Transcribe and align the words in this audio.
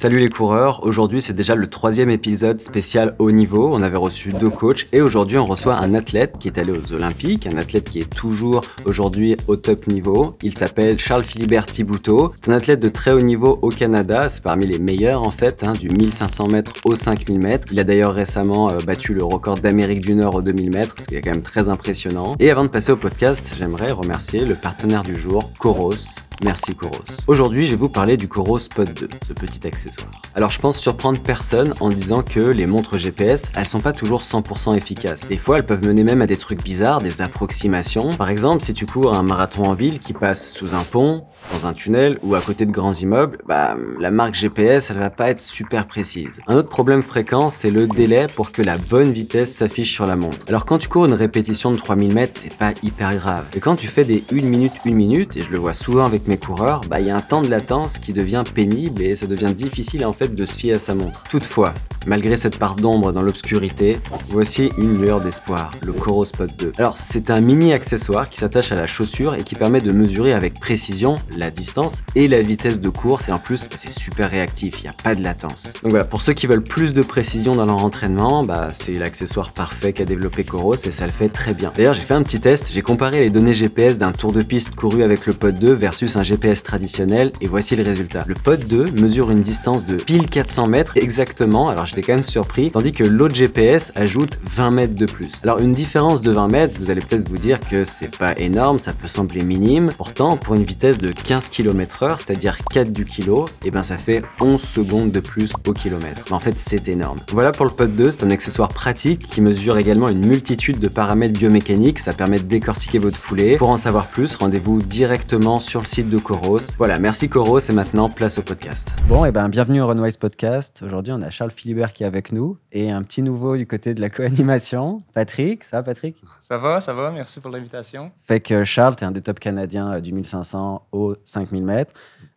Salut 0.00 0.16
les 0.16 0.30
coureurs, 0.30 0.82
aujourd'hui 0.84 1.20
c'est 1.20 1.34
déjà 1.34 1.54
le 1.54 1.66
troisième 1.66 2.08
épisode 2.08 2.58
spécial 2.58 3.14
haut 3.18 3.30
niveau. 3.30 3.70
On 3.70 3.82
avait 3.82 3.98
reçu 3.98 4.32
deux 4.32 4.48
coachs 4.48 4.86
et 4.94 5.02
aujourd'hui 5.02 5.36
on 5.36 5.44
reçoit 5.44 5.74
un 5.74 5.92
athlète 5.92 6.36
qui 6.40 6.48
est 6.48 6.56
allé 6.56 6.72
aux 6.72 6.94
Olympiques, 6.94 7.46
un 7.46 7.58
athlète 7.58 7.90
qui 7.90 8.00
est 8.00 8.08
toujours 8.08 8.62
aujourd'hui 8.86 9.36
au 9.46 9.56
top 9.56 9.88
niveau. 9.88 10.38
Il 10.42 10.56
s'appelle 10.56 10.98
Charles 10.98 11.24
Philibert 11.24 11.66
Thibouteau. 11.66 12.32
C'est 12.34 12.48
un 12.48 12.54
athlète 12.54 12.80
de 12.80 12.88
très 12.88 13.12
haut 13.12 13.20
niveau 13.20 13.58
au 13.60 13.68
Canada, 13.68 14.30
c'est 14.30 14.42
parmi 14.42 14.66
les 14.66 14.78
meilleurs 14.78 15.22
en 15.22 15.30
fait, 15.30 15.64
hein, 15.64 15.74
du 15.74 15.90
1500 15.90 16.46
mètres 16.46 16.72
au 16.86 16.94
5000 16.94 17.38
mètres. 17.38 17.68
Il 17.70 17.78
a 17.78 17.84
d'ailleurs 17.84 18.14
récemment 18.14 18.70
euh, 18.70 18.78
battu 18.78 19.12
le 19.12 19.22
record 19.22 19.58
d'Amérique 19.58 20.00
du 20.00 20.14
Nord 20.14 20.36
au 20.36 20.40
2000 20.40 20.70
mètres, 20.70 20.94
ce 20.98 21.08
qui 21.08 21.16
est 21.16 21.20
quand 21.20 21.32
même 21.32 21.42
très 21.42 21.68
impressionnant. 21.68 22.36
Et 22.40 22.50
avant 22.50 22.62
de 22.64 22.70
passer 22.70 22.90
au 22.90 22.96
podcast, 22.96 23.52
j'aimerais 23.58 23.90
remercier 23.90 24.46
le 24.46 24.54
partenaire 24.54 25.02
du 25.02 25.18
jour, 25.18 25.52
Coros. 25.58 26.22
Merci 26.42 26.74
Coros. 26.74 27.04
Aujourd'hui, 27.26 27.66
je 27.66 27.72
vais 27.72 27.76
vous 27.76 27.90
parler 27.90 28.16
du 28.16 28.26
Coros 28.26 28.60
Pod 28.74 28.94
2, 28.94 29.08
ce 29.26 29.34
petit 29.34 29.66
accessoire. 29.66 30.08
Alors 30.34 30.50
je 30.50 30.58
pense 30.58 30.78
surprendre 30.78 31.20
personne 31.20 31.74
en 31.80 31.90
disant 31.90 32.22
que 32.22 32.40
les 32.40 32.64
montres 32.64 32.96
GPS, 32.96 33.50
elles 33.54 33.68
sont 33.68 33.80
pas 33.80 33.92
toujours 33.92 34.22
100% 34.22 34.74
efficaces. 34.74 35.28
Des 35.28 35.36
fois, 35.36 35.58
elles 35.58 35.66
peuvent 35.66 35.84
mener 35.84 36.02
même 36.02 36.22
à 36.22 36.26
des 36.26 36.38
trucs 36.38 36.62
bizarres, 36.62 37.02
des 37.02 37.20
approximations. 37.20 38.10
Par 38.14 38.30
exemple, 38.30 38.62
si 38.62 38.72
tu 38.72 38.86
cours 38.86 39.12
un 39.12 39.22
marathon 39.22 39.64
en 39.64 39.74
ville 39.74 39.98
qui 39.98 40.14
passe 40.14 40.50
sous 40.50 40.74
un 40.74 40.82
pont, 40.82 41.24
dans 41.52 41.66
un 41.66 41.74
tunnel 41.74 42.18
ou 42.22 42.34
à 42.34 42.40
côté 42.40 42.64
de 42.64 42.72
grands 42.72 42.94
immeubles, 42.94 43.38
bah 43.46 43.76
la 43.98 44.10
marque 44.10 44.34
GPS, 44.34 44.90
elle 44.90 44.98
va 44.98 45.10
pas 45.10 45.28
être 45.28 45.40
super 45.40 45.86
précise. 45.86 46.40
Un 46.46 46.56
autre 46.56 46.70
problème 46.70 47.02
fréquent, 47.02 47.50
c'est 47.50 47.70
le 47.70 47.86
délai 47.86 48.28
pour 48.34 48.50
que 48.50 48.62
la 48.62 48.78
bonne 48.78 49.12
vitesse 49.12 49.54
s'affiche 49.54 49.92
sur 49.92 50.06
la 50.06 50.16
montre. 50.16 50.46
Alors 50.48 50.64
quand 50.64 50.78
tu 50.78 50.88
cours 50.88 51.04
une 51.04 51.12
répétition 51.12 51.70
de 51.70 51.76
3000 51.76 52.14
mètres, 52.14 52.34
c'est 52.34 52.56
pas 52.56 52.72
hyper 52.82 53.14
grave. 53.14 53.44
Et 53.54 53.60
quand 53.60 53.76
tu 53.76 53.88
fais 53.88 54.04
des 54.04 54.24
1 54.32 54.36
minute 54.36 54.72
1 54.86 54.92
minute, 54.92 55.36
et 55.36 55.42
je 55.42 55.50
le 55.50 55.58
vois 55.58 55.74
souvent 55.74 56.06
avec 56.06 56.29
mes 56.30 56.38
coureurs, 56.38 56.82
bah 56.88 57.00
il 57.00 57.08
y 57.08 57.10
a 57.10 57.16
un 57.16 57.20
temps 57.20 57.42
de 57.42 57.48
latence 57.48 57.98
qui 57.98 58.12
devient 58.12 58.44
pénible 58.54 59.02
et 59.02 59.16
ça 59.16 59.26
devient 59.26 59.52
difficile 59.52 60.06
en 60.06 60.12
fait 60.12 60.32
de 60.32 60.46
se 60.46 60.52
fier 60.52 60.74
à 60.74 60.78
sa 60.78 60.94
montre. 60.94 61.24
Toutefois, 61.28 61.74
malgré 62.06 62.36
cette 62.36 62.56
part 62.56 62.76
d'ombre 62.76 63.10
dans 63.10 63.22
l'obscurité, 63.22 63.98
voici 64.28 64.70
une 64.78 65.00
lueur 65.00 65.20
d'espoir, 65.20 65.72
le 65.82 65.92
Coro 65.92 66.24
Spot 66.24 66.48
2. 66.56 66.72
Alors 66.78 66.96
c'est 66.96 67.30
un 67.30 67.40
mini 67.40 67.72
accessoire 67.72 68.30
qui 68.30 68.38
s'attache 68.38 68.70
à 68.70 68.76
la 68.76 68.86
chaussure 68.86 69.34
et 69.34 69.42
qui 69.42 69.56
permet 69.56 69.80
de 69.80 69.90
mesurer 69.90 70.32
avec 70.32 70.60
précision 70.60 71.18
la 71.36 71.50
distance 71.50 72.04
et 72.14 72.28
la 72.28 72.42
vitesse 72.42 72.80
de 72.80 72.90
course 72.90 73.28
et 73.28 73.32
en 73.32 73.40
plus 73.40 73.68
bah, 73.68 73.74
c'est 73.76 73.90
super 73.90 74.30
réactif, 74.30 74.76
il 74.78 74.82
n'y 74.84 74.88
a 74.88 74.94
pas 75.02 75.16
de 75.16 75.22
latence. 75.24 75.72
Donc 75.82 75.90
voilà, 75.90 76.04
pour 76.04 76.22
ceux 76.22 76.32
qui 76.32 76.46
veulent 76.46 76.62
plus 76.62 76.94
de 76.94 77.02
précision 77.02 77.56
dans 77.56 77.66
leur 77.66 77.82
entraînement, 77.82 78.44
bah, 78.44 78.68
c'est 78.72 78.94
l'accessoire 78.94 79.50
parfait 79.50 79.92
qu'a 79.92 80.04
développé 80.04 80.44
Coros 80.44 80.76
et 80.76 80.92
ça 80.92 81.06
le 81.06 81.12
fait 81.12 81.28
très 81.28 81.54
bien. 81.54 81.72
D'ailleurs 81.76 81.94
j'ai 81.94 82.02
fait 82.02 82.14
un 82.14 82.22
petit 82.22 82.38
test, 82.38 82.70
j'ai 82.70 82.82
comparé 82.82 83.18
les 83.18 83.30
données 83.30 83.52
GPS 83.52 83.98
d'un 83.98 84.12
tour 84.12 84.32
de 84.32 84.42
piste 84.42 84.76
couru 84.76 85.02
avec 85.02 85.26
le 85.26 85.32
Pod 85.32 85.58
2 85.58 85.72
versus 85.72 86.16
un 86.16 86.19
GPS 86.22 86.62
traditionnel 86.62 87.32
et 87.40 87.46
voici 87.46 87.76
le 87.76 87.82
résultat. 87.82 88.24
Le 88.26 88.34
Pod 88.34 88.66
2 88.66 88.90
mesure 88.92 89.30
une 89.30 89.42
distance 89.42 89.84
de 89.84 89.96
pile 89.96 90.28
400 90.28 90.68
mètres 90.68 90.96
exactement, 90.96 91.68
alors 91.68 91.86
j'étais 91.86 92.02
quand 92.02 92.14
même 92.14 92.22
surpris, 92.22 92.70
tandis 92.70 92.92
que 92.92 93.04
l'autre 93.04 93.34
GPS 93.34 93.92
ajoute 93.94 94.38
20 94.44 94.70
mètres 94.70 94.94
de 94.94 95.06
plus. 95.06 95.40
Alors 95.42 95.58
une 95.58 95.72
différence 95.72 96.20
de 96.20 96.30
20 96.30 96.48
mètres, 96.48 96.78
vous 96.78 96.90
allez 96.90 97.00
peut-être 97.00 97.28
vous 97.28 97.38
dire 97.38 97.60
que 97.60 97.84
c'est 97.84 98.16
pas 98.16 98.36
énorme, 98.38 98.78
ça 98.78 98.92
peut 98.92 99.08
sembler 99.08 99.42
minime, 99.42 99.92
pourtant 99.96 100.36
pour 100.36 100.54
une 100.54 100.64
vitesse 100.64 100.98
de 100.98 101.10
15 101.10 101.48
km 101.48 102.02
heure, 102.02 102.20
c'est-à-dire 102.20 102.58
4 102.70 102.92
du 102.92 103.04
kilo, 103.04 103.46
et 103.64 103.68
eh 103.68 103.70
ben 103.70 103.82
ça 103.82 103.96
fait 103.96 104.22
11 104.40 104.60
secondes 104.60 105.10
de 105.10 105.20
plus 105.20 105.52
au 105.66 105.72
kilomètre. 105.72 106.24
En 106.30 106.40
fait 106.40 106.56
c'est 106.58 106.88
énorme. 106.88 107.18
Voilà 107.32 107.52
pour 107.52 107.66
le 107.66 107.72
Pod 107.72 107.94
2, 107.94 108.10
c'est 108.10 108.24
un 108.24 108.30
accessoire 108.30 108.68
pratique 108.68 109.26
qui 109.26 109.40
mesure 109.40 109.78
également 109.78 110.08
une 110.08 110.26
multitude 110.26 110.78
de 110.78 110.88
paramètres 110.88 111.38
biomécaniques, 111.38 111.98
ça 111.98 112.12
permet 112.12 112.38
de 112.38 112.44
décortiquer 112.44 112.98
votre 112.98 113.16
foulée. 113.16 113.56
Pour 113.56 113.70
en 113.70 113.76
savoir 113.76 114.06
plus, 114.06 114.36
rendez-vous 114.36 114.82
directement 114.82 115.60
sur 115.60 115.80
le 115.80 115.86
site 115.86 115.99
de 116.08 116.18
Coros. 116.18 116.58
Voilà, 116.78 116.98
merci 116.98 117.28
Coros 117.28 117.58
et 117.58 117.72
maintenant 117.72 118.08
place 118.08 118.38
au 118.38 118.42
podcast. 118.42 118.94
Bon, 119.06 119.24
et 119.24 119.28
eh 119.28 119.32
ben 119.32 119.48
bienvenue 119.48 119.82
au 119.82 119.86
Runwise 119.86 120.16
Podcast. 120.16 120.82
Aujourd'hui, 120.82 121.12
on 121.12 121.20
a 121.20 121.28
Charles 121.28 121.50
Philibert 121.50 121.92
qui 121.92 122.04
est 122.04 122.06
avec 122.06 122.32
nous 122.32 122.56
et 122.72 122.90
un 122.90 123.02
petit 123.02 123.22
nouveau 123.22 123.56
du 123.56 123.66
côté 123.66 123.92
de 123.92 124.00
la 124.00 124.08
co-animation, 124.08 124.98
Patrick. 125.12 125.64
Ça 125.64 125.78
va, 125.78 125.82
Patrick? 125.82 126.16
Ça 126.40 126.56
va, 126.56 126.80
ça 126.80 126.94
va. 126.94 127.10
Merci 127.10 127.40
pour 127.40 127.50
l'invitation. 127.50 128.12
Fait 128.24 128.40
que 128.40 128.64
Charles, 128.64 128.96
tu 128.96 129.04
es 129.04 129.06
un 129.06 129.10
des 129.10 129.20
top 129.20 129.40
canadiens 129.40 129.92
euh, 129.94 130.00
du 130.00 130.12
1500 130.12 130.86
au 130.92 131.16
5000 131.24 131.64
mètres. 131.64 131.92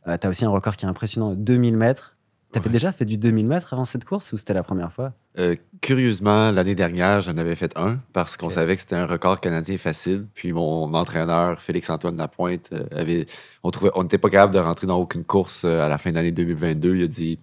Euh, 0.07 0.17
tu 0.19 0.27
as 0.27 0.29
aussi 0.29 0.43
un 0.43 0.49
record 0.49 0.75
qui 0.75 0.85
est 0.85 0.89
impressionnant, 0.89 1.33
2000 1.33 1.77
mètres. 1.77 2.15
T'avais 2.53 2.69
déjà 2.69 2.91
fait 2.91 3.05
du 3.05 3.17
2000 3.17 3.47
mètres 3.47 3.73
avant 3.73 3.83
cette 3.83 4.05
course 4.05 4.31
ou 4.31 4.37
c'était 4.37 4.53
la 4.53 4.61
première 4.61 4.93
fois? 4.93 5.13
Euh, 5.39 5.55
curieusement, 5.81 6.51
l'année 6.51 6.75
dernière, 6.75 7.21
j'en 7.21 7.35
avais 7.37 7.55
fait 7.55 7.75
un 7.75 7.97
parce 8.13 8.37
qu'on 8.37 8.49
savait 8.49 8.75
que 8.75 8.81
c'était 8.81 8.95
un 8.95 9.07
record 9.07 9.41
canadien 9.41 9.79
facile. 9.79 10.27
Puis 10.35 10.53
mon 10.53 10.93
entraîneur, 10.93 11.59
Félix-Antoine 11.59 12.15
Lapointe, 12.15 12.69
euh, 12.71 12.83
avait, 12.91 13.25
on 13.63 13.71
trouvait, 13.71 13.89
on 13.95 14.03
n'était 14.03 14.19
pas 14.19 14.29
capable 14.29 14.53
de 14.53 14.59
rentrer 14.59 14.85
dans 14.85 14.99
aucune 14.99 15.23
course 15.23 15.63
euh, 15.65 15.81
à 15.81 15.89
la 15.89 15.97
fin 15.97 16.11
de 16.11 16.15
l'année 16.15 16.31
2022. 16.31 16.95
Il 16.95 17.03
a 17.03 17.07
dit, 17.07 17.39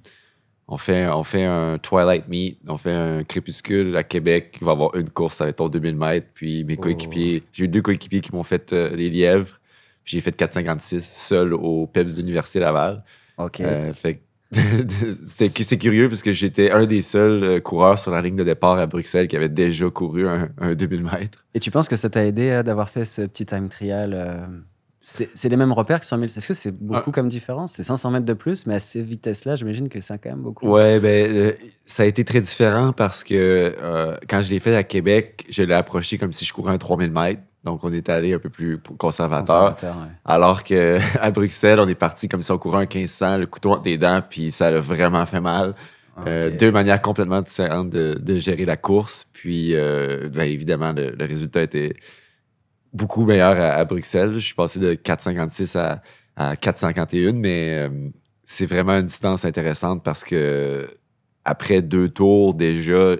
on 0.68 0.76
fait, 0.76 1.08
on 1.08 1.24
fait 1.24 1.44
un 1.44 1.78
Twilight 1.78 2.28
Meet, 2.28 2.60
on 2.68 2.78
fait 2.78 2.92
un 2.92 3.24
crépuscule 3.24 3.96
à 3.96 4.04
Québec. 4.04 4.58
Il 4.60 4.64
va 4.64 4.70
y 4.70 4.74
avoir 4.74 4.94
une 4.94 5.10
course, 5.10 5.40
être 5.40 5.60
au 5.60 5.68
2000 5.68 5.96
mètres. 5.96 6.28
Puis 6.34 6.62
mes 6.62 6.76
oh. 6.78 6.82
coéquipiers, 6.82 7.42
j'ai 7.52 7.64
eu 7.64 7.68
deux 7.68 7.82
coéquipiers 7.82 8.20
qui 8.20 8.32
m'ont 8.32 8.44
fait 8.44 8.70
les 8.70 9.10
lièvres. 9.10 9.58
Puis 10.04 10.16
j'ai 10.16 10.20
fait 10.20 10.40
4,56 10.40 11.00
seul 11.00 11.52
au 11.52 11.88
PEPS 11.88 12.14
de 12.14 12.20
l'Université 12.20 12.60
Laval. 12.60 13.02
OK. 13.38 13.60
fait 13.94 14.22
c'est 15.22 15.78
curieux 15.78 16.08
parce 16.08 16.22
que 16.22 16.32
j'étais 16.32 16.72
un 16.72 16.84
des 16.84 17.02
seuls 17.02 17.44
euh, 17.44 17.60
coureurs 17.60 17.98
sur 17.98 18.10
la 18.10 18.20
ligne 18.20 18.34
de 18.34 18.42
départ 18.42 18.78
à 18.78 18.86
Bruxelles 18.86 19.28
qui 19.28 19.36
avait 19.36 19.48
déjà 19.48 19.88
couru 19.90 20.26
un, 20.28 20.74
2000 20.74 21.04
mètres. 21.04 21.44
Et 21.54 21.60
tu 21.60 21.70
penses 21.70 21.88
que 21.88 21.96
ça 21.96 22.10
t'a 22.10 22.24
aidé 22.24 22.50
euh, 22.50 22.62
d'avoir 22.62 22.88
fait 22.88 23.04
ce 23.04 23.22
petit 23.22 23.46
time 23.46 23.68
trial 23.68 24.12
euh, 24.12 24.46
C'est 25.04 25.48
les 25.48 25.56
mêmes 25.56 25.70
repères 25.72 26.00
qui 26.00 26.08
sont 26.08 26.16
1000 26.16 26.30
Est-ce 26.36 26.48
que 26.48 26.54
c'est 26.54 26.72
beaucoup 26.72 27.10
ah. 27.10 27.12
comme 27.12 27.28
différence? 27.28 27.72
C'est 27.72 27.84
500 27.84 28.10
mètres 28.10 28.26
de 28.26 28.34
plus, 28.34 28.66
mais 28.66 28.74
à 28.74 28.78
ces 28.80 29.02
vitesses-là, 29.02 29.54
j'imagine 29.54 29.88
que 29.88 30.00
c'est 30.00 30.18
quand 30.18 30.30
même 30.30 30.42
beaucoup. 30.42 30.68
Ouais, 30.68 30.98
ben, 30.98 31.54
ça 31.86 32.02
a 32.02 32.06
été 32.06 32.24
très 32.24 32.40
différent 32.40 32.92
parce 32.92 33.22
que 33.22 33.72
quand 34.28 34.42
je 34.42 34.50
l'ai 34.50 34.58
fait 34.58 34.74
à 34.74 34.82
Québec, 34.82 35.46
je 35.48 35.62
l'ai 35.62 35.74
approché 35.74 36.18
comme 36.18 36.32
si 36.32 36.44
je 36.44 36.52
courais 36.52 36.74
un 36.74 36.78
3000 36.78 37.12
mètres. 37.12 37.42
Donc, 37.64 37.84
on 37.84 37.92
est 37.92 38.08
allé 38.08 38.32
un 38.32 38.38
peu 38.38 38.48
plus 38.48 38.78
conservateur. 38.78 39.76
Alors 40.24 40.62
qu'à 40.62 41.30
Bruxelles, 41.34 41.78
on 41.78 41.88
est 41.88 41.94
parti 41.94 42.28
comme 42.28 42.42
si 42.42 42.50
on 42.50 42.58
courait 42.58 42.78
un 42.78 42.86
1500, 42.86 43.38
le 43.38 43.46
couteau 43.46 43.72
entre 43.72 43.84
les 43.84 43.98
dents, 43.98 44.22
puis 44.28 44.50
ça 44.50 44.68
a 44.68 44.78
vraiment 44.78 45.26
fait 45.26 45.40
mal. 45.40 45.74
Euh, 46.26 46.50
deux 46.50 46.70
manières 46.70 47.00
complètement 47.00 47.40
différentes 47.40 47.90
de, 47.90 48.38
gérer 48.38 48.64
la 48.64 48.76
course. 48.76 49.26
Puis, 49.32 49.74
euh, 49.74 50.28
ben, 50.28 50.42
évidemment, 50.42 50.92
le, 50.92 51.14
résultat 51.24 51.62
était 51.62 51.94
beaucoup 52.92 53.24
meilleur 53.24 53.58
à, 53.58 53.84
Bruxelles. 53.84 54.34
Je 54.34 54.40
suis 54.40 54.54
passé 54.54 54.80
de 54.80 54.94
4,56 54.94 55.78
à, 55.78 56.02
à 56.36 56.54
4,51, 56.54 57.32
mais 57.32 57.78
euh, 57.78 57.88
c'est 58.44 58.66
vraiment 58.66 58.98
une 58.98 59.06
distance 59.06 59.44
intéressante 59.44 60.02
parce 60.02 60.24
que 60.24 60.88
après 61.44 61.82
deux 61.82 62.08
tours, 62.08 62.54
déjà, 62.54 63.16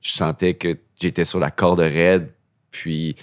je 0.00 0.12
sentais 0.12 0.54
que 0.54 0.76
j'étais 1.00 1.24
sur 1.24 1.38
la 1.38 1.50
corde 1.50 1.80
raide. 1.80 2.30
Puis, 2.70 3.16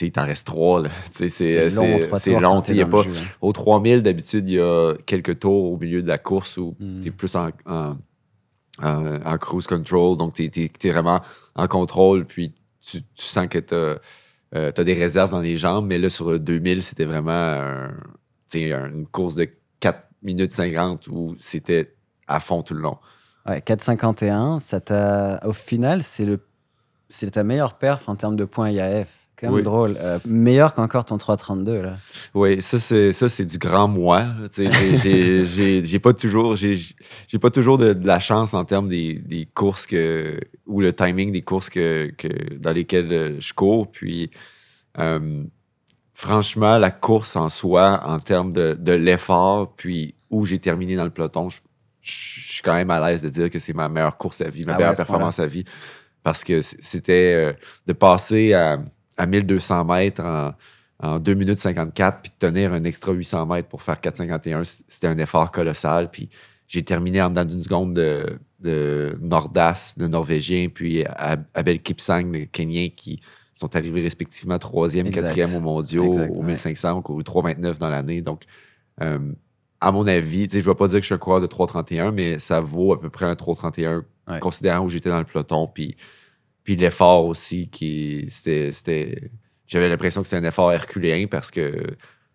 il 0.00 0.12
t'en 0.12 0.24
reste 0.24 0.46
trois. 0.46 0.82
C'est 1.12 1.70
long. 1.70 2.00
C'est 2.18 2.40
long. 2.40 2.62
Y 2.62 2.80
a 2.80 2.86
pas, 2.86 3.02
hein. 3.02 3.12
Au 3.40 3.52
3000, 3.52 4.02
d'habitude, 4.02 4.48
il 4.48 4.56
y 4.56 4.60
a 4.60 4.94
quelques 5.06 5.38
tours 5.40 5.72
au 5.72 5.78
milieu 5.78 6.02
de 6.02 6.08
la 6.08 6.18
course 6.18 6.56
où 6.56 6.74
hmm. 6.78 7.00
tu 7.00 7.08
es 7.08 7.10
plus 7.10 7.34
en, 7.36 7.50
en, 8.82 9.38
cruise 9.38 9.66
control. 9.66 10.16
Donc, 10.16 10.34
tu 10.34 10.44
es, 10.44 10.90
vraiment 10.90 11.20
en 11.54 11.68
contrôle. 11.68 12.24
Puis, 12.24 12.54
tu, 12.80 13.00
sens 13.14 13.46
que 13.48 13.58
tu 13.58 13.74
as, 13.74 13.98
euh, 14.54 14.72
des 14.72 14.94
réserves 14.94 15.30
dans 15.30 15.40
les 15.40 15.56
jambes. 15.56 15.86
Mais 15.86 15.98
là, 15.98 16.08
sur 16.08 16.30
le 16.30 16.38
2000, 16.38 16.82
c'était 16.82 17.04
vraiment 17.04 17.88
une 18.52 19.06
course 19.06 19.34
de 19.34 19.48
4 19.80 20.00
minutes 20.22 20.52
50 20.52 21.08
où 21.08 21.34
c'était 21.38 21.94
à 22.26 22.40
fond 22.40 22.62
tout 22.62 22.74
le 22.74 22.80
long. 22.80 22.98
Ouais, 23.46 23.58
4,51, 23.58 24.58
ça 24.58 25.40
au 25.44 25.52
final, 25.52 26.02
c'est 26.02 27.30
ta 27.30 27.44
meilleure 27.44 27.76
perf 27.76 28.08
en 28.08 28.16
termes 28.16 28.36
de 28.36 28.46
points 28.46 28.70
IAF 28.70 29.23
quand 29.36 29.50
même 29.50 29.62
drôle. 29.62 29.96
Euh, 30.00 30.18
meilleur 30.24 30.74
qu'encore 30.74 31.04
ton 31.04 31.18
332, 31.18 31.82
là. 31.82 31.96
Oui, 32.34 32.62
ça, 32.62 32.78
c'est, 32.78 33.12
ça, 33.12 33.28
c'est 33.28 33.44
du 33.44 33.58
grand 33.58 33.88
moi. 33.88 34.26
J'ai, 34.56 35.98
pas 35.98 36.12
toujours, 36.12 36.56
j'ai, 36.56 36.78
pas 37.40 37.50
toujours 37.50 37.78
de, 37.78 37.96
la 38.04 38.20
chance 38.20 38.54
en 38.54 38.64
termes 38.64 38.88
des, 38.88 39.14
des, 39.14 39.46
courses 39.46 39.86
que, 39.86 40.38
ou 40.66 40.80
le 40.80 40.92
timing 40.92 41.32
des 41.32 41.42
courses 41.42 41.68
que, 41.68 42.12
que 42.16 42.54
dans 42.54 42.72
lesquelles 42.72 43.12
euh, 43.12 43.40
je 43.40 43.52
cours. 43.52 43.90
Puis, 43.90 44.30
euh, 44.98 45.42
franchement, 46.12 46.78
la 46.78 46.90
course 46.90 47.36
en 47.36 47.48
soi, 47.48 48.02
en 48.04 48.20
termes 48.20 48.52
de, 48.52 48.76
de 48.78 48.92
l'effort, 48.92 49.74
puis 49.76 50.14
où 50.30 50.44
j'ai 50.46 50.58
terminé 50.58 50.96
dans 50.96 51.04
le 51.04 51.10
peloton, 51.10 51.48
je, 51.48 51.60
suis 52.02 52.62
quand 52.62 52.74
même 52.74 52.90
à 52.90 53.08
l'aise 53.08 53.22
de 53.22 53.30
dire 53.30 53.50
que 53.50 53.58
c'est 53.58 53.72
ma 53.72 53.88
meilleure 53.88 54.18
course 54.18 54.42
à 54.42 54.48
vie, 54.48 54.64
ma 54.64 54.74
ah 54.74 54.78
meilleure 54.78 54.94
performance 54.94 55.38
à 55.38 55.46
vie. 55.46 55.64
Parce 56.22 56.44
que 56.44 56.60
c'était 56.62 57.54
de 57.86 57.92
passer 57.92 58.54
à 58.54 58.78
à 59.16 59.26
1200 59.26 59.84
mètres 59.84 60.22
en, 60.24 60.52
en 61.00 61.18
2 61.18 61.34
minutes 61.34 61.58
54, 61.58 62.20
puis 62.22 62.32
de 62.40 62.46
tenir 62.46 62.72
un 62.72 62.84
extra 62.84 63.12
800 63.12 63.46
mètres 63.46 63.68
pour 63.68 63.82
faire 63.82 63.96
4,51, 63.96 64.64
c'était 64.88 65.06
un 65.06 65.18
effort 65.18 65.50
colossal. 65.52 66.10
Puis 66.10 66.28
j'ai 66.66 66.82
terminé 66.82 67.20
en 67.22 67.28
dedans 67.30 67.44
d'une 67.44 67.60
seconde 67.62 67.94
de, 67.94 68.38
de 68.60 69.16
Nordas, 69.20 69.94
de 69.96 70.06
Norvégien, 70.06 70.68
puis 70.72 71.04
Abel 71.54 71.80
Kipsang, 71.82 72.30
de 72.32 72.44
Kenyan, 72.44 72.88
qui 72.96 73.20
sont 73.52 73.76
arrivés 73.76 74.00
respectivement 74.00 74.58
troisième, 74.58 75.10
quatrième 75.10 75.54
au 75.54 75.60
mondiaux, 75.60 76.10
au 76.12 76.42
1500, 76.42 76.98
ont 76.98 77.02
couru 77.02 77.22
3,29 77.22 77.78
dans 77.78 77.88
l'année. 77.90 78.20
Donc, 78.22 78.42
euh, 79.00 79.18
à 79.80 79.92
mon 79.92 80.06
avis, 80.06 80.48
je 80.50 80.58
vais 80.58 80.74
pas 80.74 80.88
dire 80.88 80.98
que 80.98 81.02
je 81.02 81.06
suis 81.06 81.14
un 81.14 81.18
coureur 81.18 81.40
de 81.40 81.46
3,31, 81.46 82.10
mais 82.12 82.38
ça 82.38 82.60
vaut 82.60 82.94
à 82.94 83.00
peu 83.00 83.10
près 83.10 83.26
un 83.26 83.34
3,31, 83.34 84.02
Ouais. 84.26 84.40
considérant 84.40 84.86
où 84.86 84.88
j'étais 84.88 85.10
dans 85.10 85.18
le 85.18 85.26
peloton. 85.26 85.68
Puis, 85.72 85.94
puis 86.64 86.74
l'effort 86.76 87.26
aussi, 87.26 87.68
qui 87.68 88.26
c'était. 88.28 88.72
c'était- 88.72 89.30
J'avais 89.66 89.88
l'impression 89.88 90.20
que 90.22 90.28
c'était 90.28 90.44
un 90.44 90.48
effort 90.48 90.72
herculéen 90.72 91.26
parce 91.26 91.50
que 91.50 91.84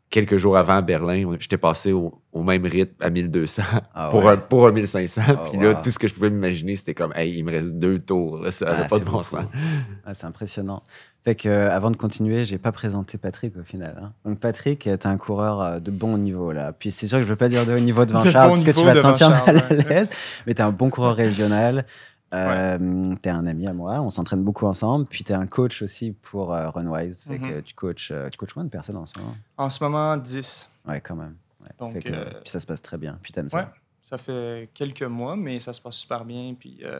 quelques 0.10 0.38
jours 0.38 0.58
avant 0.58 0.74
à 0.78 0.82
Berlin, 0.82 1.24
j'étais 1.40 1.60
passé 1.60 1.92
au, 1.92 2.20
au 2.34 2.42
même 2.42 2.66
rythme 2.66 2.96
à 3.00 3.12
1200 3.12 3.62
Ah 3.94 4.10
pour, 4.10 4.24
ouais. 4.26 4.32
un, 4.34 4.38
pour 4.38 4.66
un 4.68 4.72
1500. 4.72 5.22
Oh, 5.30 5.50
puis 5.52 5.60
là, 5.62 5.74
wow. 5.74 5.82
tout 5.84 5.92
ce 5.92 6.00
que 6.00 6.08
je 6.08 6.14
pouvais 6.16 6.32
m'imaginer, 6.32 6.76
c'était 6.76 6.96
comme, 6.96 7.14
hey, 7.16 7.32
il 7.38 7.44
me 7.44 7.52
reste 7.52 7.74
deux 7.78 8.00
tours. 8.00 8.40
Là, 8.40 8.50
ça 8.52 8.66
n'a 8.66 8.78
Ah, 8.86 8.88
pas 8.90 8.98
de 9.00 9.04
bon 9.06 9.12
beaucoup. 9.12 9.24
sens. 9.26 9.46
Ah, 10.06 10.14
c'est 10.16 10.26
impressionnant. 10.26 10.82
Fait 11.24 11.36
que, 11.36 11.48
euh, 11.48 11.70
avant 11.72 11.92
de 11.92 11.98
continuer, 11.98 12.44
j'ai 12.46 12.58
pas 12.58 12.72
présenté 12.72 13.20
Patrick 13.20 13.56
au 13.58 13.64
final. 13.64 13.96
hein. 14.02 14.14
Donc 14.26 14.40
Patrick 14.40 14.88
est 14.88 15.06
un 15.06 15.18
coureur 15.18 15.62
euh, 15.62 15.80
de 15.80 15.92
bon 15.92 16.18
niveau 16.18 16.52
là. 16.52 16.74
Puis 16.74 16.92
c'est 16.92 17.08
sûr 17.08 17.18
que 17.20 17.24
je 17.24 17.28
veux 17.30 17.36
pas 17.36 17.50
dire 17.50 17.66
de 17.68 17.74
haut 17.74 17.80
niveau 17.80 18.06
devant 18.06 18.22
De 18.24 18.32
Charles 18.32 18.48
bon 18.50 18.54
parce 18.56 18.64
que 18.66 18.72
tu 18.72 18.84
vas 18.86 18.96
te 18.96 19.00
sentir 19.02 19.30
mal 19.30 19.42
à 19.46 19.54
ouais. 19.74 19.86
l'aise. 19.90 20.10
Mais 20.48 20.56
t'es 20.56 20.64
un 20.64 20.72
bon 20.72 20.90
coureur 20.90 21.16
régional. 21.16 21.86
Euh, 22.34 23.16
T'es 23.22 23.30
un 23.30 23.46
ami 23.48 23.68
à 23.68 23.74
moi. 23.74 24.00
On 24.02 24.10
s'entraîne 24.10 24.44
beaucoup 24.44 24.66
ensemble. 24.68 25.06
Puis 25.06 25.24
t'es 25.24 25.34
un 25.34 25.48
coach 25.48 25.82
aussi 25.82 26.12
pour 26.12 26.54
euh, 26.54 26.70
Runwise. 26.70 27.24
Fait 27.24 27.40
que 27.40 27.56
Mhm. 27.58 27.62
tu 27.64 27.74
coaches, 27.74 28.12
euh, 28.12 28.30
tu 28.30 28.38
coaches 28.38 28.54
combien 28.54 28.66
de 28.66 28.70
personnes 28.72 28.98
en 28.98 29.06
ce 29.06 29.18
moment? 29.20 29.36
En 29.58 29.70
ce 29.70 29.84
moment, 29.84 30.16
10. 30.18 30.70
Ouais, 30.88 31.02
quand 31.02 31.16
même. 31.16 31.36
Ouais. 31.62 31.70
Donc, 31.80 31.94
Fait 31.94 32.02
que, 32.02 32.10
euh, 32.14 32.26
Puis 32.44 32.50
ça 32.52 32.60
se 32.60 32.68
passe 32.68 32.82
très 32.82 32.98
bien. 32.98 33.18
Puis 33.22 33.34
t'aimes 33.34 33.50
ça? 33.50 33.58
Ouais. 33.58 33.66
Ça 34.04 34.18
fait 34.18 34.70
quelques 34.74 35.04
mois, 35.04 35.36
mais 35.36 35.60
ça 35.60 35.74
se 35.74 35.82
passe 35.82 35.96
super 35.96 36.24
bien. 36.26 36.56
Puis 36.60 36.80
euh, 36.84 37.00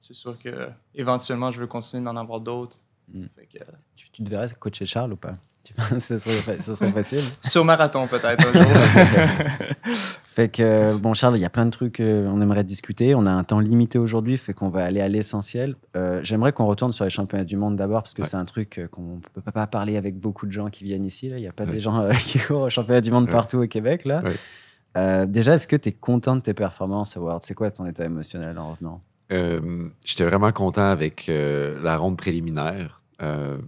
c'est 0.00 0.14
sûr 0.14 0.38
que 0.38 0.68
éventuellement, 0.94 1.50
je 1.50 1.60
veux 1.60 1.66
continuer 1.66 2.04
d'en 2.04 2.16
avoir 2.16 2.40
d'autres. 2.40 2.76
Mm. 3.12 3.22
Euh, 3.24 3.64
Tu, 3.96 4.10
tu 4.10 4.22
devrais 4.22 4.48
coacher 4.58 4.86
Charles 4.86 5.12
ou 5.14 5.16
pas? 5.16 5.32
Tu 5.68 5.74
penses 5.74 5.88
que 5.90 5.98
ça 5.98 6.18
serait, 6.18 6.32
fa- 6.56 6.60
ça 6.62 6.74
serait 6.76 6.92
facile 6.92 7.20
sur 7.44 7.62
marathon, 7.64 8.06
peut-être. 8.06 8.42
Fait 10.24 10.48
que, 10.48 10.96
bon, 10.96 11.14
Charles, 11.14 11.36
il 11.36 11.40
y 11.42 11.44
a 11.44 11.50
plein 11.50 11.66
de 11.66 11.70
trucs 11.70 11.96
qu'on 11.96 12.40
aimerait 12.40 12.64
discuter. 12.64 13.14
On 13.14 13.26
a 13.26 13.30
un 13.30 13.44
temps 13.44 13.58
limité 13.60 13.98
aujourd'hui, 13.98 14.36
fait 14.36 14.52
qu'on 14.54 14.68
va 14.68 14.84
aller 14.84 15.00
à 15.00 15.08
l'essentiel. 15.08 15.74
Euh, 15.96 16.20
J'aimerais 16.22 16.52
qu'on 16.52 16.66
retourne 16.66 16.92
sur 16.92 17.04
les 17.04 17.10
championnats 17.10 17.44
du 17.44 17.56
monde 17.56 17.76
d'abord, 17.76 18.02
parce 18.02 18.14
que 18.14 18.22
Ouais. 18.22 18.28
c'est 18.28 18.36
un 18.36 18.44
truc 18.44 18.78
euh, 18.78 18.86
qu'on 18.88 19.16
ne 19.16 19.40
peut 19.42 19.50
pas 19.52 19.66
parler 19.66 19.96
avec 19.96 20.16
beaucoup 20.18 20.46
de 20.46 20.52
gens 20.52 20.68
qui 20.68 20.84
viennent 20.84 21.04
ici. 21.04 21.28
là. 21.28 21.36
Il 21.38 21.40
n'y 21.40 21.48
a 21.48 21.52
pas 21.52 21.64
Ouais. 21.64 21.72
des 21.72 21.80
gens 21.80 22.00
euh, 22.00 22.12
qui 22.26 22.38
courent 22.38 22.62
aux 22.62 22.70
championnats 22.70 23.00
du 23.00 23.10
monde 23.10 23.24
Ouais. 23.24 23.30
partout 23.32 23.58
au 23.62 23.66
Québec. 23.66 24.04
Là. 24.04 24.22
Ouais. 24.22 24.36
Euh, 24.96 25.26
déjà, 25.26 25.54
est-ce 25.54 25.66
que 25.68 25.76
tu 25.76 25.88
es 25.88 25.92
content 25.92 26.36
de 26.36 26.40
tes 26.40 26.54
performances 26.54 27.16
au 27.16 27.20
World 27.22 27.42
C'est 27.44 27.54
quoi 27.54 27.70
ton 27.70 27.86
état 27.86 28.04
émotionnel 28.04 28.58
en 28.58 28.70
revenant? 28.70 29.00
Euh, 29.32 29.88
J'étais 30.04 30.24
vraiment 30.24 30.52
content 30.52 30.88
avec 30.88 31.26
euh, 31.28 31.78
la 31.82 31.96
ronde 31.96 32.16
préliminaire. 32.16 32.98
Euh, 33.22 33.58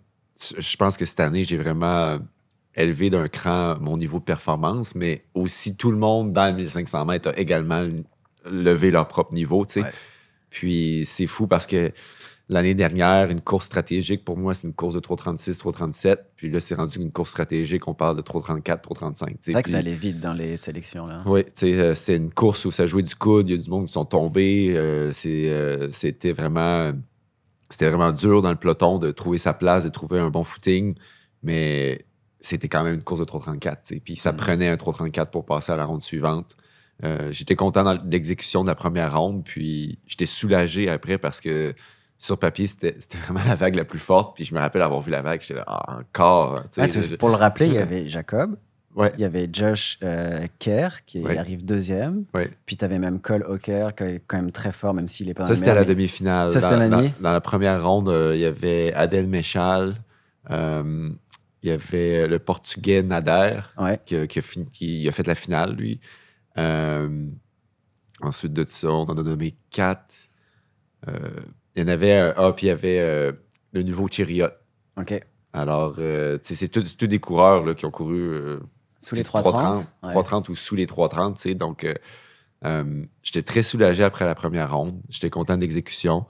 je 0.58 0.76
pense 0.76 0.96
que 0.96 1.04
cette 1.04 1.20
année, 1.20 1.44
j'ai 1.44 1.56
vraiment 1.56 2.18
élevé 2.74 3.10
d'un 3.10 3.28
cran 3.28 3.76
mon 3.80 3.96
niveau 3.96 4.18
de 4.18 4.24
performance, 4.24 4.94
mais 4.94 5.24
aussi 5.34 5.76
tout 5.76 5.90
le 5.90 5.98
monde 5.98 6.32
dans 6.32 6.46
le 6.46 6.56
1500 6.56 7.04
mètres 7.04 7.28
a 7.30 7.38
également 7.38 7.86
levé 8.44 8.90
leur 8.90 9.08
propre 9.08 9.34
niveau. 9.34 9.66
Ouais. 9.76 9.82
Puis 10.50 11.04
c'est 11.06 11.26
fou 11.26 11.46
parce 11.46 11.66
que 11.66 11.92
l'année 12.48 12.74
dernière, 12.74 13.30
une 13.30 13.40
course 13.40 13.66
stratégique, 13.66 14.24
pour 14.24 14.36
moi, 14.36 14.54
c'est 14.54 14.66
une 14.66 14.74
course 14.74 14.94
de 14.94 15.00
3,36, 15.00 15.58
3,37. 15.58 16.18
Puis 16.36 16.50
là, 16.50 16.58
c'est 16.60 16.74
rendu 16.74 16.98
une 16.98 17.12
course 17.12 17.30
stratégique, 17.30 17.86
on 17.86 17.94
parle 17.94 18.16
de 18.16 18.22
3,34, 18.22 18.82
3,35. 18.82 19.36
C'est 19.40 19.52
vrai 19.52 19.62
que 19.62 19.70
ça 19.70 19.78
allait 19.78 19.94
vite 19.94 20.20
dans 20.20 20.32
les 20.32 20.56
sélections. 20.56 21.06
Là. 21.06 21.22
oui, 21.26 21.44
tu 21.44 21.50
sais, 21.54 21.78
euh, 21.78 21.94
c'est 21.94 22.16
une 22.16 22.32
course 22.32 22.64
où 22.64 22.70
ça 22.70 22.86
jouait 22.86 23.02
du 23.02 23.14
coude, 23.14 23.48
il 23.48 23.56
y 23.56 23.58
a 23.58 23.62
du 23.62 23.70
monde 23.70 23.86
qui 23.86 23.92
sont 23.92 24.04
tombés. 24.04 24.74
euh, 24.74 25.12
euh, 25.26 25.88
c'était 25.90 26.32
vraiment, 26.32 26.92
c'était 27.70 27.88
vraiment 27.88 28.12
dur 28.12 28.42
dans 28.42 28.50
le 28.50 28.56
peloton 28.56 28.98
de 28.98 29.10
trouver 29.10 29.38
sa 29.38 29.54
place, 29.54 29.84
de 29.84 29.88
trouver 29.90 30.18
un 30.18 30.28
bon 30.30 30.44
footing, 30.44 30.94
mais 31.42 32.04
c'était 32.40 32.68
quand 32.68 32.82
même 32.84 32.94
une 32.94 33.02
course 33.02 33.20
de 33.20 33.24
3,34. 33.24 33.82
tu 33.82 33.94
sais, 33.94 34.00
Puis 34.00 34.16
ça 34.16 34.32
Mhm. 34.32 34.38
prenait 34.38 34.68
un 34.68 34.76
3,34 34.76 35.30
pour 35.30 35.44
passer 35.46 35.72
à 35.72 35.76
la 35.76 35.84
ronde 35.84 36.02
suivante. 36.02 36.56
Euh, 37.04 37.32
j'étais 37.32 37.56
content 37.56 37.82
dans 37.82 37.98
l'exécution 38.10 38.62
de 38.62 38.68
la 38.68 38.74
première 38.74 39.18
ronde, 39.18 39.42
puis 39.44 39.98
j'étais 40.06 40.26
soulagé 40.26 40.90
après 40.90 41.16
parce 41.16 41.40
que 41.40 41.74
sur 42.18 42.38
papier, 42.38 42.66
c'était, 42.66 42.94
c'était 42.98 43.16
vraiment 43.18 43.40
la 43.46 43.54
vague 43.54 43.74
la 43.74 43.84
plus 43.86 43.98
forte. 43.98 44.36
Puis 44.36 44.44
je 44.44 44.54
me 44.54 44.60
rappelle 44.60 44.82
avoir 44.82 45.00
vu 45.00 45.10
la 45.10 45.22
vague, 45.22 45.40
j'étais 45.40 45.54
là, 45.54 45.64
ah, 45.66 45.98
encore. 46.00 46.62
Ah, 46.76 46.88
tu- 46.88 47.02
je- 47.02 47.14
pour 47.16 47.30
le 47.30 47.36
rappeler, 47.36 47.66
il 47.68 47.72
y 47.72 47.78
avait 47.78 48.06
Jacob, 48.06 48.56
Ouais, 48.96 49.12
il 49.16 49.20
y 49.20 49.24
avait 49.24 49.48
Josh 49.52 49.98
euh, 50.02 50.46
Kerr 50.58 51.04
qui 51.06 51.20
Ouais. 51.22 51.38
arrive 51.38 51.64
deuxième, 51.64 52.24
ouais. 52.34 52.50
puis 52.66 52.76
tu 52.76 52.84
avais 52.84 52.98
même 52.98 53.20
Cole 53.20 53.44
Hawker 53.44 53.94
qui 53.94 54.02
est 54.02 54.22
quand 54.26 54.38
même 54.38 54.50
très 54.50 54.72
fort, 54.72 54.94
même 54.94 55.06
s'il 55.06 55.28
est 55.30 55.34
pas 55.34 55.44
dans 55.44 55.48
Ça, 55.48 55.54
c'était 55.54 55.70
à 55.70 55.74
la 55.74 55.84
demi-finale. 55.84 56.48
Ça, 56.50 56.76
Dans- 56.88 57.00
dans, 57.20 57.32
la 57.32 57.40
première 57.40 57.84
ronde, 57.88 58.08
euh, 58.08 58.32
il 58.34 58.40
y 58.40 58.44
avait 58.46 58.92
Adèle 58.94 59.28
Méchal, 59.28 59.94
euh, 60.50 61.08
il 61.62 61.68
y 61.68 61.72
avait 61.72 62.26
le 62.26 62.38
Portugais 62.40 63.02
Nader, 63.04 63.60
qui, 64.06 64.16
a- 64.16 64.26
qui 64.26 64.38
a 64.40 64.42
fini- 64.42 64.66
qui 64.68 65.08
a 65.08 65.12
fait 65.12 65.26
la 65.26 65.36
finale, 65.36 65.74
lui. 65.76 66.00
Ensuite 68.22 68.52
de 68.52 68.64
ça, 68.68 68.88
on 68.88 69.04
en 69.04 69.16
a 69.16 69.22
nommé 69.22 69.54
quatre. 69.70 70.14
Il 71.06 71.80
y 71.80 71.82
en 71.82 71.88
avait 71.88 72.12
un. 72.14 72.34
Ah, 72.36 72.52
puis 72.54 72.66
il 72.66 72.68
y 72.70 72.72
avait 72.72 73.32
le 73.72 73.82
nouveau 73.82 74.08
Chiriot. 74.08 74.48
Ok. 74.98 75.18
Alors, 75.52 75.94
c'est 76.42 76.68
tous 76.68 76.96
tous 76.96 77.06
des 77.06 77.18
coureurs 77.20 77.64
là, 77.64 77.74
qui 77.74 77.86
ont 77.86 77.90
couru. 77.90 78.58
Sous 79.00 79.14
les 79.16 79.22
c'est 79.22 79.28
330. 79.28 79.62
330, 79.62 79.86
330 80.02 80.48
ou 80.50 80.56
sous 80.56 80.76
les 80.76 80.86
330, 80.86 81.36
tu 81.36 81.42
sais. 81.42 81.54
Donc, 81.54 81.84
euh, 81.84 81.94
euh, 82.64 83.02
j'étais 83.22 83.42
très 83.42 83.62
soulagé 83.62 84.04
après 84.04 84.24
la 84.26 84.34
première 84.34 84.72
ronde. 84.76 85.00
J'étais 85.08 85.30
content 85.30 85.56
de 85.56 85.62
l'exécution. 85.62 86.26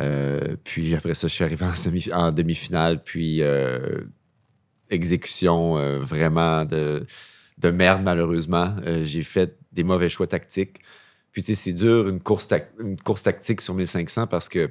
Euh, 0.00 0.56
puis 0.64 0.94
après 0.94 1.14
ça, 1.14 1.28
je 1.28 1.32
suis 1.32 1.44
arrivé 1.44 1.64
en, 1.64 1.74
semi- 1.74 2.12
en 2.12 2.30
demi-finale. 2.30 3.02
Puis 3.02 3.42
exécution 4.90 5.98
vraiment 6.00 6.64
de, 6.64 7.06
de 7.58 7.70
merde, 7.70 8.02
malheureusement. 8.02 8.76
J'ai 9.02 9.22
fait 9.22 9.56
des 9.72 9.84
mauvais 9.84 10.08
choix 10.08 10.26
tactiques. 10.26 10.80
Puis, 11.32 11.42
tu 11.42 11.54
sais, 11.54 11.60
c'est 11.62 11.72
dur, 11.72 12.08
une 12.08 12.20
course, 12.20 12.46
une 12.78 12.96
course 13.00 13.24
tactique 13.24 13.60
sur 13.60 13.74
1500 13.74 14.26
parce 14.28 14.48
que 14.48 14.70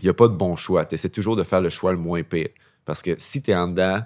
il 0.00 0.04
n'y 0.04 0.08
a 0.08 0.14
pas 0.14 0.28
de 0.28 0.34
bon 0.34 0.56
choix. 0.56 0.84
Tu 0.86 0.94
essaies 0.94 1.08
toujours 1.08 1.36
de 1.36 1.44
faire 1.44 1.60
le 1.60 1.68
choix 1.68 1.92
le 1.92 1.98
moins 1.98 2.22
pire. 2.22 2.48
Parce 2.84 3.00
que 3.02 3.14
si 3.18 3.42
tu 3.42 3.50
es 3.52 3.54
en 3.54 3.68
dedans, 3.68 4.00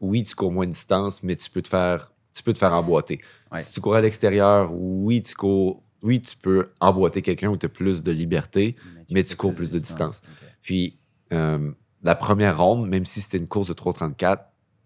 oui, 0.00 0.22
tu 0.24 0.34
cours 0.34 0.52
moins 0.52 0.66
de 0.66 0.72
distance, 0.72 1.22
mais 1.22 1.36
tu 1.36 1.50
peux 1.50 1.62
te 1.62 1.68
faire, 1.68 2.12
tu 2.34 2.42
peux 2.42 2.52
te 2.52 2.58
faire 2.58 2.72
emboîter. 2.74 3.20
Ouais. 3.52 3.62
Si 3.62 3.72
tu 3.72 3.80
cours 3.80 3.94
à 3.94 4.00
l'extérieur, 4.00 4.70
oui, 4.72 5.22
tu 5.22 5.34
cours, 5.34 5.82
oui, 6.02 6.20
tu 6.20 6.36
peux 6.36 6.70
emboîter 6.80 7.22
quelqu'un 7.22 7.48
où 7.48 7.56
tu 7.56 7.66
as 7.66 7.68
plus 7.68 8.02
de 8.02 8.12
liberté. 8.12 8.76
Mais 9.10 9.24
tu 9.24 9.34
cours 9.36 9.54
plus 9.54 9.70
de 9.70 9.78
distance. 9.78 10.22
Puis, 10.62 10.98
euh, 11.32 11.70
la 12.02 12.14
première 12.14 12.58
ronde, 12.58 12.88
même 12.88 13.04
si 13.04 13.20
c'était 13.20 13.38
une 13.38 13.48
course 13.48 13.68
de 13.68 13.74
3,34, 13.74 14.38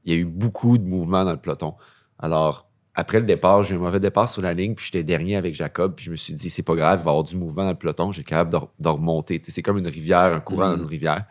il 0.04 0.12
y 0.12 0.16
a 0.16 0.18
eu 0.20 0.24
beaucoup 0.24 0.78
de 0.78 0.84
mouvements 0.84 1.24
dans 1.24 1.32
le 1.32 1.36
peloton. 1.40 1.74
Alors, 2.18 2.68
après 2.94 3.20
le 3.20 3.26
départ, 3.26 3.62
j'ai 3.62 3.74
eu 3.74 3.78
un 3.78 3.80
mauvais 3.80 4.00
départ 4.00 4.28
sur 4.28 4.42
la 4.42 4.54
ligne, 4.54 4.74
puis 4.74 4.86
j'étais 4.86 5.02
dernier 5.04 5.36
avec 5.36 5.54
Jacob, 5.54 5.94
puis 5.94 6.04
je 6.06 6.10
me 6.10 6.16
suis 6.16 6.34
dit, 6.34 6.50
c'est 6.50 6.62
pas 6.62 6.74
grave, 6.74 7.00
il 7.00 7.04
va 7.04 7.10
y 7.10 7.12
avoir 7.12 7.24
du 7.24 7.36
mouvement 7.36 7.64
dans 7.64 7.70
le 7.70 7.76
peloton, 7.78 8.12
j'ai 8.12 8.22
capable 8.24 8.50
de, 8.50 8.56
re- 8.58 8.68
de 8.78 8.88
remonter. 8.88 9.40
C'est 9.46 9.62
comme 9.62 9.78
une 9.78 9.86
rivière, 9.88 10.32
un 10.34 10.40
courant 10.40 10.68
Mhm. 10.70 10.76
dans 10.76 10.82
une 10.82 10.88
rivière. 10.88 11.26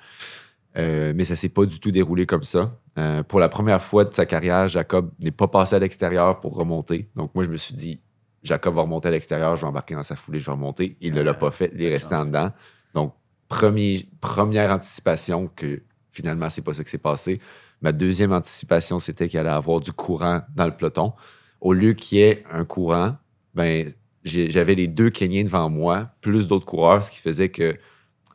Euh, 0.77 1.13
mais 1.15 1.25
ça 1.25 1.35
s'est 1.35 1.49
pas 1.49 1.65
du 1.65 1.79
tout 1.79 1.91
déroulé 1.91 2.25
comme 2.25 2.43
ça. 2.43 2.77
Euh, 2.97 3.23
pour 3.23 3.39
la 3.39 3.49
première 3.49 3.81
fois 3.81 4.03
de 4.03 4.13
sa 4.13 4.25
carrière, 4.25 4.67
Jacob 4.67 5.11
n'est 5.19 5.31
pas 5.31 5.47
passé 5.47 5.75
à 5.75 5.79
l'extérieur 5.79 6.39
pour 6.39 6.55
remonter. 6.55 7.09
Donc, 7.15 7.33
moi, 7.35 7.43
je 7.43 7.49
me 7.49 7.55
suis 7.55 7.73
dit, 7.73 8.01
Jacob 8.43 8.75
va 8.75 8.81
remonter 8.81 9.07
à 9.07 9.11
l'extérieur, 9.11 9.55
je 9.55 9.61
vais 9.61 9.67
embarquer 9.67 9.93
dans 9.93 10.03
sa 10.03 10.15
foulée, 10.15 10.39
je 10.39 10.45
vais 10.45 10.51
remonter. 10.51 10.97
Il 10.99 11.13
ne 11.13 11.21
l'a 11.21 11.33
pas 11.33 11.51
fait, 11.51 11.71
il 11.73 11.81
est 11.83 11.89
resté 11.89 12.15
en 12.15 12.25
dedans. 12.25 12.51
Donc, 12.93 13.13
première 13.47 14.71
anticipation 14.71 15.47
que 15.55 15.83
finalement, 16.09 16.49
c'est 16.49 16.63
pas 16.63 16.73
ça 16.73 16.83
qui 16.83 16.89
s'est 16.89 16.97
passé. 16.97 17.39
Ma 17.81 17.91
deuxième 17.91 18.33
anticipation, 18.33 18.99
c'était 18.99 19.27
qu'il 19.29 19.39
allait 19.39 19.49
avoir 19.49 19.79
du 19.79 19.91
courant 19.93 20.41
dans 20.55 20.65
le 20.65 20.75
peloton. 20.75 21.13
Au 21.61 21.73
lieu 21.73 21.93
qu'il 21.93 22.17
y 22.17 22.21
ait 22.21 22.43
un 22.51 22.65
courant, 22.65 23.15
ben, 23.53 23.91
j'avais 24.23 24.75
les 24.75 24.87
deux 24.87 25.09
Kenyans 25.09 25.45
devant 25.45 25.69
moi, 25.69 26.09
plus 26.21 26.47
d'autres 26.47 26.65
coureurs, 26.65 27.03
ce 27.03 27.11
qui 27.11 27.19
faisait 27.19 27.49
que 27.49 27.77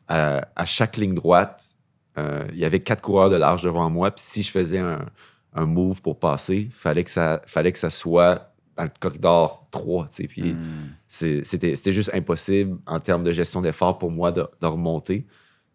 à, 0.07 0.47
à 0.55 0.65
chaque 0.65 0.97
ligne 0.97 1.13
droite, 1.13 1.76
euh, 2.17 2.45
il 2.51 2.57
y 2.59 2.65
avait 2.65 2.79
quatre 2.79 3.01
coureurs 3.01 3.29
de 3.29 3.35
large 3.35 3.63
devant 3.63 3.89
moi. 3.89 4.11
Puis 4.11 4.23
si 4.25 4.43
je 4.43 4.51
faisais 4.51 4.79
un, 4.79 5.05
un 5.53 5.65
move 5.65 6.01
pour 6.01 6.19
passer, 6.19 6.69
fallait 6.71 7.03
que 7.03 7.11
ça, 7.11 7.41
fallait 7.47 7.71
que 7.71 7.79
ça 7.79 7.89
soit 7.89 8.53
dans 8.75 8.83
le 8.83 8.91
corridor 8.99 9.63
3. 9.71 10.05
tu 10.07 10.13
sais. 10.13 10.27
Puis 10.27 10.53
Hmm. 10.53 10.89
c'était 11.07 11.75
c'était 11.75 11.93
juste 11.93 12.11
impossible 12.13 12.77
en 12.85 12.99
termes 12.99 13.23
de 13.23 13.31
gestion 13.31 13.61
d'effort 13.61 13.97
pour 13.97 14.11
moi 14.11 14.31
de, 14.31 14.45
de 14.61 14.67
remonter. 14.67 15.25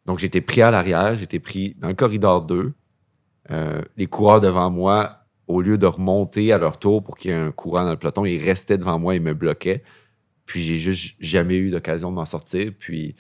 Donc, 0.07 0.19
j'étais 0.19 0.41
pris 0.41 0.63
à 0.63 0.71
l'arrière, 0.73 1.17
j'étais 1.17 1.39
pris 1.39 1.77
dans 1.79 1.89
le 1.89 1.95
corridor 1.95 2.43
2. 2.43 2.73
Euh, 3.51 3.83
les 3.97 4.07
coureurs 4.07 4.41
devant 4.41 4.69
moi, 4.71 5.25
au 5.47 5.61
lieu 5.61 5.79
de 5.79 5.87
remonter 5.87 6.53
à 6.53 6.59
leur 6.59 6.79
tour 6.79 7.03
pour 7.05 7.17
qu'il 7.17 7.31
y 7.31 7.35
ait 7.35 7.37
un 7.37 7.53
courant 7.53 7.85
dans 7.85 7.91
le 7.93 7.97
peloton, 7.97 8.25
ils 8.25 8.43
restaient 8.43 8.79
devant 8.79 8.99
moi 8.99 9.15
et 9.15 9.21
me 9.21 9.33
bloquaient. 9.35 9.83
Puis, 10.45 10.61
j'ai 10.63 10.77
juste 10.79 11.15
jamais 11.21 11.57
eu 11.57 11.71
d'occasion 11.71 12.11
de 12.11 12.17
m'en 12.17 12.25
sortir. 12.25 12.73
Puis, 12.77 13.15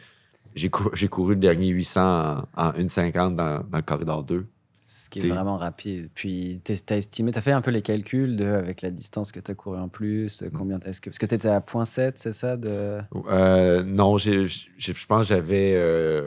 j'ai 0.54 0.70
cou- 0.70 0.90
j'ai 0.94 1.08
couru 1.08 1.34
le 1.34 1.40
dernier 1.40 1.68
800 1.68 2.00
en, 2.00 2.44
en 2.68 2.72
1,50 2.72 3.34
dans, 3.34 3.62
dans 3.64 3.78
le 3.78 3.82
corridor 3.82 4.24
2. 4.24 4.46
Ce 4.84 5.08
qui 5.08 5.20
est 5.20 5.28
vraiment 5.28 5.56
rapide. 5.58 6.10
Puis, 6.12 6.60
t'es- 6.64 6.76
t'as 6.76 6.96
estimé, 6.96 7.30
t'as 7.30 7.40
fait 7.40 7.52
un 7.52 7.60
peu 7.60 7.70
les 7.70 7.82
calculs 7.82 8.34
de, 8.36 8.44
avec 8.46 8.82
la 8.82 8.90
distance 8.90 9.30
que 9.30 9.38
t'as 9.38 9.54
couru 9.54 9.78
en 9.78 9.88
plus, 9.88 10.42
Mm. 10.42 10.50
combien 10.50 10.80
est-ce 10.80 11.00
que, 11.00 11.08
parce 11.10 11.18
que 11.18 11.26
t'étais 11.26 11.48
à 11.48 11.60
0.7, 11.60 12.12
c'est 12.16 12.32
ça 12.32 12.56
de... 12.56 12.98
Euh, 13.28 13.82
non, 13.84 14.16
je 14.16 15.06
pense 15.06 15.22
que 15.28 15.28
j'avais 15.34 15.74
euh, 15.76 16.26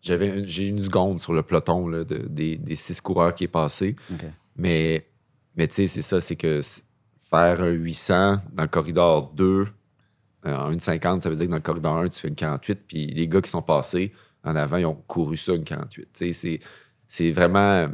j'avais 0.00 0.40
une- 0.40 0.46
j'ai 0.46 0.66
une 0.66 0.82
seconde 0.82 1.20
sur 1.20 1.32
le 1.32 1.42
peloton 1.44 1.86
là, 1.86 2.02
de- 2.04 2.26
des, 2.28 2.56
des 2.58 2.74
six 2.74 3.00
coureurs 3.00 3.32
qui 3.34 3.44
est 3.44 3.48
passé. 3.48 3.94
Mais, 4.56 5.06
mais 5.56 5.68
tu 5.68 5.74
sais, 5.74 5.86
c'est 5.86 6.02
ça, 6.02 6.20
c'est 6.20 6.36
que 6.36 6.60
faire 7.30 7.62
un 7.62 7.70
800 7.70 8.38
dans 8.52 8.64
le 8.64 8.68
corridor 8.68 9.32
2 9.34 9.44
euh, 9.44 9.66
en 10.44 10.72
1,50, 10.72 11.20
ça 11.20 11.30
veut 11.30 11.36
dire 11.36 11.46
que 11.46 11.50
dans 11.50 11.56
le 11.56 11.62
corridor 11.62 11.96
1, 11.98 12.08
tu 12.08 12.20
fais 12.20 12.28
une 12.28 12.34
48, 12.34 12.80
puis 12.86 13.06
les 13.06 13.28
gars 13.28 13.40
qui 13.40 13.50
sont 13.50 13.62
passés 13.62 14.12
en 14.44 14.56
avant, 14.56 14.76
ils 14.76 14.86
ont 14.86 14.94
couru 15.06 15.36
ça 15.36 15.54
une 15.54 15.64
48. 15.64 16.08
Tu 16.12 16.32
sais, 16.32 16.60
C'est 17.06 17.30
vraiment, 17.30 17.88
tu 17.88 17.92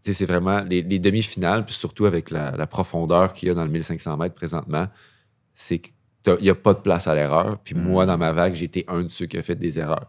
sais, 0.00 0.12
c'est 0.12 0.26
vraiment 0.26 0.62
les, 0.62 0.82
les 0.82 0.98
demi-finales, 0.98 1.66
puis 1.66 1.74
surtout 1.74 2.06
avec 2.06 2.30
la, 2.30 2.52
la 2.52 2.66
profondeur 2.66 3.32
qu'il 3.32 3.48
y 3.48 3.50
a 3.50 3.54
dans 3.54 3.64
le 3.64 3.70
1500 3.70 4.16
mètres 4.16 4.34
présentement, 4.34 4.88
c'est 5.52 5.78
qu'il 5.78 5.94
n'y 6.40 6.50
a 6.50 6.54
pas 6.54 6.74
de 6.74 6.80
place 6.80 7.06
à 7.06 7.14
l'erreur. 7.14 7.58
Puis 7.62 7.74
moi, 7.74 8.06
dans 8.06 8.18
ma 8.18 8.32
vague, 8.32 8.54
j'ai 8.54 8.64
été 8.64 8.84
un 8.88 9.02
de 9.02 9.08
ceux 9.08 9.26
qui 9.26 9.36
a 9.36 9.42
fait 9.42 9.54
des 9.54 9.78
erreurs. 9.78 10.08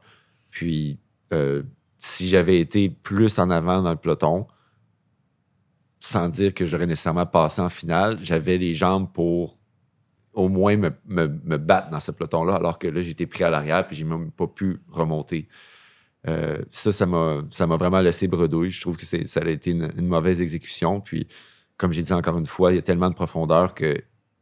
Puis 0.51 0.99
euh, 1.33 1.63
si 1.99 2.27
j'avais 2.27 2.59
été 2.59 2.89
plus 2.89 3.39
en 3.39 3.49
avant 3.49 3.81
dans 3.81 3.91
le 3.91 3.97
peloton, 3.97 4.47
sans 5.99 6.29
dire 6.29 6.53
que 6.53 6.65
j'aurais 6.65 6.85
nécessairement 6.85 7.25
passé 7.25 7.61
en 7.61 7.69
finale, 7.69 8.17
j'avais 8.21 8.57
les 8.57 8.73
jambes 8.73 9.11
pour 9.11 9.57
au 10.37 10.49
moins 10.49 10.77
me, 10.77 10.91
me- 11.07 11.27
me 11.43 11.57
battre 11.57 11.89
dans 11.89 11.99
ce 11.99 12.11
peloton-là, 12.11 12.55
alors 12.55 12.79
que 12.79 12.87
là, 12.87 13.01
j'étais 13.01 13.25
pris 13.25 13.43
à 13.43 13.49
l'arrière 13.49 13.85
puis 13.87 13.95
j'ai 13.97 14.03
même 14.05 14.31
pas 14.31 14.47
pu 14.47 14.79
remonter. 14.89 15.47
Euh, 16.27 16.57
ça, 16.71 16.91
ça 16.91 17.05
m'a, 17.05 17.41
ça 17.49 17.67
m'a 17.67 17.77
vraiment 17.77 18.01
laissé 18.01 18.27
bredouille. 18.27 18.69
Je 18.71 18.81
trouve 18.81 18.97
que 18.97 19.05
c'est, 19.05 19.27
ça 19.27 19.39
a 19.41 19.49
été 19.49 19.71
une, 19.71 19.89
une 19.97 20.07
mauvaise 20.07 20.41
exécution. 20.41 20.99
Puis, 21.01 21.27
comme 21.77 21.91
j'ai 21.93 22.01
dit 22.03 22.13
encore 22.13 22.37
une 22.37 22.45
fois, 22.45 22.71
il 22.71 22.75
y 22.75 22.79
a 22.79 22.81
tellement 22.81 23.09
de 23.09 23.15
profondeur 23.15 23.73
que 23.73 24.01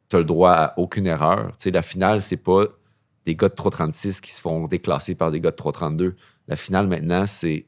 tu 0.10 0.16
as 0.16 0.20
le 0.20 0.26
droit 0.26 0.52
à 0.52 0.74
aucune 0.80 1.08
erreur. 1.08 1.48
Tu 1.58 1.64
sais, 1.64 1.72
la 1.72 1.82
finale, 1.82 2.22
c'est 2.22 2.38
pas 2.38 2.66
des 3.26 3.36
gars 3.36 3.50
de 3.50 3.54
336 3.56 4.22
qui 4.22 4.32
se 4.32 4.42
font 4.42 4.68
déclasser 4.68 5.16
par 5.16 5.32
des 5.32 5.40
gars 5.40 5.52
de 5.52 5.56
332. 5.56 6.16
La 6.48 6.56
finale, 6.56 6.88
maintenant, 6.88 7.26
c'est 7.28 7.66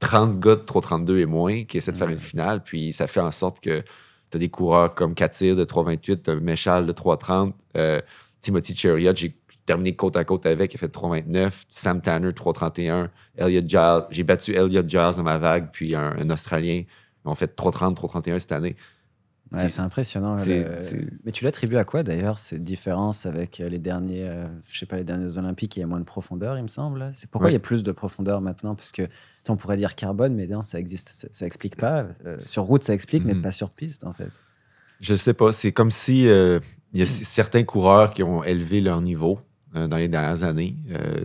30 0.00 0.38
gars 0.38 0.56
de 0.56 0.60
332 0.62 1.18
et 1.18 1.26
moins 1.26 1.64
qui 1.64 1.78
essaient 1.78 1.92
de 1.92 1.96
faire 1.96 2.10
une 2.10 2.18
finale. 2.18 2.62
Puis, 2.62 2.92
ça 2.92 3.06
fait 3.06 3.20
en 3.20 3.30
sorte 3.30 3.60
que 3.60 3.82
tu 4.30 4.36
as 4.36 4.40
des 4.40 4.48
coureurs 4.48 4.94
comme 4.94 5.14
Katir 5.14 5.56
de 5.56 5.64
328, 5.64 6.22
tu 6.22 6.30
as 6.30 6.34
Méchal 6.36 6.86
de 6.86 6.92
330, 6.92 7.54
euh, 7.76 8.00
Timothy 8.40 8.76
Chariot, 8.76 9.12
j'ai 9.14 9.36
terminé 9.66 9.94
côte 9.94 10.16
à 10.16 10.24
côte 10.24 10.46
avec, 10.46 10.72
il 10.72 10.76
a 10.76 10.80
fait 10.80 10.88
329, 10.88 11.64
Sam 11.68 12.00
Tanner 12.00 12.32
331, 12.32 13.10
Elliot 13.36 13.62
Giles, 13.66 14.04
j'ai 14.10 14.22
battu 14.22 14.54
Elliot 14.54 14.86
Giles 14.86 15.16
dans 15.16 15.22
ma 15.22 15.38
vague, 15.38 15.70
puis 15.72 15.94
un, 15.94 16.14
un 16.18 16.30
Australien, 16.30 16.84
ont 17.28 17.34
fait 17.34 17.54
330, 17.54 17.94
331 17.96 18.38
cette 18.38 18.52
année. 18.52 18.76
Ouais, 19.52 19.68
C'est- 19.68 19.80
impressionnant. 19.80 20.34
le- 20.34 20.74
Mais 21.24 21.32
tu 21.32 21.44
l'attribues 21.44 21.76
à 21.78 21.84
quoi 21.84 22.02
d'ailleurs, 22.02 22.38
cette 22.38 22.62
différence 22.62 23.24
avec 23.24 23.60
euh, 23.60 23.68
les 23.68 23.78
derniers, 23.78 24.28
euh, 24.28 24.46
je 24.70 24.78
sais 24.78 24.84
pas, 24.86 24.96
les 24.96 25.04
derniers 25.04 25.38
Olympiques, 25.38 25.76
il 25.76 25.80
y 25.80 25.82
a 25.82 25.86
moins 25.86 26.00
de 26.00 26.04
profondeur, 26.04 26.56
il 26.58 26.62
me 26.62 26.68
semble. 26.68 27.10
C'est 27.14 27.30
pourquoi 27.30 27.46
Ouais. 27.46 27.52
il 27.52 27.54
y 27.54 27.56
a 27.56 27.60
plus 27.60 27.82
de 27.82 27.92
profondeur 27.92 28.40
maintenant? 28.42 28.74
Parce 28.74 28.92
que 28.92 29.08
on 29.48 29.56
pourrait 29.56 29.78
dire 29.78 29.94
carbone, 29.94 30.34
mais 30.34 30.46
non, 30.46 30.60
ça 30.60 30.78
existe, 30.78 31.08
ça, 31.08 31.28
ça 31.32 31.46
explique 31.46 31.76
pas. 31.76 32.06
Euh, 32.26 32.36
sur 32.44 32.64
route, 32.64 32.82
ça 32.84 32.92
explique, 32.92 33.24
mais 33.24 33.32
Mhm. 33.32 33.40
pas 33.42 33.50
sur 33.50 33.70
piste 33.70 34.04
en 34.04 34.12
fait. 34.12 34.28
Je 35.00 35.14
sais 35.14 35.32
pas, 35.32 35.52
c'est 35.52 35.72
comme 35.72 35.90
si 35.90 36.28
euh, 36.28 36.60
il 36.92 37.00
y 37.00 37.02
a 37.02 37.06
certains 37.06 37.64
coureurs 37.64 38.12
qui 38.12 38.22
ont 38.22 38.44
élevé 38.44 38.82
leur 38.82 39.00
niveau 39.00 39.40
dans 39.74 39.96
les 39.96 40.08
dernières 40.08 40.42
années. 40.42 40.76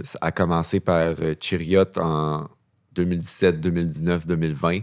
Ça 0.04 0.20
a 0.22 0.32
commencé 0.32 0.80
par 0.80 1.16
Chiriot 1.42 1.84
en 1.98 2.48
2017, 2.94 3.60
2019, 3.60 4.28
2020. 4.28 4.80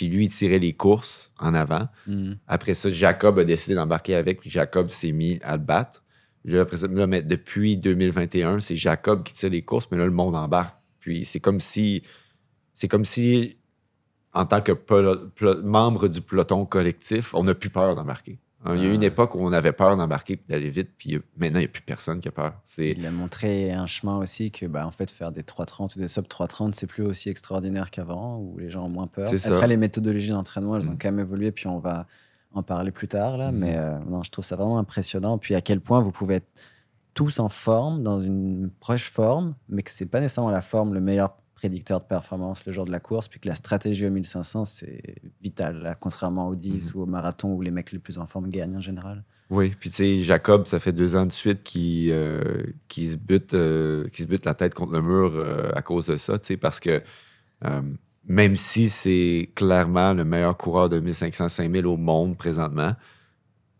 Puis 0.00 0.08
lui, 0.08 0.24
il 0.24 0.28
tirait 0.30 0.58
les 0.58 0.72
courses 0.72 1.30
en 1.38 1.52
avant. 1.52 1.86
Mhm. 2.06 2.38
Après 2.48 2.72
ça, 2.72 2.88
Jacob 2.88 3.38
a 3.38 3.44
décidé 3.44 3.74
d'embarquer 3.74 4.14
avec, 4.14 4.40
puis 4.40 4.48
Jacob 4.48 4.88
s'est 4.88 5.12
mis 5.12 5.38
à 5.42 5.58
le 5.58 5.62
battre. 5.62 6.02
Puis 6.42 6.54
Là, 6.54 6.62
après 6.62 6.78
ça, 6.78 6.86
là, 6.86 7.06
mais 7.06 7.20
depuis 7.20 7.76
2021, 7.76 8.60
c'est 8.60 8.76
Jacob 8.76 9.22
qui 9.22 9.34
tire 9.34 9.50
les 9.50 9.60
courses, 9.60 9.88
mais 9.92 9.98
là, 9.98 10.06
le 10.06 10.10
monde 10.10 10.36
embarque. 10.36 10.74
Puis 11.00 11.26
c'est 11.26 11.38
comme 11.38 11.60
si, 11.60 12.02
c'est 12.72 12.88
comme 12.88 13.04
si, 13.04 13.58
en 14.32 14.46
tant 14.46 14.62
que 14.62 14.72
membre 15.60 16.08
du 16.08 16.22
peloton 16.22 16.64
collectif, 16.64 17.34
on 17.34 17.44
n'a 17.44 17.54
plus 17.54 17.68
peur 17.68 17.94
d'embarquer. 17.94 18.38
Hein, 18.64 18.74
Il 18.76 18.82
y 18.82 18.86
a 18.86 18.90
eu 18.90 18.94
une 18.94 19.02
Ah. 19.02 19.06
époque 19.06 19.34
où 19.34 19.38
on 19.40 19.52
avait 19.52 19.72
peur 19.72 19.96
d'embarquer 19.96 20.34
et 20.34 20.42
d'aller 20.48 20.68
vite, 20.70 20.90
puis 20.98 21.16
euh, 21.16 21.20
maintenant, 21.38 21.58
il 21.58 21.62
n'y 21.62 21.66
a 21.66 21.68
plus 21.68 21.82
personne 21.82 22.20
qui 22.20 22.28
a 22.28 22.30
peur. 22.32 22.52
C'est 22.64 22.90
Il 22.90 23.06
a 23.06 23.10
montré 23.10 23.72
un 23.72 23.86
chemin 23.86 24.18
aussi 24.18 24.50
que, 24.50 24.66
bah, 24.66 24.86
en 24.86 24.90
fait, 24.90 25.10
faire 25.10 25.32
des 25.32 25.42
330 25.42 25.96
ou 25.96 25.98
des 25.98 26.08
sub 26.08 26.28
330, 26.28 26.74
c'est 26.74 26.86
plus 26.86 27.02
aussi 27.04 27.30
extraordinaire 27.30 27.90
qu'avant, 27.90 28.38
où 28.38 28.58
les 28.58 28.68
gens 28.70 28.84
ont 28.84 28.88
moins 28.90 29.06
peur. 29.06 29.26
Ça. 29.28 29.54
Après, 29.54 29.66
les 29.66 29.76
méthodologies 29.78 30.30
d'entraînement, 30.30 30.76
elles 30.76 30.90
ont 30.90 30.92
Mm. 30.94 30.98
quand 31.00 31.08
même 31.12 31.20
évolué, 31.20 31.52
puis 31.52 31.66
on 31.68 31.78
va 31.78 32.06
en 32.52 32.62
parler 32.62 32.90
plus 32.90 33.08
tard, 33.08 33.36
là. 33.38 33.50
Mhm. 33.52 33.58
Mais 33.58 33.76
euh, 33.78 33.98
non, 34.08 34.22
je 34.22 34.30
trouve 34.30 34.44
ça 34.44 34.56
vraiment 34.56 34.78
impressionnant. 34.78 35.38
Puis 35.38 35.54
à 35.54 35.60
quel 35.60 35.80
point 35.80 36.00
vous 36.00 36.10
pouvez 36.12 36.34
être 36.36 36.48
tous 37.14 37.38
en 37.40 37.48
forme, 37.48 38.02
dans 38.02 38.20
une 38.20 38.70
proche 38.80 39.08
forme, 39.10 39.54
mais 39.68 39.82
que 39.82 39.90
c'est 39.90 40.06
pas 40.06 40.20
nécessairement 40.20 40.50
la 40.50 40.60
forme 40.62 40.92
le 40.94 41.00
meilleur 41.00 41.36
prédicteur 41.60 42.00
de 42.00 42.06
performance 42.06 42.64
le 42.64 42.72
jour 42.72 42.86
de 42.86 42.90
la 42.90 43.00
course, 43.00 43.28
puis 43.28 43.38
que 43.38 43.46
la 43.46 43.54
stratégie 43.54 44.06
au 44.06 44.10
1500, 44.10 44.64
c'est 44.64 45.02
vital, 45.42 45.82
là, 45.82 45.94
contrairement 45.94 46.48
au 46.48 46.56
10 46.56 46.94
ou 46.94 47.02
au 47.02 47.06
marathon 47.06 47.52
où 47.52 47.60
les 47.60 47.70
mecs 47.70 47.92
les 47.92 47.98
plus 47.98 48.16
en 48.16 48.24
forme 48.24 48.48
gagnent 48.48 48.78
en 48.78 48.80
général. 48.80 49.24
Oui, 49.50 49.74
puis 49.78 49.90
tu 49.90 49.96
sais, 49.96 50.22
Jacob, 50.22 50.66
ça 50.66 50.80
fait 50.80 50.92
deux 50.92 51.16
ans 51.16 51.26
de 51.26 51.32
suite 51.32 51.62
qu'il 51.62 52.12
euh, 52.12 52.62
se, 52.90 53.16
bute, 53.16 53.52
euh, 53.52 54.08
se 54.10 54.24
bute 54.24 54.46
la 54.46 54.54
tête 54.54 54.74
contre 54.74 54.92
le 54.92 55.02
mur 55.02 55.32
euh, 55.34 55.70
à 55.74 55.82
cause 55.82 56.06
de 56.06 56.16
ça, 56.16 56.38
tu 56.38 56.46
sais, 56.46 56.56
parce 56.56 56.80
que 56.80 57.02
même 58.26 58.56
si 58.56 58.88
c'est 58.88 59.50
clairement 59.54 60.14
le 60.14 60.24
meilleur 60.24 60.56
coureur 60.56 60.88
de 60.88 60.98
1500-5000 60.98 61.84
au 61.84 61.98
monde 61.98 62.38
présentement, 62.38 62.94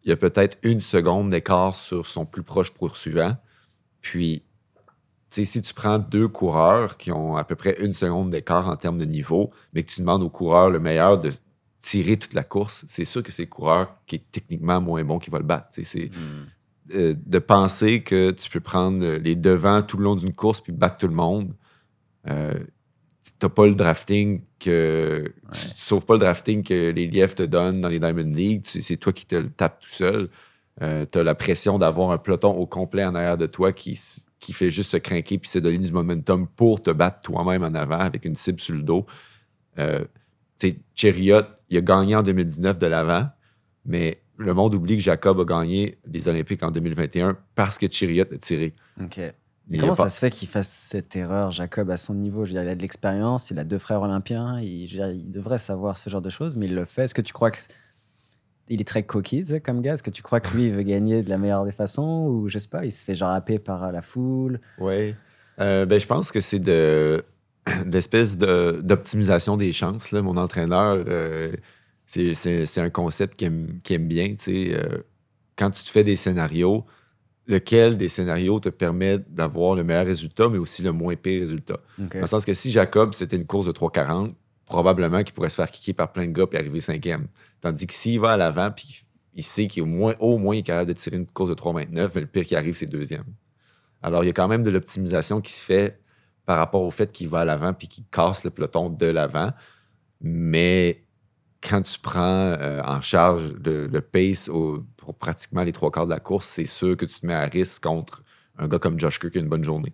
il 0.04 0.10
y 0.10 0.12
a 0.12 0.16
peut-être 0.16 0.58
une 0.62 0.82
seconde 0.82 1.30
d'écart 1.30 1.75
sur 1.75 2.06
son 2.06 2.26
plus 2.26 2.42
proche 2.42 2.72
poursuivant. 2.75 3.38
Puis, 4.02 4.42
sais, 5.30 5.44
si 5.44 5.62
tu 5.62 5.75
prends 5.75 5.99
deux 5.99 6.28
coureurs 6.28 6.96
qui 6.96 7.12
ont 7.12 7.37
à 7.37 7.44
peu 7.44 7.54
près 7.54 7.76
une 7.80 7.94
seconde 7.94 8.30
d'écart 8.30 8.68
en 8.68 8.76
termes 8.76 8.99
de 8.99 9.04
niveau, 9.04 9.49
mais 9.72 9.82
que 9.82 9.90
tu 9.90 10.00
demandes 10.00 10.22
au 10.22 10.28
coureur 10.28 10.70
le 10.70 10.80
meilleur 10.80 11.18
de 11.18 11.30
tirer 11.78 12.16
toute 12.16 12.34
la 12.34 12.42
course, 12.42 12.84
c'est 12.88 13.04
sûr 13.04 13.22
que 13.22 13.32
c'est 13.32 13.44
le 13.44 13.49
coureur 13.49 13.96
qui 14.06 14.16
est 14.16 14.30
techniquement 14.30 14.80
moins 14.80 15.02
bon 15.04 15.18
qui 15.18 15.30
va 15.30 15.38
le 15.38 15.44
battre. 15.44 15.68
C'est 15.70 16.10
euh, 16.94 17.14
de 17.25 17.38
penser 17.38 18.02
que 18.02 18.32
tu 18.32 18.50
peux 18.50 18.60
prendre 18.60 19.06
les 19.06 19.37
devants 19.37 19.82
tout 19.82 19.96
le 19.96 20.04
long 20.04 20.16
d'une 20.16 20.34
course 20.34 20.60
puis 20.60 20.72
battre 20.72 20.99
tout 20.99 21.08
le 21.08 21.14
monde. 21.14 21.54
Euh, 22.28 22.58
tu 23.22 23.32
n'as 23.42 23.49
pas 23.49 23.66
le 23.66 23.75
drafting 23.75 24.42
que. 24.58 25.32
Tu, 25.52 25.68
tu 25.68 25.75
sauves 25.76 26.04
pas 26.04 26.14
le 26.14 26.20
drafting 26.20 26.62
que 26.62 26.90
les 26.90 27.06
lièvres 27.06 27.34
te 27.34 27.42
donnent 27.44 27.80
dans 27.80 27.88
les 27.88 28.00
Diamond 28.00 28.32
League. 28.34 28.62
C'est 28.64 28.96
toi 28.96 29.12
qui 29.12 29.26
te 29.26 29.37
le 29.37 29.50
tapes 29.50 29.80
tout 29.80 29.90
seul. 29.90 30.28
tu 30.80 31.18
as 31.18 31.22
la 31.22 31.34
pression 31.34 31.78
d'avoir 31.78 32.10
un 32.10 32.18
peloton 32.18 32.50
au 32.50 32.66
complet 32.66 33.04
en 33.04 33.14
arrière 33.14 33.38
de 33.38 33.46
toi 33.46 33.72
qui, 33.72 33.99
qui 34.40 34.52
fait 34.52 34.70
juste 34.70 34.90
se 34.90 34.97
craquer 34.97 35.38
puis 35.38 35.49
se 35.49 35.59
donner 35.59 35.78
du 35.78 35.92
momentum 35.92 36.49
pour 36.49 36.80
te 36.80 36.90
battre 36.90 37.20
toi-même 37.20 37.62
en 37.62 37.75
avant 37.75 38.00
avec 38.00 38.25
une 38.25 38.35
cible 38.35 38.61
sur 38.61 38.75
le 38.75 38.82
dos. 38.82 39.06
Euh, 39.78 40.00
tu 40.59 40.70
sais, 40.70 40.78
Chariot, 40.94 41.42
il 41.68 41.76
a 41.78 41.80
gagné 41.82 42.16
en 42.16 42.23
2019 42.23 42.78
de 42.78 42.87
l'avant, 42.87 43.28
mais 43.85 44.23
le 44.37 44.54
monde 44.54 44.75
oublie 44.75 44.97
que 44.97 45.02
Jacob 45.02 45.38
a 45.40 45.44
gagné 45.44 45.99
les 46.11 46.26
Olympiques 46.26 46.62
en 46.62 46.70
2021 46.70 47.37
parce 47.54 47.76
que 47.78 47.87
Chariot 47.90 48.25
a 48.32 48.38
tiré. 48.38 48.75
Ok. 49.00 49.20
Comment 49.78 49.88
pas- 49.88 49.94
ça 50.04 50.11
se 50.11 50.18
fait 50.18 50.30
qu'il 50.30 50.49
fasse 50.49 50.68
cette 50.68 51.14
erreur, 51.14 51.50
Jacob, 51.52 51.90
à 51.90 51.97
son 51.97 52.14
niveau? 52.14 52.44
Je 52.44 52.50
veux 52.50 52.54
dire, 52.54 52.62
Il 52.64 52.68
a 52.70 52.75
de 52.75 52.82
l'expérience, 52.82 53.50
il 53.50 53.59
a 53.59 53.64
deux 53.64 53.78
frères 53.78 54.00
olympiens, 54.02 54.59
il, 54.61 54.88
je 54.88 54.97
veux 54.97 55.04
dire, 55.04 55.14
il 55.14 55.30
devrait 55.30 55.59
savoir 55.59 55.97
ce 55.97 56.11
genre 56.11 56.23
de 56.23 56.30
choses, 56.30 56.56
mais 56.56 56.66
il 56.66 56.75
le 56.75 56.87
fait. 56.87 57.04
Est-ce 57.04 57.14
que 57.14 57.20
tu 57.23 57.32
crois 57.32 57.50
que 57.52 57.59
il 58.71 58.81
est 58.81 58.85
très 58.85 59.03
coquille, 59.03 59.43
tu 59.43 59.50
sais, 59.50 59.61
comme 59.61 59.81
gars 59.83 59.95
Est-ce 59.95 60.03
que 60.03 60.11
tu 60.11 60.23
crois 60.23 60.41
que 60.41 60.57
lui, 60.57 60.67
il 60.67 60.73
veut 60.73 60.83
gagner 60.83 61.23
de 61.23 61.29
la 61.29 61.37
meilleure 61.39 61.65
des 61.65 61.73
façons 61.73 62.27
Ou 62.29 62.49
je 62.49 62.59
sais 62.59 62.69
pas, 62.69 62.85
il 62.85 62.93
se 62.93 63.05
fait 63.05 63.15
genre 63.15 63.31
happer 63.31 63.59
par 63.59 63.85
euh, 63.85 63.91
la 63.93 64.00
foule? 64.03 64.61
Oui. 64.79 65.15
ben, 65.59 66.00
je 66.00 66.07
pense 66.07 66.33
que 66.33 66.41
c'est 66.41 66.59
de 66.61 67.23
d'espèce 67.87 68.39
de- 68.39 68.81
d'optimisation 68.83 69.57
des 69.57 69.73
chances. 69.73 70.12
Là. 70.12 70.23
Mon 70.23 70.37
entraîneur, 70.37 71.05
euh, 71.07 71.53
c'est- 72.07 72.35
un 72.81 72.91
concept 72.91 73.37
qu'il 73.37 73.47
aime, 73.49 74.07
bien. 74.09 74.29
tu 74.31 74.37
sais. 74.39 74.75
Euh, 74.75 74.99
quand 75.57 75.71
tu 75.71 75.85
te 75.85 75.91
fais 75.91 76.05
des 76.05 76.17
scénarios, 76.17 76.85
lequel 77.47 77.97
des 77.99 78.09
scénarios 78.09 78.61
te 78.61 78.69
permet 78.71 79.19
d'avoir 79.29 79.75
le 79.75 79.83
meilleur 79.85 80.07
résultat, 80.07 80.49
mais 80.49 80.57
aussi 80.59 80.83
le 80.83 80.93
moins 80.93 81.17
pire 81.17 81.41
résultat? 81.41 81.79
Dans 81.99 82.21
le 82.21 82.27
sens 82.27 82.45
que 82.45 82.55
si 82.55 82.71
Jacob, 82.71 83.12
c'était 83.12 83.37
une 83.37 83.45
course 83.47 83.67
de 83.67 83.73
3,40, 83.73 84.31
probablement 84.71 85.23
qu'il 85.25 85.35
pourrait 85.35 85.50
se 85.50 85.57
faire 85.57 85.71
kicker 85.71 85.93
par 85.93 86.12
plein 86.12 86.27
de 86.27 86.33
gars 86.33 86.47
et 86.53 86.57
arriver 86.57 86.81
cinquième. 86.81 87.27
Tandis 87.61 87.87
que 87.87 87.93
s'il 87.93 88.21
va 88.21 88.31
à 88.31 88.37
l'avant, 88.37 88.71
puis 88.71 89.05
il 89.35 89.43
sait 89.43 89.67
qu'il 89.67 89.81
est 89.81 89.83
au 89.83 89.87
moins, 89.87 90.15
au 90.21 90.39
moins 90.39 90.55
il 90.55 90.61
est 90.61 90.62
capable 90.62 90.89
de 90.89 90.93
tirer 90.95 91.17
une 91.17 91.27
course 91.27 91.50
de 91.50 91.55
3,29, 91.55 92.11
mais 92.15 92.21
le 92.21 92.27
pire 92.27 92.45
qui 92.45 92.55
arrive, 92.55 92.75
c'est 92.75 92.87
deuxième. 92.87 93.25
Alors, 94.00 94.23
il 94.23 94.29
y 94.29 94.31
a 94.31 94.33
quand 94.33 94.49
même 94.49 94.62
de 94.62 94.71
l'optimisation 94.71 95.41
qui 95.41 95.53
se 95.53 95.62
fait 95.62 96.00
par 96.47 96.57
rapport 96.57 96.83
au 96.83 96.91
fait 96.91 97.11
qu'il 97.12 97.29
va 97.29 97.41
à 97.41 97.45
l'avant 97.45 97.75
puis 97.75 97.89
qu'il 97.89 98.05
casse 98.11 98.45
le 98.45 98.50
peloton 98.50 98.89
de 98.89 99.07
l'avant. 99.07 99.53
Mais 100.21 101.05
quand 101.61 101.83
tu 101.83 101.99
prends 101.99 102.55
euh, 102.59 102.81
en 102.83 103.00
charge 103.00 103.53
le, 103.65 104.00
pace 104.00 104.49
pour 104.97 105.15
pratiquement 105.19 105.65
les 105.65 105.73
trois 105.73 105.91
quarts 105.91 106.07
de 106.07 106.11
la 106.11 106.21
course, 106.21 106.47
c'est 106.47 106.65
sûr 106.65 106.97
que 106.97 107.05
tu 107.05 107.21
te 107.21 107.27
mets 107.27 107.35
à 107.35 107.45
risque 107.45 107.83
contre 107.83 108.23
un 108.57 108.69
gars 108.69 108.79
comme 108.79 108.99
Josh 108.99 109.19
Kirk 109.19 109.33
qui 109.33 109.39
a 109.39 109.43
une 109.43 109.49
bonne 109.49 109.65
journée. 109.65 109.93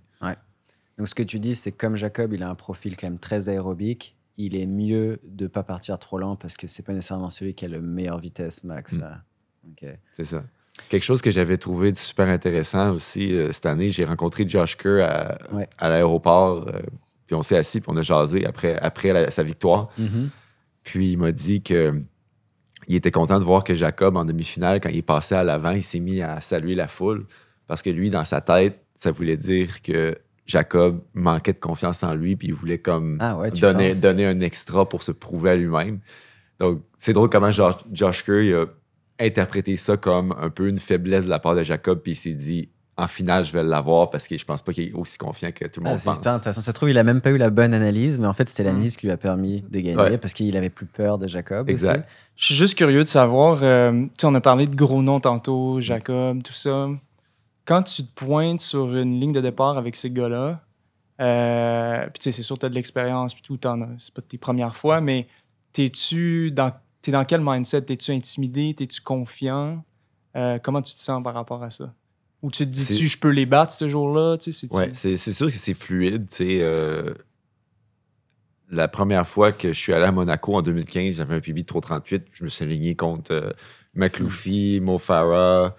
Donc 0.98 1.08
ce 1.08 1.14
que 1.14 1.22
tu 1.22 1.38
dis, 1.38 1.54
c'est 1.54 1.72
que 1.72 1.76
comme 1.76 1.96
Jacob, 1.96 2.32
il 2.32 2.42
a 2.42 2.48
un 2.48 2.54
profil 2.54 2.96
quand 2.96 3.06
même 3.06 3.18
très 3.18 3.48
aérobique, 3.48 4.15
il 4.38 4.56
est 4.56 4.66
mieux 4.66 5.18
de 5.24 5.46
pas 5.46 5.62
partir 5.62 5.98
trop 5.98 6.18
lent 6.18 6.36
parce 6.36 6.56
que 6.56 6.66
c'est 6.66 6.82
pas 6.84 6.92
nécessairement 6.92 7.30
celui 7.30 7.54
qui 7.54 7.64
a 7.64 7.68
le 7.68 7.80
meilleure 7.80 8.18
vitesse 8.18 8.64
max. 8.64 8.92
Mm. 8.94 9.00
Là. 9.00 9.22
C'est 10.12 10.24
ça. 10.26 10.44
Quelque 10.88 11.02
chose 11.02 11.22
que 11.22 11.30
j'avais 11.30 11.56
trouvé 11.56 11.90
de 11.90 11.96
super 11.96 12.28
intéressant 12.28 12.92
aussi 12.92 13.34
euh, 13.34 13.50
cette 13.50 13.66
année, 13.66 13.90
j'ai 13.90 14.04
rencontré 14.04 14.46
Josh 14.46 14.76
Kerr 14.76 15.02
à, 15.02 15.38
Ouais. 15.52 15.68
à 15.78 15.88
l'aéroport, 15.88 16.68
euh, 16.68 16.80
puis 17.26 17.34
on 17.34 17.42
s'est 17.42 17.56
assis, 17.56 17.80
puis 17.80 17.90
on 17.92 17.96
a 17.96 18.02
jasé 18.02 18.44
après, 18.46 18.76
après 18.78 19.12
la- 19.12 19.30
sa 19.30 19.42
victoire. 19.42 19.88
Mhm. 19.98 20.28
Puis 20.84 21.12
il 21.12 21.16
m'a 21.18 21.32
dit 21.32 21.62
que 21.62 22.00
il 22.88 22.94
était 22.94 23.10
content 23.10 23.40
de 23.40 23.44
voir 23.44 23.64
que 23.64 23.74
Jacob, 23.74 24.16
en 24.16 24.24
demi-finale, 24.24 24.80
quand 24.80 24.90
il 24.90 24.98
est 24.98 25.02
passé 25.02 25.34
à 25.34 25.42
l'avant, 25.42 25.72
il 25.72 25.82
s'est 25.82 25.98
mis 25.98 26.20
à 26.22 26.40
saluer 26.40 26.74
la 26.74 26.86
foule. 26.86 27.26
Parce 27.66 27.82
que 27.82 27.90
lui, 27.90 28.10
dans 28.10 28.24
sa 28.24 28.40
tête, 28.40 28.78
ça 28.94 29.10
voulait 29.10 29.36
dire 29.36 29.82
que 29.82 30.16
Jacob 30.46 31.00
manquait 31.14 31.52
de 31.52 31.58
confiance 31.58 32.02
en 32.02 32.14
lui, 32.14 32.36
puis 32.36 32.48
il 32.48 32.54
voulait 32.54 32.78
comme 32.78 33.18
Ah 33.20 33.36
ouais, 33.36 33.50
donner, 33.50 33.90
penses? 33.90 34.00
donner 34.00 34.26
un 34.26 34.40
extra 34.40 34.88
pour 34.88 35.02
se 35.02 35.12
prouver 35.12 35.50
à 35.50 35.56
lui-même. 35.56 35.98
Donc, 36.60 36.82
c'est 36.96 37.12
drôle 37.12 37.28
comment 37.28 37.50
Josh, 37.50 37.74
Josh 37.92 38.22
Kerr 38.24 38.42
il 38.42 38.54
a 38.54 38.66
interprété 39.18 39.76
ça 39.76 39.96
comme 39.96 40.34
un 40.40 40.50
peu 40.50 40.68
une 40.68 40.78
faiblesse 40.78 41.24
de 41.24 41.30
la 41.30 41.38
part 41.38 41.54
de 41.56 41.62
Jacob, 41.64 42.00
puis 42.00 42.12
il 42.12 42.16
s'est 42.16 42.34
dit 42.34 42.68
en 42.98 43.08
finale, 43.08 43.44
je 43.44 43.52
vais 43.52 43.62
l'avoir 43.62 44.08
parce 44.08 44.26
que 44.26 44.38
je 44.38 44.44
pense 44.46 44.62
pas 44.62 44.72
qu'il 44.72 44.88
est 44.88 44.92
aussi 44.94 45.18
confiant 45.18 45.50
que 45.52 45.66
tout 45.66 45.80
le 45.80 45.86
Ah, 45.86 45.90
monde 45.90 45.98
c'est 45.98 46.06
pense. 46.06 46.14
super 46.16 46.32
intéressant. 46.32 46.62
Ça 46.62 46.70
se 46.70 46.74
trouve, 46.74 46.88
il 46.88 46.96
a 46.96 47.04
même 47.04 47.20
pas 47.20 47.28
eu 47.28 47.36
la 47.36 47.50
bonne 47.50 47.74
analyse, 47.74 48.18
mais 48.18 48.26
en 48.26 48.32
fait, 48.32 48.48
c'était 48.48 48.62
Mm. 48.62 48.66
l'analyse 48.72 48.96
qui 48.96 49.04
lui 49.06 49.12
a 49.12 49.18
permis 49.18 49.60
de 49.68 49.80
gagner 49.80 49.96
Ouais. 49.96 50.16
parce 50.16 50.32
qu'il 50.32 50.56
avait 50.56 50.70
plus 50.70 50.86
peur 50.86 51.18
de 51.18 51.26
Jacob. 51.26 51.68
Exact. 51.68 51.96
aussi. 51.98 52.04
Je 52.36 52.44
suis 52.46 52.54
juste 52.54 52.74
curieux 52.78 53.04
de 53.04 53.08
savoir, 53.08 53.58
euh, 53.62 53.92
tu 53.92 54.08
sais, 54.18 54.26
on 54.26 54.34
a 54.34 54.40
parlé 54.40 54.66
de 54.66 54.74
gros 54.74 55.02
noms 55.02 55.20
tantôt, 55.20 55.78
Jacob, 55.82 56.42
tout 56.42 56.52
ça. 56.54 56.88
Quand 57.66 57.82
tu 57.82 58.02
te 58.04 58.14
pointes 58.14 58.60
sur 58.62 58.96
une 58.96 59.20
ligne 59.20 59.32
de 59.32 59.40
départ 59.42 59.76
avec 59.76 59.96
ces 59.96 60.10
gars-là, 60.10 60.62
euh, 61.20 62.02
puis 62.04 62.18
tu 62.20 62.24
sais, 62.24 62.32
c'est 62.32 62.42
sûr 62.42 62.56
que 62.56 62.60
tu 62.60 62.66
as 62.66 62.68
de 62.70 62.74
l'expérience, 62.74 63.34
puis 63.34 63.42
tout, 63.42 63.56
t'en 63.58 63.80
as- 63.82 63.88
c'est 63.98 64.14
pas 64.14 64.22
tes 64.22 64.38
premières 64.38 64.76
fois, 64.76 65.00
mais 65.00 65.26
t'es-tu 65.72 66.50
dans, 66.52 66.72
t'es 67.02 67.10
dans 67.12 67.24
quel 67.24 67.40
mindset? 67.42 67.82
T'es-tu 67.82 68.12
intimidé? 68.12 68.72
T'es-tu 68.74 69.00
confiant? 69.02 69.84
Euh, 70.36 70.58
comment 70.58 70.80
tu 70.82 70.94
te 70.94 71.00
sens 71.00 71.22
par 71.22 71.34
rapport 71.34 71.62
à 71.62 71.70
ça? 71.70 71.92
Ou 72.42 72.50
tu 72.50 72.64
te 72.64 72.70
dis-tu, 72.70 73.08
je 73.08 73.18
peux 73.18 73.30
les 73.30 73.46
battre 73.46 73.72
ce 73.72 73.88
jour-là? 73.88 74.36
Ouais, 74.76 74.90
c'est 74.94 75.16
c'est 75.16 75.32
sûr 75.32 75.46
que 75.50 75.56
c'est 75.56 75.74
fluide. 75.74 76.28
tu 76.28 76.36
sais, 76.36 76.58
euh, 76.60 77.12
la 78.70 78.88
première 78.88 79.26
fois 79.26 79.52
que 79.52 79.72
je 79.72 79.78
suis 79.78 79.92
allé 79.92 80.04
à 80.04 80.12
Monaco 80.12 80.54
en 80.54 80.62
2015, 80.62 81.16
j'avais 81.16 81.34
un 81.36 81.40
PB 81.40 81.62
de 81.62 81.66
338. 81.66 82.24
Je 82.32 82.44
me 82.44 82.48
suis 82.48 82.64
aligné 82.64 82.94
contre 82.96 83.54
McLoufie, 83.94 84.80
Mo 84.82 84.98
Farah. 84.98 85.74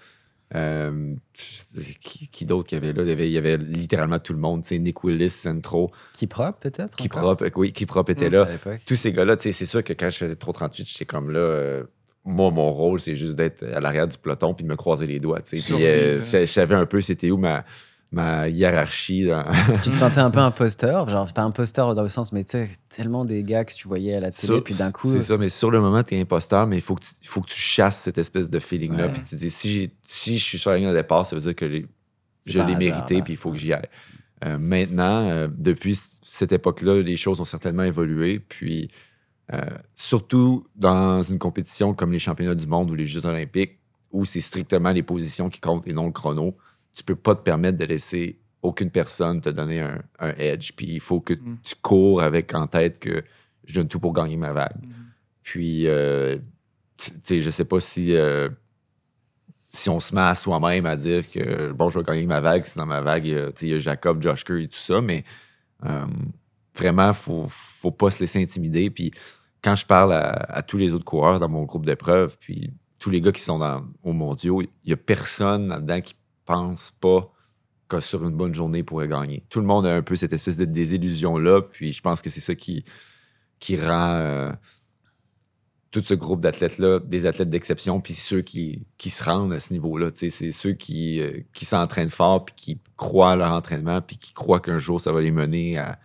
Euh, 0.54 1.14
qui 1.34 2.28
qui 2.28 2.46
d'autre 2.46 2.68
qu'il 2.68 2.78
y 2.78 2.80
avait 2.82 2.92
là? 2.92 3.02
Il 3.02 3.08
y 3.08 3.12
avait, 3.12 3.28
il 3.28 3.32
y 3.32 3.38
avait 3.38 3.56
littéralement 3.58 4.18
tout 4.18 4.32
le 4.32 4.38
monde. 4.38 4.62
tu 4.62 4.68
sais, 4.68 4.78
Nick 4.78 5.04
Willis, 5.04 5.30
Centro, 5.30 5.90
Kiprop, 6.14 6.58
peut-être 6.60 6.96
Kiprop, 6.96 7.42
euh, 7.42 7.50
oui, 7.56 7.72
Kiprop 7.72 8.08
était 8.10 8.28
Mm. 8.30 8.32
là. 8.32 8.48
Tous 8.86 8.96
ces 8.96 9.12
gars-là, 9.12 9.36
tu 9.36 9.42
sais, 9.44 9.52
c'est 9.52 9.66
sûr 9.66 9.84
que 9.84 9.92
quand 9.92 10.10
je 10.10 10.16
faisais 10.18 10.36
338, 10.36 10.86
j'étais 10.88 11.04
comme 11.04 11.30
là. 11.30 11.38
euh, 11.40 11.82
moi, 12.24 12.50
mon 12.50 12.72
rôle, 12.72 13.00
c'est 13.00 13.16
juste 13.16 13.36
d'être 13.36 13.62
à 13.62 13.80
l'arrière 13.80 14.06
du 14.06 14.18
peloton 14.18 14.52
puis 14.52 14.62
de 14.64 14.68
me 14.68 14.76
croiser 14.76 15.06
les 15.06 15.18
doigts. 15.18 15.40
Puis, 15.40 15.62
euh, 15.80 16.18
hein. 16.18 16.40
je 16.40 16.44
savais 16.46 16.74
un 16.74 16.84
peu 16.84 17.00
c'était 17.00 17.30
où 17.30 17.38
ma, 17.38 17.64
ma 18.10 18.48
hiérarchie. 18.48 19.28
Tu 19.82 19.90
te 19.90 19.96
sentais 19.96 20.18
un 20.20 20.30
peu 20.30 20.40
imposteur, 20.40 21.08
genre 21.08 21.30
pas 21.32 21.42
imposteur 21.42 21.94
dans 21.94 22.02
le 22.02 22.08
sens, 22.08 22.32
mais 22.32 22.44
tu 22.44 22.52
sais, 22.52 22.70
tellement 22.88 23.24
des 23.24 23.42
gars 23.42 23.64
que 23.64 23.74
tu 23.74 23.86
voyais 23.86 24.14
à 24.14 24.20
la 24.20 24.30
télé, 24.30 24.54
Sur- 24.54 24.64
puis 24.64 24.74
d'un 24.74 24.90
coup, 24.92 25.10
C'est 25.10 25.22
ça, 25.22 25.36
mais 25.36 25.48
sur 25.50 25.70
le 25.70 25.80
moment, 25.80 26.02
tu 26.02 26.14
es 26.14 26.20
imposteur, 26.20 26.66
mais 26.66 26.76
il 26.76 26.82
faut, 26.82 26.94
que 26.94 27.02
tu- 27.04 27.28
faut 27.28 27.40
que 27.42 27.48
tu 27.50 27.58
chasses 27.60 27.98
cette 27.98 28.18
espèce 28.18 28.48
de 28.50 28.58
feeling-là. 28.60 29.06
Ouais. 29.06 29.12
Puis 29.12 29.22
tu 29.22 29.34
dis, 29.34 29.50
si, 29.50 29.90
si 30.02 30.38
je 30.38 30.44
suis 30.44 30.58
sur 30.58 30.70
la 30.70 30.78
ligne 30.78 30.88
de 30.88 30.94
départ, 30.94 31.26
ça 31.26 31.36
veut 31.36 31.42
dire 31.42 31.54
que 31.54 31.64
les- 31.66 31.86
je 32.46 32.58
l'ai 32.60 32.76
mérité, 32.76 33.20
puis 33.22 33.34
il 33.34 33.36
faut 33.36 33.50
que 33.50 33.58
j'y 33.58 33.72
aille. 33.74 33.88
Euh, 34.44 34.56
maintenant, 34.56 35.28
euh, 35.28 35.48
depuis 35.50 35.98
cette 36.22 36.52
époque-là, 36.52 37.02
les 37.02 37.16
choses 37.16 37.40
ont 37.40 37.44
certainement 37.44 37.82
évolué. 37.82 38.38
Puis, 38.38 38.88
euh, 39.52 39.60
surtout 39.94 40.66
dans 40.76 41.22
une 41.22 41.38
compétition 41.38 41.92
comme 41.92 42.12
les 42.12 42.18
championnats 42.18 42.54
du 42.54 42.66
monde 42.66 42.90
ou 42.90 42.94
les 42.94 43.04
Jeux 43.04 43.26
olympiques, 43.26 43.78
où 44.12 44.24
c'est 44.24 44.40
strictement 44.40 44.92
les 44.92 45.02
positions 45.02 45.50
qui 45.50 45.60
comptent 45.60 45.86
et 45.86 45.92
non 45.92 46.06
le 46.06 46.12
chrono, 46.12 46.56
tu 46.98 47.04
peux 47.04 47.14
pas 47.16 47.34
te 47.36 47.42
permettre 47.42 47.78
de 47.78 47.84
laisser 47.84 48.38
aucune 48.60 48.90
personne 48.90 49.40
te 49.40 49.48
donner 49.48 49.80
un, 49.80 50.02
un 50.18 50.32
edge. 50.36 50.72
Puis, 50.76 50.86
il 50.86 51.00
faut 51.00 51.20
que 51.20 51.34
Mm. 51.34 51.58
tu 51.62 51.74
cours 51.80 52.20
avec 52.20 52.52
en 52.54 52.66
tête 52.66 52.98
que 52.98 53.22
je 53.64 53.74
donne 53.76 53.86
tout 53.86 54.00
pour 54.00 54.12
gagner 54.12 54.36
ma 54.36 54.52
vague. 54.52 54.82
Mhm. 54.82 54.92
Puis, 55.44 55.86
euh, 55.86 56.36
tu 56.96 57.12
sais, 57.22 57.40
je 57.40 57.50
sais 57.50 57.64
pas 57.64 57.78
si, 57.78 58.16
euh, 58.16 58.48
si 59.70 59.88
on 59.90 60.00
se 60.00 60.12
met 60.14 60.22
à 60.22 60.34
soi-même 60.34 60.86
à 60.86 60.96
dire 60.96 61.30
que, 61.30 61.70
bon, 61.72 61.88
je 61.88 61.98
vais 62.00 62.04
gagner 62.04 62.26
ma 62.26 62.40
vague, 62.40 62.64
si 62.64 62.76
dans 62.76 62.86
ma 62.86 63.00
vague, 63.00 63.26
il 63.26 63.32
y 63.32 63.38
a, 63.38 63.46
tu 63.46 63.60
sais, 63.60 63.66
il 63.66 63.72
y 63.72 63.74
a 63.74 63.78
Jacob, 63.78 64.20
Josh 64.22 64.42
Kerr 64.44 64.56
et 64.58 64.68
tout 64.68 64.76
ça, 64.78 65.00
mais 65.00 65.24
euh, 65.84 66.06
vraiment, 66.74 67.12
faut, 67.12 67.46
faut 67.48 67.92
pas 67.92 68.10
se 68.10 68.20
laisser 68.20 68.42
intimider. 68.42 68.90
Puis, 68.90 69.12
quand 69.62 69.76
je 69.76 69.86
parle 69.86 70.14
à, 70.14 70.30
à 70.30 70.62
tous 70.62 70.78
les 70.78 70.94
autres 70.94 71.04
coureurs 71.04 71.38
dans 71.38 71.48
mon 71.48 71.62
groupe 71.62 71.86
d'épreuves, 71.86 72.36
puis 72.40 72.72
tous 72.98 73.10
les 73.10 73.20
gars 73.20 73.30
qui 73.30 73.42
sont 73.42 73.58
dans, 73.58 73.84
au 74.02 74.12
mondiaux, 74.12 74.62
il 74.62 74.90
y 74.90 74.92
a 74.92 74.96
personne 74.96 75.68
là-dedans 75.68 76.00
qui 76.00 76.14
pense 76.48 76.92
pas 76.92 77.30
que 77.88 78.00
sur 78.00 78.24
une 78.24 78.34
bonne 78.36 78.54
journée, 78.54 78.78
il 78.78 78.84
pourrait 78.84 79.08
gagner. 79.08 79.44
Tout 79.50 79.60
le 79.60 79.66
monde 79.66 79.86
a 79.86 79.94
un 79.94 80.02
peu 80.02 80.16
cette 80.16 80.32
espèce 80.32 80.56
de 80.56 80.64
désillusion-là, 80.64 81.62
puis 81.62 81.92
je 81.92 82.00
pense 82.00 82.22
que 82.22 82.30
c'est 82.30 82.40
ça 82.40 82.54
qui, 82.54 82.84
qui 83.60 83.76
rend 83.76 84.12
euh, 84.12 84.52
tout 85.90 86.02
ce 86.02 86.14
groupe 86.14 86.40
d'athlètes-là 86.40 87.00
des 87.00 87.26
athlètes 87.26 87.50
d'exception, 87.50 88.00
puis 88.00 88.14
ceux 88.14 88.42
qui, 88.42 88.86
qui 88.98 89.10
se 89.10 89.22
rendent 89.24 89.52
à 89.52 89.60
ce 89.60 89.72
niveau-là. 89.72 90.10
C'est 90.14 90.30
ceux 90.30 90.72
qui, 90.72 91.20
euh, 91.20 91.40
qui 91.52 91.64
s'entraînent 91.64 92.10
fort, 92.10 92.44
puis 92.46 92.54
qui 92.56 92.80
croient 92.96 93.32
à 93.32 93.36
leur 93.36 93.52
entraînement, 93.52 94.00
puis 94.00 94.16
qui 94.16 94.32
croient 94.32 94.60
qu'un 94.60 94.78
jour, 94.78 95.00
ça 95.00 95.12
va 95.12 95.20
les 95.20 95.30
mener 95.30 95.78
à, 95.78 95.98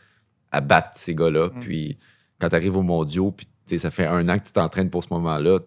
à 0.52 0.62
battre 0.62 0.92
ces 0.94 1.16
gars-là. 1.16 1.48
Mm. 1.48 1.60
Puis 1.60 1.98
quand 2.40 2.50
tu 2.50 2.56
arrives 2.56 2.78
aux 2.78 2.84
mondiaux, 2.84 3.32
puis 3.32 3.48
ça 3.80 3.92
fait 3.92 4.08
un 4.08 4.28
an 4.30 4.38
que 4.38 4.46
tu 4.46 4.52
t'entraînes 4.52 4.90
pour 4.90 5.04
ce 5.04 5.10
moment-là, 5.12 5.60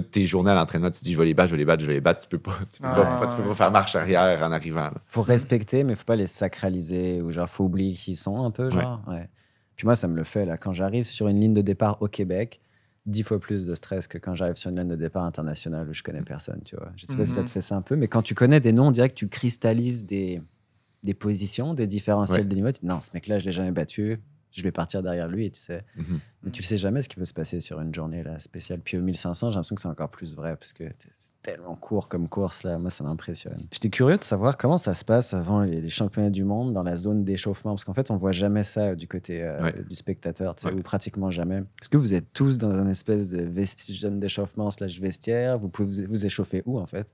toutes 0.00 0.10
tes 0.10 0.26
journées 0.26 0.50
à 0.50 0.54
l'entraînement, 0.54 0.90
tu 0.90 0.98
te 1.00 1.04
dis 1.04 1.12
je 1.12 1.18
vais 1.18 1.24
les 1.24 1.34
battre, 1.34 1.48
je 1.50 1.54
vais 1.54 1.58
les 1.58 1.64
battre, 1.64 1.82
je 1.82 1.86
vais 1.86 1.94
les 1.94 2.00
battre. 2.00 2.20
Tu 2.20 2.28
peux 2.28 2.38
pas, 2.38 2.58
tu 2.72 2.80
peux 2.82 2.88
Ah, 2.88 3.16
pas, 3.20 3.26
tu 3.28 3.36
peux 3.36 3.42
ouais. 3.42 3.48
pas 3.48 3.54
faire 3.54 3.70
marche 3.70 3.94
arrière 3.96 4.42
en 4.42 4.50
arrivant. 4.52 4.84
là. 4.86 4.94
faut 5.06 5.22
respecter, 5.22 5.84
mais 5.84 5.94
faut 5.94 6.04
pas 6.04 6.16
les 6.16 6.26
sacraliser 6.26 7.22
ou 7.22 7.30
genre 7.30 7.48
faut 7.48 7.64
oublier 7.64 7.94
qui 7.94 8.12
ils 8.12 8.16
sont 8.16 8.44
un 8.44 8.50
peu, 8.50 8.70
genre. 8.70 9.02
Ouais. 9.06 9.28
Puis 9.76 9.86
moi, 9.86 9.94
ça 9.96 10.08
me 10.08 10.16
le 10.16 10.24
fait 10.24 10.44
là. 10.46 10.56
Quand 10.56 10.72
j'arrive 10.72 11.04
sur 11.04 11.28
une 11.28 11.40
ligne 11.40 11.54
de 11.54 11.60
départ 11.62 11.96
au 12.02 12.08
Québec, 12.08 12.60
dix 13.06 13.22
fois 13.22 13.38
plus 13.38 13.66
de 13.66 13.74
stress 13.74 14.08
que 14.08 14.18
quand 14.18 14.34
j'arrive 14.34 14.56
sur 14.56 14.70
une 14.70 14.78
ligne 14.80 14.88
de 14.88 14.96
départ 14.96 15.24
internationale 15.24 15.88
où 15.88 15.92
je 15.92 16.02
connais 16.02 16.22
personne, 16.22 16.60
tu 16.64 16.74
vois. 16.76 16.90
Je 16.96 17.06
sais 17.06 17.16
pas 17.16 17.26
si 17.26 17.32
ça 17.32 17.40
Mhm. 17.40 17.46
te 17.46 17.50
fait 17.50 17.60
ça 17.60 17.76
un 17.76 17.82
peu, 17.82 17.94
mais 17.96 18.08
quand 18.08 18.22
tu 18.22 18.34
connais 18.34 18.60
des 18.60 18.72
noms, 18.72 18.88
on 18.88 18.90
dirait 18.92 19.08
que 19.08 19.14
tu 19.14 19.28
cristallises 19.28 20.06
des, 20.06 20.40
des 21.02 21.14
positions, 21.14 21.74
des 21.74 21.86
différentiels 21.86 22.38
Ouais. 22.40 22.44
de 22.46 22.54
niveau. 22.54 22.72
Tu 22.72 22.80
dis, 22.80 22.86
non, 22.86 23.00
ce 23.00 23.10
mec-là, 23.14 23.38
je 23.38 23.44
l'ai 23.44 23.52
jamais 23.52 23.72
battu. 23.72 24.20
Je 24.54 24.62
vais 24.62 24.70
partir 24.70 25.02
derrière 25.02 25.26
lui, 25.26 25.50
tu 25.50 25.58
sais. 25.60 25.82
Mhm. 25.96 26.20
Mais 26.44 26.50
tu 26.52 26.62
sais 26.62 26.76
jamais 26.76 27.02
ce 27.02 27.08
qui 27.08 27.16
peut 27.16 27.24
se 27.24 27.32
passer 27.32 27.60
sur 27.60 27.80
une 27.80 27.92
journée 27.92 28.22
là, 28.22 28.38
spéciale. 28.38 28.78
Puis 28.78 28.96
au 28.96 29.00
1500, 29.02 29.50
j'ai 29.50 29.54
l'impression 29.56 29.74
que 29.74 29.82
c'est 29.82 29.88
encore 29.88 30.10
plus 30.10 30.36
vrai 30.36 30.56
parce 30.56 30.72
que 30.72 30.84
c'est 30.96 31.10
tellement 31.42 31.74
court 31.74 32.06
comme 32.08 32.28
course 32.28 32.62
là. 32.62 32.78
Moi, 32.78 32.88
ça 32.90 33.02
m'impressionne. 33.02 33.58
J'étais 33.72 33.90
curieux 33.90 34.16
de 34.16 34.22
savoir 34.22 34.56
comment 34.56 34.78
ça 34.78 34.94
se 34.94 35.04
passe 35.04 35.34
avant 35.34 35.62
les, 35.62 35.80
les 35.80 35.88
championnats 35.88 36.30
du 36.30 36.44
monde 36.44 36.72
dans 36.72 36.84
la 36.84 36.96
zone 36.96 37.24
d'échauffement 37.24 37.72
parce 37.72 37.82
qu'en 37.84 37.94
fait, 37.94 38.12
on 38.12 38.16
voit 38.16 38.30
jamais 38.32 38.62
ça 38.62 38.94
du 38.94 39.08
côté 39.08 39.42
euh, 39.42 39.60
Ouais. 39.60 39.74
du 39.88 39.94
spectateur, 39.96 40.54
tu 40.54 40.62
sais, 40.62 40.68
Ouais. 40.68 40.74
ou 40.78 40.82
pratiquement 40.82 41.32
jamais. 41.32 41.58
Est-ce 41.82 41.88
que 41.88 41.96
vous 41.96 42.14
êtes 42.14 42.32
tous 42.32 42.56
dans 42.58 42.70
un 42.70 42.88
espèce 42.88 43.26
de 43.28 43.42
vesti- 43.44 43.98
zone 43.98 44.20
d'échauffement 44.20 44.70
slash 44.70 45.00
vestiaire? 45.00 45.58
Vous 45.58 45.68
pouvez 45.68 46.04
vous, 46.04 46.08
vous 46.08 46.24
échauffer 46.26 46.62
où 46.64 46.78
en 46.78 46.86
fait? 46.86 47.08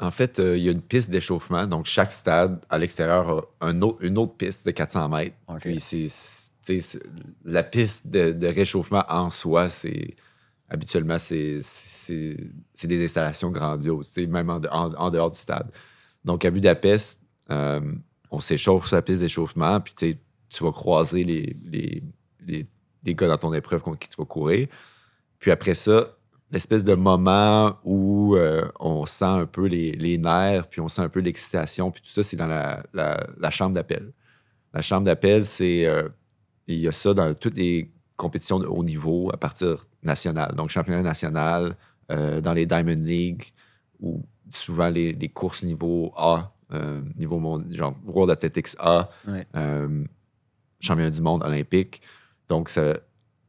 En 0.00 0.10
fait, 0.10 0.40
euh, 0.40 0.56
il 0.56 0.64
y 0.64 0.68
a 0.68 0.72
une 0.72 0.82
piste 0.82 1.10
d'échauffement. 1.10 1.66
Donc, 1.66 1.86
chaque 1.86 2.12
stade 2.12 2.64
à 2.68 2.78
l'extérieur 2.78 3.46
a 3.60 3.66
un 3.68 3.82
autre- 3.82 3.98
une 4.04 4.18
autre 4.18 4.34
piste 4.34 4.66
de 4.66 4.72
400 4.72 5.08
mètres. 5.08 5.36
Puis, 5.60 5.80
c'est, 5.80 6.98
la 7.44 7.62
piste 7.62 8.08
de, 8.08 8.32
de 8.32 8.46
réchauffement 8.48 9.04
en 9.08 9.30
soi, 9.30 9.68
c'est 9.68 10.14
habituellement, 10.68 11.18
c'est, 11.18 11.60
des 12.82 13.04
installations 13.04 13.50
grandioses, 13.50 14.16
même 14.28 14.50
en, 14.50 14.58
de- 14.60 14.68
en- 14.68 14.92
en 14.94 15.10
dehors 15.10 15.30
du 15.30 15.38
stade. 15.38 15.70
Donc, 16.24 16.44
à 16.44 16.50
Budapest, 16.50 17.20
euh, 17.50 17.80
on 18.30 18.40
s'échauffe 18.40 18.86
sur 18.86 18.96
la 18.96 19.02
piste 19.02 19.20
d'échauffement, 19.20 19.80
puis 19.80 19.94
tu 19.94 20.64
vas 20.64 20.72
croiser 20.72 21.24
les, 21.24 21.56
les, 21.64 22.02
les, 22.46 22.66
les 23.04 23.14
gars 23.14 23.28
dans 23.28 23.38
ton 23.38 23.52
épreuve 23.52 23.82
contre 23.82 23.98
qui 23.98 24.08
tu 24.08 24.16
vas 24.16 24.24
courir. 24.24 24.68
Puis 25.38 25.50
après 25.50 25.74
ça, 25.74 26.16
l'espèce 26.52 26.84
de 26.84 26.94
moment 26.94 27.76
où 27.84 28.36
euh, 28.36 28.68
on 28.78 29.04
sent 29.06 29.24
un 29.24 29.46
peu 29.46 29.66
les, 29.66 29.92
les 29.92 30.18
nerfs, 30.18 30.68
puis 30.68 30.80
on 30.80 30.88
sent 30.88 31.02
un 31.02 31.08
peu 31.08 31.20
l'excitation, 31.20 31.90
puis 31.90 32.02
tout 32.02 32.10
ça, 32.10 32.22
c'est 32.22 32.36
dans 32.36 32.46
la, 32.46 32.84
la- 32.92 33.26
la 33.38 33.50
chambre 33.50 33.74
d'appel. 33.74 34.12
La 34.74 34.82
chambre 34.82 35.04
d'appel, 35.04 35.44
c'est. 35.44 35.86
euh, 35.86 36.08
il 36.68 36.78
y 36.78 36.86
a 36.88 36.92
ça 36.92 37.12
dans 37.12 37.34
toutes 37.34 37.56
les 37.56 37.90
compétitions 38.16 38.58
de 38.60 38.66
haut 38.66 38.84
niveau 38.84 39.30
à 39.32 39.36
partir 39.36 39.84
national. 40.02 40.54
Donc, 40.54 40.70
championnat 40.70 41.02
national, 41.02 41.76
euh, 42.10 42.40
dans 42.40 42.52
les 42.52 42.66
Diamond 42.66 43.02
League, 43.02 43.52
ou 44.00 44.24
souvent 44.48 44.88
les, 44.88 45.12
les 45.12 45.28
courses 45.28 45.64
niveau 45.64 46.12
A, 46.16 46.52
niveau 47.18 47.38
monde, 47.38 47.66
genre 47.70 47.94
World 48.06 48.30
Athletics 48.30 48.76
A, 48.78 49.10
Ouais. 49.28 49.46
championnat 50.80 51.10
du 51.10 51.20
monde 51.22 51.42
olympique. 51.44 52.00
Donc, 52.48 52.68
ça, 52.68 52.94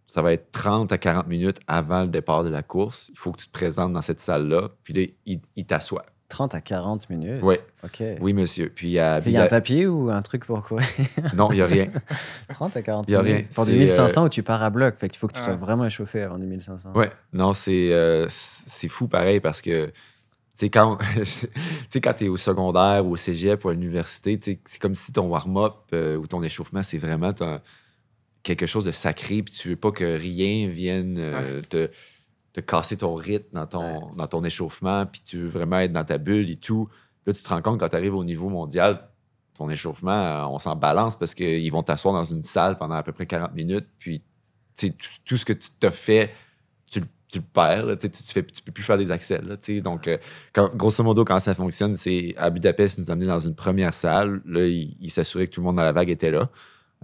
ça 0.05 0.21
va 0.21 0.33
être 0.33 0.51
30 0.51 0.91
à 0.91 0.97
40 0.97 1.27
minutes 1.27 1.59
avant 1.67 2.01
le 2.01 2.07
départ 2.07 2.43
de 2.43 2.49
la 2.49 2.61
course. 2.63 3.07
Il 3.13 3.17
faut 3.17 3.31
que 3.31 3.37
tu 3.39 3.47
te 3.47 3.51
présentes 3.51 3.93
dans 3.93 4.01
cette 4.01 4.19
salle-là. 4.19 4.69
Puis 4.83 4.93
là, 4.93 5.01
il, 5.25 5.39
il 5.55 5.65
t'assoit. 5.65 6.05
30 6.29 6.55
à 6.55 6.61
40 6.61 7.09
minutes? 7.11 7.41
Oui, 7.43 7.55
Ok. 7.83 8.01
oui, 8.19 8.33
monsieur. 8.33 8.69
Puis 8.73 8.97
à 8.97 9.19
Puis 9.21 9.29
il 9.31 9.33
y 9.33 9.37
a 9.37 9.43
un 9.43 9.47
papier 9.47 9.85
ou 9.85 10.09
un 10.09 10.21
truc 10.23 10.45
pour 10.47 10.63
courir 10.63 10.87
Non, 11.35 11.49
il 11.51 11.55
n'y 11.57 11.61
a 11.61 11.67
rien. 11.67 11.89
30 12.49 12.75
à 12.75 12.81
40 12.81 13.07
Y 13.09 13.15
a 13.15 13.21
rien. 13.21 13.33
minutes. 13.35 13.53
Pour 13.53 13.65
du 13.65 13.71
C'est, 13.73 13.77
1500 13.77 14.25
où 14.25 14.29
tu 14.29 14.41
pars 14.41 14.63
à 14.63 14.69
bloc. 14.71 14.95
Fait 14.97 15.09
qu'il 15.09 15.19
faut 15.19 15.27
que 15.27 15.33
tu 15.33 15.41
sois 15.41 15.53
vraiment 15.55 15.85
échauffé 15.85 16.23
avant 16.23 16.39
du 16.39 16.47
1500. 16.47 16.93
Ouais, 16.95 17.11
non, 17.33 17.53
c'est 17.53 17.93
euh, 17.93 18.25
c'est 18.29 18.87
fou 18.87 19.07
pareil 19.07 19.41
parce 19.41 19.61
que, 19.61 19.85
tu 19.87 19.91
sais, 20.55 20.69
quand, 20.71 20.97
tu 21.91 22.01
t'es 22.01 22.27
au 22.29 22.37
secondaire 22.37 23.05
ou 23.05 23.11
au 23.11 23.15
cégep 23.15 23.63
ou 23.65 23.69
à 23.69 23.73
l'université, 23.73 24.39
c'est 24.41 24.79
comme 24.81 24.95
si 24.95 25.13
ton 25.13 25.27
warm-up 25.27 25.73
euh, 25.93 26.15
ou 26.17 26.25
ton 26.25 26.41
échauffement, 26.41 26.81
c'est 26.81 26.97
vraiment 26.97 27.33
ton- 27.33 27.59
quelque 28.43 28.67
chose 28.67 28.86
de 28.86 28.91
sacré, 28.91 29.41
puis 29.43 29.53
tu 29.53 29.69
veux 29.69 29.75
pas 29.75 29.91
que 29.91 30.03
rien 30.17 30.67
vienne 30.67 31.15
euh, 31.17 31.62
te, 31.62 31.89
te 32.53 32.60
casser 32.60 32.97
ton 32.97 33.15
rythme 33.15 33.49
dans 33.53 33.67
ton, 33.67 34.13
dans 34.15 34.27
ton 34.27 34.43
échauffement, 34.43 35.06
puis 35.06 35.21
tu 35.25 35.38
veux 35.38 35.47
vraiment 35.47 35.79
être 35.79 35.93
dans 35.93 36.03
ta 36.03 36.17
bulle 36.17 36.49
et 36.49 36.58
tout. 36.58 36.88
Là, 37.25 37.34
tu 37.34 37.41
te 37.41 37.49
rends 37.49 37.62
compte 37.62 37.79
quand 37.79 37.89
tu 37.89 37.95
arrives 37.95 38.15
au 38.15 38.25
niveau 38.25 38.49
mondial, 38.49 39.10
ton 39.58 39.69
échauffement, 39.69 40.12
euh, 40.12 40.45
on 40.47 40.60
s'en 40.60 40.75
balance 40.75 41.17
parce 41.17 41.34
qu'ils 41.34 41.71
vont 41.71 41.84
t'asseoir 41.84 42.13
dans 42.13 42.23
une 42.25 42.43
salle 42.43 42.77
pendant 42.77 42.95
à 42.95 43.03
peu 43.03 43.12
près 43.13 43.25
40 43.27 43.53
minutes, 43.56 43.88
puis 43.97 44.21
tout, 44.77 44.89
tout 45.25 45.38
ce 45.38 45.45
que 45.45 45.53
tu 45.53 45.69
te 45.79 45.89
fais, 45.91 46.32
tu, 46.91 46.99
le- 46.99 47.06
tu 47.29 47.38
le 47.39 47.45
perds. 47.53 47.86
là, 47.86 47.95
tu 47.95 48.10
tu 48.10 48.41
peux 48.63 48.71
plus 48.71 48.84
faire 48.84 48.97
des 48.97 49.10
accès. 49.12 49.39
Là, 49.41 49.56
donc, 49.82 50.08
euh, 50.08 50.17
quand- 50.51 50.75
grosso 50.75 51.01
modo, 51.03 51.23
quand 51.23 51.39
ça 51.39 51.53
fonctionne, 51.56 51.95
c'est 51.95 52.34
à 52.38 52.49
Budapest, 52.49 52.97
ils 52.97 53.01
nous 53.01 53.12
amenaient 53.12 53.27
dans 53.27 53.39
une 53.39 53.56
première 53.56 53.93
salle. 53.93 54.41
Là, 54.45 54.65
ils 54.65 54.97
il 54.99 55.12
s'assuraient 55.12 55.47
que 55.47 55.53
tout 55.53 55.62
le 55.62 55.65
monde 55.67 55.77
dans 55.77 55.84
la 55.84 55.91
vague 55.93 56.10
était 56.10 56.32
là. 56.32 56.49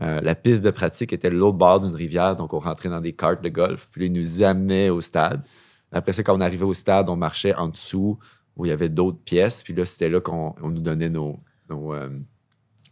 Euh, 0.01 0.21
la 0.21 0.35
piste 0.35 0.63
de 0.63 0.69
pratique 0.69 1.11
était 1.13 1.29
l'autre 1.29 1.57
bord 1.57 1.79
d'une 1.81 1.95
rivière, 1.95 2.35
donc 2.35 2.53
on 2.53 2.59
rentrait 2.59 2.89
dans 2.89 3.01
des 3.01 3.13
cartes 3.13 3.43
de 3.43 3.49
golf. 3.49 3.89
Puis 3.91 4.01
là, 4.01 4.07
ils 4.07 4.13
nous 4.13 4.43
amenaient 4.43 4.89
au 4.89 5.01
stade. 5.01 5.43
Après 5.91 6.13
ça, 6.13 6.23
quand 6.23 6.35
on 6.37 6.41
arrivait 6.41 6.65
au 6.65 6.73
stade, 6.73 7.09
on 7.09 7.15
marchait 7.15 7.53
en 7.55 7.67
dessous 7.67 8.17
où 8.55 8.65
il 8.65 8.69
y 8.69 8.71
avait 8.71 8.89
d'autres 8.89 9.19
pièces. 9.19 9.63
Puis 9.63 9.73
là, 9.73 9.85
c'était 9.85 10.09
là 10.09 10.21
qu'on 10.21 10.55
on 10.61 10.69
nous 10.69 10.81
donnait 10.81 11.09
nos, 11.09 11.39
nos, 11.69 11.93
euh, 11.93 12.09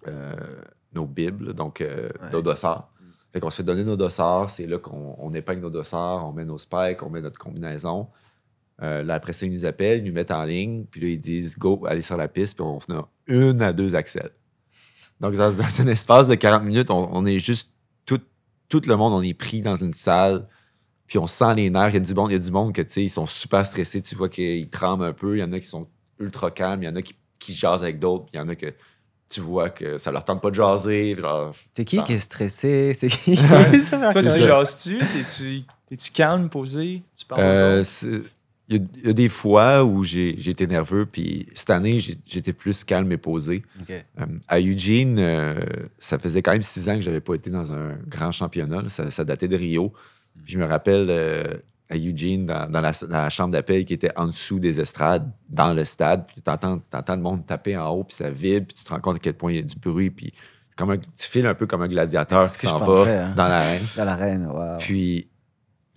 euh, 0.07 0.35
nos 0.93 1.05
bibles, 1.05 1.53
donc 1.53 1.79
Ouais. 1.81 2.09
nos 2.31 2.41
dossards. 2.41 2.91
Fait 3.31 3.39
qu'on 3.39 3.49
se 3.49 3.57
fait 3.57 3.63
donner 3.63 3.83
nos 3.83 3.95
dossards. 3.97 4.49
C'est 4.49 4.65
là 4.67 4.77
qu'on 4.77 5.15
on 5.19 5.31
épingle 5.33 5.61
nos 5.61 5.69
dossards, 5.69 6.27
on 6.27 6.33
met 6.33 6.45
nos 6.45 6.57
spikes, 6.57 7.03
on 7.03 7.09
met 7.09 7.21
notre 7.21 7.39
combinaison. 7.39 8.07
Là, 8.79 9.15
après 9.15 9.33
ça, 9.33 9.45
ils 9.47 9.51
nous 9.51 9.65
appellent, 9.65 9.99
ils 9.99 10.03
nous 10.07 10.13
mettent 10.13 10.31
en 10.31 10.43
ligne. 10.43 10.85
Puis 10.85 11.01
là, 11.01 11.07
ils 11.07 11.19
disent 11.19 11.57
go, 11.57 11.83
allez 11.87 12.01
sur 12.01 12.15
la 12.15 12.27
piste. 12.27 12.55
Puis 12.57 12.63
on 12.65 12.79
fait 12.79 12.93
une 13.27 13.61
à 13.61 13.73
deux 13.73 13.95
accès. 13.95 14.31
Donc, 15.19 15.33
dans, 15.35 15.51
dans 15.51 15.81
un 15.81 15.87
espace 15.87 16.27
de 16.27 16.35
40 16.35 16.63
minutes, 16.63 16.89
on, 16.91 17.09
on 17.11 17.25
est 17.25 17.39
juste 17.39 17.71
tout, 18.05 18.19
tout 18.69 18.81
le 18.85 18.95
monde, 18.95 19.13
on 19.13 19.21
est 19.21 19.33
pris 19.33 19.61
dans 19.61 19.75
une 19.75 19.93
salle, 19.93 20.47
puis 21.07 21.17
on 21.17 21.27
sent 21.27 21.55
les 21.55 21.69
nerfs. 21.69 21.89
Il 21.89 21.93
y 21.95 21.97
a 21.97 21.99
du 22.01 22.13
monde, 22.13 22.29
il 22.31 22.33
y 22.33 22.37
a 22.37 22.43
du 22.43 22.51
monde 22.51 22.73
que, 22.73 22.81
tu 22.81 22.91
sais, 22.93 23.03
ils 23.03 23.09
sont 23.09 23.25
super 23.25 23.65
stressés. 23.65 24.01
Tu 24.01 24.15
vois 24.15 24.29
qu'ils 24.29 24.69
tremblent 24.69 25.05
un 25.05 25.13
peu. 25.13 25.35
Il 25.37 25.39
y 25.39 25.43
en 25.43 25.51
a 25.53 25.59
qui 25.59 25.65
sont 25.67 25.87
ultra 26.19 26.51
calmes. 26.51 26.83
Il 26.83 26.85
y 26.85 26.89
en 26.89 26.95
a 26.95 27.01
qui, 27.01 27.15
qui 27.39 27.53
jasent 27.53 27.81
avec 27.83 27.97
d'autres. 27.99 28.25
puis 28.25 28.31
Il 28.35 28.37
y 28.37 28.41
en 28.41 28.49
a 28.49 28.55
que 28.55 28.73
tu 29.29 29.41
vois 29.41 29.69
que 29.69 29.97
ça 29.97 30.11
leur 30.11 30.23
tente 30.23 30.41
pas 30.41 30.49
de 30.49 30.55
jaser. 30.55 31.17
C'est 31.73 31.83
qui 31.85 31.99
Ah. 31.99 32.03
qui 32.03 32.13
est 32.13 32.19
stressé? 32.19 32.93
C'est 32.93 33.07
qui? 33.09 33.35
Toi, 33.89 34.13
tu 34.13 34.27
jases-tu? 34.27 34.99
T'es-tu 34.99 35.63
t'es-tu 35.87 36.11
calme, 36.11 36.49
posé? 36.49 37.03
Tu 37.17 37.25
parles 37.25 37.41
aux 37.41 37.43
Euh, 37.43 37.81
autres? 37.81 38.29
Il 38.69 38.75
y, 38.75 38.79
a- 38.79 38.83
il 39.01 39.07
y 39.07 39.09
a 39.09 39.13
des 39.13 39.29
fois 39.29 39.83
où 39.85 40.03
j'ai 40.03 40.29
été 40.49 40.67
nerveux, 40.67 41.05
puis 41.05 41.47
cette 41.53 41.69
année, 41.69 41.99
j'étais 41.99 42.51
plus 42.53 42.83
calme 42.83 43.11
et 43.11 43.17
posé. 43.17 43.61
Euh, 44.19 44.25
à 44.47 44.59
Eugene, 44.59 45.17
euh, 45.19 45.55
ça 45.99 46.19
faisait 46.19 46.41
quand 46.41 46.51
même 46.51 46.61
six 46.63 46.89
ans 46.89 46.95
que 46.95 47.01
j'avais 47.01 47.21
pas 47.21 47.35
été 47.35 47.49
dans 47.49 47.71
un 47.73 47.95
grand 48.07 48.31
championnat. 48.31 48.81
là. 48.81 48.89
Ça, 48.89 49.09
ça 49.09 49.23
datait 49.23 49.47
de 49.47 49.55
Rio. 49.55 49.93
Puis 50.43 50.53
je 50.53 50.59
me 50.59 50.65
rappelle 50.65 51.07
euh, 51.09 51.43
à 51.89 51.95
Eugene, 51.95 52.45
dans, 52.45 52.69
dans 52.69 52.81
la, 52.81 52.91
dans 52.91 53.07
la 53.23 53.29
chambre 53.29 53.51
d'appel 53.51 53.85
qui 53.85 53.93
était 53.93 54.11
en 54.17 54.27
dessous 54.27 54.59
des 54.59 54.79
estrades, 54.81 55.31
dans 55.49 55.73
le 55.73 55.85
stade, 55.85 56.25
puis 56.27 56.41
tu 56.43 56.51
entends, 56.51 56.81
le 56.91 57.21
monde 57.21 57.45
taper 57.45 57.77
en 57.77 57.89
haut, 57.91 58.03
puis 58.03 58.15
ça 58.17 58.29
vibre, 58.29 58.67
puis 58.67 58.75
tu 58.75 58.83
te 58.83 58.89
rends 58.89 58.99
compte 58.99 59.15
à 59.15 59.19
quel 59.19 59.33
point 59.35 59.53
il 59.53 59.55
y 59.55 59.59
a 59.59 59.63
du 59.63 59.77
bruit, 59.77 60.09
puis 60.09 60.33
c'est 60.69 60.77
comme 60.77 60.91
un, 60.91 60.97
tu 60.97 61.07
files 61.15 61.45
un 61.47 61.55
peu 61.55 61.65
comme 61.65 61.81
un 61.83 61.87
gladiateur 61.87 62.41
qui 62.51 62.67
s'en 62.67 62.79
je 62.79 62.83
va 62.91 63.23
hein. 63.29 63.33
dans 63.37 63.47
l'arène. 63.47 63.81
Dans 63.95 64.03
l'arène. 64.05 64.49
Puis, 64.79 65.29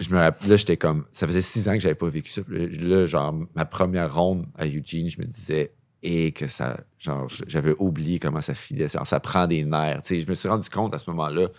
je 0.00 0.10
me 0.10 0.16
là, 0.16 0.32
j'étais 0.56 0.76
comme, 0.76 1.04
ça 1.12 1.26
faisait 1.26 1.42
six 1.42 1.68
ans 1.68 1.74
que 1.74 1.80
j'avais 1.80 1.94
pas 1.94 2.08
vécu 2.08 2.30
ça. 2.30 2.40
Là, 2.48 3.06
genre, 3.06 3.34
ma 3.54 3.64
première 3.64 4.14
ronde 4.14 4.46
à 4.56 4.66
Eugene, 4.66 5.08
je 5.08 5.20
me 5.20 5.26
disais, 5.26 5.72
et 6.02 6.32
que 6.32 6.48
ça, 6.48 6.80
genre, 6.98 7.28
j'avais 7.46 7.74
oublié 7.78 8.18
comment 8.18 8.40
ça 8.40 8.54
filait. 8.54 8.88
Genre, 8.88 9.06
ça 9.06 9.20
prend 9.20 9.46
des 9.46 9.64
nerfs. 9.64 10.00
Tu 10.02 10.16
sais, 10.16 10.20
je 10.22 10.28
me 10.28 10.34
suis 10.34 10.48
rendu 10.48 10.68
compte 10.70 10.94
à 10.94 10.98
ce 10.98 11.10
moment-là, 11.10 11.48
tu 11.48 11.54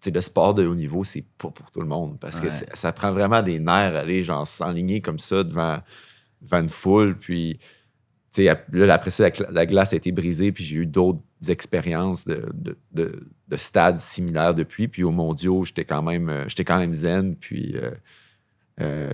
sais, 0.00 0.10
le 0.10 0.20
sport 0.20 0.54
de 0.54 0.66
haut 0.66 0.74
niveau, 0.74 1.04
c'est 1.04 1.24
pas 1.38 1.50
pour 1.50 1.70
tout 1.70 1.80
le 1.80 1.86
monde 1.86 2.18
parce 2.18 2.40
que 2.40 2.46
Ouais. 2.48 2.66
ça 2.74 2.92
prend 2.92 3.12
vraiment 3.12 3.40
des 3.42 3.60
nerfs, 3.60 3.94
aller, 3.94 4.22
genre, 4.24 4.46
s'enligner 4.46 5.00
comme 5.00 5.20
ça 5.20 5.44
devant, 5.44 5.78
devant 6.42 6.60
une 6.60 6.68
foule. 6.68 7.16
Puis, 7.16 7.58
tu 8.34 8.42
sais, 8.44 8.56
là, 8.72 8.94
après 8.94 9.12
ça, 9.12 9.28
la, 9.28 9.50
la 9.50 9.66
glace 9.66 9.92
a 9.92 9.96
été 9.96 10.10
brisée, 10.10 10.50
puis 10.50 10.64
j'ai 10.64 10.76
eu 10.78 10.86
d'autres 10.86 11.22
expériences 11.50 12.24
de, 12.26 12.48
de, 12.54 12.76
de- 12.92 13.26
de 13.48 13.56
stades 13.56 13.98
similaires 14.00 14.54
depuis. 14.54 14.88
Puis 14.88 15.02
au 15.04 15.10
mondiaux, 15.10 15.64
j'étais 15.64 15.84
quand 15.84 16.02
même, 16.02 16.28
euh, 16.28 16.44
j'étais 16.48 16.64
quand 16.64 16.78
même 16.78 16.94
zen. 16.94 17.36
Puis, 17.36 17.74
euh, 17.76 17.90
euh, 18.80 19.12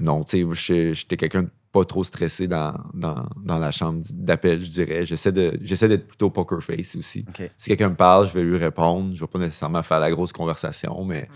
non, 0.00 0.24
tu 0.24 0.44
sais, 0.54 0.94
j'étais- 0.94 1.16
quelqu'un 1.16 1.42
de 1.44 1.50
pas 1.72 1.84
trop 1.84 2.04
stressé 2.04 2.46
dans, 2.46 2.72
dans, 2.94 3.26
dans 3.42 3.58
la 3.58 3.72
chambre 3.72 4.00
d'appel, 4.12 4.60
je 4.64 4.70
dirais. 4.70 5.04
J'essaie 5.04 5.32
de- 5.32 5.58
j'essaie 5.60 5.88
d'être 5.88 6.06
plutôt 6.06 6.30
poker 6.30 6.62
face 6.62 6.94
aussi. 6.94 7.24
Si 7.56 7.68
quelqu'un 7.68 7.88
me 7.88 7.96
parle, 7.96 8.28
je 8.28 8.32
vais 8.34 8.44
lui 8.44 8.56
répondre. 8.58 9.12
Je 9.12 9.20
vais 9.20 9.26
pas 9.26 9.40
nécessairement 9.40 9.82
faire 9.82 9.98
la 9.98 10.10
grosse 10.12 10.32
conversation, 10.32 11.04
mais 11.04 11.28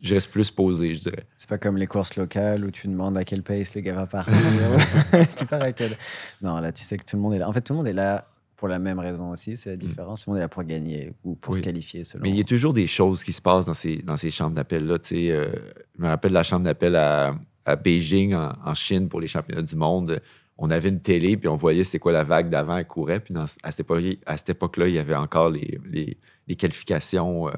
je 0.00 0.14
reste 0.14 0.30
plus 0.30 0.50
posé, 0.50 0.94
je 0.94 1.00
dirais. 1.00 1.26
C'est 1.36 1.46
pas 1.48 1.58
comme 1.58 1.76
les 1.76 1.86
courses 1.86 2.16
locales 2.16 2.64
où 2.64 2.70
tu 2.70 2.88
demandes 2.88 3.18
à 3.18 3.24
quel 3.24 3.42
pace 3.42 3.74
le 3.74 3.82
gars 3.82 3.92
va 3.96 4.06
partir. 4.06 4.32
tu 5.36 5.44
pars 5.44 5.60
à 5.62 5.72
quel. 5.72 5.94
Non, 6.40 6.56
là, 6.58 6.72
tu 6.72 6.82
sais 6.82 6.96
que 6.96 7.04
tout 7.04 7.16
le 7.16 7.22
monde 7.22 7.34
est 7.34 7.38
là. 7.38 7.46
En 7.46 7.52
fait, 7.52 7.60
tout 7.60 7.74
le 7.74 7.76
monde 7.78 7.88
est 7.88 7.92
là 7.92 8.29
pour 8.60 8.68
la 8.68 8.78
même 8.78 8.98
raison 8.98 9.30
aussi. 9.30 9.56
C'est 9.56 9.70
la 9.70 9.76
différence. 9.76 10.24
Tout 10.24 10.30
le 10.30 10.34
monde 10.34 10.38
est 10.40 10.44
là 10.44 10.48
pour 10.48 10.62
gagner 10.64 11.14
ou 11.24 11.34
pour 11.34 11.52
Mm. 11.52 11.54
Oui. 11.54 11.58
se 11.60 11.64
qualifier 11.64 12.04
selon. 12.04 12.22
Mais 12.22 12.28
il 12.28 12.36
y 12.36 12.40
a 12.40 12.44
toujours 12.44 12.74
des 12.74 12.86
choses 12.86 13.24
qui 13.24 13.32
se 13.32 13.40
passent 13.40 13.64
dans 13.64 13.72
ces, 13.74 13.96
dans 14.02 14.18
ces 14.18 14.30
chambres 14.30 14.54
d'appel-là. 14.54 14.98
tu 14.98 15.08
sais, 15.08 15.30
euh, 15.30 15.50
je 15.96 16.02
me 16.02 16.08
rappelle 16.08 16.32
la 16.32 16.42
chambre 16.42 16.64
d'appel 16.66 16.94
à, 16.94 17.32
à 17.64 17.76
Beijing, 17.76 18.34
en, 18.34 18.52
en 18.62 18.74
Chine, 18.74 19.08
pour 19.08 19.18
les 19.18 19.28
championnats 19.28 19.62
du 19.62 19.76
monde. 19.76 20.20
On 20.58 20.70
avait 20.70 20.90
une 20.90 21.00
télé, 21.00 21.38
puis 21.38 21.48
on 21.48 21.56
voyait 21.56 21.84
c'est 21.84 21.98
quoi 21.98 22.12
la 22.12 22.22
vague 22.22 22.50
d'avant, 22.50 22.76
elle 22.76 22.86
courait. 22.86 23.20
Puis 23.20 23.32
dans- 23.32 23.46
à 23.62 23.70
cette 23.70 23.80
époque- 23.80 24.02
époque-là, 24.48 24.88
il 24.88 24.94
y 24.94 24.98
avait 24.98 25.14
encore 25.14 25.48
les, 25.48 25.80
les- 25.90 26.18
les 26.46 26.54
qualifications 26.54 27.48
euh, 27.48 27.52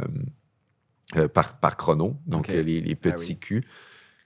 euh, 1.16 1.26
par, 1.26 1.58
par 1.58 1.76
chrono, 1.76 2.16
donc 2.28 2.46
les, 2.46 2.62
les 2.62 2.92
Ah 2.92 3.10
petits 3.10 3.32
oui. 3.32 3.38
culs. 3.40 3.64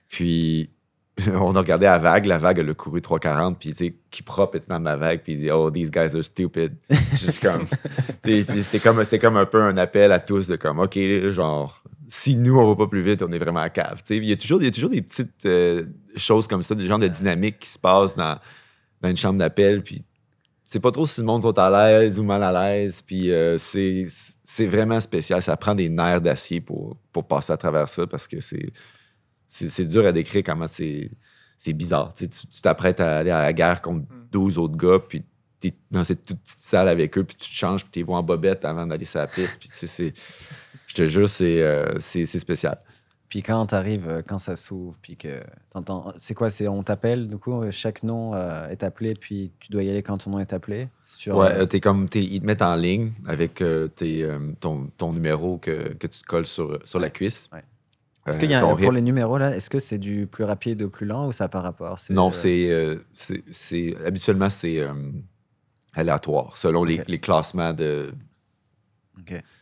Puis 0.09 0.69
on 1.33 1.55
a 1.55 1.59
regardé 1.59 1.85
la 1.85 1.97
vague, 1.97 2.25
la 2.25 2.37
vague, 2.37 2.59
elle 2.59 2.69
a 2.69 2.73
couru 2.73 2.99
3,40, 2.99 3.55
puis 3.55 3.71
tu 3.71 3.85
sais, 3.85 3.95
qui 4.11 4.21
prop 4.21 4.53
était 4.55 4.67
dans 4.67 4.79
ma 4.79 4.95
vague, 4.95 5.21
puis 5.21 5.33
il 5.33 5.39
dit 5.39 5.51
Oh, 5.51 5.71
these 5.71 5.89
guys 5.89 6.15
are 6.15 6.23
stupid. 6.23 6.75
Juste 7.11 7.41
comme. 7.41 7.65
tu 8.23 8.43
sais, 8.43 8.61
C'était 8.61 8.79
comme, 8.79 9.03
c'était 9.03 9.19
comme 9.19 9.37
un 9.37 9.45
peu 9.45 9.61
un 9.61 9.77
appel 9.77 10.11
à 10.11 10.19
tous 10.19 10.47
de 10.47 10.55
comme 10.55 10.79
OK, 10.79 10.97
genre, 11.31 11.83
si 12.07 12.37
nous, 12.37 12.57
on 12.57 12.67
va 12.67 12.75
pas 12.75 12.87
plus 12.87 13.01
vite, 13.01 13.21
on 13.23 13.31
est 13.31 13.39
vraiment 13.39 13.61
à 13.61 13.69
cave. 13.69 14.01
Tu 14.05 14.13
sais, 14.13 14.17
Il 14.17 14.25
y, 14.25 14.31
a 14.31 14.35
toujours, 14.35 14.61
il 14.61 14.65
y 14.65 14.67
a 14.67 14.71
toujours 14.71 14.89
des 14.89 15.01
petites 15.01 15.45
euh, 15.45 15.85
choses 16.15 16.47
comme 16.47 16.63
ça, 16.63 16.75
des 16.75 16.87
genres 16.87 16.99
de 16.99 17.07
dynamiques 17.07 17.59
qui 17.59 17.69
se 17.69 17.79
passent 17.79 18.15
dans, 18.15 18.37
dans 19.01 19.09
une 19.09 19.17
chambre 19.17 19.39
d'appel, 19.39 19.81
puis 19.81 20.03
c'est 20.65 20.81
pas 20.81 20.91
trop 20.91 21.05
si 21.05 21.21
le 21.21 21.25
monde 21.25 21.43
sont 21.43 21.57
à 21.57 21.69
l'aise 21.71 22.19
ou 22.19 22.23
mal 22.23 22.43
à 22.43 22.51
l'aise, 22.51 23.01
puis 23.01 23.31
euh, 23.31 23.57
c'est 23.57 24.05
c'est 24.43 24.67
vraiment 24.67 24.99
spécial. 24.99 25.41
Ça 25.41 25.55
prend 25.55 25.73
des 25.73 25.87
nerfs 25.87 26.21
d'acier 26.21 26.59
pour, 26.59 26.97
pour 27.13 27.25
passer 27.25 27.53
à 27.53 27.57
travers 27.57 27.87
ça 27.87 28.05
parce 28.05 28.27
que 28.27 28.41
c'est 28.41 28.69
c'est 29.47 29.69
c'est 29.69 29.85
dur 29.85 30.05
à 30.05 30.11
décrire 30.11 30.43
comment 30.45 30.67
c'est 30.67 31.09
c'est 31.57 31.73
bizarre. 31.73 32.13
Tu 32.13 32.27
t'apprêtes 32.61 32.99
à 32.99 33.17
aller 33.17 33.31
à 33.31 33.41
la 33.41 33.53
guerre 33.53 33.81
contre 33.81 34.05
12 34.31 34.57
autres 34.59 34.77
gars, 34.77 34.99
puis 34.99 35.23
t'es 35.59 35.73
dans 35.89 36.03
cette 36.03 36.23
toute 36.25 36.39
petite 36.39 36.59
salle 36.59 36.87
avec 36.87 37.17
eux, 37.17 37.23
puis 37.23 37.35
tu 37.35 37.49
te 37.49 37.55
changes, 37.55 37.81
puis 37.83 37.91
t'es 37.91 38.03
vois 38.03 38.17
en 38.17 38.23
bobette 38.23 38.63
avant 38.63 38.85
d'aller 38.85 39.05
sur 39.05 39.19
la 39.19 39.27
piste. 39.27 39.59
Puis 39.59 39.69
c'est- 39.71 40.13
je 40.87 40.93
te 40.93 41.07
jure, 41.07 41.27
c'est 41.27 41.61
euh, 41.63 41.97
c'est 41.99 42.25
c'est 42.27 42.39
spécial. 42.39 42.77
Puis 43.29 43.41
quand 43.43 43.65
t'arrives, 43.65 44.07
euh, 44.07 44.21
quand 44.25 44.37
ça 44.37 44.55
s'ouvre, 44.55 44.97
puis 45.01 45.17
que 45.17 45.41
t'entends. 45.71 46.13
C'est 46.17 46.33
quoi 46.33 46.49
C'est 46.49 46.67
on 46.69 46.81
t'appelle, 46.83 47.27
du 47.27 47.37
coup, 47.37 47.61
euh, 47.61 47.71
chaque 47.71 48.03
nom 48.03 48.33
euh, 48.35 48.69
est 48.69 48.83
appelé, 48.83 49.15
puis 49.15 49.51
tu 49.59 49.69
dois 49.71 49.83
y 49.83 49.89
aller 49.89 50.01
quand 50.03 50.17
ton 50.19 50.29
nom 50.31 50.39
est 50.39 50.53
appelé 50.53 50.87
sur, 51.07 51.35
Ouais, 51.35 51.51
euh, 51.53 51.65
t'es 51.65 51.81
comme, 51.81 52.07
t'es- 52.07 52.23
ils 52.23 52.39
te 52.39 52.45
mettent 52.45 52.61
en 52.61 52.75
ligne 52.75 53.11
avec 53.25 53.61
euh, 53.61 53.87
tes, 53.89 54.23
euh, 54.23 54.39
ton, 54.61 54.89
ton 54.97 55.11
numéro 55.11 55.57
que, 55.57 55.93
que 55.95 56.07
tu 56.07 56.21
te 56.21 56.25
colles 56.25 56.45
sur, 56.47 56.79
sur 56.85 56.99
la 56.99 57.09
cuisse. 57.09 57.49
Ouais. 57.51 57.63
Est-ce 58.27 58.39
qu'il 58.39 58.51
y 58.51 58.53
Euh, 58.53 58.57
a 58.57 58.61
ton 58.61 58.73
un- 58.73 58.75
pour 58.75 58.91
les 58.91 59.01
numéros 59.01 59.37
là? 59.37 59.55
Est-ce 59.55 59.69
que 59.69 59.79
c'est 59.79 59.97
du 59.97 60.27
plus 60.27 60.43
rapide 60.43 60.81
ou 60.81 60.89
plus 60.89 61.05
lent 61.05 61.27
ou 61.27 61.31
ça 61.31 61.47
pas 61.47 61.61
rapport? 61.61 61.97
Non, 62.09 62.27
euh, 62.27 62.31
c'est, 62.31 62.69
euh, 62.69 62.99
c'est, 63.13 63.43
c'est- 63.51 63.95
habituellement, 64.05 64.49
c'est 64.49 64.79
euh, 64.79 64.93
aléatoire, 65.93 66.57
selon 66.57 66.83
les, 66.83 66.99
classements 67.19 67.73
de. 67.73 68.13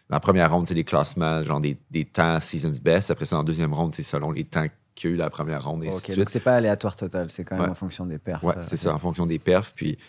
Dans 0.10 0.17
la 0.17 0.19
première 0.19 0.51
ronde, 0.51 0.67
c'est 0.67 0.73
les 0.75 0.84
classements, 0.84 1.43
genre 1.43 1.60
des, 1.62 1.78
des 1.89 2.06
temps 2.06 2.39
seasons 2.39 2.73
best. 2.82 3.10
Après 3.10 3.25
ça, 3.25 3.38
en 3.39 3.43
deuxième 3.43 3.73
ronde, 3.73 3.93
c'est 3.93 4.04
selon 4.04 4.32
les 4.32 4.43
temps 4.43 4.65
qu'il 4.93 5.10
y 5.10 5.13
a 5.13 5.15
eu 5.15 5.17
la 5.17 5.30
première 5.30 5.63
ronde, 5.63 5.84
et 5.84 5.89
Ok, 5.89 6.15
donc 6.15 6.30
c'est 6.30 6.39
pas 6.39 6.56
aléatoire 6.56 6.95
total, 6.95 7.30
c'est 7.30 7.43
quand 7.43 7.56
même 7.56 7.65
Ouais. 7.65 7.71
en 7.71 7.75
fonction 7.75 8.06
des 8.06 8.17
perfs. 8.19 8.43
Ouais, 8.43 8.56
euh, 8.58 8.62
c'est 8.62 8.78
ça, 8.78 8.93
en 8.93 8.99
fonction 8.99 9.25
des 9.25 9.39
perfs. 9.39 9.73
Puis, 9.75 9.95
tu 9.97 10.04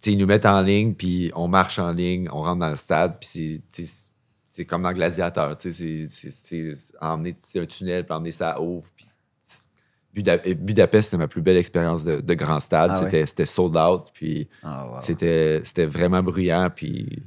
sais, 0.00 0.12
ils 0.12 0.18
nous 0.18 0.26
mettent 0.26 0.46
en 0.46 0.60
ligne, 0.62 0.94
puis 0.94 1.30
on 1.34 1.48
marche 1.48 1.78
en 1.78 1.92
ligne, 1.92 2.28
on 2.32 2.42
rentre 2.42 2.60
dans 2.60 2.70
le 2.70 2.76
stade, 2.76 3.18
puis 3.20 3.60
c'est, 3.70 3.84
c'est 4.54 4.66
comme 4.66 4.82
dans 4.82 4.92
Gladiateur. 4.92 5.56
Tu 5.56 5.72
sais, 5.72 6.08
c'est, 6.30 6.74
emmener 7.00 7.34
un 7.56 7.64
tunnel, 7.64 8.04
puis 8.04 8.14
emmener 8.14 8.32
ça 8.32 8.60
ouvre. 8.60 8.86
Puis, 8.94 9.06
Buda- 10.14 10.54
Budapest, 10.54 11.04
c'était 11.06 11.16
ma 11.16 11.26
plus 11.26 11.40
belle 11.40 11.56
expérience 11.56 12.04
de, 12.04 12.20
de 12.20 12.34
grand 12.34 12.60
stade. 12.60 12.90
Ah 12.92 13.10
c'était, 13.24 13.46
sold 13.46 13.74
out, 13.78 14.10
puis 14.12 14.46
Ah, 14.62 14.86
wow. 14.86 15.00
c'était 15.00 15.86
vraiment 15.86 16.22
bruyant, 16.22 16.68
puis. 16.74 17.22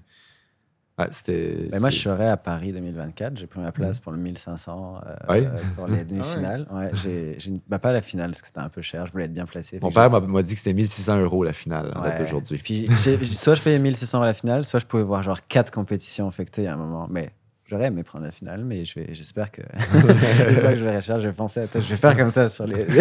Ouais, 1.00 1.08
c'était. 1.12 1.68
Ben, 1.72 1.80
moi, 1.80 1.90
je 1.90 2.00
serai 2.00 2.28
à 2.30 2.38
Paris 2.38 2.72
2024. 2.74 3.38
J'ai 3.38 3.48
pris 3.48 3.60
ma 3.60 3.72
place 3.72 4.00
pour 4.00 4.12
le 4.12 4.18
1500 4.18 5.02
euh, 5.06 5.10
euh, 5.30 5.50
pour 5.76 5.88
les 5.90 6.06
demi-finales. 6.06 6.68
Ouais, 6.72 6.90
j'ai, 6.94 7.36
j'ai 7.38 7.52
une- 7.52 7.62
bah, 7.68 7.80
pas 7.80 7.92
la 7.94 8.02
finale, 8.02 8.32
parce 8.32 8.42
que 8.42 8.48
c'était 8.48 8.60
un 8.60 8.70
peu 8.70 8.82
cher. 8.82 9.06
Je 9.06 9.12
voulais 9.12 9.26
être 9.26 9.34
bien 9.34 9.46
placé. 9.46 9.80
Mon 9.82 9.92
père 9.92 10.10
m'a, 10.10 10.20
m'a 10.20 10.44
dit 10.44 10.54
que 10.54 10.60
c'était 10.60 10.74
1600 10.74 11.20
euros 11.22 11.44
la 11.44 11.54
finale, 11.54 11.92
en 11.96 12.02
date 12.02 12.14
Ouais. 12.20 12.24
d'aujourd'hui. 12.26 12.60
Puis 12.64 12.88
j'ai- 12.96 13.18
j'ai- 13.18 13.26
soit 13.26 13.56
je 13.56 13.62
payais 13.62 13.80
1600 13.80 14.22
à 14.22 14.26
la 14.26 14.34
finale, 14.34 14.66
soit 14.66 14.80
je 14.80 14.86
pouvais 14.86 15.04
voir 15.04 15.22
genre 15.24 15.40
quatre 15.48 15.72
compétitions 15.72 16.28
affectées 16.28 16.68
à 16.68 16.74
un 16.74 16.78
moment. 16.78 17.08
Mais 17.10 17.30
J'aurais 17.66 17.86
aimé 17.86 18.04
prendre 18.04 18.26
la 18.26 18.32
finale, 18.32 18.64
mais 18.64 18.86
je 18.86 19.00
vais, 19.00 19.08
j'espère 19.14 19.52
que, 19.52 19.62
que 19.92 20.76
je 20.76 20.84
vais 20.84 20.92
réussir. 20.92 21.20
Je 21.20 21.28
vais 21.28 21.34
penser 21.34 21.62
à 21.62 21.68
toi. 21.68 21.82
Je 21.82 21.90
vais 21.90 21.96
faire 21.96 22.16
comme 22.16 22.30
ça 22.30 22.50
sur 22.50 22.68
les. 22.68 22.86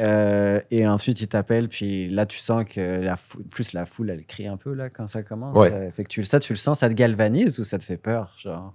Euh, 0.00 0.60
et 0.72 0.88
ensuite, 0.88 1.20
il 1.20 1.28
t'appelle, 1.28 1.68
puis 1.68 2.08
là, 2.08 2.26
tu 2.26 2.38
sens 2.38 2.64
que 2.64 3.00
la 3.00 3.16
foule, 3.16 3.44
plus 3.44 3.72
la 3.72 3.86
foule, 3.86 4.10
elle 4.10 4.26
crie 4.26 4.48
un 4.48 4.56
peu 4.56 4.74
là 4.74 4.90
quand 4.90 5.06
ça 5.06 5.22
commence. 5.22 5.56
Ouais. 5.56 5.72
Euh, 5.72 5.90
fait 5.92 6.02
que 6.02 6.08
tu, 6.08 6.24
ça, 6.24 6.40
tu 6.40 6.52
le 6.52 6.56
sens, 6.56 6.80
ça 6.80 6.88
te 6.88 6.94
galvanise 6.94 7.60
ou 7.60 7.64
ça 7.64 7.78
te 7.78 7.84
fait 7.84 7.96
peur, 7.96 8.34
genre? 8.36 8.74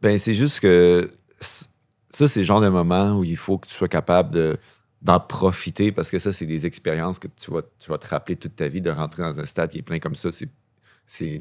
Ben, 0.00 0.18
c'est 0.18 0.34
juste 0.34 0.58
que 0.58 1.08
ça, 1.38 2.28
c'est 2.28 2.40
le 2.40 2.46
genre 2.46 2.60
de 2.60 2.68
moment 2.68 3.16
où 3.16 3.24
il 3.24 3.36
faut 3.36 3.58
que 3.58 3.68
tu 3.68 3.74
sois 3.74 3.88
capable 3.88 4.34
de, 4.34 4.58
d'en 5.02 5.20
profiter 5.20 5.92
parce 5.92 6.10
que 6.10 6.18
ça, 6.18 6.32
c'est 6.32 6.46
des 6.46 6.66
expériences 6.66 7.18
que 7.18 7.28
tu 7.28 7.50
vas, 7.50 7.62
tu 7.78 7.90
vas 7.90 7.98
te 7.98 8.08
rappeler 8.08 8.36
toute 8.36 8.56
ta 8.56 8.68
vie 8.68 8.80
de 8.80 8.90
rentrer 8.90 9.22
dans 9.22 9.38
un 9.38 9.44
stade 9.44 9.70
qui 9.70 9.78
est 9.78 9.82
plein 9.82 9.98
comme 9.98 10.14
ça. 10.14 10.32
C'est, 10.32 10.48
c'est 11.06 11.40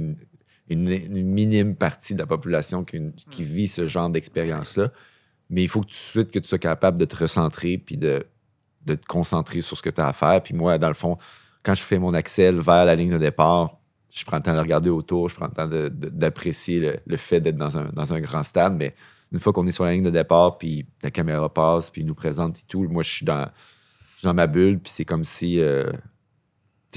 une, 0.70 1.24
minime 1.24 1.76
partie 1.76 2.14
de 2.14 2.20
la 2.20 2.26
population 2.26 2.84
qui, 2.84 3.02
qui 3.32 3.44
vit 3.44 3.68
ce 3.68 3.88
genre 3.88 4.10
d'expérience-là. 4.10 4.92
Mais 5.50 5.64
il 5.64 5.70
faut 5.70 5.82
que 5.82 5.88
tout 5.88 5.92
de 5.92 5.96
suite 5.96 6.32
que 6.32 6.40
tu 6.40 6.48
sois 6.48 6.60
capable 6.60 7.00
de 7.00 7.06
te 7.06 7.16
recentrer 7.16 7.78
puis 7.78 7.98
de, 7.98 8.26
de 8.86 8.96
te 8.96 9.06
concentrer 9.06 9.62
sur 9.62 9.78
ce 9.78 9.82
que 9.82 9.90
tu 9.90 10.02
as 10.02 10.08
à 10.08 10.14
faire. 10.14 10.42
Puis 10.44 10.54
moi, 10.54 10.78
dans 10.78 10.90
le 10.90 10.94
fond, 10.94 11.18
quand 11.64 11.74
je 11.74 11.84
fais 11.84 12.00
mon 12.00 12.14
Excel 12.14 12.60
vers 12.60 12.86
la 12.86 12.96
ligne 12.96 13.12
de 13.12 13.18
départ, 13.18 13.80
je 14.10 14.26
prends 14.26 14.38
le 14.38 14.44
temps 14.44 14.54
de 14.54 14.60
regarder 14.60 14.90
autour, 14.90 15.30
je 15.30 15.36
prends 15.36 15.48
le 15.48 15.54
temps 15.54 15.70
d'apprécier 16.12 16.80
le, 16.80 17.00
le 17.06 17.18
fait 17.18 17.40
d'être 17.40 17.58
dans 17.58 17.78
un, 17.78 17.90
dans 17.94 18.14
un 18.14 18.20
grand 18.20 18.44
stade. 18.44 18.76
Mais 18.78 18.96
une 19.32 19.40
fois 19.40 19.54
qu'on 19.54 19.68
est 19.68 19.72
sur 19.72 19.84
la 19.84 19.92
ligne 19.92 20.04
de 20.04 20.10
départ, 20.10 20.58
puis 20.58 20.86
la 21.04 21.12
caméra 21.12 21.54
passe, 21.54 21.90
puis 21.90 22.02
il 22.02 22.08
nous 22.08 22.16
présente 22.16 22.58
et 22.58 22.64
tout, 22.68 22.84
moi, 22.84 23.04
je 23.04 23.12
suis 23.12 23.26
dans, 23.26 23.50
ma 24.24 24.48
bulle, 24.48 24.80
puis 24.80 24.92
c'est 24.92 25.06
comme 25.06 25.24
si, 25.24 25.60
euh, 25.60 25.92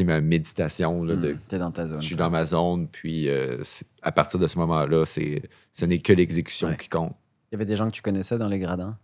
ma 0.05 0.21
méditation, 0.21 1.05
là, 1.05 1.15
de, 1.17 1.33
Hmm, 1.33 1.39
T'es 1.49 1.59
dans 1.59 1.71
ta 1.71 1.87
zone. 1.87 2.01
je 2.01 2.07
suis 2.07 2.17
dans 2.17 2.31
ma 2.31 2.45
zone, 2.45 2.89
puis 2.89 3.29
euh, 3.29 3.63
à 4.03 4.13
partir 4.13 4.39
de 4.41 4.47
ce 4.47 4.59
moment-là, 4.59 5.05
c'est, 5.05 5.43
ce 5.73 5.85
n'est 5.85 5.99
que 5.99 6.13
l'exécution 6.13 6.69
Ouais. 6.69 6.77
qui 6.77 6.89
compte. 6.89 7.15
Il 7.51 7.55
y 7.55 7.57
avait 7.57 7.67
des 7.67 7.77
gens 7.77 7.91
que 7.91 7.95
tu 7.97 8.03
connaissais 8.03 8.39
dans 8.39 8.49
les 8.49 8.59
gradins? 8.59 8.97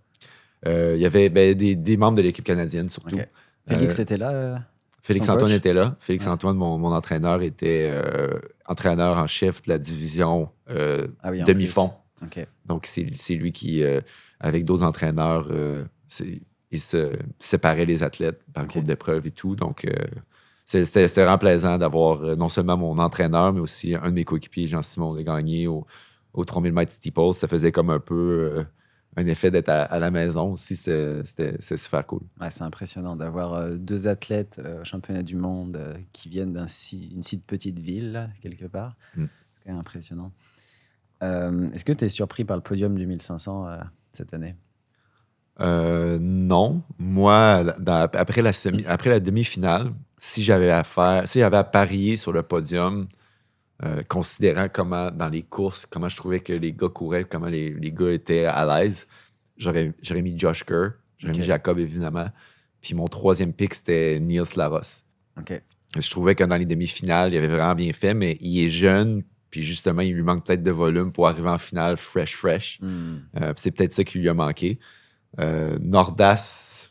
Euh, 0.66 0.94
Il 0.96 1.02
y 1.02 1.06
avait 1.06 1.28
ben, 1.28 1.54
des, 1.54 1.76
des 1.76 1.96
membres 1.96 2.16
de 2.16 2.22
l'équipe 2.22 2.44
canadienne, 2.44 2.88
surtout. 2.88 3.16
Félix 3.68 3.98
Euh, 3.98 4.02
était 4.02 4.16
là. 4.16 4.62
Félix 5.02 5.26
Ton 5.26 5.34
Antoine 5.34 5.50
coach? 5.50 5.56
était 5.58 5.74
là. 5.74 5.96
Félix 6.00 6.24
Ouais. 6.26 6.32
Antoine, 6.32 6.56
mon, 6.56 6.78
mon 6.78 6.92
entraîneur, 6.92 7.42
était 7.42 7.92
entraîneur 8.66 9.18
en 9.18 9.26
chef 9.26 9.62
de 9.62 9.68
la 9.70 9.78
division 9.78 10.48
Ah 10.68 11.30
oui, 11.30 11.42
demi-fond. 11.44 11.92
Donc, 12.64 12.86
c'est 12.86 13.06
c'est 13.14 13.34
lui 13.34 13.52
qui, 13.52 13.84
avec 14.40 14.64
d'autres 14.64 14.84
entraîneurs, 14.84 15.48
il 16.72 16.80
se 16.80 17.12
séparait 17.38 17.84
les 17.84 18.02
athlètes 18.02 18.40
par 18.52 18.64
Ok. 18.64 18.70
groupe 18.70 18.84
d'épreuves 18.84 19.26
et 19.26 19.30
tout. 19.30 19.54
Donc, 19.54 19.86
c'était 20.66 21.06
vraiment 21.06 21.38
plaisant 21.38 21.78
d'avoir 21.78 22.22
euh, 22.22 22.36
non 22.36 22.48
seulement 22.48 22.76
mon 22.76 22.98
entraîneur, 22.98 23.52
mais 23.52 23.60
aussi 23.60 23.94
un 23.94 24.08
de 24.08 24.14
mes 24.14 24.24
coéquipiers, 24.24 24.66
Jean-Simon 24.66 25.14
Desgagnés, 25.14 25.66
au, 25.66 25.86
au 26.34 26.44
3000 26.44 26.72
mètres 26.72 26.92
steeple. 26.92 27.34
Ça 27.34 27.48
faisait 27.48 27.72
comme 27.72 27.90
un 27.90 28.00
peu 28.00 28.14
euh, 28.14 28.64
un 29.16 29.26
effet 29.26 29.50
d'être 29.50 29.70
à, 29.70 29.82
à 29.82 29.98
la 29.98 30.10
maison 30.10 30.52
aussi. 30.52 30.76
C'était 30.76 31.56
super 31.60 32.06
cool. 32.06 32.22
Ouais, 32.40 32.50
c'est 32.50 32.62
impressionnant 32.62 33.16
d'avoir 33.16 33.54
euh, 33.54 33.76
deux 33.76 34.06
athlètes 34.08 34.60
euh, 34.62 34.82
au 34.82 34.84
championnat 34.84 35.22
du 35.22 35.36
monde 35.36 35.96
qui 36.12 36.28
viennent 36.28 36.52
d'une 36.52 36.68
si, 37.22 37.38
petite 37.38 37.78
ville, 37.78 38.30
quelque 38.42 38.66
part. 38.66 38.94
Mm. 39.16 39.24
C'est 39.64 39.72
impressionnant. 39.72 40.32
Est-ce 41.22 41.84
que 41.84 41.92
tu 41.92 42.04
es 42.04 42.08
surpris 42.10 42.44
par 42.44 42.56
le 42.56 42.62
podium 42.62 42.94
du 42.94 43.06
1500 43.06 43.66
euh, 43.66 43.78
cette 44.12 44.34
année? 44.34 44.54
Euh, 45.60 46.18
non. 46.20 46.82
Moi, 46.98 47.64
dans- 47.78 48.08
après 48.12 48.42
la, 48.42 48.52
semi, 48.52 48.84
après 48.86 49.10
la 49.10 49.20
demi-finale, 49.20 49.92
si 50.18 50.42
j'avais 50.42 50.70
à 50.70 50.84
faire, 50.84 51.26
si 51.26 51.40
j'avais 51.40 51.56
à 51.56 51.64
parier 51.64 52.16
sur 52.16 52.32
le 52.32 52.42
podium, 52.42 53.06
euh, 53.84 54.02
considérant 54.08 54.66
comment, 54.72 55.10
dans 55.10 55.28
les 55.28 55.42
courses, 55.42 55.86
comment 55.86 56.08
je 56.08 56.16
trouvais 56.16 56.40
que 56.40 56.52
les 56.52 56.72
gars 56.72 56.88
couraient, 56.88 57.24
comment 57.24 57.46
les, 57.46 57.74
les 57.74 57.92
gars 57.92 58.10
étaient 58.12 58.44
à 58.46 58.64
l'aise, 58.80 59.06
j'aurais, 59.56 59.92
j'aurais 60.02 60.22
mis 60.22 60.38
Josh 60.38 60.64
Kerr, 60.64 60.92
j'aurais 61.18 61.34
mis 61.34 61.42
Jacob, 61.42 61.78
évidemment. 61.78 62.28
Puis 62.80 62.94
mon 62.94 63.08
troisième 63.08 63.52
pick, 63.52 63.74
c'était 63.74 64.18
Niels 64.20 64.44
Laros. 64.56 65.02
Ok. 65.38 65.60
Je 65.98 66.10
trouvais 66.10 66.34
que 66.34 66.44
dans 66.44 66.56
les 66.56 66.66
demi-finales, 66.66 67.32
il 67.32 67.38
avait 67.38 67.48
vraiment 67.48 67.74
bien 67.74 67.92
fait, 67.92 68.14
mais 68.14 68.36
il 68.40 68.64
est 68.64 68.70
jeune, 68.70 69.22
puis 69.50 69.62
justement, 69.62 70.02
il 70.02 70.12
lui 70.14 70.22
manque 70.22 70.44
peut-être 70.44 70.62
de 70.62 70.70
volume 70.70 71.12
pour 71.12 71.28
arriver 71.28 71.48
en 71.48 71.58
finale 71.58 71.96
fresh, 71.96 72.36
fresh. 72.36 72.78
Hmm. 72.82 73.16
Euh, 73.40 73.52
c'est 73.56 73.70
peut-être 73.70 73.94
ça 73.94 74.04
qui 74.04 74.18
lui 74.18 74.28
a 74.28 74.34
manqué. 74.34 74.78
Euh, 75.38 75.78
Nordas, 75.80 76.90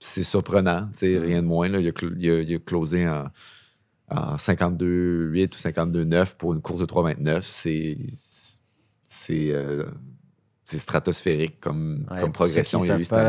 c'est 0.00 0.22
surprenant, 0.22 0.88
sais, 0.92 1.18
rien 1.18 1.42
de 1.42 1.46
moins. 1.46 1.68
Là. 1.68 1.80
Il, 1.80 1.88
a 1.88 1.92
cl- 1.92 2.14
il 2.18 2.30
a- 2.30 2.40
il 2.42 2.54
a 2.54 2.58
closé 2.58 3.08
en, 3.08 3.26
en 4.10 4.36
52-8 4.36 5.54
ou 5.54 5.58
52-9 5.58 6.34
pour 6.36 6.52
une 6.52 6.60
course 6.60 6.80
de 6.80 6.86
3,29. 6.86 7.40
C'est 7.42 7.96
c'est 9.06 9.50
euh, 9.52 9.84
c'est 10.66 10.78
stratosphérique 10.78 11.60
comme, 11.60 12.06
Ouais, 12.10 12.20
progression 12.32 12.80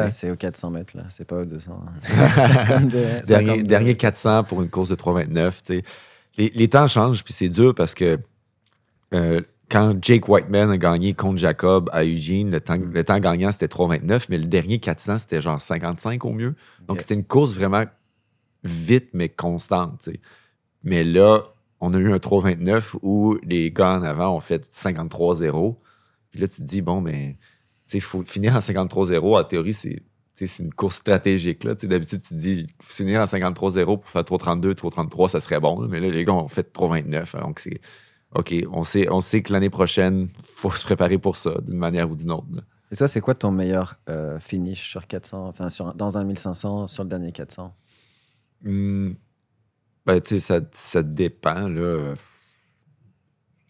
c'est 0.09 0.31
aux 0.31 0.35
400 0.37 0.71
mètres, 0.71 0.97
là. 0.97 1.03
C'est 1.09 1.25
pas 1.25 1.37
aux 1.41 1.45
200. 1.45 1.83
52, 2.01 2.89
Dernier, 3.27 3.47
52. 3.47 3.63
dernier 3.63 3.95
400 3.95 4.43
pour 4.45 4.61
une 4.63 4.69
course 4.69 4.89
de 4.89 4.95
3,29. 4.95 5.51
tu 5.51 5.59
sais. 5.63 5.83
Les, 6.37 6.49
les 6.55 6.67
temps 6.69 6.87
changent, 6.87 7.23
puis 7.23 7.33
c'est 7.33 7.49
dur 7.49 7.75
parce 7.75 7.93
que 7.93 8.17
euh, 9.13 9.41
quand 9.69 9.93
Jake 10.01 10.27
Whiteman 10.29 10.69
a 10.69 10.77
gagné 10.77 11.13
contre 11.13 11.37
Jacob 11.39 11.89
à 11.91 12.03
Eugene, 12.05 12.51
le 12.51 12.61
temps, 12.61 12.77
Mm. 12.77 12.93
le 12.93 13.03
temps 13.03 13.19
gagnant, 13.19 13.51
c'était 13.51 13.67
3,29, 13.67 14.27
mais 14.29 14.37
le 14.37 14.45
dernier 14.45 14.79
400, 14.79 15.19
c'était 15.19 15.41
genre 15.41 15.59
55 15.61 16.23
au 16.25 16.31
mieux. 16.33 16.55
Donc, 16.87 17.01
c'était 17.01 17.15
une 17.15 17.23
course 17.25 17.53
vraiment 17.53 17.83
vite, 18.63 19.09
mais 19.13 19.29
constante. 19.29 20.09
Mais 20.83 21.03
là, 21.03 21.43
on 21.81 21.93
a 21.93 21.97
eu 21.97 22.11
un 22.13 22.19
3,29 22.19 22.95
où 23.01 23.37
les 23.43 23.71
gars 23.71 23.97
en 23.97 24.03
avant 24.03 24.35
ont 24.35 24.39
fait 24.39 24.63
53-0. 24.65 25.77
Puis 26.31 26.39
là, 26.41 26.47
tu 26.47 26.57
te 26.61 26.63
dis, 26.67 26.81
bon, 26.81 27.01
mais 27.01 27.37
il 27.93 28.01
faut 28.01 28.23
finir 28.23 28.55
en 28.55 28.59
53-0. 28.59 29.39
En 29.39 29.43
théorie, 29.43 29.73
c'est 29.73 30.01
une 30.59 30.73
course 30.73 30.97
stratégique. 30.97 31.65
D'habitude, 31.65 32.21
tu 32.21 32.29
te 32.29 32.33
dis, 32.39 32.67
finir 32.81 33.21
en 33.21 33.25
53-0 33.25 33.85
pour 33.85 34.07
faire 34.09 34.23
3,32, 34.23 34.73
3,33, 34.73 35.29
ça 35.29 35.39
serait 35.39 35.59
bon. 35.59 35.79
là. 35.81 35.87
Mais 35.89 35.99
là, 35.99 36.09
les 36.09 36.23
gars 36.25 36.33
ont 36.33 36.47
fait 36.47 36.71
3,29. 36.75 37.39
Donc, 37.41 37.59
c'est 37.59 37.79
OK, 38.35 38.53
on 38.71 38.83
sait, 38.83 39.09
on 39.09 39.19
sait 39.21 39.41
que 39.41 39.51
l'année 39.53 39.69
prochaine, 39.69 40.27
il 40.37 40.43
faut 40.55 40.69
se 40.71 40.83
préparer 40.83 41.17
pour 41.17 41.37
ça, 41.37 41.51
d'une 41.65 41.77
manière 41.77 42.09
ou 42.11 42.15
d'une 42.15 42.31
autre. 42.31 42.47
là. 42.53 42.61
Et 42.91 42.95
toi, 42.95 43.07
c'est 43.07 43.21
quoi 43.21 43.33
ton 43.33 43.49
meilleur 43.51 43.95
euh, 44.09 44.39
finish 44.39 44.89
sur 44.89 45.07
400, 45.07 45.47
enfin, 45.47 45.69
sur, 45.69 45.93
dans 45.95 46.17
un 46.17 46.23
1500, 46.23 46.87
sur 46.87 47.03
le 47.03 47.09
dernier 47.09 47.31
400 47.31 47.73
Hmm, 48.63 49.11
ben, 50.05 50.21
tu 50.21 50.29
sais, 50.29 50.39
ça, 50.39 50.59
ça 50.71 51.03
dépend, 51.03 51.67
là. 51.67 52.13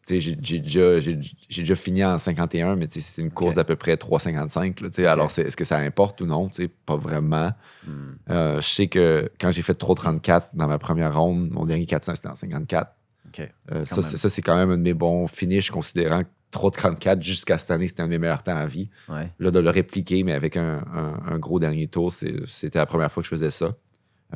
Tu 0.07 0.21
sais, 0.21 0.35
j'ai 0.41 0.59
déjà, 0.59 1.75
fini 1.75 2.03
en 2.05 2.17
51, 2.19 2.75
mais 2.75 2.87
tu 2.87 3.01
sais, 3.01 3.11
c'est 3.13 3.21
une 3.23 3.31
course 3.31 3.55
d'à 3.55 3.63
peu 3.63 3.75
près 3.75 3.95
3,55. 3.95 4.81
là, 4.83 4.89
tu 4.89 4.95
sais. 4.95 5.05
Alors, 5.07 5.31
c'est- 5.31 5.41
est-ce 5.43 5.57
que 5.57 5.63
ça 5.63 5.77
importe 5.77 6.21
ou 6.21 6.25
non? 6.27 6.47
Tu 6.49 6.63
sais, 6.63 6.67
Pas 6.67 6.95
vraiment. 6.95 7.51
Hmm. 7.87 7.91
Euh, 8.29 8.61
je 8.61 8.67
sais 8.69 8.87
que 8.87 9.31
quand 9.39 9.49
j'ai 9.51 9.63
fait 9.63 9.73
3,34 9.73 10.49
dans 10.53 10.67
ma 10.67 10.77
première 10.77 11.15
ronde, 11.19 11.49
mon 11.51 11.65
dernier 11.65 11.85
400, 11.87 12.15
c'était 12.15 12.27
en 12.29 12.35
54. 12.35 12.91
Euh, 13.71 13.85
ça, 13.85 14.01
c'est- 14.01 14.17
ça, 14.17 14.29
c'est 14.29 14.41
quand 14.41 14.55
même 14.55 14.71
un 14.71 14.77
de 14.77 14.81
mes 14.83 14.93
bons 14.93 15.27
finishes, 15.27 15.71
considérant 15.71 16.23
que 16.23 16.29
3,34 16.51 17.21
jusqu'à 17.21 17.57
cette 17.57 17.71
année, 17.71 17.87
c'était 17.87 18.01
un 18.01 18.05
de 18.05 18.11
mes 18.11 18.19
meilleurs 18.19 18.43
temps 18.43 18.55
à 18.55 18.65
vie. 18.65 18.89
Ouais. 19.09 19.31
Là, 19.39 19.51
de 19.51 19.59
le 19.59 19.69
répliquer, 19.69 20.23
mais 20.23 20.33
avec 20.33 20.55
un, 20.57 20.83
un- 20.93 21.19
un 21.33 21.37
gros 21.37 21.59
dernier 21.59 21.87
tour, 21.87 22.13
c'était 22.13 22.79
la 22.79 22.85
première 22.85 23.11
fois 23.11 23.21
que 23.23 23.25
je 23.25 23.31
faisais 23.35 23.49
ça. 23.49 23.75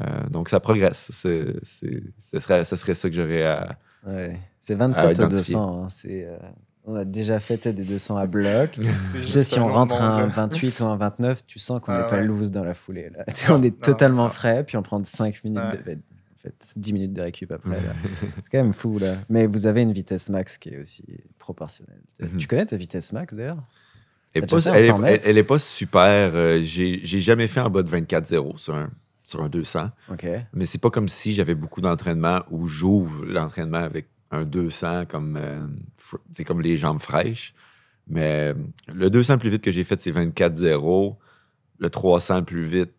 Euh, 0.01 0.03
donc, 0.29 0.49
ça 0.49 0.59
progresse. 0.59 1.09
C'est- 1.13 1.55
ce, 1.63 2.39
serait, 2.39 2.63
ce 2.65 2.75
serait 2.75 2.93
ça 2.95 3.09
que 3.09 3.15
j'aurais 3.15 3.43
à. 3.43 3.77
Ouais. 4.05 4.39
C'est 4.59 4.73
À 4.73 4.77
27 4.77 5.05
au 5.05 5.11
identifier. 5.11 5.55
200. 5.55 5.83
hein. 5.85 5.87
Euh, 6.09 6.37
on 6.85 6.95
a 6.95 7.05
déjà 7.05 7.39
fait 7.39 7.67
des 7.67 7.83
200 7.83 8.17
à 8.17 8.25
bloc. 8.27 8.77
Si 9.41 9.59
on 9.59 9.67
rentre 9.67 10.01
à 10.01 10.05
un 10.05 10.19
monde, 10.21 10.29
là. 10.29 10.35
28 10.35 10.79
ou 10.81 10.85
un 10.85 10.95
29, 10.97 11.45
tu 11.45 11.59
sens 11.59 11.79
qu'on 11.81 11.91
n'est 11.93 11.99
Ah 11.99 12.03
pas 12.03 12.17
ouais. 12.17 12.25
loose 12.25 12.51
dans 12.51 12.63
la 12.63 12.73
foulée. 12.73 13.09
Là. 13.15 13.23
Non, 13.49 13.55
on 13.59 13.61
est 13.63 13.69
non, 13.69 13.77
totalement 13.81 14.23
non. 14.23 14.29
frais, 14.29 14.63
puis 14.65 14.75
on 14.77 14.81
prend 14.81 15.03
5 15.03 15.43
minutes, 15.43 15.59
Ouais. 15.85 15.95
de, 15.95 15.99
en 15.99 16.08
fait, 16.41 16.73
10 16.75 16.93
minutes 16.93 17.13
de 17.13 17.21
récup 17.21 17.51
après. 17.51 17.79
C'est 18.43 18.49
quand 18.51 18.63
même 18.63 18.73
fou. 18.73 18.97
Là. 18.99 19.15
Mais 19.29 19.45
vous 19.47 19.65
avez 19.65 19.81
une 19.81 19.93
vitesse 19.93 20.29
max 20.29 20.57
qui 20.57 20.69
est 20.69 20.79
aussi 20.79 21.03
proportionnelle. 21.37 22.01
Mhm. 22.19 22.37
Tu 22.37 22.47
connais 22.47 22.65
ta 22.65 22.77
vitesse 22.77 23.11
max 23.13 23.33
d'ailleurs? 23.33 23.63
Elle 24.33 24.43
elle 24.43 24.55
est- 24.55 24.87
100 24.87 24.97
mètres? 24.99 25.23
elle- 25.25 25.29
elle 25.31 25.37
est 25.37 25.43
pas 25.43 25.59
super. 25.59 26.31
euh, 26.35 26.59
j'ai 26.61 27.01
jamais 27.03 27.47
fait 27.47 27.59
en 27.61 27.69
bas 27.69 27.81
de 27.83 27.89
24-0 27.89 28.57
sur 28.57 28.75
un, 28.75 28.89
sur 29.23 29.41
un 29.41 29.49
200. 29.49 29.89
Ok. 30.11 30.25
Mais 30.53 30.65
c'est 30.65 30.77
pas 30.77 30.89
comme 30.91 31.09
si 31.09 31.33
j'avais 31.33 31.55
beaucoup 31.55 31.81
d'entraînement 31.81 32.41
où 32.51 32.67
j'ouvre 32.67 33.25
l'entraînement 33.25 33.79
avec 33.79 34.07
un 34.31 34.45
200 34.45 35.05
comme, 35.07 35.37
euh, 35.41 35.59
c'est 36.33 36.43
comme 36.43 36.61
les 36.61 36.77
jambes 36.77 37.01
fraîches. 37.01 37.53
Mais 38.07 38.53
euh, 38.53 38.53
le 38.93 39.09
200 39.09 39.33
le 39.33 39.39
plus 39.39 39.49
vite 39.49 39.63
que 39.63 39.71
j'ai 39.71 39.83
fait, 39.83 39.99
c'est 39.99 40.11
24-0. 40.11 41.15
Le 41.79 41.89
300 41.89 42.39
le 42.39 42.45
plus 42.45 42.65
vite, 42.65 42.91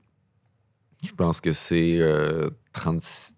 je 1.05 1.13
pense 1.13 1.41
que 1.41 1.53
c'est 1.53 1.99
euh, 2.01 2.49
36 2.73 3.35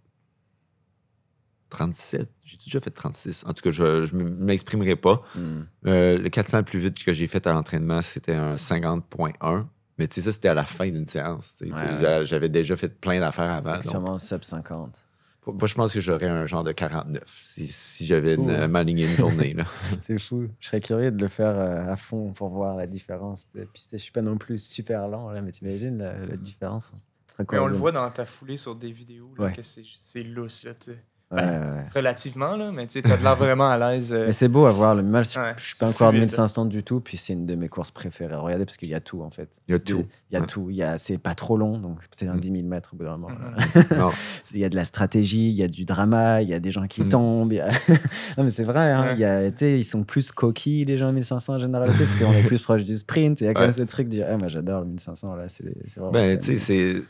37. 1.70 2.28
J'ai 2.44 2.58
déjà 2.58 2.80
fait 2.80 2.90
36. 2.90 3.44
En 3.46 3.54
tout 3.54 3.62
cas, 3.62 3.70
je 3.70 4.14
ne 4.14 4.24
m'exprimerai 4.24 4.94
pas. 4.96 5.22
Hmm. 5.34 5.62
Euh, 5.86 6.18
le 6.18 6.28
400 6.28 6.58
le 6.58 6.62
plus 6.64 6.78
vite 6.78 7.02
que 7.02 7.12
j'ai 7.14 7.26
fait 7.26 7.46
à 7.46 7.52
l'entraînement, 7.52 8.02
c'était 8.02 8.34
un 8.34 8.56
50.1. 8.56 9.64
Mais 9.98 10.06
tu 10.06 10.16
sais, 10.16 10.20
ça, 10.22 10.32
c'était 10.32 10.48
à 10.48 10.54
la 10.54 10.64
fin 10.64 10.90
d'une 10.90 11.08
séance. 11.08 11.62
Ouais, 11.62 11.70
ouais. 11.72 12.26
J'avais 12.26 12.48
déjà 12.50 12.76
fait 12.76 12.88
plein 12.88 13.20
d'affaires 13.20 13.50
avant. 13.50 13.74
Donc- 13.74 13.84
Sûrement 13.84 14.18
sub 14.18 14.42
50. 14.44 15.06
Moi, 15.46 15.66
je 15.66 15.74
pense 15.74 15.92
que 15.92 16.00
j'aurais 16.00 16.28
un 16.28 16.46
genre 16.46 16.62
de 16.62 16.70
49 16.72 17.22
si, 17.42 17.66
si 17.66 18.06
j'avais 18.06 18.36
Ouh. 18.36 18.48
une- 18.48 18.66
m'aligner 18.68 19.10
une 19.10 19.16
journée. 19.16 19.56
C'est 19.98 20.18
fou. 20.20 20.46
Je 20.60 20.68
serais 20.68 20.80
curieux 20.80 21.10
de 21.10 21.20
le 21.20 21.28
faire 21.28 21.58
euh, 21.58 21.86
à 21.90 21.96
fond 21.96 22.32
pour 22.32 22.50
voir 22.50 22.76
la 22.76 22.86
différence. 22.86 23.46
Puis 23.52 23.88
je 23.92 23.96
suis 23.96 24.12
pas 24.12 24.22
non 24.22 24.36
plus 24.38 24.62
super 24.62 25.08
lent, 25.08 25.30
là, 25.30 25.40
mais 25.42 25.50
t'imagines 25.50 25.98
la, 25.98 26.16
la 26.26 26.36
différence. 26.36 26.92
Mais 27.38 27.58
on 27.58 27.66
le 27.66 27.76
voit 27.76 27.92
dans 27.92 28.08
ta 28.10 28.24
foulée 28.24 28.56
sur 28.56 28.74
des 28.74 28.92
vidéos, 28.92 29.30
là, 29.38 29.44
Ouais. 29.46 29.52
que 29.52 29.62
c'est 29.62 29.82
c'est 29.96 30.22
lousse, 30.22 30.64
là, 30.64 30.72
tu 30.74 30.92
sais. 30.92 30.98
Ouais, 31.34 31.40
ouais. 31.40 31.88
Relativement, 31.94 32.56
là, 32.56 32.72
mais 32.74 32.86
tu 32.86 32.92
sais, 32.92 33.00
t'as 33.08 33.16
de 33.16 33.22
l'air 33.22 33.36
vraiment 33.36 33.70
à 33.70 33.78
l'aise. 33.78 34.12
euh, 34.12 34.26
Mais 34.26 34.32
c'est 34.32 34.48
beau 34.48 34.66
à 34.66 34.70
voir. 34.70 34.94
Le 34.94 35.02
mal, 35.02 35.24
je 35.24 35.38
Ouais, 35.40 35.54
je 35.56 35.64
suis 35.68 35.76
pas 35.78 35.88
encore 35.88 36.10
fluide. 36.10 36.20
1500 36.24 36.66
du 36.66 36.82
tout. 36.82 37.00
Puis 37.00 37.16
c'est 37.16 37.32
une 37.32 37.46
de 37.46 37.54
mes 37.54 37.70
courses 37.70 37.90
préférées. 37.90 38.34
Regardez, 38.34 38.66
parce 38.66 38.76
qu'il 38.76 38.90
y 38.90 38.94
a 38.94 39.00
tout, 39.00 39.22
en 39.22 39.30
fait. 39.30 39.48
Il 39.66 39.72
y 39.72 39.74
a 39.74 39.78
C'est- 39.78 39.84
tout. 39.84 40.04
Il 40.30 40.34
y 40.34 40.36
a 40.36 40.40
Ouais. 40.42 40.46
tout. 40.46 40.68
Il 40.68 40.76
y 40.76 40.82
a, 40.82 40.98
c'est 40.98 41.16
pas 41.16 41.34
trop 41.34 41.56
long, 41.56 41.78
donc 41.78 42.00
c'est 42.10 42.28
un 42.28 42.34
Mm. 42.34 42.40
10 42.40 42.48
000 42.52 42.62
mètres 42.68 42.90
au 42.92 42.98
bout 42.98 43.04
d'un 43.04 43.16
moment. 43.16 43.34
Non. 43.96 44.10
Il 44.52 44.58
y 44.60 44.64
a 44.66 44.68
de 44.68 44.76
la 44.76 44.84
stratégie, 44.84 45.48
il 45.48 45.54
y 45.54 45.62
a 45.62 45.68
du 45.68 45.86
drama, 45.86 46.42
il 46.42 46.50
y 46.50 46.54
a 46.54 46.60
des 46.60 46.70
gens 46.70 46.86
qui 46.86 47.00
Mm. 47.02 47.08
tombent. 47.08 47.52
a- 47.54 47.70
non, 48.36 48.44
mais 48.44 48.50
c'est 48.50 48.64
vrai, 48.64 48.90
hein, 48.92 49.02
Ouais. 49.06 49.14
il 49.14 49.20
y 49.20 49.24
a, 49.24 49.50
tu 49.50 49.56
sais, 49.56 49.78
ils 49.80 49.84
sont 49.86 50.04
plus 50.04 50.32
coquilles, 50.32 50.84
les 50.84 50.98
gens 50.98 51.08
à 51.08 51.12
1500 51.12 51.54
en 51.54 51.58
général, 51.58 51.90
parce 51.98 52.14
qu'on 52.14 52.34
est 52.34 52.42
plus 52.44 52.60
proche 52.60 52.84
du 52.84 52.94
sprint. 52.94 53.40
Il 53.40 53.44
y 53.44 53.48
a 53.48 53.54
quand 53.54 53.60
Ouais. 53.60 53.66
même 53.68 53.72
ce 53.72 53.80
truc 53.84 54.08
de 54.08 54.16
dire, 54.16 54.26
Ah, 54.30 54.36
moi 54.36 54.48
j'adore 54.48 54.80
le 54.80 54.86
1500, 54.88 55.34
là, 55.34 55.48
c'est 55.48 55.64
c'est 55.86 55.94
vraiment. 55.98 56.12
Ben, 56.12 56.38
tu 56.38 56.44
sais, 56.44 56.56
c'est. 56.58 57.02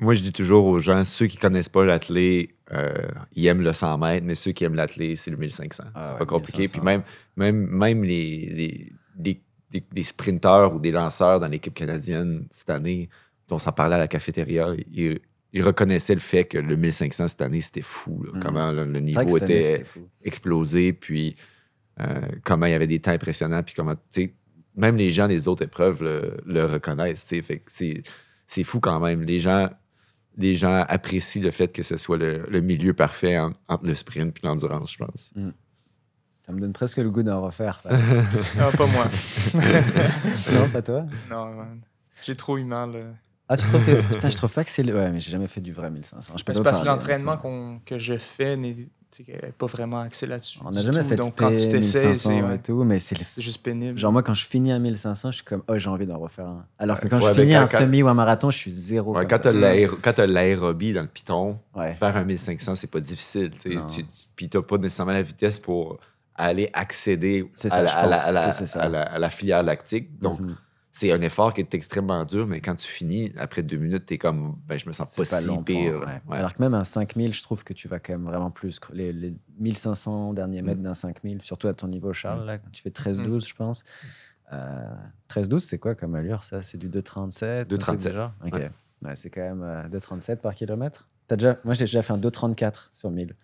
Moi, 0.00 0.14
je 0.14 0.22
dis 0.22 0.32
toujours 0.32 0.64
aux 0.64 0.78
gens, 0.78 1.04
ceux 1.04 1.26
qui 1.26 1.36
connaissent 1.36 1.68
pas 1.68 1.84
l'athlé, 1.84 2.54
euh, 2.72 2.90
ils 3.34 3.46
aiment 3.46 3.60
le 3.60 3.72
100 3.72 3.98
mètres, 3.98 4.26
mais 4.26 4.34
ceux 4.34 4.52
qui 4.52 4.64
aiment 4.64 4.74
l'athlé, 4.74 5.14
c'est 5.14 5.30
le 5.30 5.36
1500. 5.36 5.84
Ah 5.94 6.06
c'est 6.06 6.12
ouais, 6.12 6.18
pas 6.18 6.26
compliqué. 6.26 6.62
1500. 6.62 6.72
Puis 6.72 6.84
même, 6.84 7.02
même, 7.36 7.66
même 7.66 8.04
les, 8.04 8.92
les, 9.18 10.02
sprinteurs 10.02 10.74
ou 10.74 10.78
des 10.78 10.90
lanceurs 10.90 11.38
dans 11.38 11.48
l'équipe 11.48 11.74
canadienne 11.74 12.46
cette 12.50 12.70
année, 12.70 13.10
dont 13.46 13.56
on 13.56 13.58
s'en 13.58 13.72
parlait 13.72 13.96
à 13.96 13.98
la 13.98 14.08
cafétéria, 14.08 14.74
ils, 14.90 15.20
ils 15.52 15.62
reconnaissaient 15.62 16.14
le 16.14 16.20
fait 16.20 16.44
que 16.44 16.58
le 16.58 16.76
1500 16.76 17.28
cette 17.28 17.42
année, 17.42 17.60
c'était 17.60 17.82
fou. 17.82 18.22
là. 18.24 18.32
Mhm. 18.34 18.42
Comment 18.42 18.72
le 18.72 19.00
niveau 19.00 19.36
année, 19.36 19.36
était 19.36 19.84
explosé, 20.24 20.92
puis 20.94 21.36
euh, 22.00 22.20
comment 22.44 22.66
il 22.66 22.72
y 22.72 22.74
avait 22.74 22.86
des 22.86 23.00
temps 23.00 23.10
impressionnants, 23.10 23.62
puis 23.62 23.74
comment, 23.74 23.94
tu 23.94 24.00
sais, 24.10 24.34
même 24.76 24.96
les 24.96 25.10
gens 25.10 25.28
des 25.28 25.48
autres 25.48 25.64
épreuves 25.64 26.02
le, 26.02 26.38
le 26.46 26.64
reconnaissent. 26.64 27.26
Fait 27.26 27.58
que 27.58 27.70
c'est, 27.70 28.02
c'est 28.46 28.64
fou 28.64 28.80
quand 28.80 29.00
même. 29.00 29.22
Les 29.22 29.40
gens, 29.40 29.68
les 30.36 30.56
gens 30.56 30.84
apprécient 30.88 31.42
le 31.42 31.50
fait 31.50 31.72
que 31.72 31.82
ce 31.82 31.96
soit 31.96 32.16
le, 32.16 32.46
le 32.48 32.60
milieu 32.60 32.94
parfait 32.94 33.38
en- 33.38 33.52
entre 33.68 33.84
le 33.86 33.94
sprint 33.94 34.36
et 34.42 34.46
l'endurance, 34.46 34.92
je 34.92 34.98
pense. 35.04 35.32
Ça 36.38 36.52
me 36.52 36.60
donne 36.60 36.72
presque 36.72 36.96
le 36.98 37.10
goût 37.10 37.22
d'en 37.22 37.42
refaire. 37.42 37.82
Ah, 38.58 38.70
pas 38.76 38.86
moi. 38.86 39.06
non, 40.54 40.68
pas 40.70 40.82
toi? 40.82 41.04
Non. 41.30 41.50
J'ai 42.24 42.36
trop 42.36 42.56
eu 42.58 42.64
mal. 42.64 42.90
euh. 42.94 43.12
Ah, 43.48 43.56
tu 43.56 43.66
trouves 43.66 43.84
que. 43.84 44.00
Putain, 44.14 44.28
je 44.28 44.36
trouve 44.36 44.52
pas 44.52 44.64
que 44.64 44.70
c'est 44.70 44.82
le. 44.82 44.94
Ouais, 44.94 45.10
mais 45.10 45.20
j'ai 45.20 45.30
jamais 45.32 45.48
fait 45.48 45.60
du 45.60 45.72
vrai 45.72 45.90
1500. 45.90 46.34
Je 46.36 46.44
peux 46.44 46.52
Mais 46.52 46.54
C'est 46.54 46.62
pas 46.62 46.70
parce 46.70 46.80
que 46.80 46.84
parler, 46.86 46.98
l'entraînement 47.00 47.36
qu'on- 47.36 47.80
que 47.84 47.98
je 47.98 48.14
fais 48.16 48.56
n'est 49.28 49.38
tu 49.38 49.52
pas 49.58 49.66
vraiment 49.66 50.00
axé 50.00 50.26
là-dessus. 50.26 50.58
On 50.64 50.70
n'a 50.70 50.80
jamais 50.82 51.02
tout. 51.02 51.08
fait 51.08 51.16
de 51.16 51.20
Donc, 51.22 51.34
quand 51.36 51.50
tu 51.50 51.56
t'essayes, 51.68 52.06
1500 52.06 52.14
c'est 52.30 52.42
ouais, 52.42 52.54
et 52.54 52.58
tout, 52.58 52.84
mais 52.84 52.98
c'est 52.98 53.18
le 53.18 53.24
c'est 53.28 53.40
juste 53.40 53.62
pénible. 53.62 53.98
Genre, 53.98 54.12
moi, 54.12 54.22
quand 54.22 54.34
je 54.34 54.46
finis 54.46 54.72
un 54.72 54.78
1500, 54.78 55.30
je 55.30 55.36
suis 55.36 55.44
comme, 55.44 55.62
oh, 55.68 55.78
j'ai 55.78 55.88
envie 55.88 56.06
d'en 56.06 56.18
refaire 56.18 56.46
un. 56.46 56.66
Alors 56.78 57.00
que 57.00 57.08
quand 57.08 57.20
Ouais, 57.20 57.34
je 57.34 57.40
finis 57.40 57.52
quand- 57.52 57.60
un 57.60 57.66
quand- 57.66 57.78
semi 57.78 58.02
ou 58.02 58.08
un 58.08 58.14
marathon, 58.14 58.50
je 58.50 58.58
suis 58.58 58.72
zéro. 58.72 59.12
Ouais, 59.14 59.26
comme 59.26 59.38
quand 59.40 59.98
quand 60.02 60.12
t'as 60.14 60.26
l'aérobie 60.26 60.92
dans 60.92 61.02
le 61.02 61.08
piton, 61.08 61.58
Ouais. 61.74 61.94
faire 61.94 62.16
un 62.16 62.24
1500, 62.24 62.74
c'est 62.74 62.90
pas 62.90 63.00
difficile. 63.00 63.50
tu. 63.60 63.76
Non. 63.76 63.86
Tu- 63.86 64.04
tu- 64.04 64.10
Puis 64.36 64.48
t'as 64.48 64.62
pas 64.62 64.78
nécessairement 64.78 65.12
la 65.12 65.22
vitesse 65.22 65.58
pour 65.58 65.98
aller 66.34 66.70
accéder 66.72 67.50
à, 67.70 67.82
la, 67.82 67.90
à 67.92 68.04
à 68.06 68.48
à 68.48 69.02
à 69.14 69.18
la 69.18 69.30
filière 69.30 69.62
lactique. 69.62 70.18
Donc, 70.20 70.40
Mhm. 70.40 70.54
C'est 70.92 71.12
un 71.12 71.20
effort 71.20 71.54
qui 71.54 71.60
est 71.60 71.72
extrêmement 71.74 72.24
dur, 72.24 72.46
mais 72.46 72.60
quand 72.60 72.74
tu 72.74 72.88
finis, 72.88 73.32
après 73.38 73.62
deux 73.62 73.76
minutes, 73.76 74.06
t'es 74.06 74.18
comme, 74.18 74.56
ben, 74.66 74.78
je 74.78 74.86
me 74.88 74.92
sens 74.92 75.14
pas, 75.14 75.22
pas 75.24 75.40
si 75.40 75.46
long. 75.46 75.62
pire. 75.62 76.00
là. 76.00 76.06
ouais. 76.06 76.22
Ouais. 76.28 76.36
Alors 76.38 76.52
que 76.54 76.60
même 76.62 76.74
un 76.74 76.82
5000, 76.84 77.32
je 77.32 77.42
trouve 77.42 77.62
que 77.64 77.72
tu 77.72 77.86
vas 77.86 78.00
quand 78.00 78.12
même 78.12 78.24
vraiment 78.24 78.50
plus. 78.50 78.80
Les, 78.92 79.12
les 79.12 79.34
1500 79.58 80.34
derniers 80.34 80.62
Mm. 80.62 80.66
mètres 80.66 80.80
d'un 80.82 80.94
5000, 80.94 81.42
surtout 81.42 81.68
à 81.68 81.74
ton 81.74 81.86
niveau, 81.88 82.12
Charles, 82.12 82.44
là, 82.44 82.58
quand 82.58 82.70
tu 82.72 82.82
fais 82.82 82.90
13-12, 82.90 83.46
je 83.48 83.54
pense. 83.54 83.84
Euh, 84.52 84.84
13-12, 85.28 85.60
c'est 85.60 85.78
quoi 85.78 85.94
comme 85.94 86.16
allure, 86.16 86.42
ça? 86.42 86.60
C'est 86.62 86.76
du 86.78 86.88
2,37 86.88 87.60
un 87.62 87.64
truc 87.66 87.80
2,37, 88.00 88.08
du 88.08 88.14
genre? 88.14 88.32
Ok. 88.44 88.54
ouais. 88.54 88.70
Ouais, 89.02 89.16
c'est 89.16 89.30
quand 89.30 89.40
même 89.42 89.62
euh, 89.62 89.88
2,37 89.88 90.36
par 90.38 90.54
kilomètre. 90.54 91.08
As 91.30 91.36
déjà... 91.36 91.56
Moi, 91.64 91.74
j'ai 91.74 91.84
déjà 91.84 92.02
fait 92.02 92.12
un 92.12 92.18
2,34 92.18 92.88
sur 92.92 93.10
1000. 93.12 93.34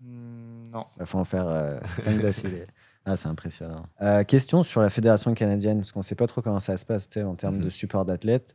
Hmm, 0.00 0.64
non. 0.72 0.84
Il 0.98 1.06
faut 1.06 1.18
en 1.18 1.24
faire 1.24 1.80
5 1.98 2.20
d'affilée. 2.20 2.64
Ah, 3.10 3.16
c'est 3.16 3.28
impressionnant. 3.28 3.86
Euh, 4.02 4.22
question 4.22 4.62
sur 4.62 4.82
la 4.82 4.90
fédération 4.90 5.32
canadienne, 5.34 5.78
parce 5.78 5.92
qu'on 5.92 6.00
ne 6.00 6.04
sait 6.04 6.14
pas 6.14 6.26
trop 6.26 6.42
comment 6.42 6.58
ça 6.60 6.76
se 6.76 6.84
passe 6.84 7.08
en 7.16 7.34
termes 7.34 7.56
Mhm. 7.56 7.64
de 7.64 7.70
support 7.70 8.04
d'athlètes. 8.04 8.54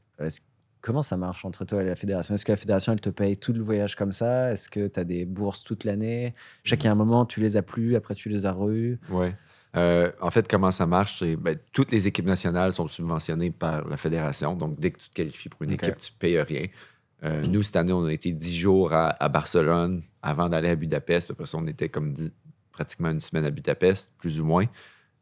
Comment 0.81 1.01
ça 1.01 1.15
marche 1.17 1.45
entre 1.45 1.63
toi 1.65 1.81
et 1.81 1.85
la 1.85 1.95
fédération? 1.95 2.35
Est-ce 2.35 2.43
que 2.45 2.51
la 2.51 2.57
fédération, 2.57 2.91
elle 2.91 2.99
te 3.01 3.09
paye 3.09 3.37
tout 3.37 3.53
le 3.53 3.61
voyage 3.63 3.95
comme 3.95 4.11
ça? 4.11 4.51
Est-ce 4.51 4.67
que 4.69 4.87
tu 4.87 4.99
as 4.99 5.05
des 5.05 5.25
bourses 5.25 5.63
toute 5.63 5.85
l'année? 5.85 6.33
A 6.69 6.87
un 6.91 6.95
moment, 6.95 7.25
tu 7.25 7.39
les 7.39 7.55
as 7.57 7.61
plus, 7.61 7.95
après 7.95 8.15
tu 8.15 8.27
les 8.29 8.45
as 8.45 8.51
re 8.51 8.97
Ouais. 9.09 9.33
Euh, 9.75 10.11
en 10.21 10.29
fait, 10.29 10.47
comment 10.47 10.69
ça 10.71 10.85
marche? 10.85 11.19
C'est 11.19 11.35
ben, 11.35 11.57
toutes 11.71 11.91
les 11.91 12.05
équipes 12.05 12.27
nationales 12.27 12.73
sont 12.73 12.87
subventionnées 12.87 13.49
par 13.49 13.87
la 13.87 13.97
fédération. 13.97 14.55
Donc, 14.55 14.79
dès 14.79 14.91
que 14.91 14.99
tu 14.99 15.09
te 15.09 15.15
qualifies 15.15 15.49
pour 15.49 15.63
une 15.63 15.71
équipe, 15.71 15.97
tu 15.97 16.11
ne 16.11 16.17
payes 16.19 16.39
rien. 16.41 16.67
Euh, 17.23 17.41
nous, 17.47 17.63
cette 17.63 17.77
année, 17.77 17.93
on 17.93 18.03
a 18.05 18.11
été 18.13 18.33
10 18.33 18.55
jours 18.55 18.91
à, 18.93 19.07
à 19.23 19.29
Barcelone 19.29 20.03
avant 20.21 20.49
d'aller 20.49 20.69
à 20.69 20.75
Budapest. 20.75 21.31
Après 21.31 21.45
ça, 21.47 21.57
on 21.57 21.65
était 21.65 21.87
comme 21.89 22.13
dix- 22.13 22.33
pratiquement 22.73 23.09
une 23.11 23.21
semaine 23.21 23.45
à 23.45 23.51
Budapest, 23.51 24.11
plus 24.17 24.41
ou 24.41 24.45
moins. 24.45 24.65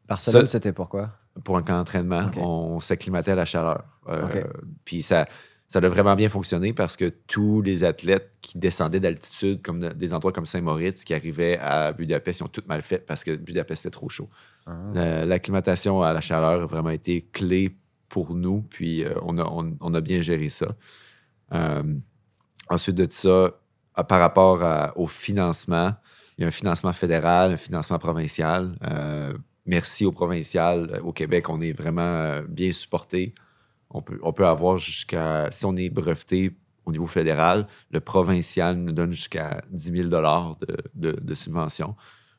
Barcelone, 0.08 0.46
c'était 0.48 0.72
pourquoi 0.72 1.10
Pour 1.44 1.56
un 1.56 1.62
camp 1.62 1.76
d'entraînement, 1.78 2.30
on 2.38 2.80
s'acclimatait 2.80 3.30
à 3.30 3.34
la 3.36 3.44
chaleur. 3.44 3.84
Euh. 4.08 4.42
Puis 4.84 5.02
ça, 5.02 5.26
ça 5.68 5.78
a 5.78 5.88
vraiment 5.88 6.16
bien 6.16 6.28
fonctionné 6.28 6.72
parce 6.72 6.96
que 6.96 7.08
tous 7.28 7.62
les 7.62 7.84
athlètes 7.84 8.30
qui 8.42 8.58
descendaient 8.58 9.00
d'altitude, 9.00 9.62
comme 9.62 9.78
de- 9.80 9.88
des 9.90 10.12
endroits 10.12 10.32
comme 10.32 10.44
Saint-Moritz, 10.46 11.04
qui 11.04 11.14
arrivaient 11.14 11.58
à 11.60 11.92
Budapest, 11.92 12.40
ils 12.40 12.42
ont 12.42 12.48
tout 12.48 12.64
mal 12.66 12.82
fait 12.82 12.98
parce 12.98 13.22
que 13.24 13.36
Budapest 13.36 13.86
était 13.86 13.92
trop 13.92 14.08
chaud. 14.08 14.28
Ah. 14.66 14.76
La- 14.92 15.24
L'acclimatation 15.24 16.02
à 16.02 16.12
la 16.12 16.20
chaleur 16.20 16.62
a 16.62 16.66
vraiment 16.66 16.90
été 16.90 17.28
clé 17.32 17.76
pour 18.08 18.34
nous, 18.34 18.62
puis 18.68 19.04
euh, 19.04 19.14
on, 19.22 19.38
a, 19.38 19.44
on- 19.44 19.76
on 19.80 19.94
a 19.94 20.00
bien 20.02 20.20
géré 20.20 20.48
ça. 20.50 20.66
Euh, 21.54 21.82
ensuite 22.68 22.96
de 22.96 23.06
ça, 23.10 23.52
par 24.08 24.20
rapport 24.20 24.62
à- 24.62 24.92
au 24.98 25.06
financement, 25.06 25.94
il 26.38 26.42
y 26.42 26.44
a 26.44 26.48
un 26.48 26.52
financement 26.52 26.92
fédéral, 26.92 27.52
un 27.52 27.56
financement 27.56 27.98
provincial. 27.98 28.76
Euh, 28.90 29.32
merci 29.66 30.04
au 30.04 30.12
provincial. 30.12 30.90
Euh, 30.94 31.00
Au 31.00 31.12
Québec, 31.12 31.48
on 31.48 31.60
est 31.60 31.72
vraiment 31.72 32.00
euh, 32.02 32.42
bien 32.48 32.72
supporté. 32.72 33.34
On 33.90 34.00
peut, 34.02 34.18
on 34.22 34.32
peut 34.32 34.46
avoir 34.46 34.76
jusqu'à, 34.78 35.48
si 35.50 35.66
on 35.66 35.76
est 35.76 35.90
breveté 35.90 36.56
au 36.84 36.92
niveau 36.92 37.06
fédéral, 37.06 37.66
le 37.90 38.00
provincial 38.00 38.76
nous 38.76 38.92
donne 38.92 39.12
jusqu'à 39.12 39.62
10 39.70 39.92
000 39.96 40.08
de, 40.08 40.76
de, 40.94 41.12
de 41.12 41.34
subvention. 41.34 41.94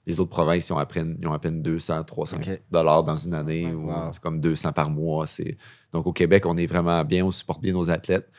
Les 0.06 0.20
autres 0.20 0.32
provinces, 0.32 0.68
ils 0.68 0.74
ont 0.74 0.78
à 0.78 0.86
peine, 0.86 1.18
ils 1.22 1.28
ont 1.28 1.34
à 1.34 1.40
peine 1.40 1.62
200, 1.62 2.04
300 2.04 2.38
Ok. 2.38 2.62
dollars 2.70 3.04
dans 3.04 3.16
une 3.16 3.34
année, 3.34 3.74
ou 3.74 3.90
c'est 4.12 4.22
comme 4.22 4.42
200 4.42 4.74
par 4.74 4.90
mois. 4.90 5.28
C'est... 5.28 5.56
Donc, 5.94 6.08
au 6.08 6.12
Québec, 6.12 6.46
on 6.46 6.58
est 6.58 6.66
vraiment 6.66 7.06
bien, 7.06 7.24
on 7.24 7.32
supporte 7.32 7.62
bien 7.62 7.72
nos 7.72 7.90
athlètes. 7.90 8.30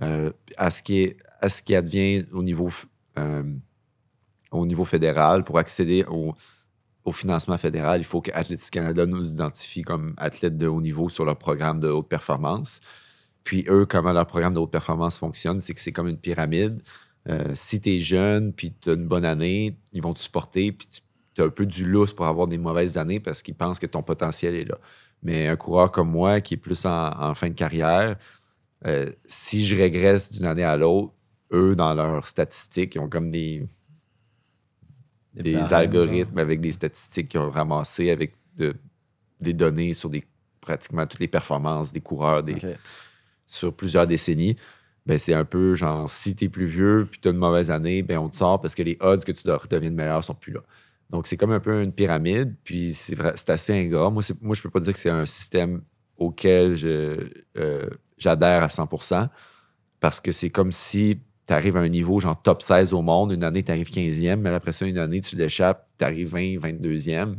Euh, 0.00 0.32
à, 0.56 0.70
ce 0.70 0.82
qui 0.82 1.02
est, 1.02 1.16
à 1.40 1.48
ce 1.48 1.62
qui 1.62 1.76
advient 1.76 2.24
au 2.32 2.42
niveau, 2.42 2.70
euh, 3.18 3.44
au 4.52 4.66
niveau 4.66 4.84
fédéral, 4.84 5.44
pour 5.44 5.58
accéder 5.58 6.04
au, 6.08 6.34
financement 7.12 7.58
fédéral, 7.58 8.00
il 8.00 8.04
faut 8.04 8.20
que 8.20 8.30
Athletics 8.32 8.70
Canada 8.70 9.06
nous 9.06 9.32
identifie 9.32 9.82
comme 9.82 10.14
athlètes 10.16 10.56
de 10.56 10.68
haut 10.68 10.80
niveau 10.80 11.08
sur 11.08 11.24
leur 11.24 11.36
programme 11.36 11.80
de 11.80 11.88
haute 11.88 12.08
performance. 12.08 12.80
Puis 13.42 13.64
eux, 13.68 13.86
comment 13.86 14.12
leur 14.12 14.26
programme 14.26 14.54
de 14.54 14.60
haute 14.60 14.70
performance 14.70 15.18
fonctionne, 15.18 15.60
c'est 15.60 15.74
que 15.74 15.80
c'est 15.80 15.90
comme 15.90 16.06
une 16.06 16.18
pyramide. 16.18 16.80
Euh, 17.28 17.50
si 17.54 17.80
tu 17.80 17.90
es 17.90 18.00
jeune, 18.00 18.52
puis 18.52 18.72
tu 18.80 18.90
as 18.90 18.92
une 18.92 19.08
bonne 19.08 19.24
année, 19.24 19.76
ils 19.92 20.02
vont 20.02 20.14
te 20.14 20.20
supporter, 20.20 20.70
puis 20.70 20.86
tu 21.34 21.42
as 21.42 21.44
un 21.44 21.50
peu 21.50 21.66
du 21.66 21.84
lousse 21.84 22.12
pour 22.12 22.26
avoir 22.26 22.46
des 22.46 22.58
mauvaises 22.58 22.98
années 22.98 23.18
parce 23.18 23.42
qu'ils 23.42 23.56
pensent 23.56 23.80
que 23.80 23.86
ton 23.86 24.02
potentiel 24.02 24.54
est 24.54 24.64
là. 24.64 24.78
Mais 25.22 25.48
un 25.48 25.56
coureur 25.56 25.90
comme 25.90 26.10
moi, 26.10 26.40
qui 26.40 26.54
est 26.54 26.56
plus 26.56 26.84
en, 26.84 27.10
en 27.20 27.34
fin 27.34 27.48
de 27.48 27.54
carrière, 27.54 28.16
euh, 28.86 29.10
si 29.26 29.66
je 29.66 29.76
régresse 29.76 30.30
d'une 30.32 30.46
année 30.46 30.64
à 30.64 30.76
l'autre, 30.76 31.12
eux, 31.52 31.76
dans 31.76 31.94
leurs 31.94 32.26
statistiques, 32.26 32.94
ils 32.94 32.98
ont 32.98 33.08
comme 33.08 33.30
des, 33.30 33.66
des, 35.34 35.54
algorithmes 35.72 36.38
avec 36.38 36.60
des 36.60 36.72
statistiques 36.72 37.28
qu'ils 37.28 37.40
ont 37.40 37.50
ramassées 37.50 38.10
avec 38.10 38.32
de- 38.56 38.74
des 39.40 39.52
données 39.52 39.94
sur 39.94 40.10
des, 40.10 40.24
pratiquement 40.60 41.06
toutes 41.06 41.20
les 41.20 41.28
performances 41.28 41.92
des 41.92 42.00
coureurs 42.00 42.42
des, 42.42 42.54
sur 43.46 43.72
plusieurs 43.74 44.06
décennies. 44.06 44.56
Ben, 45.04 45.18
c'est 45.18 45.34
un 45.34 45.44
peu 45.44 45.74
genre, 45.74 46.08
si 46.08 46.36
tu 46.36 46.44
es 46.44 46.48
plus 46.48 46.66
vieux 46.66 47.06
puis 47.10 47.18
tu 47.20 47.28
as 47.28 47.32
une 47.32 47.38
mauvaise 47.38 47.70
année, 47.70 48.02
ben, 48.02 48.18
on 48.18 48.28
te 48.28 48.36
sort 48.36 48.60
parce 48.60 48.74
que 48.74 48.82
les 48.82 48.96
odds 49.00 49.24
que 49.24 49.32
tu 49.32 49.42
dois 49.44 49.56
redeviennes 49.58 49.94
meilleur 49.94 50.22
sont 50.22 50.34
plus 50.34 50.52
là. 50.52 50.60
Donc, 51.10 51.26
c'est 51.26 51.36
comme 51.36 51.50
un 51.52 51.60
peu 51.60 51.82
une 51.82 51.92
pyramide, 51.92 52.54
puis 52.64 52.94
c'est 52.94 53.14
vrai- 53.16 53.32
c'est 53.34 53.50
assez 53.50 53.72
ingrat. 53.74 54.10
Moi, 54.10 54.22
c'est- 54.22 54.40
moi 54.40 54.54
je 54.54 54.62
peux 54.62 54.70
pas 54.70 54.80
dire 54.80 54.92
que 54.94 54.98
c'est 55.00 55.10
un 55.10 55.26
système 55.26 55.82
auquel 56.16 56.74
je, 56.76 57.26
euh, 57.58 57.90
j'adhère 58.16 58.62
à 58.62 58.68
100% 58.68 59.28
parce 59.98 60.20
que 60.20 60.30
c'est 60.30 60.50
comme 60.50 60.70
si 60.72 61.18
tu 61.52 61.56
arrives 61.58 61.76
à 61.76 61.80
un 61.80 61.88
niveau 61.88 62.18
genre 62.18 62.40
top 62.40 62.62
16 62.62 62.92
au 62.94 63.02
monde, 63.02 63.32
une 63.32 63.44
année 63.44 63.62
tu 63.62 63.70
arrives 63.70 63.90
15e, 63.90 64.36
mais 64.36 64.50
après 64.50 64.72
ça, 64.72 64.86
une 64.86 64.98
année 64.98 65.20
tu 65.20 65.36
l'échappes, 65.36 65.86
tu 65.98 66.04
arrives 66.04 66.28
20, 66.30 66.56
22e. 66.58 67.34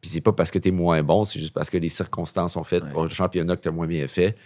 Puis 0.00 0.10
c'est 0.10 0.20
pas 0.20 0.32
parce 0.32 0.50
que 0.50 0.58
tu 0.58 0.68
es 0.68 0.72
moins 0.72 1.02
bon, 1.02 1.24
c'est 1.24 1.38
juste 1.40 1.52
parce 1.52 1.68
que 1.68 1.76
les 1.78 1.88
circonstances 1.88 2.54
sont 2.54 2.64
faites 2.64 2.84
Ouais. 2.84 2.94
au 2.94 3.08
championnat 3.08 3.56
que 3.56 3.62
tu 3.62 3.68
as 3.68 3.72
moins 3.72 3.86
bien 3.86 4.06
fait. 4.08 4.36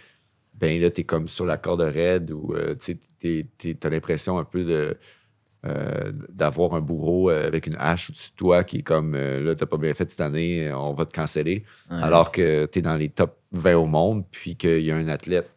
Ben 0.55 0.81
là, 0.81 0.89
tu 0.89 1.01
es 1.01 1.03
comme 1.03 1.27
sur 1.27 1.45
la 1.45 1.57
corde 1.57 1.81
raide 1.81 2.31
ou 2.31 2.53
euh, 2.55 2.75
tu 3.19 3.77
as 3.83 3.89
l'impression 3.89 4.37
un 4.37 4.43
peu 4.43 4.63
de. 4.63 4.97
euh, 5.65 6.11
d'avoir 6.29 6.73
un 6.75 6.81
bourreau 6.81 7.29
euh, 7.31 7.47
avec 7.47 7.65
une 7.67 7.75
hache 7.79 8.09
au-dessus 8.11 8.29
de 8.31 8.35
toi 8.35 8.63
qui 8.63 8.77
est 8.77 8.81
comme 8.83 9.15
euh, 9.15 9.41
là, 9.41 9.55
t'as 9.55 9.65
pas 9.65 9.77
bien 9.77 9.93
fait 9.95 10.09
cette 10.11 10.21
année, 10.21 10.71
on 10.73 10.93
va 10.93 11.05
te 11.05 11.13
canceller. 11.13 11.63
Ouais. 11.89 11.97
Alors 12.01 12.31
que 12.31 12.65
tu 12.71 12.79
es 12.79 12.81
dans 12.83 12.95
les 12.95 13.09
top 13.09 13.37
20 13.51 13.75
au 13.75 13.85
monde, 13.87 14.25
puis 14.31 14.55
qu'il 14.55 14.81
y 14.81 14.91
a 14.91 14.95
un 14.95 15.07
athlète. 15.07 15.49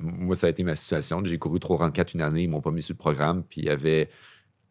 Moi, 0.00 0.34
ça 0.34 0.46
a 0.46 0.50
été 0.50 0.62
ma 0.64 0.76
situation. 0.76 1.22
J'ai 1.24 1.38
couru 1.38 1.60
334 1.60 2.14
une 2.14 2.22
année, 2.22 2.42
ils 2.44 2.48
m'ont 2.48 2.60
pas 2.60 2.70
mis 2.70 2.82
sur 2.82 2.94
le 2.94 2.98
programme, 2.98 3.42
puis 3.42 3.60
il 3.62 3.66
y 3.66 3.70
avait 3.70 4.08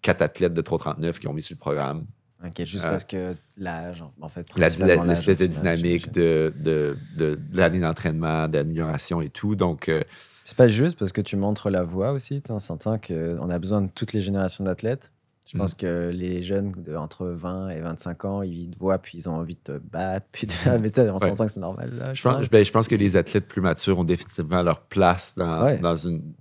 quatre 0.02 0.22
athlètes 0.22 0.54
de 0.54 0.62
339 0.62 1.20
qui 1.20 1.28
ont 1.28 1.34
mis 1.34 1.44
sur 1.44 1.56
le 1.56 1.60
programme. 1.60 2.06
Ok, 2.46 2.64
juste 2.66 2.86
Ah. 2.86 2.92
parce 2.92 3.04
que 3.06 3.36
l'âge, 3.58 4.04
en 4.22 4.30
fait. 4.30 4.48
L'espèce 4.58 5.40
de 5.40 5.48
dynamique 5.48 6.12
de, 6.14 6.54
de, 6.60 6.96
de, 7.18 7.36
de 7.36 7.58
l'année 7.58 7.80
d'entraînement, 7.80 8.48
d'amélioration 8.48 9.22
et 9.22 9.30
tout. 9.30 9.56
Donc, 9.56 9.90
euh, 9.90 10.04
C'est 10.46 10.58
pas 10.58 10.68
juste 10.68 10.98
parce 11.00 11.12
que 11.12 11.22
tu 11.22 11.36
montres 11.36 11.70
la 11.70 11.84
voie 11.84 12.12
aussi. 12.12 12.42
On 12.50 12.60
s'entend 12.60 13.00
qu'on 13.00 13.50
a 13.50 13.60
besoin 13.60 13.82
de 13.82 13.90
toutes 13.90 14.14
les 14.14 14.22
générations 14.22 14.64
d'athlètes? 14.64 15.12
Je 15.52 15.58
pense 15.58 15.74
que 15.74 16.10
les 16.14 16.42
jeunes 16.44 16.72
de 16.74 16.96
entre 16.96 17.26
20 17.28 17.70
et 17.70 17.80
25 17.80 18.26
ans, 18.26 18.42
ils 18.42 18.70
te 18.72 18.78
voient, 18.78 18.98
puis 19.00 19.18
ils 19.20 19.30
ont 19.30 19.34
envie 19.36 19.56
de 19.56 19.60
te 19.62 19.78
battre, 19.78 20.28
puis 20.32 20.46
de 20.48 20.52
faire. 20.52 20.80
Mais 20.80 20.90
tu 20.92 21.02
sais, 21.02 21.10
on 21.10 21.14
Ouais. 21.14 21.20
s'entend 21.20 21.46
que 21.46 21.52
c'est 21.52 21.60
normal. 21.60 21.94
Là, 21.98 22.14
je, 22.14 22.22
pense, 22.22 22.50
ben, 22.50 22.66
je 22.66 22.72
pense 22.72 22.88
que 22.88 22.96
les 22.96 23.16
athlètes 23.16 23.48
plus 23.48 23.62
matures 23.62 23.98
ont 24.00 24.04
définitivement 24.04 24.62
leur 24.62 24.82
place 24.82 25.36
dans, 25.38 25.64
Ouais. 25.64 25.78
dans, 25.78 25.96
une, 25.96 26.34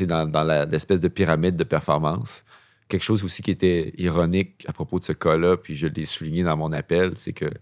dans, 0.00 0.26
dans 0.30 0.44
l'espèce 0.70 1.00
de 1.00 1.08
pyramide 1.08 1.56
de 1.56 1.64
performance. 1.64 2.44
Quelque 2.88 3.02
chose 3.04 3.24
aussi 3.24 3.40
qui 3.42 3.50
était 3.52 3.94
ironique 3.98 4.64
à 4.68 4.72
propos 4.72 4.98
de 4.98 5.04
ce 5.04 5.12
cas-là, 5.12 5.56
puis 5.56 5.74
je 5.74 5.86
l'ai 5.86 6.04
souligné 6.04 6.42
dans 6.42 6.56
mon 6.56 6.72
appel, 6.72 7.12
c'est 7.16 7.32
qu'il 7.32 7.56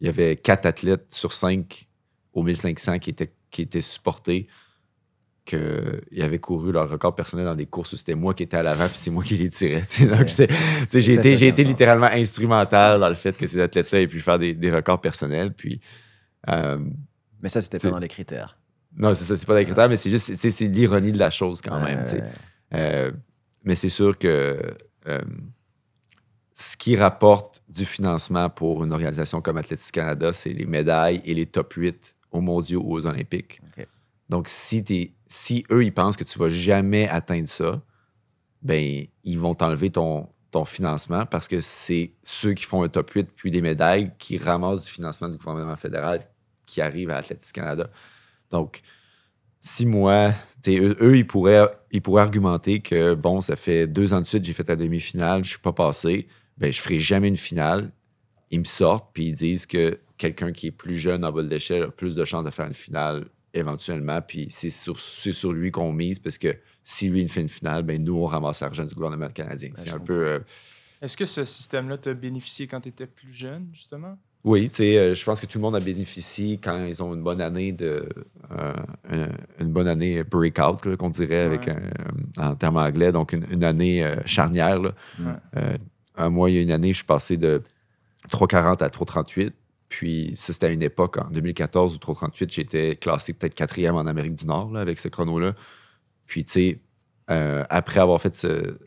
y 0.00 0.08
avait 0.08 0.36
quatre 0.36 0.66
athlètes 0.66 1.04
sur 1.12 1.32
cinq 1.32 1.86
au 2.32 2.42
1500 2.42 2.98
qui 2.98 3.10
étaient, 3.10 3.30
qui 3.50 3.62
étaient 3.62 3.80
supportés, 3.82 4.46
qu'ils 5.50 6.22
avaient 6.22 6.38
couru 6.38 6.72
leur 6.72 6.88
record 6.88 7.14
personnel 7.14 7.44
dans 7.46 7.54
des 7.54 7.66
courses 7.66 7.92
où 7.92 7.96
c'était 7.96 8.14
moi 8.14 8.32
qui 8.34 8.44
étais 8.44 8.56
à 8.56 8.62
l'avant, 8.62 8.86
puis 8.86 8.96
c'est 8.96 9.10
moi 9.10 9.22
qui 9.24 9.36
les 9.36 9.50
tirais. 9.50 9.82
tu. 9.88 10.06
Donc, 10.06 10.20
Ouais. 10.38 10.48
tu 10.90 11.00
j'ai 11.02 11.14
été, 11.14 11.46
été 11.46 11.64
littéralement 11.64 12.06
instrumental 12.06 13.00
dans 13.00 13.08
le 13.08 13.14
fait 13.14 13.36
que 13.36 13.46
ces 13.46 13.60
athlètes-là 13.60 14.00
aient 14.02 14.06
pu 14.06 14.20
faire 14.20 14.38
des, 14.38 14.54
des 14.54 14.70
records 14.70 15.00
personnels. 15.00 15.52
Puis, 15.52 15.80
euh, 16.48 16.78
Mais 17.42 17.48
ça, 17.48 17.60
c'était 17.60 17.78
pas 17.78 17.90
dans 17.90 17.98
les 17.98 18.08
critères. 18.08 18.58
non, 18.96 19.12
c'est 19.14 19.24
ça, 19.24 19.36
c'est 19.36 19.46
pas 19.46 19.56
des 19.56 19.64
critères, 19.64 19.88
mais 19.88 19.96
c'est 19.96 20.10
juste, 20.10 20.34
c'est, 20.36 20.50
c'est 20.50 20.66
l'ironie 20.68 21.12
de 21.12 21.18
la 21.18 21.30
chose 21.30 21.60
quand 21.60 21.80
même. 21.82 22.00
Ouais, 22.00 22.04
tu. 22.10 22.16
Euh, 22.74 23.10
mais 23.64 23.74
c'est 23.74 23.88
sûr 23.88 24.16
que 24.16 24.60
euh, 25.08 25.18
ce 26.54 26.76
qui 26.76 26.96
rapporte 26.96 27.62
du 27.68 27.84
financement 27.84 28.50
pour 28.50 28.84
une 28.84 28.92
organisation 28.92 29.40
comme 29.40 29.56
Athletics 29.56 29.92
Canada, 29.92 30.32
c'est 30.32 30.50
les 30.52 30.66
médailles 30.66 31.20
et 31.24 31.34
les 31.34 31.46
top 31.46 31.72
8 31.74 32.16
aux 32.32 32.40
mondiaux 32.40 32.82
ou 32.84 32.94
aux 32.94 33.06
Olympiques. 33.06 33.60
Donc, 34.28 34.46
si, 34.48 34.84
t'es- 34.84 35.12
si 35.30 35.64
eux, 35.70 35.84
ils 35.84 35.94
pensent 35.94 36.16
que 36.16 36.24
tu 36.24 36.38
vas 36.38 36.48
jamais 36.50 37.08
atteindre 37.08 37.48
ça, 37.48 37.80
ben, 38.62 39.06
ils 39.24 39.38
vont 39.38 39.54
t'enlever 39.54 39.90
ton, 39.90 40.28
financement 40.66 41.26
parce 41.26 41.46
que 41.46 41.60
c'est 41.60 42.12
ceux 42.24 42.54
qui 42.54 42.64
font 42.64 42.82
un 42.82 42.88
top 42.88 43.12
8 43.12 43.28
puis 43.36 43.52
des 43.52 43.62
médailles 43.62 44.10
qui 44.18 44.36
ramassent 44.36 44.84
du 44.84 44.90
financement 44.90 45.28
du 45.28 45.36
gouvernement 45.36 45.76
fédéral 45.76 46.20
qui 46.66 46.80
arrive 46.80 47.10
à 47.10 47.18
Athletics 47.18 47.52
Canada. 47.52 47.88
Donc, 48.50 48.80
si 49.60 49.86
moi, 49.86 50.32
eux, 50.66 51.16
ils, 51.16 51.24
pourraient, 51.24 51.68
argumenter 52.16 52.80
que, 52.80 53.14
bon, 53.14 53.40
ça 53.40 53.54
fait 53.54 53.86
deux 53.86 54.12
ans 54.12 54.20
de 54.20 54.26
suite, 54.26 54.44
j'ai 54.44 54.52
fait 54.52 54.68
la 54.68 54.74
demi-finale, 54.74 55.44
je 55.44 55.50
suis 55.50 55.60
pas 55.60 55.72
passé, 55.72 56.26
ben, 56.58 56.72
je 56.72 56.80
ferai 56.80 56.98
jamais 56.98 57.28
une 57.28 57.36
finale. 57.36 57.92
Ils 58.50 58.58
me 58.58 58.64
sortent, 58.64 59.10
puis 59.14 59.26
ils 59.26 59.34
disent 59.34 59.66
que 59.66 60.00
quelqu'un 60.18 60.50
qui 60.50 60.66
est 60.66 60.72
plus 60.72 60.96
jeune 60.96 61.24
en 61.24 61.30
bas 61.30 61.44
de 61.44 61.84
a 61.84 61.90
plus 61.92 62.16
de 62.16 62.24
chances 62.24 62.44
de 62.44 62.50
faire 62.50 62.66
une 62.66 62.74
finale 62.74 63.28
éventuellement, 63.54 64.20
puis 64.22 64.46
c'est 64.50 64.70
sur, 64.70 64.98
c'est 65.00 65.32
sur 65.32 65.52
lui 65.52 65.70
qu'on 65.70 65.92
mise, 65.92 66.18
parce 66.18 66.38
que 66.38 66.48
si 66.82 67.08
lui, 67.08 67.22
il 67.22 67.28
fait 67.28 67.40
une 67.42 67.48
finale, 67.48 67.82
ben, 67.82 68.02
nous, 68.02 68.16
on 68.16 68.26
ramasse 68.26 68.60
l'argent 68.60 68.84
du 68.84 68.94
gouvernement 68.94 69.28
canadien. 69.28 69.70
c'est 69.74 69.90
je 69.90 69.94
un 69.96 69.98
peu... 69.98 70.26
euh, 70.28 70.38
Est-ce 71.02 71.16
que 71.16 71.26
ce 71.26 71.44
système-là 71.44 71.98
t'a 71.98 72.14
bénéficié 72.14 72.66
quand 72.66 72.80
tu 72.80 72.88
étais 72.88 73.06
plus 73.06 73.32
jeune, 73.32 73.68
justement? 73.72 74.16
Oui, 74.42 74.70
tu 74.70 74.76
sais, 74.76 74.96
euh, 74.98 75.14
je 75.14 75.22
pense 75.22 75.38
que 75.38 75.44
tout 75.46 75.58
le 75.58 75.62
monde 75.62 75.76
a 75.76 75.80
bénéficié 75.80 76.56
quand 76.56 76.86
ils 76.86 77.02
ont 77.02 77.12
une 77.14 77.22
bonne 77.22 77.42
année 77.42 77.72
de 77.72 78.08
euh, 78.52 78.72
un- 79.10 79.28
une 79.60 79.70
bonne 79.70 79.86
année 79.86 80.24
breakout, 80.24 80.86
là, 80.86 80.96
qu'on 80.96 81.10
dirait 81.10 81.40
avec 81.40 81.68
un- 81.68 81.80
en 82.38 82.54
termes 82.54 82.78
anglais, 82.78 83.12
donc 83.12 83.34
une, 83.34 83.44
une 83.50 83.64
année 83.64 84.02
euh, 84.02 84.16
charnière. 84.24 84.78
Là. 84.80 84.94
Ouais. 85.18 85.26
Euh, 85.58 85.76
à 86.16 86.30
moi, 86.30 86.48
il 86.50 86.56
y 86.56 86.58
a 86.58 86.62
une 86.62 86.70
année, 86.72 86.88
je 86.92 86.98
suis 86.98 87.04
passé 87.06 87.36
de 87.36 87.62
3,40 88.30 88.82
à 88.82 88.88
3,38. 88.88 89.52
Puis 89.90 90.32
ça, 90.36 90.52
c'était 90.54 90.66
à 90.66 90.70
une 90.70 90.82
époque, 90.82 91.18
en 91.18 91.28
2014 91.30 91.94
ou 91.94 91.98
3,38, 91.98 92.50
j'étais 92.50 92.96
classé 92.96 93.34
peut-être 93.34 93.54
quatrième 93.54 93.96
en 93.96 94.06
Amérique 94.06 94.36
du 94.36 94.46
Nord 94.46 94.70
là, 94.72 94.80
avec 94.80 94.98
ce 94.98 95.08
chrono-là. 95.08 95.54
Puis, 96.26 96.44
tu 96.44 96.52
sais, 96.52 96.78
euh, 97.30 97.64
après 97.68 98.00
avoir 98.00 98.20
fait 98.22 98.34
ce- 98.34 98.78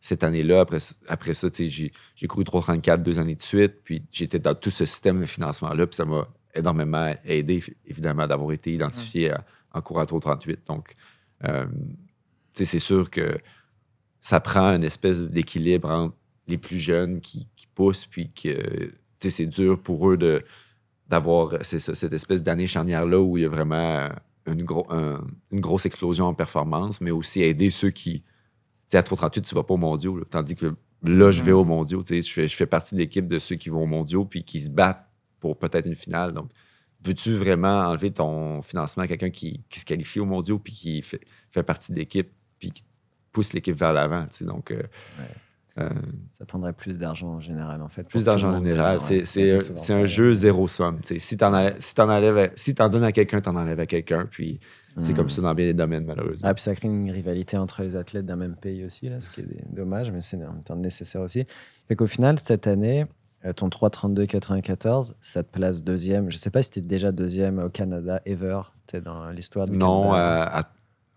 cette 0.00 0.22
année-là, 0.24 0.60
après, 0.60 0.78
après 1.08 1.34
ça, 1.34 1.50
tu 1.50 1.64
sais, 1.64 1.70
j'ai, 1.70 1.92
j'ai 2.14 2.26
couru 2.28 2.44
3,34 2.44 3.02
deux 3.02 3.18
années 3.18 3.34
de 3.34 3.42
suite. 3.42 3.82
Puis 3.84 4.04
j'étais 4.12 4.38
dans 4.38 4.54
tout 4.54 4.70
ce 4.70 4.84
système 4.84 5.20
de 5.20 5.26
financement-là. 5.26 5.86
Puis 5.86 5.96
ça 5.96 6.04
m'a 6.04 6.28
énormément 6.54 7.12
aidé, 7.24 7.62
évidemment, 7.86 8.26
d'avoir 8.28 8.52
été 8.52 8.72
identifié 8.72 9.30
à- 9.32 9.44
en 9.74 9.82
courant 9.82 10.04
3,38. 10.06 10.64
Donc, 10.68 10.94
euh, 11.44 11.66
tu 11.66 11.74
sais, 12.52 12.64
c'est 12.66 12.78
sûr 12.78 13.10
que 13.10 13.36
ça 14.20 14.38
prend 14.38 14.74
une 14.76 14.84
espèce 14.84 15.22
d'équilibre 15.28 15.90
entre 15.90 16.14
les 16.46 16.58
plus 16.58 16.78
jeunes 16.78 17.20
qui, 17.20 17.48
qui 17.56 17.66
poussent, 17.74 18.06
puis 18.06 18.30
que 18.32 18.92
c'est 19.30 19.46
dur 19.46 19.80
pour 19.80 20.10
eux 20.10 20.16
de, 20.16 20.42
d'avoir 21.08 21.54
c'est 21.62 21.78
ça, 21.78 21.94
cette 21.94 22.12
espèce 22.12 22.42
d'année 22.42 22.66
charnière-là 22.66 23.20
où 23.20 23.36
il 23.36 23.42
y 23.42 23.46
a 23.46 23.48
vraiment 23.48 24.08
une, 24.46 24.62
gros, 24.64 24.86
un- 24.90 25.24
une 25.50 25.60
grosse 25.60 25.86
explosion 25.86 26.26
en 26.26 26.34
performance, 26.34 27.00
mais 27.00 27.10
aussi 27.10 27.42
aider 27.42 27.70
ceux 27.70 27.90
qui. 27.90 28.22
Tu 28.22 28.28
sais, 28.88 28.98
à 28.98 29.02
338, 29.02 29.42
tu 29.48 29.54
vas 29.54 29.62
pas 29.62 29.74
au 29.74 29.78
mondiaux, 29.78 30.16
là, 30.16 30.24
tandis 30.30 30.54
que 30.56 30.74
là, 31.02 31.30
je 31.30 31.42
vais 31.42 31.52
au 31.52 31.64
mondiaux. 31.64 32.02
tu 32.02 32.14
sais, 32.14 32.22
Je 32.28 32.32
fais, 32.32 32.48
je 32.48 32.56
fais 32.56 32.66
partie 32.66 32.94
de 32.94 33.00
l'équipe 33.00 33.26
de 33.28 33.38
ceux 33.38 33.56
qui 33.56 33.68
vont 33.68 33.82
au 33.82 33.86
mondiaux 33.86 34.24
puis 34.24 34.42
qui 34.44 34.60
se 34.60 34.70
battent 34.70 35.06
pour 35.40 35.58
peut-être 35.58 35.86
une 35.86 35.94
finale. 35.96 36.32
Donc, 36.32 36.50
veux-tu 37.04 37.32
vraiment 37.34 37.80
enlever 37.88 38.10
ton 38.12 38.62
financement 38.62 39.02
à 39.02 39.08
quelqu'un 39.08 39.30
qui, 39.30 39.62
qui 39.68 39.80
se 39.80 39.84
qualifie 39.84 40.20
au 40.20 40.24
mondiaux 40.26 40.58
puis 40.58 40.72
qui 40.72 41.02
fait, 41.02 41.20
fait 41.50 41.62
partie 41.64 41.92
de 41.92 41.98
l'équipe 41.98 42.30
puis 42.58 42.70
qui 42.70 42.84
pousse 43.32 43.52
l'équipe 43.54 43.74
vers 43.76 43.92
l'avant? 43.92 44.24
tu 44.26 44.34
sais, 44.38 44.44
Donc, 44.44 44.70
euh, 44.70 44.82
euh, 45.78 45.88
Ça 46.30 46.44
prendrait 46.44 46.72
plus 46.72 46.98
d'argent 46.98 47.28
en 47.28 47.40
général, 47.40 47.80
en 47.82 47.88
fait. 47.88 48.04
plus 48.08 48.24
d'argent 48.24 48.50
en 48.52 48.58
général. 48.58 49.00
C'est, 49.00 49.22
Ouais, 49.92 49.92
un 49.94 50.04
jeu 50.06 50.32
zéro 50.34 50.68
somme. 50.68 51.00
tu. 51.00 51.18
Si 51.18 51.36
enlèves, 52.10 52.52
si 52.56 52.74
t'en 52.74 52.88
donnes 52.88 53.04
à 53.04 53.12
quelqu'un, 53.12 53.40
t'en 53.40 53.56
enlèves 53.56 53.80
à 53.80 53.86
quelqu'un. 53.86 54.26
Puis 54.30 54.58
c'est 54.98 55.14
comme 55.14 55.30
ça 55.30 55.40
dans 55.40 55.54
bien 55.54 55.64
des 55.66 55.72
domaines, 55.74 56.04
malheureusement. 56.04 56.46
Ah, 56.48 56.52
puis 56.54 56.62
ça 56.62 56.74
crée 56.74 56.88
une 56.88 57.10
rivalité 57.10 57.56
entre 57.56 57.82
les 57.82 57.96
athlètes 57.96 58.26
d'un 58.26 58.36
même 58.36 58.56
pays 58.56 58.84
aussi, 58.84 59.08
là, 59.08 59.20
ce 59.20 59.30
qui 59.30 59.40
est 59.40 59.74
dommage, 59.74 60.10
mais 60.10 60.20
c'est 60.20 60.36
en 60.44 60.52
même 60.52 60.62
temps 60.62 60.76
nécessaire 60.76 61.22
aussi. 61.22 61.46
Fait 61.88 61.96
qu'au 61.96 62.06
final, 62.06 62.38
cette 62.38 62.66
année, 62.66 63.06
euh, 63.46 63.52
ton 63.54 63.68
3,32,94, 63.70 65.14
ça 65.20 65.42
te 65.42 65.50
place 65.50 65.82
deuxième. 65.82 66.30
Je 66.30 66.36
sais 66.36 66.50
pas 66.50 66.62
si 66.62 66.70
tu 66.70 66.80
déjà 66.82 67.12
deuxième 67.12 67.58
au 67.58 67.70
Canada 67.70 68.20
ever, 68.26 68.60
tu 68.86 69.00
dans 69.00 69.30
l'histoire 69.30 69.66
du 69.66 69.76
non, 69.76 70.02
Canada. 70.10 70.16
euh, 70.18 70.58
à- 70.60 70.72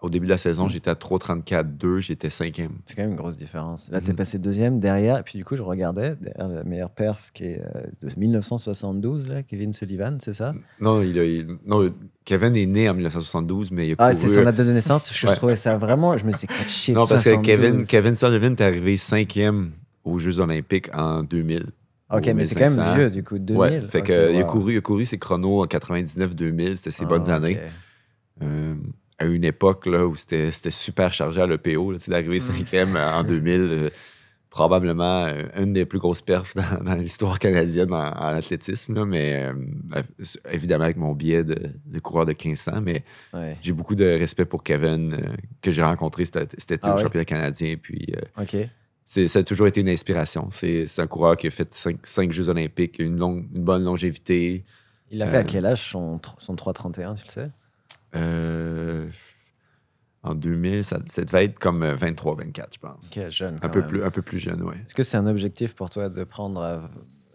au 0.06 0.10
début 0.10 0.26
de 0.28 0.32
la 0.32 0.38
saison, 0.38 0.68
j'étais 0.70 0.90
à 0.90 0.96
3,34,2, 0.96 2.00
j'étais 2.00 2.30
cinquième. 2.30 2.72
C'est 2.86 2.96
quand 2.96 3.02
même 3.02 3.12
une 3.12 3.18
grosse 3.18 3.36
différence. 3.38 3.90
Là, 3.92 4.00
tu 4.02 4.08
es 4.08 4.10
Mhm. 4.12 4.16
passé 4.16 4.40
deuxième 4.40 4.80
derrière, 4.80 5.18
et 5.18 5.24
puis 5.24 5.38
du 5.38 5.44
coup, 5.46 5.56
je 5.56 5.64
regardais, 5.64 6.16
derrière 6.22 6.48
la 6.48 6.64
meilleure 6.64 6.90
perf 6.92 7.32
qui 7.34 7.46
est 7.46 7.62
euh, 7.62 7.82
de 8.02 8.10
1972, 8.18 9.28
là, 9.30 9.44
Kevin 9.44 9.74
Sullivan, 9.74 10.18
c'est 10.20 10.34
ça? 10.34 10.54
Non, 10.80 11.02
il 11.02 11.18
a- 11.20 11.26
il- 11.26 11.58
non, 11.66 11.92
Kevin 12.24 12.56
est 12.56 12.66
né 12.66 12.88
en 12.90 12.94
1972, 12.94 13.72
mais 13.72 13.88
il 13.88 13.92
a 13.94 13.96
Ah, 14.00 14.14
c'est 14.14 14.28
son 14.28 14.44
date 14.44 14.56
de 14.58 14.64
naissance. 14.72 15.12
Je, 15.14 15.28
Ouais. 15.28 15.36
trouvais 15.36 15.56
ça 15.56 15.78
vraiment. 15.78 16.18
Je 16.18 16.26
me 16.26 16.32
suis 16.32 16.48
shit, 16.68 16.96
Non, 16.96 17.06
parce 17.08 17.24
que 17.24 17.30
72. 17.32 17.46
Kevin, 17.46 17.86
Kevin 17.86 18.16
Sullivan 18.16 18.52
est 18.54 18.62
arrivé 18.62 18.98
cinquième 18.98 19.72
aux 20.04 20.20
Jeux 20.20 20.40
olympiques 20.40 20.90
en 20.96 21.24
2000. 21.24 21.66
Ok, 22.12 22.28
mais 22.36 22.46
c'est 22.46 22.54
quand 22.54 22.62
même 22.66 22.76
1500. 22.76 22.96
vieux, 22.96 23.10
du 23.10 23.24
coup, 23.24 23.40
2000. 23.40 23.60
Ouais, 23.60 23.82
fait 23.82 24.02
que, 24.04 24.32
il, 24.34 24.40
a 24.40 24.44
couru, 24.44 24.74
il 24.74 24.78
a 24.78 24.82
couru 24.82 25.06
ses 25.08 25.18
chronos 25.18 25.64
en 25.64 25.66
99-2000, 25.66 26.76
c'était 26.78 26.92
ses 26.92 27.04
Ah, 27.06 27.08
bonnes 27.08 27.30
années. 27.32 27.58
Euh, 28.44 28.76
à 29.18 29.26
une 29.26 29.44
époque 29.46 29.86
là, 29.86 30.06
où 30.06 30.16
c'était 30.16 30.52
c'était 30.52 30.72
super 30.72 31.14
chargé 31.14 31.42
à 31.42 31.48
l'EPO, 31.48 31.94
d'arriver 32.12 32.40
cinquième 32.40 32.96
euh, 32.96 33.14
en 33.14 33.24
2000, 33.24 33.60
euh, 33.62 33.90
probablement 34.50 35.26
euh, 35.26 35.44
une 35.58 35.74
des 35.74 35.86
plus 35.86 36.00
grosses 36.00 36.22
perfs 36.22 36.56
dans, 36.56 36.84
dans 36.84 36.96
l'histoire 36.96 37.40
canadienne 37.40 37.92
en, 37.94 37.98
en 38.10 38.28
athlétisme, 38.28 38.94
là, 38.94 39.06
mais 39.06 39.46
euh, 39.94 40.02
évidemment 40.52 40.86
avec 40.86 40.98
mon 40.98 41.14
biais 41.14 41.44
de, 41.44 41.58
de 41.86 42.00
coureur 42.00 42.26
de 42.26 42.32
1500, 42.32 42.82
mais 42.82 43.04
Ouais. 43.34 43.58
j'ai 43.62 43.74
beaucoup 43.74 43.96
de 43.96 44.06
respect 44.06 44.46
pour 44.46 44.64
Kevin 44.64 45.14
euh, 45.14 45.34
que 45.62 45.72
j'ai 45.72 45.84
rencontré 45.84 46.24
été 46.76 46.80
Ah 46.84 46.94
au 46.94 46.98
ouais? 46.98 47.04
championnat 47.04 47.26
canadien, 47.26 47.76
puis 47.82 48.08
ça 49.28 49.40
a 49.40 49.44
toujours 49.44 49.68
été 49.68 49.82
une 49.82 49.90
inspiration. 49.90 50.48
C'est 50.52 50.88
un 51.00 51.08
coureur 51.08 51.38
qui 51.38 51.48
a 51.48 51.52
fait 51.52 51.74
cinq, 51.74 51.98
cinq 52.08 52.32
Jeux 52.32 52.50
olympiques, 52.50 52.98
une, 53.00 53.18
longue, 53.18 53.46
une 53.54 53.64
bonne 53.64 53.84
longévité. 53.84 54.64
Il 55.12 55.22
a 55.22 55.28
fait 55.28 55.38
à 55.38 55.44
quel 55.44 55.66
âge 55.66 55.92
son, 55.92 56.20
son 56.40 56.56
3,31, 56.56 57.16
tu 57.16 57.26
le 57.28 57.32
sais? 57.32 57.50
Euh, 58.16 59.10
en 60.24 60.36
2000, 60.36 60.84
ça, 60.84 61.00
ça 61.08 61.24
devait 61.24 61.46
être 61.46 61.60
comme 61.60 61.84
23-24, 61.84 62.66
je 62.74 62.80
pense. 62.80 63.12
Ok, 63.16 63.30
jeune. 63.30 63.58
Un 63.62 63.70
peu, 63.70 63.80
même. 63.82 63.90
plus, 63.90 64.04
un 64.04 64.12
peu 64.12 64.22
plus 64.22 64.40
jeune, 64.40 64.62
oui. 64.64 64.76
Est-ce 64.86 64.96
que 64.96 65.04
c'est 65.04 65.18
un 65.18 65.28
objectif 65.28 65.76
pour 65.76 65.90
toi 65.90 66.10
de 66.10 66.24
prendre 66.24 66.62
euh, 66.62 66.80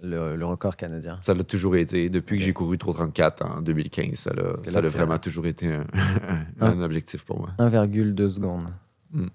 le, 0.02 0.36
le 0.36 0.46
record 0.46 0.76
canadien? 0.76 1.18
Ça 1.22 1.34
l'a 1.34 1.44
toujours 1.44 1.76
été. 1.76 2.08
Depuis 2.08 2.38
que 2.38 2.44
j'ai 2.44 2.52
couru 2.52 2.78
334 2.78 3.44
en 3.44 3.62
2015, 3.62 4.14
ça 4.14 4.32
l'a 4.32 4.88
vraiment 4.88 5.18
toujours 5.18 5.46
été 5.46 5.72
un, 5.72 5.86
un 6.60 6.82
objectif 6.82 7.24
pour 7.24 7.38
moi. 7.38 7.50
1,2 7.58 8.28
secondes. 8.28 8.72
Hmm. 9.12 9.28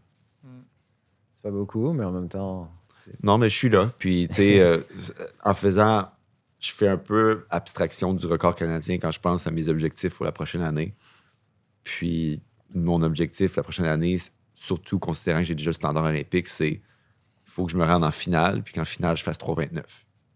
C'est 1.34 1.43
pas 1.43 1.52
beaucoup, 1.52 1.93
mais 1.93 2.04
en 2.04 2.12
même 2.12 2.28
temps. 2.28 2.70
Non, 3.24 3.38
mais 3.38 3.50
je 3.50 3.56
suis 3.56 3.70
là. 3.70 3.91
Puis, 3.98 4.28
tu 4.28 4.36
sais, 4.36 4.60
euh, 4.62 4.80
en 5.43 5.54
faisant, 5.54 6.10
je 6.60 6.72
fais 6.72 6.88
un 6.88 6.98
peu 6.98 7.46
abstraction 7.50 8.14
du 8.14 8.26
record 8.26 8.56
canadien 8.56 8.98
quand 8.98 9.12
je 9.12 9.20
pense 9.20 9.48
à 9.48 9.52
mes 9.52 9.70
objectifs 9.70 10.16
pour 10.16 10.26
la 10.26 10.32
prochaine 10.32 10.62
année. 10.62 10.93
Puis, 11.86 12.41
mon 12.73 13.01
objectif 13.01 13.55
la 13.55 13.63
prochaine 13.63 13.86
année, 13.86 14.17
surtout 14.53 14.99
considérant 14.99 15.39
que 15.39 15.45
j'ai 15.45 15.55
déjà 15.55 15.69
le 15.69 15.73
standard 15.73 16.03
olympique, 16.03 16.49
c'est 16.49 16.71
il 17.47 17.51
faut 17.51 17.65
que 17.65 17.71
je 17.71 17.77
me 17.77 17.86
rende 17.86 18.03
en 18.03 18.11
finale, 18.11 18.61
puis 18.63 18.73
qu'en 18.73 18.83
finale, 18.83 19.15
je 19.15 19.23
fasse 19.23 19.38
3,29. 19.38 19.81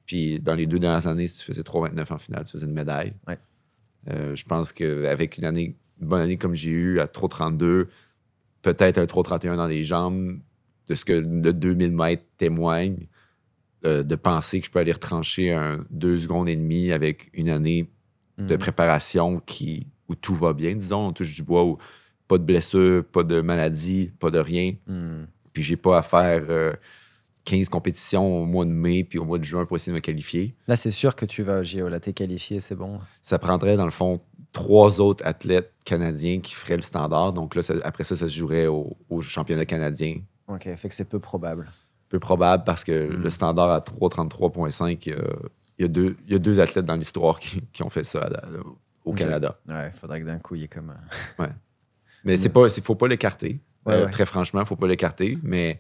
Puis, 0.05 0.39
dans 0.39 0.55
les 0.55 0.65
deux 0.65 0.79
dernières 0.79 1.07
années, 1.07 1.27
si 1.27 1.39
tu 1.39 1.43
faisais 1.43 1.63
3,29 1.63 2.13
en 2.13 2.17
finale, 2.17 2.45
tu 2.45 2.53
faisais 2.53 2.65
une 2.65 2.73
médaille. 2.73 3.13
Ouais. 3.27 3.37
Euh, 4.09 4.35
je 4.35 4.45
pense 4.45 4.71
qu'avec 4.71 5.37
une 5.37 5.43
année, 5.43 5.75
une 5.99 6.07
bonne 6.07 6.21
année 6.21 6.37
comme 6.37 6.53
j'ai 6.53 6.69
eu 6.69 6.99
à 7.01 7.07
3,32, 7.07 7.87
peut-être 8.61 8.97
un 8.97 9.05
3,31 9.05 9.57
dans 9.57 9.67
les 9.67 9.83
jambes, 9.83 10.39
de 10.87 10.95
ce 10.95 11.03
que 11.03 11.13
le 11.13 11.51
2000 11.53 11.91
mètres 11.91 12.23
témoigne, 12.37 13.07
euh, 13.85 14.03
de 14.03 14.15
penser 14.15 14.59
que 14.59 14.65
je 14.67 14.71
peux 14.71 14.79
aller 14.79 14.91
retrancher 14.91 15.51
un 15.51 15.85
2 15.89 16.17
secondes 16.19 16.47
et 16.49 16.55
demie 16.55 16.91
avec 16.91 17.29
une 17.33 17.49
année 17.49 17.89
de 18.37 18.53
Mhm. 18.53 18.59
préparation 18.59 19.39
qui, 19.41 19.87
où 20.10 20.16
tout 20.16 20.36
va 20.36 20.53
bien, 20.53 20.76
disons, 20.76 21.07
on 21.07 21.14
touche 21.14 21.34
du 21.34 21.43
bois, 21.43 21.64
où 21.64 21.78
pas 22.28 22.38
de 22.38 22.43
blessure, 22.43 23.03
pas 23.05 23.24
de 23.24 23.41
maladie, 23.41 24.12
pas 24.20 24.32
de 24.32 24.39
rien. 24.39 24.74
Hmm. 24.88 25.26
Puis 25.53 25.64
j'ai 25.64 25.78
pas 25.78 25.97
à 25.97 26.03
faire 26.03 26.43
euh, 26.49 26.74
15 27.45 27.70
compétitions 27.70 28.41
au 28.41 28.45
mois 28.45 28.66
de 28.66 28.72
mai 28.72 29.03
puis 29.03 29.18
au 29.18 29.26
mois 29.26 29.39
de 29.39 29.43
juin 29.43 29.66
pour 29.66 29.76
essayer 29.78 29.91
de 29.91 29.95
me 29.97 30.01
qualifier. 30.01 30.53
Là, 30.68 30.76
c'est 30.76 30.91
sûr 30.91 31.16
que 31.16 31.26
tu 31.26 31.41
vas 31.43 31.60
au 31.62 31.64
JO. 31.64 31.88
Là, 31.89 31.99
t'es 31.99 32.14
qualifié, 32.14 32.60
c'est 32.60 32.76
bon. 32.76 32.99
Ça 33.24 33.39
prendrait, 33.39 33.78
dans 33.78 33.86
le 33.86 33.91
fond, 33.91 34.20
trois 34.51 34.99
autres 35.01 35.26
athlètes 35.26 35.74
canadiens 35.86 36.39
qui 36.39 36.53
feraient 36.53 36.76
le 36.78 36.84
standard. 36.84 37.34
Donc 37.34 37.55
là, 37.55 37.62
ça- 37.64 37.76
après 37.84 38.03
ça, 38.03 38.16
ça 38.16 38.28
se 38.28 38.34
jouerait 38.34 38.68
au, 38.68 38.95
au 39.10 39.22
championnat 39.22 39.66
canadien. 39.66 40.18
Ok, 40.47 40.64
fait 40.76 40.89
que 40.89 40.93
c'est 40.95 41.10
peu 41.10 41.20
probable. 41.20 41.68
Peu 42.10 42.20
probable 42.20 42.64
parce 42.64 42.84
que 42.84 43.07
Mm. 43.07 43.22
le 43.24 43.30
standard 43.30 43.70
à 43.72 43.82
3,33,5, 43.82 45.07
euh, 45.07 45.18
il 45.78 45.84
y, 45.84 45.86
a 45.86 45.88
deux- 45.88 46.18
il 46.28 46.34
y 46.34 46.36
a 46.36 46.39
deux 46.39 46.60
athlètes 46.60 46.86
dans 46.86 46.95
l'histoire 46.95 47.39
qui, 47.39 47.62
qui 47.74 47.84
ont 47.84 47.89
fait 47.89 48.03
ça 48.03 48.22
à 48.24 48.30
au. 49.12 49.14
Canada. 49.14 49.60
Ouais, 49.68 49.91
faudrait 49.93 50.22
que 50.22 50.26
d'un 50.26 50.39
coup, 50.39 50.55
il 50.55 50.62
y 50.62 50.64
ait 50.66 50.68
comme. 50.68 50.93
un- 51.39 51.49
Mais 52.24 52.38
c'est 52.38 52.49
pas, 52.49 52.68
il 52.76 52.84
faut 52.84 52.95
pas 52.95 53.07
l'écarter. 53.07 53.60
Ouais, 53.86 53.93
Euh, 53.95 54.05
ouais. 54.05 54.12
Très 54.12 54.26
franchement, 54.26 54.62
il 54.62 54.66
faut 54.66 54.76
pas 54.76 54.88
l'écarter. 54.88 55.38
Mais 55.43 55.80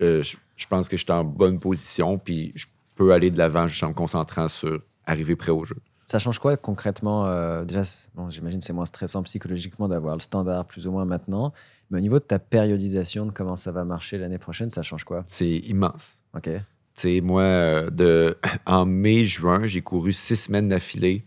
euh, 0.00 0.22
je, 0.22 0.36
je 0.56 0.66
pense 0.66 0.88
que 0.88 0.96
je 0.96 1.02
suis 1.04 1.12
en 1.12 1.24
bonne 1.24 1.58
position, 1.58 2.18
puis 2.18 2.52
je 2.54 2.66
peux 2.94 3.12
aller 3.12 3.30
de 3.30 3.38
l'avant 3.38 3.66
juste 3.66 3.82
en 3.82 3.88
me 3.88 3.94
concentrant 3.94 4.48
sur 4.48 4.80
arriver 5.06 5.34
prêt 5.36 5.50
au 5.52 5.64
jeu. 5.64 5.76
Ça 6.04 6.18
change 6.18 6.38
quoi 6.38 6.56
concrètement 6.56 7.26
euh, 7.26 7.64
Déjà, 7.64 7.82
bon, 8.14 8.28
j'imagine 8.28 8.58
que 8.58 8.64
c'est 8.64 8.72
moins 8.72 8.86
stressant 8.86 9.22
psychologiquement 9.22 9.88
d'avoir 9.88 10.14
le 10.14 10.20
standard 10.20 10.66
plus 10.66 10.86
ou 10.86 10.92
moins 10.92 11.04
maintenant. 11.04 11.52
Mais 11.90 11.98
au 11.98 12.00
niveau 12.00 12.18
de 12.18 12.24
ta 12.24 12.38
périodisation, 12.38 13.26
de 13.26 13.32
comment 13.32 13.56
ça 13.56 13.70
va 13.72 13.84
marcher 13.84 14.18
l'année 14.18 14.38
prochaine, 14.38 14.70
ça 14.70 14.82
change 14.82 15.04
quoi? 15.04 15.24
C'est 15.26 15.48
immense. 15.58 16.22
Ok. 16.34 16.44
Tu 16.44 16.60
sais, 16.94 17.20
moi, 17.20 17.42
euh, 17.42 17.90
de, 17.90 18.36
en 18.66 18.84
mai-juin, 18.86 19.66
j'ai 19.66 19.80
couru 19.80 20.12
six 20.12 20.36
semaines 20.36 20.68
d'affilée. 20.68 21.24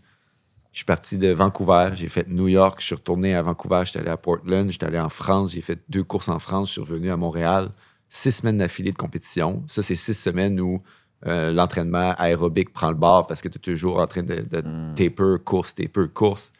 Je 0.76 0.80
suis 0.80 0.84
parti 0.84 1.16
de 1.16 1.28
Vancouver, 1.28 1.92
j'ai 1.94 2.10
fait 2.10 2.28
New 2.28 2.48
York, 2.48 2.80
je 2.80 2.84
suis 2.84 2.94
retourné 2.94 3.34
à 3.34 3.40
Vancouver, 3.40 3.84
j'étais 3.86 4.00
allé 4.00 4.10
à 4.10 4.18
Portland, 4.18 4.70
j'étais 4.70 4.84
allé 4.84 4.98
en 5.00 5.08
France, 5.08 5.52
j'ai 5.52 5.62
fait 5.62 5.78
deux 5.88 6.04
courses 6.04 6.28
en 6.28 6.38
France, 6.38 6.68
je 6.68 6.72
suis 6.72 6.80
revenu 6.82 7.10
à 7.10 7.16
Montréal. 7.16 7.70
Six 8.10 8.30
semaines 8.32 8.58
d'affilée 8.58 8.92
de 8.92 8.98
compétition. 8.98 9.62
Ça, 9.68 9.80
c'est 9.80 9.94
six 9.94 10.12
semaines 10.12 10.60
où 10.60 10.82
euh, 11.26 11.50
l'entraînement 11.50 12.14
aérobique 12.18 12.74
prend 12.74 12.90
le 12.90 12.94
bord 12.94 13.26
parce 13.26 13.40
que 13.40 13.48
tu 13.48 13.56
es 13.56 13.58
toujours 13.58 14.00
en 14.00 14.06
train 14.06 14.22
de, 14.22 14.34
de 14.34 14.60
Hmm. 14.60 14.92
taper, 14.94 15.36
course, 15.42 15.74
taper, 15.74 16.08
course. 16.12 16.52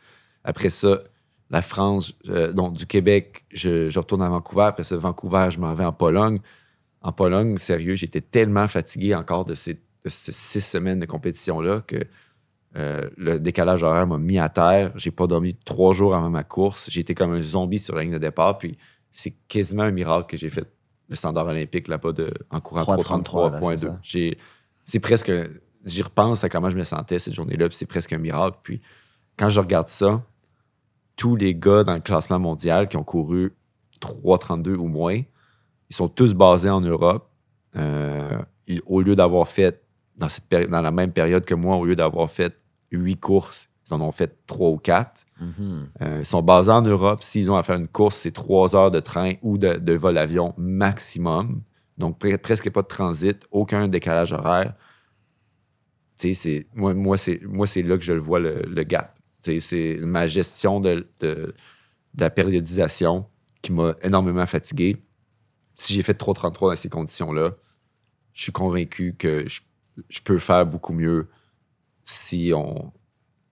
Après 0.45 0.71
ça, 0.71 1.01
la 1.51 1.61
France, 1.61 2.15
euh, 2.31 2.55
donc 2.55 2.73
du 2.73 2.87
Québec, 2.87 3.45
je, 3.53 3.91
je 3.91 3.99
retourne 3.99 4.23
à 4.23 4.31
Vancouver. 4.31 4.63
Après 4.63 4.85
ça, 4.85 4.97
Vancouver, 4.97 5.49
je 5.51 5.61
m'en 5.61 5.75
vais 5.75 5.85
en 5.85 5.93
Pologne. 5.93 6.39
En 7.03 7.13
Pologne, 7.13 7.59
sérieux, 7.59 7.97
j'étais 7.97 8.23
tellement 8.23 8.67
fatigué 8.67 9.15
encore 9.15 9.45
de 9.45 9.55
ces, 9.55 9.75
de 9.75 10.09
ces 10.09 10.33
six 10.33 10.63
semaines 10.63 11.01
de 11.01 11.07
compétition-là 11.07 11.83
que 11.87 11.99
euh, 12.77 13.09
le 13.17 13.39
décalage 13.41 13.83
horaire 13.83 14.07
m'a 14.07 14.19
mis 14.19 14.39
à 14.39 14.49
terre. 14.49 14.93
J'ai 14.97 15.11
pas 15.11 15.27
dormi 15.27 15.55
trois 15.65 15.93
jours 15.95 16.15
avant 16.15 16.31
ma 16.31 16.45
course. 16.45 16.89
J'ai 16.91 17.01
été 17.01 17.15
comme 17.15 17.33
un 17.33 17.41
zombie 17.41 17.79
sur 17.79 17.95
la 17.97 18.03
ligne 18.03 18.13
de 18.13 18.19
départ. 18.19 18.59
Puis 18.59 18.77
c'est 19.11 19.35
quasiment 19.49 19.85
un 19.85 19.93
miracle 19.93 20.27
que 20.27 20.37
j'ai 20.37 20.51
fait 20.51 20.67
le 21.09 21.17
standard 21.17 21.47
olympique 21.47 21.89
là-bas 21.89 22.13
de, 22.13 22.31
en 22.51 22.61
courant 22.61 22.83
3,33, 22.83 23.53
là, 23.53 23.59
c'est 23.61 23.77
3,33.2. 23.77 23.79
ça. 23.87 23.99
J'ai- 24.03 24.39
C'est 24.85 25.01
presque. 25.01 25.33
J'y 25.85 26.03
repense 26.03 26.43
à 26.45 26.49
comment 26.49 26.69
je 26.69 26.77
me 26.77 26.83
sentais 26.85 27.19
cette 27.19 27.35
journée-là. 27.35 27.69
Puis 27.69 27.77
c'est 27.79 27.87
presque 27.87 28.13
un 28.13 28.19
miracle. 28.19 28.59
Puis 28.63 28.81
quand 29.37 29.49
je 29.49 29.61
regarde 29.61 29.89
ça, 29.89 30.23
tous 31.15 31.37
les 31.37 31.55
gars 31.55 31.83
dans 31.85 31.95
le 31.95 32.01
classement 32.01 32.39
mondial 32.39 32.89
qui 32.89 32.97
ont 32.97 33.05
couru 33.05 33.55
3,32 34.01 34.75
ou 34.77 34.87
moins, 34.89 35.21
ils 35.89 35.95
sont 35.97 36.09
tous 36.09 36.35
basés 36.35 36.69
en 36.71 36.81
Europe. 36.81 37.31
Euh, 37.77 38.39
au 38.87 39.01
lieu 39.01 39.15
d'avoir 39.17 39.47
fait, 39.49 39.83
dans, 40.17 40.29
cette 40.29 40.51
dans 40.71 40.83
la 40.83 40.91
même 40.91 41.13
période 41.13 41.45
que 41.45 41.55
moi, 41.55 41.77
au 41.77 41.85
lieu 41.85 41.95
d'avoir 41.97 42.29
fait 42.31 42.55
huit 42.91 43.19
courses, 43.19 43.69
ils 43.89 43.95
en 43.95 44.01
ont 44.01 44.11
fait 44.13 44.39
trois 44.47 44.71
ou 44.71 44.79
quatre. 44.79 45.27
Mhm. 45.41 45.89
Euh, 46.03 46.17
ils 46.21 46.25
sont 46.27 46.43
basés 46.43 46.73
en 46.73 46.83
Europe. 46.83 47.23
S'ils 47.23 47.51
ont 47.51 47.57
à 47.57 47.63
faire 47.63 47.77
une 47.77 47.89
course, 47.89 48.17
c'est 48.17 48.33
trois 48.33 48.75
heures 48.75 48.91
de 48.91 49.01
train 49.01 49.33
ou 49.43 49.59
de, 49.59 49.75
de 49.75 49.93
vol 49.93 50.19
avion 50.19 50.55
maximum. 50.57 51.63
Donc, 51.99 52.21
pre- 52.21 52.37
presque 52.39 52.71
pas 52.71 52.83
de 52.83 52.89
transit, 52.89 53.47
aucun 53.51 53.89
décalage 53.89 54.33
horaire. 54.33 54.75
Moi, 56.75 56.95
moi, 56.95 57.17
c'est, 57.17 57.41
là 57.83 57.97
que 57.97 58.05
je 58.05 58.13
le 58.13 58.21
vois, 58.21 58.41
le, 58.41 58.63
le 58.63 58.83
gap. 58.85 59.17
C'est 59.41 59.99
ma 60.01 60.27
gestion 60.27 60.81
de, 60.81 61.07
de, 61.21 61.55
de 62.15 62.21
la 62.21 62.31
périodisation 62.31 63.27
qui 63.63 63.73
m'a 63.73 63.95
énormément 64.03 64.47
fatigué. 64.47 64.97
Si 65.75 65.93
j'ai 65.95 66.03
fait 66.03 66.19
3,33 66.19 66.71
dans 66.71 66.77
ces 66.77 66.89
conditions-là, 66.89 67.53
je 68.33 68.43
suis 68.43 68.53
convaincu 68.53 69.15
que 69.17 69.47
je, 69.47 69.61
je 70.09 70.21
peux 70.21 70.39
faire 70.39 70.67
beaucoup 70.67 70.93
mieux 70.93 71.29
si 72.07 72.53
on, 72.55 72.93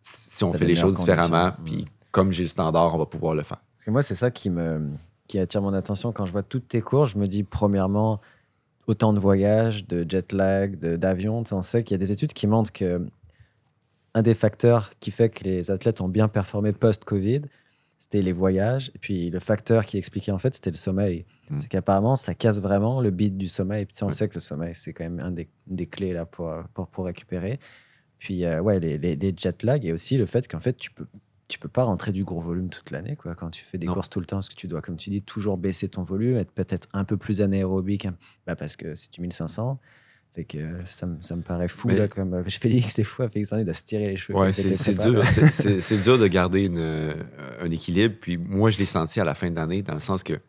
si 0.01 0.45
on 0.45 0.53
fait 0.53 0.65
les 0.65 0.77
choses 0.77 0.99
différemment. 0.99 1.53
Puis 1.65 1.85
comme 2.13 2.31
j'ai 2.31 2.45
le 2.45 2.49
standard, 2.49 2.95
on 2.95 2.99
va 2.99 3.07
pouvoir 3.07 3.35
le 3.35 3.43
faire. 3.43 3.59
Parce 3.75 3.85
que 3.85 3.91
moi, 3.91 4.01
c'est 4.01 4.15
ça 4.15 4.31
qui 4.31 4.49
me 4.49 4.91
qui 5.27 5.39
attire 5.39 5.63
mon 5.63 5.73
attention 5.73 6.13
quand 6.13 6.27
je 6.27 6.33
vois 6.33 6.43
toutes 6.43 6.69
tes 6.69 6.81
cours. 6.81 7.07
Je 7.07 7.19
me 7.19 7.27
dis, 7.27 7.43
premièrement, 7.43 8.19
autant 8.87 9.13
de 9.13 9.19
voyages, 9.19 9.87
de 9.87 10.07
jet 10.09 10.33
lag, 10.33 10.79
d'avion. 10.79 11.43
On 11.51 11.63
sait 11.63 11.83
qu'il 11.83 11.95
y 11.95 11.97
a 11.97 11.99
des 11.99 12.13
études 12.13 12.33
qui 12.33 12.47
montrent 12.47 12.73
que 12.73 13.05
un 14.15 14.23
des 14.23 14.35
facteurs 14.35 14.91
qui 15.01 15.11
fait 15.11 15.29
que 15.29 15.43
les 15.43 15.73
athlètes 15.73 16.01
ont 16.01 16.09
bien 16.09 16.29
performé 16.29 16.73
post-Covid, 16.73 17.43
c'était 17.99 18.23
les 18.23 18.33
voyages. 18.33 18.93
Et 18.95 18.99
puis 18.99 19.31
le 19.31 19.41
facteur 19.41 19.85
qui 19.85 19.99
expliquait 19.99 20.31
en 20.31 20.39
fait, 20.39 20.55
c'était 20.55 20.71
le 20.71 20.77
sommeil. 20.77 21.25
Mm. 21.51 21.59
C'est 21.59 21.69
qu'apparemment, 21.69 22.15
ça 22.15 22.35
casse 22.35 22.61
vraiment 22.61 23.01
le 23.01 23.11
beat 23.11 23.37
du 23.37 23.49
sommeil. 23.49 23.87
Puis 23.87 23.97
on 24.03 24.11
sait 24.13 24.29
que 24.29 24.35
le 24.35 24.41
sommeil, 24.41 24.75
c'est 24.77 24.93
quand 24.93 25.05
même 25.05 25.19
un 25.19 25.33
des, 25.33 25.87
clés 25.87 26.13
là, 26.13 26.27
pour, 26.27 26.55
pour, 26.75 26.87
pour 26.87 27.07
récupérer. 27.07 27.59
Puis 28.19 28.45
euh, 28.45 28.61
ouais, 28.61 28.81
les, 28.81 28.99
les, 28.99 29.17
les 29.17 29.35
jet 29.37 29.63
lag 29.63 29.85
et 29.85 29.93
aussi 29.93 30.17
le 30.17 30.27
fait 30.27 30.49
qu'en 30.49 30.61
fait, 30.61 30.77
tu 30.77 30.91
peux 30.91 31.07
tu 31.47 31.59
peux 31.59 31.69
pas 31.69 31.85
rentrer 31.85 32.11
du 32.11 32.25
gros 32.25 32.41
volume 32.41 32.71
toute 32.71 32.91
l'année 32.91 33.17
quoi 33.17 33.35
quand 33.35 33.51
tu 33.51 33.63
fais 33.65 33.77
des 33.77 33.87
Non. 33.87 33.93
courses 33.93 34.09
tout 34.09 34.19
le 34.19 34.25
temps 34.25 34.37
parce 34.39 34.49
que 34.49 34.55
tu 34.55 34.67
dois 34.67 34.81
comme 34.81 34.97
tu 34.97 35.11
dis 35.11 35.21
toujours 35.21 35.59
baisser 35.59 35.89
ton 35.91 36.03
volume 36.03 36.39
être 36.39 36.51
peut-être 36.51 36.89
un 36.95 37.05
peu 37.05 37.19
plus 37.19 37.43
anaérobique 37.43 38.07
hein. 38.07 38.17
bah, 38.47 38.57
parce 38.57 38.77
que 38.77 38.95
c'est 38.95 39.13
du 39.13 39.21
1500 39.21 39.79
fait 40.35 40.45
que 40.47 40.57
euh, 40.57 40.85
ça, 40.87 41.07
me- 41.07 41.21
ça 41.21 41.37
me 41.37 41.43
paraît 41.43 41.69
fou 41.69 41.89
Mais- 41.89 41.97
là 41.99 42.09
comme 42.09 42.33
euh, 42.33 42.43
je 42.47 42.59
Félix 42.59 42.97
des 42.97 43.05
fois 43.05 43.29
Félix 43.29 43.53
en 43.53 43.59
est 43.59 43.65
de 43.65 43.75
se 43.75 43.83
tirer 43.83 44.09
les 44.09 44.17
cheveux 44.17 44.39
Ouais, 44.39 44.55
c'est 44.55 44.95
dur. 44.97 45.23
c'est- 45.51 46.03
dur 46.03 46.19
de 46.19 46.27
garder 46.29 46.65
une, 46.65 46.79
euh, 46.79 47.15
un 47.61 47.71
équilibre. 47.71 48.15
Puis 48.19 48.39
moi, 48.39 48.71
je 48.71 48.79
l'ai 48.79 48.87
senti 48.87 49.21
à 49.21 49.25
la 49.25 49.35
fin 49.35 49.51
de 49.51 49.57
l'année, 49.57 49.83
dans 49.83 49.93
le 49.95 50.01
sens 50.01 50.23
que 50.23 50.41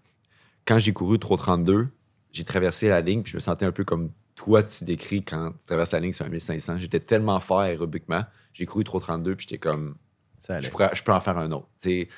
quand 0.65 0.79
j'ai 0.79 0.93
couru 0.93 1.17
3,32, 1.17 1.87
j'ai 2.31 2.43
traversé 2.45 2.87
la 2.87 3.01
ligne, 3.01 3.21
puis 3.21 3.31
je 3.31 3.37
me 3.37 3.41
sentais 3.41 3.65
un 3.65 3.71
peu 3.73 3.83
comme 3.83 4.11
toi, 4.35 4.63
tu 4.63 4.83
décris 4.83 5.23
quand 5.23 5.51
tu 5.59 5.65
traverses 5.65 5.91
la 5.91 5.99
ligne 5.99 6.13
sur 6.13 6.25
un 6.25 6.29
1500. 6.29 6.77
J'étais 6.79 6.99
tellement 6.99 7.39
fort 7.39 7.61
aérobiquement. 7.61 8.23
J'ai 8.53 8.65
couru 8.65 8.83
3,32, 8.83 9.35
puis 9.35 9.47
j'étais 9.49 9.57
comme, 9.57 9.95
ça 10.39 10.61
je, 10.61 10.69
pourrais- 10.69 10.91
je 10.93 11.03
peux 11.03 11.13
en 11.13 11.19
faire 11.21 11.37
un 11.37 11.51
autre. 11.51 11.67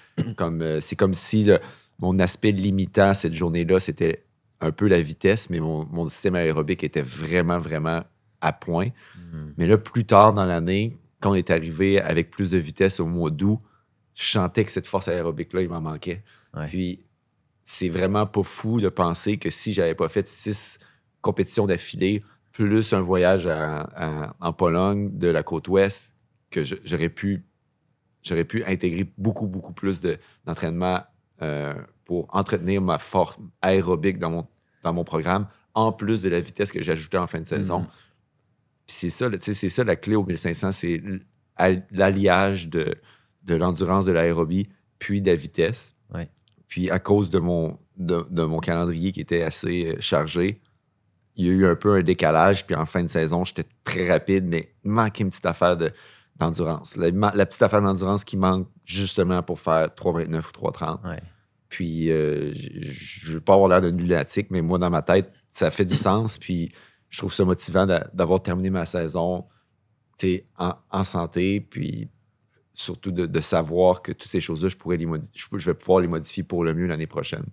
Comme, 0.35 0.61
euh, 0.61 0.81
c'est 0.81 0.95
comme 0.95 1.13
si 1.13 1.43
le- 1.45 1.59
mon 1.99 2.19
aspect 2.19 2.51
limitant 2.51 3.13
cette 3.13 3.33
journée-là, 3.33 3.79
c'était 3.79 4.25
un 4.61 4.71
peu 4.71 4.87
la 4.87 5.01
vitesse, 5.01 5.49
mais 5.49 5.59
mon, 5.59 5.85
mon 5.85 6.09
système 6.09 6.35
aérobique 6.35 6.83
était 6.83 7.01
vraiment, 7.01 7.59
vraiment 7.59 8.03
à 8.41 8.53
point. 8.53 8.89
Mhm. 9.31 9.53
Mais 9.57 9.67
là, 9.67 9.77
plus 9.77 10.05
tard 10.05 10.33
dans 10.33 10.45
l'année, 10.45 10.97
quand 11.19 11.31
on 11.31 11.35
est 11.35 11.49
arrivé 11.51 11.99
avec 12.01 12.29
plus 12.31 12.51
de 12.51 12.57
vitesse 12.57 12.99
au 12.99 13.05
mois 13.05 13.29
d'août, 13.31 13.59
je 14.15 14.31
sentais 14.31 14.65
que 14.65 14.71
cette 14.71 14.87
force 14.87 15.07
aérobique-là, 15.07 15.61
il 15.61 15.69
m'en 15.69 15.81
manquait. 15.81 16.23
Ouais. 16.55 16.67
Puis, 16.67 16.99
c'est 17.63 17.89
vraiment 17.89 18.25
pas 18.25 18.43
fou 18.43 18.79
de 18.81 18.89
penser 18.89 19.37
que 19.37 19.49
si 19.49 19.73
j'avais 19.73 19.95
pas 19.95 20.09
fait 20.09 20.27
six 20.27 20.79
compétitions 21.27 21.67
d'affilée, 21.67 22.23
plus 22.53 22.93
un 22.93 23.01
voyage 23.01 23.45
à- 23.47 23.81
à- 23.95 24.35
en 24.39 24.53
Pologne 24.53 25.17
de 25.17 25.27
la 25.27 25.43
côte 25.43 25.67
ouest, 25.67 26.15
que 26.49 26.63
j'aurais 26.63 27.09
pu, 27.09 27.43
j'aurais 28.23 28.45
pu 28.45 28.63
intégrer 28.63 29.05
beaucoup, 29.17 29.47
beaucoup 29.47 29.73
plus 29.73 30.01
de- 30.01 30.17
d'entraînement 30.45 31.01
euh, 31.41 31.73
pour 32.05 32.25
entretenir 32.33 32.81
ma 32.81 32.97
force 32.97 33.37
aérobique 33.61 34.17
dans 34.17 34.31
mon, 34.31 34.47
dans 34.83 34.93
mon 34.93 35.03
programme, 35.03 35.47
en 35.75 35.91
plus 35.91 36.21
de 36.23 36.29
la 36.29 36.39
vitesse 36.39 36.71
que 36.71 36.81
j'ajoutais 36.81 37.17
en 37.19 37.27
fin 37.27 37.39
de 37.41 37.45
saison. 37.45 37.79
Mhm. 37.81 37.87
Puis 38.87 38.95
c'est 38.99 39.09
ça, 39.09 39.29
c'est 39.39 39.69
ça 39.69 39.83
la 39.83 39.95
clé 39.97 40.15
au 40.15 40.23
1500, 40.25 40.71
c'est 40.71 41.01
l'alliage 41.91 42.69
de, 42.69 42.95
de 43.43 43.55
l'endurance 43.55 44.05
de 44.05 44.11
l'aérobie 44.13 44.67
puis 44.99 45.21
de 45.21 45.29
la 45.29 45.35
vitesse. 45.35 45.93
Ouais. 46.13 46.29
puis 46.67 46.89
à 46.89 46.99
cause 46.99 47.29
de 47.29 47.39
mon, 47.39 47.77
de, 47.97 48.25
de 48.29 48.43
mon 48.43 48.59
calendrier 48.59 49.11
qui 49.11 49.19
était 49.19 49.41
assez 49.43 49.87
euh, 49.87 49.95
chargé, 49.99 50.61
il 51.37 51.45
y 51.45 51.49
a 51.49 51.53
eu 51.53 51.65
un 51.65 51.75
peu 51.75 51.95
un 51.95 52.03
décalage. 52.03 52.65
Puis 52.65 52.75
en 52.75 52.85
fin 52.85 53.03
de 53.03 53.07
saison, 53.09 53.43
j'étais 53.45 53.65
très 53.83 54.09
rapide, 54.11 54.45
mais 54.45 54.73
il 54.83 54.91
manquait 54.91 55.23
une 55.23 55.29
petite 55.29 55.45
affaire 55.45 55.77
de- 55.77 55.91
d'endurance. 56.35 56.97
La, 56.97 57.09
la 57.33 57.45
petite 57.45 57.61
affaire 57.61 57.81
d'endurance 57.81 58.23
qui 58.23 58.37
manque 58.37 58.67
justement 58.83 59.41
pour 59.43 59.59
faire 59.59 59.87
3,29 59.95 60.37
ou 60.37 60.67
3,30. 60.69 61.07
Ouais. 61.09 61.21
Puis 61.69 62.11
euh, 62.11 62.51
je 62.53 63.29
ne 63.29 63.33
veux 63.35 63.41
pas 63.41 63.53
avoir 63.53 63.69
l'air 63.69 63.81
d'un 63.81 63.91
lunatique, 63.91 64.47
mais 64.51 64.61
moi, 64.61 64.77
dans 64.79 64.89
ma 64.89 65.01
tête, 65.01 65.31
ça 65.47 65.71
fait 65.71 65.85
du 65.85 65.95
sens. 65.95 66.37
Puis 66.37 66.69
je 67.09 67.17
trouve 67.19 67.33
ça 67.33 67.43
motivant 67.45 67.85
d'a- 67.85 68.09
d'avoir 68.13 68.41
terminé 68.41 68.69
ma 68.69 68.85
saison 68.85 69.45
en, 70.57 70.73
en 70.91 71.03
santé. 71.03 71.61
Puis 71.61 72.09
surtout 72.73 73.11
de, 73.11 73.25
de 73.25 73.39
savoir 73.41 74.01
que 74.01 74.11
toutes 74.11 74.29
ces 74.29 74.39
choses-là, 74.41 74.69
je, 74.69 74.77
pourrais 74.77 74.97
les 74.97 75.05
modi- 75.05 75.29
je, 75.33 75.45
je 75.57 75.65
vais 75.71 75.73
pouvoir 75.73 75.99
les 75.99 76.07
modifier 76.07 76.43
pour 76.43 76.63
le 76.63 76.73
mieux 76.73 76.85
l'année 76.87 77.07
prochaine. 77.07 77.45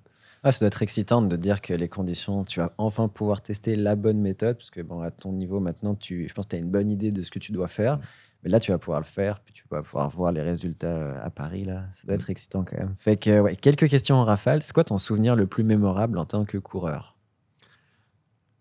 Ah, 0.47 0.53
ça 0.53 0.59
doit 0.61 0.67
être 0.69 0.83
excitant 0.83 1.23
de 1.23 1.37
dire 1.37 1.63
que 1.63 1.73
les 1.73 1.89
conditions, 1.89 2.45
tu 2.45 2.61
vas 2.61 2.73
enfin 2.77 3.09
pouvoir 3.09 3.41
tester 3.41 3.77
la 3.77 3.97
bonne 3.97 4.21
méthode, 4.21 4.59
parce 4.59 4.71
que 4.71 4.83
bon, 4.83 5.01
à 5.01 5.11
ton 5.11 5.33
niveau 5.33 5.59
maintenant, 5.59 5.95
tu, 5.95 6.29
je 6.29 6.35
pense 6.35 6.45
que 6.45 6.51
tu 6.51 6.57
as 6.57 6.59
une 6.59 6.71
bonne 6.71 6.91
idée 6.91 7.11
de 7.13 7.23
ce 7.23 7.31
que 7.31 7.39
tu 7.39 7.51
dois 7.51 7.67
faire. 7.69 7.99
Mais 8.43 8.51
là, 8.51 8.61
tu 8.61 8.71
vas 8.71 8.79
pouvoir 8.79 9.01
le 9.01 9.07
faire, 9.07 9.41
puis 9.41 9.55
tu 9.55 9.65
vas 9.71 9.83
pouvoir 9.83 10.11
voir 10.11 10.31
les 10.31 10.43
résultats 10.43 10.87
euh, 10.89 11.19
à 11.25 11.31
Paris. 11.31 11.65
Là. 11.65 11.87
Ça 11.93 12.07
doit 12.07 12.17
être 12.17 12.29
excitant 12.29 12.63
quand 12.63 12.77
même. 12.77 12.95
Fait 12.99 13.17
que, 13.17 13.41
ouais, 13.41 13.57
quelques 13.57 13.89
questions 13.89 14.17
en 14.17 14.25
rafale. 14.27 14.63
C'est 14.63 14.75
quoi 14.75 14.85
ton 14.85 14.99
souvenir 14.99 15.35
le 15.35 15.47
plus 15.47 15.65
mémorable 15.65 16.19
en 16.19 16.27
tant 16.27 16.45
que 16.45 16.59
coureur? 16.59 17.17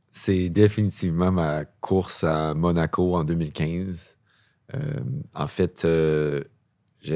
C'est 0.09 0.49
définitivement 0.49 1.31
ma 1.33 1.65
course 1.65 2.23
à 2.23 2.53
Monaco 2.53 3.13
en 3.15 3.25
2015. 3.25 4.17
Euh, 4.73 4.79
en 5.33 5.47
fait, 5.47 5.83
euh, 5.83 6.41
je- 7.01 7.15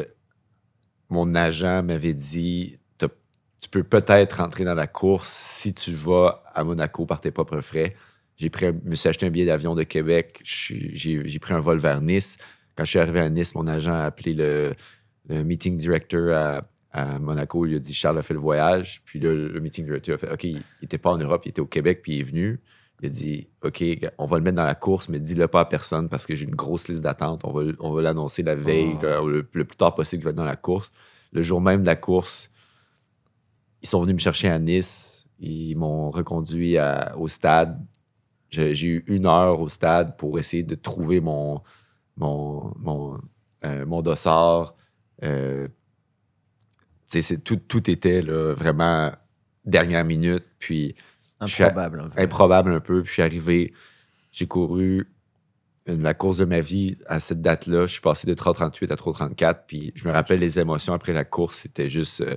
mon 1.09 1.35
agent 1.35 1.83
m'avait 1.83 2.13
dit 2.13 2.79
tu 3.67 3.71
peux 3.71 3.83
peut-être 3.83 4.37
rentrer 4.37 4.63
dans 4.63 4.75
la 4.75 4.87
course 4.87 5.27
si 5.27 5.73
tu 5.73 5.93
vas 5.93 6.41
à 6.53 6.63
Monaco 6.63 7.05
par 7.05 7.19
tes 7.19 7.31
propres 7.31 7.59
frais. 7.59 7.95
J'ai 8.37 8.49
pris, 8.49 8.67
me 8.71 8.95
suis 8.95 9.09
acheté 9.09 9.25
un 9.25 9.29
billet 9.29 9.45
d'avion 9.45 9.75
de 9.75 9.83
Québec. 9.83 10.39
J'ai 10.43 11.39
pris 11.39 11.53
un 11.53 11.59
vol 11.59 11.77
vers 11.79 12.01
Nice. 12.01 12.37
Quand 12.77 12.85
je 12.85 12.91
suis 12.91 12.99
arrivé 12.99 13.19
à 13.19 13.29
Nice, 13.29 13.55
mon 13.55 13.67
agent 13.67 13.93
a 13.93 14.05
appelé 14.05 14.33
le, 14.33 14.73
le 15.27 15.43
meeting 15.43 15.75
director 15.75 16.33
à, 16.33 16.61
à 16.93 17.19
Monaco. 17.19 17.65
Il 17.65 17.75
a 17.75 17.79
dit 17.79 17.93
Charles 17.93 18.19
a 18.19 18.21
fait 18.21 18.35
le 18.35 18.39
voyage. 18.39 19.01
Puis 19.03 19.19
là, 19.19 19.33
le 19.33 19.59
meeting 19.59 19.83
director 19.83 20.15
a 20.15 20.17
fait 20.17 20.31
OK, 20.31 20.43
il 20.45 20.61
n'était 20.81 20.97
pas 20.97 21.09
en 21.09 21.17
Europe, 21.17 21.41
il 21.45 21.49
était 21.49 21.61
au 21.61 21.65
Québec, 21.65 21.99
puis 22.01 22.13
il 22.13 22.19
est 22.21 22.23
venu. 22.23 22.61
Il 23.01 23.07
a 23.07 23.09
dit 23.09 23.49
OK, 23.63 23.83
on 24.17 24.25
va 24.25 24.37
le 24.37 24.43
mettre 24.43 24.55
dans 24.55 24.65
la 24.65 24.75
course, 24.75 25.09
mais 25.09 25.19
dis-le 25.19 25.47
pas 25.49 25.59
à 25.61 25.65
personne 25.65 26.07
parce 26.07 26.25
que 26.25 26.35
j'ai 26.35 26.45
une 26.45 26.55
grosse 26.55 26.87
liste 26.87 27.01
d'attente. 27.01 27.41
On 27.43 27.51
va, 27.51 27.69
on 27.79 27.91
va 27.91 28.01
l'annoncer 28.01 28.43
la 28.43 28.55
veille, 28.55 28.95
Oh. 29.01 29.05
là, 29.05 29.21
le, 29.27 29.45
le 29.51 29.65
plus 29.65 29.75
tard 29.77 29.93
possible 29.93 30.21
qu'il 30.21 30.25
va 30.25 30.29
être 30.29 30.37
dans 30.37 30.45
la 30.45 30.55
course. 30.55 30.91
Le 31.33 31.41
jour 31.41 31.59
même 31.59 31.81
de 31.81 31.85
la 31.85 31.97
course, 31.97 32.49
ils 33.87 33.89
sont 33.89 34.01
venus 34.01 34.15
me 34.15 34.19
chercher 34.19 34.49
à 34.49 34.59
Nice. 34.59 35.29
Ils 35.39 35.75
m'ont 35.75 36.11
reconduit 36.11 36.77
à- 36.77 37.15
au 37.17 37.27
stade. 37.29 37.79
J'ai 38.49 38.73
eu 38.85 39.03
une 39.07 39.25
heure 39.25 39.61
au 39.61 39.69
stade 39.69 40.17
pour 40.17 40.37
essayer 40.39 40.63
de 40.63 40.75
trouver 40.75 41.21
mon, 41.21 41.61
mon, 42.17 42.73
mon, 42.77 43.17
euh, 43.65 43.85
mon 43.85 44.01
dossard. 44.01 44.75
Euh, 45.23 45.67
tout, 47.45 47.55
tout 47.55 47.89
était 47.89 48.21
là, 48.21 48.53
vraiment 48.53 49.11
dernière 49.65 50.03
minute. 50.05 50.45
Puis 50.59 50.95
Improbable. 51.39 52.01
un 52.01 52.09
peu. 52.09 52.21
improbable 52.21 52.71
un 52.73 52.79
peu. 52.79 53.01
Puis 53.03 53.07
je 53.09 53.13
suis 53.13 53.21
arrivé, 53.21 53.73
j'ai 54.31 54.47
couru 54.47 55.07
une- 55.85 56.03
la 56.03 56.13
course 56.13 56.37
de 56.39 56.45
ma 56.45 56.59
vie 56.59 56.97
à 57.07 57.19
cette 57.21 57.41
date-là. 57.41 57.85
Je 57.85 57.93
suis 57.93 58.01
passé 58.01 58.27
de 58.27 58.33
3,38 58.33 58.91
à 58.91 58.95
3,34. 58.95 59.65
Puis 59.67 59.93
je 59.95 60.05
me 60.07 60.11
rappelle 60.11 60.39
les 60.39 60.59
émotions 60.59 60.93
après 60.93 61.13
la 61.13 61.23
course. 61.25 61.57
C'était 61.59 61.87
juste. 61.87 62.21
euh, 62.21 62.35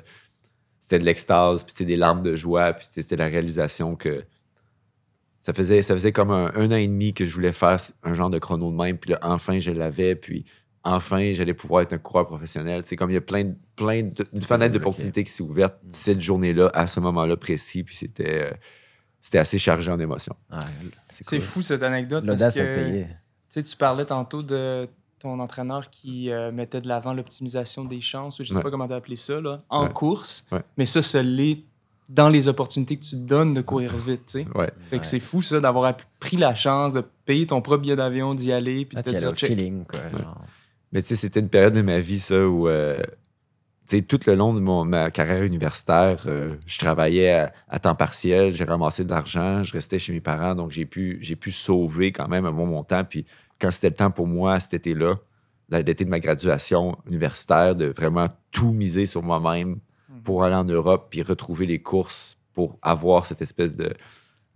c'était 0.90 0.98
de 0.98 1.04
l'extase, 1.04 1.62
puis 1.62 1.72
c'était 1.72 1.84
des 1.86 1.96
larmes 1.96 2.22
de 2.22 2.34
joie. 2.34 2.72
Puis 2.72 2.86
c'était 2.90 3.16
la 3.16 3.26
réalisation 3.26 3.94
que. 3.94 4.24
Ça 5.40 5.54
faisait, 5.54 5.80
ça 5.82 5.94
faisait 5.94 6.12
comme 6.12 6.30
un, 6.30 6.52
un 6.54 6.66
an 6.70 6.76
et 6.76 6.86
demi 6.86 7.14
que 7.14 7.24
je 7.24 7.34
voulais 7.34 7.52
faire 7.52 7.78
un 8.02 8.12
genre 8.12 8.28
de 8.28 8.38
chrono 8.38 8.70
de 8.70 8.76
même. 8.76 8.98
Puis 8.98 9.10
là, 9.12 9.18
enfin, 9.22 9.58
je 9.58 9.70
l'avais. 9.70 10.14
Puis 10.14 10.44
enfin, 10.84 11.32
j'allais 11.32 11.54
pouvoir 11.54 11.82
être 11.82 11.92
un 11.94 11.98
coureur 11.98 12.26
professionnel. 12.26 12.82
C'est 12.84 12.96
comme 12.96 13.10
il 13.10 13.14
y 13.14 13.16
a 13.16 13.20
plein, 13.22 13.44
de- 13.44 13.56
plein 13.76 14.02
de, 14.02 14.26
une 14.34 14.42
fenêtre 14.42 14.74
Ok. 14.74 14.78
d'opportunité 14.80 15.24
qui 15.24 15.30
s'est 15.30 15.42
ouverte 15.42 15.76
cette 15.88 16.20
journée-là, 16.20 16.70
à 16.74 16.86
ce 16.86 17.00
moment-là 17.00 17.36
précis. 17.36 17.84
Puis 17.84 17.96
c'était. 17.96 18.50
euh, 18.50 18.54
c'était 19.22 19.38
assez 19.38 19.58
chargé 19.58 19.90
en 19.92 20.00
émotions. 20.00 20.34
Ah, 20.50 20.60
c'est 21.08 21.24
cool. 21.26 21.40
fou 21.40 21.62
cette 21.62 21.82
anecdote. 21.82 22.24
L'audace. 22.24 22.54
Tu 22.54 22.60
sais, 23.50 23.62
tu 23.62 23.76
parlais 23.76 24.04
tantôt 24.06 24.42
de 24.42 24.88
ton 25.20 25.38
entraîneur 25.38 25.90
qui 25.90 26.30
euh, 26.30 26.50
mettait 26.50 26.80
de 26.80 26.88
l'avant 26.88 27.12
l'optimisation 27.14 27.84
des 27.84 28.00
chances, 28.00 28.38
ou 28.40 28.42
je 28.42 28.48
sais 28.48 28.54
Ouais. 28.56 28.62
pas 28.62 28.70
comment 28.70 28.88
tu 28.88 28.94
appelé 28.94 29.16
ça, 29.16 29.40
là, 29.40 29.60
en 29.68 29.84
Ouais. 29.86 29.92
course. 29.92 30.44
Ouais. 30.50 30.62
Mais 30.76 30.86
ça, 30.86 31.02
ça 31.02 31.22
l'est 31.22 31.58
dans 32.08 32.28
les 32.28 32.48
opportunités 32.48 32.96
que 32.96 33.04
tu 33.04 33.10
te 33.10 33.16
donnes 33.16 33.54
de 33.54 33.60
courir 33.60 33.96
vite, 33.96 34.22
tu 34.26 34.32
sais. 34.40 34.46
Ouais. 34.56 34.70
Fait 34.88 34.96
que 34.96 35.02
Ouais. 35.02 35.02
c'est 35.04 35.20
fou, 35.20 35.42
ça, 35.42 35.60
d'avoir 35.60 35.94
pris 36.18 36.36
la 36.36 36.54
chance 36.56 36.92
de 36.92 37.04
payer 37.24 37.46
ton 37.46 37.60
propre 37.62 37.82
billet 37.82 37.96
d'avion, 37.96 38.34
d'y 38.34 38.50
aller, 38.52 38.84
puis 38.84 38.96
Ah, 38.98 39.02
de 39.02 39.10
te 39.12 39.16
dire, 39.16 39.32
feeling, 39.36 39.84
quoi. 39.84 40.00
genre. 40.10 40.44
Mais 40.92 41.02
tu 41.02 41.08
sais, 41.08 41.16
c'était 41.16 41.38
une 41.40 41.48
période 41.48 41.72
de 41.74 41.82
ma 41.82 42.00
vie, 42.00 42.18
ça, 42.18 42.44
où, 42.48 42.66
euh, 42.66 42.98
tout 44.06 44.20
le 44.26 44.34
long 44.34 44.54
de 44.54 44.60
mon, 44.60 44.84
ma 44.84 45.10
carrière 45.10 45.42
universitaire, 45.42 46.22
euh, 46.26 46.54
je 46.66 46.78
travaillais 46.78 47.32
à, 47.32 47.52
à 47.68 47.78
temps 47.78 47.94
partiel, 47.94 48.52
j'ai 48.52 48.64
ramassé 48.64 49.04
de 49.04 49.10
l'argent, 49.10 49.62
je 49.62 49.72
restais 49.72 49.98
chez 49.98 50.12
mes 50.12 50.20
parents, 50.20 50.54
donc 50.54 50.70
j'ai 50.70 50.86
pu, 50.86 51.18
j'ai 51.20 51.36
pu 51.36 51.50
sauver 51.52 52.12
quand 52.12 52.28
même 52.28 52.46
un 52.46 52.52
bon 52.52 52.66
montant. 52.66 53.04
Puis 53.04 53.26
quand 53.60 53.70
c'était 53.70 53.90
le 53.90 53.94
temps 53.96 54.10
pour 54.10 54.26
moi, 54.26 54.60
cet 54.60 54.74
été-là, 54.74 55.16
l'été 55.70 56.04
de 56.04 56.10
ma 56.10 56.20
graduation 56.20 56.96
universitaire, 57.06 57.74
de 57.76 57.86
vraiment 57.86 58.26
tout 58.50 58.72
miser 58.72 59.06
sur 59.06 59.22
moi-même 59.22 59.78
Mhm. 60.08 60.22
pour 60.24 60.42
aller 60.44 60.56
en 60.56 60.64
Europe 60.64 61.06
puis 61.10 61.22
retrouver 61.22 61.66
les 61.66 61.80
courses 61.80 62.36
pour 62.52 62.78
avoir 62.82 63.26
cette 63.26 63.42
espèce 63.42 63.76
de, 63.76 63.92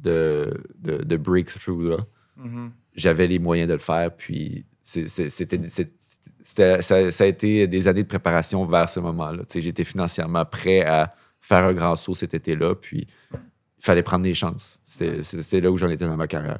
de, 0.00 0.52
de, 0.80 0.96
de 1.04 1.16
breakthrough-là 1.16 1.98
Mhm. 2.36 2.72
j'avais 2.96 3.28
les 3.28 3.38
moyens 3.38 3.68
de 3.68 3.74
le 3.74 3.78
faire. 3.78 4.10
Puis 4.16 4.66
ça, 4.84 6.82
ça 7.10 7.24
a 7.24 7.26
été 7.26 7.66
des 7.66 7.88
années 7.88 8.02
de 8.02 8.08
préparation 8.08 8.64
vers 8.66 8.88
ce 8.88 9.00
moment-là. 9.00 9.42
J'étais 9.52 9.84
financièrement 9.84 10.44
prêt 10.44 10.82
à 10.82 11.14
faire 11.40 11.64
un 11.64 11.72
grand 11.72 11.96
saut 11.96 12.14
cet 12.14 12.34
été-là. 12.34 12.74
Puis 12.74 13.06
il 13.32 13.38
fallait 13.84 14.02
prendre 14.02 14.24
des 14.24 14.34
chances. 14.34 14.78
C'est, 14.82 15.60
là 15.60 15.70
où 15.70 15.76
j'en 15.76 15.88
étais 15.88 16.06
dans 16.06 16.16
ma 16.16 16.26
carrière. 16.26 16.58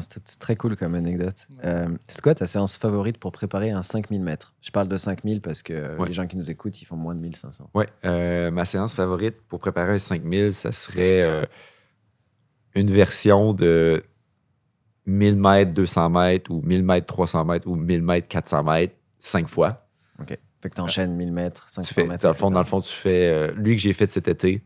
C'était 0.00 0.20
très 0.40 0.56
cool 0.56 0.76
comme 0.76 0.96
anecdote. 0.96 1.46
Euh, 1.64 1.88
c'est 2.08 2.20
quoi 2.20 2.34
ta 2.34 2.48
séance 2.48 2.76
favorite 2.76 3.18
pour 3.18 3.30
préparer 3.30 3.70
un 3.70 3.82
5000 3.82 4.20
mètres? 4.20 4.52
Je 4.60 4.72
parle 4.72 4.88
de 4.88 4.96
5000 4.96 5.40
parce 5.40 5.62
que 5.62 5.96
Ouais. 5.96 6.08
les 6.08 6.12
gens 6.12 6.26
qui 6.26 6.36
nous 6.36 6.50
écoutent, 6.50 6.80
ils 6.82 6.86
font 6.86 6.96
moins 6.96 7.14
de 7.14 7.20
1500. 7.20 7.70
Ouais, 7.72 7.86
euh, 8.04 8.50
ma 8.50 8.64
séance 8.64 8.94
favorite 8.94 9.36
pour 9.48 9.60
préparer 9.60 9.92
un 9.94 9.98
5000, 10.00 10.54
ça 10.54 10.72
serait 10.72 11.22
euh, 11.22 11.44
une 12.74 12.90
version 12.90 13.52
de 13.52 14.02
1000 15.06 15.36
mètres, 15.36 15.72
200 15.72 16.10
mètres, 16.10 16.50
ou 16.50 16.60
1000 16.62 16.82
mètres, 16.84 17.06
300 17.06 17.44
mètres, 17.44 17.68
ou 17.68 17.76
1000 17.76 18.02
mètres, 18.02 18.28
400 18.28 18.64
mètres, 18.64 18.94
cinq 19.18 19.48
fois. 19.48 19.86
Ok. 20.20 20.36
Fait 20.60 20.68
que 20.70 20.74
t'enchaînes 20.74 21.14
1000 21.14 21.32
mètres, 21.32 21.66
Tu 21.66 21.72
500 21.74 21.94
fais, 21.94 22.04
mètres. 22.06 22.22
dans, 22.22 22.28
le 22.30 22.34
fond, 22.34 22.50
dans 22.50 22.58
le 22.60 22.64
fond, 22.66 22.80
tu 22.80 22.92
fais. 22.92 23.28
euh, 23.32 23.52
lui 23.56 23.76
que 23.76 23.82
j'ai 23.82 23.92
fait 23.92 24.10
cet 24.10 24.26
été, 24.28 24.62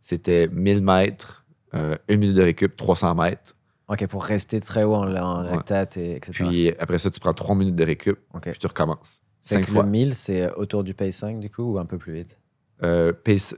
c'était 0.00 0.48
1000 0.48 0.82
mètres, 0.82 1.44
euh, 1.74 1.96
une 2.08 2.20
minute 2.20 2.36
de 2.36 2.42
récup, 2.42 2.76
300 2.76 3.14
mètres. 3.14 3.54
Ok, 3.88 4.06
pour 4.06 4.24
rester 4.24 4.60
très 4.60 4.84
haut 4.84 4.94
en, 4.94 5.14
en 5.14 5.44
Ouais. 5.44 5.50
lactate, 5.50 5.96
et 5.98 6.16
etc. 6.16 6.32
Puis 6.32 6.68
après 6.78 6.98
ça, 6.98 7.10
tu 7.10 7.20
prends 7.20 7.34
3 7.34 7.54
minutes 7.56 7.74
de 7.76 7.84
récup, 7.84 8.18
puis 8.40 8.52
tu 8.58 8.66
recommences. 8.66 9.20
Fait 9.42 9.56
Cinq 9.56 9.66
que 9.66 9.72
fois. 9.72 9.82
le 9.82 9.90
1000, 9.90 10.14
c'est 10.14 10.50
autour 10.54 10.84
du 10.84 10.94
pace 10.94 11.16
5 11.16 11.40
du 11.40 11.50
coup 11.50 11.74
ou 11.74 11.78
un 11.78 11.84
peu 11.84 11.98
plus 11.98 12.14
vite? 12.14 12.38
Euh, 12.84 13.12
pace- 13.12 13.56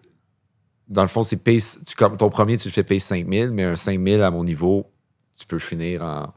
dans 0.88 1.02
le 1.02 1.08
fond, 1.08 1.22
c'est 1.22 1.36
pace. 1.36 1.78
Tu, 1.86 1.94
comme, 1.94 2.16
ton 2.16 2.30
premier, 2.30 2.56
tu 2.56 2.68
le 2.68 2.72
fais 2.72 2.82
pace 2.82 3.04
5000, 3.04 3.50
mais 3.50 3.64
un 3.64 3.76
5000 3.76 4.22
à 4.22 4.30
mon 4.30 4.44
niveau, 4.44 4.90
tu 5.36 5.46
peux 5.46 5.58
finir 5.58 6.02
en 6.04 6.32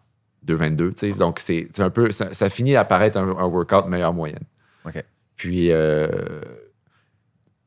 2,22. 0.46 0.90
tu 0.94 0.94
sais. 0.98 1.12
Donc, 1.12 1.40
c'est 1.40 1.68
un 1.80 1.90
peu. 1.90 2.12
Ça, 2.12 2.34
ça 2.34 2.50
finit 2.50 2.76
à 2.76 2.86
paraître 2.86 3.18
un, 3.18 3.28
un 3.30 3.46
workout 3.46 3.88
meilleure 3.88 4.14
moyenne. 4.14 4.44
Ok. 4.86 5.04
Puis, 5.36 5.72
euh, 5.72 6.08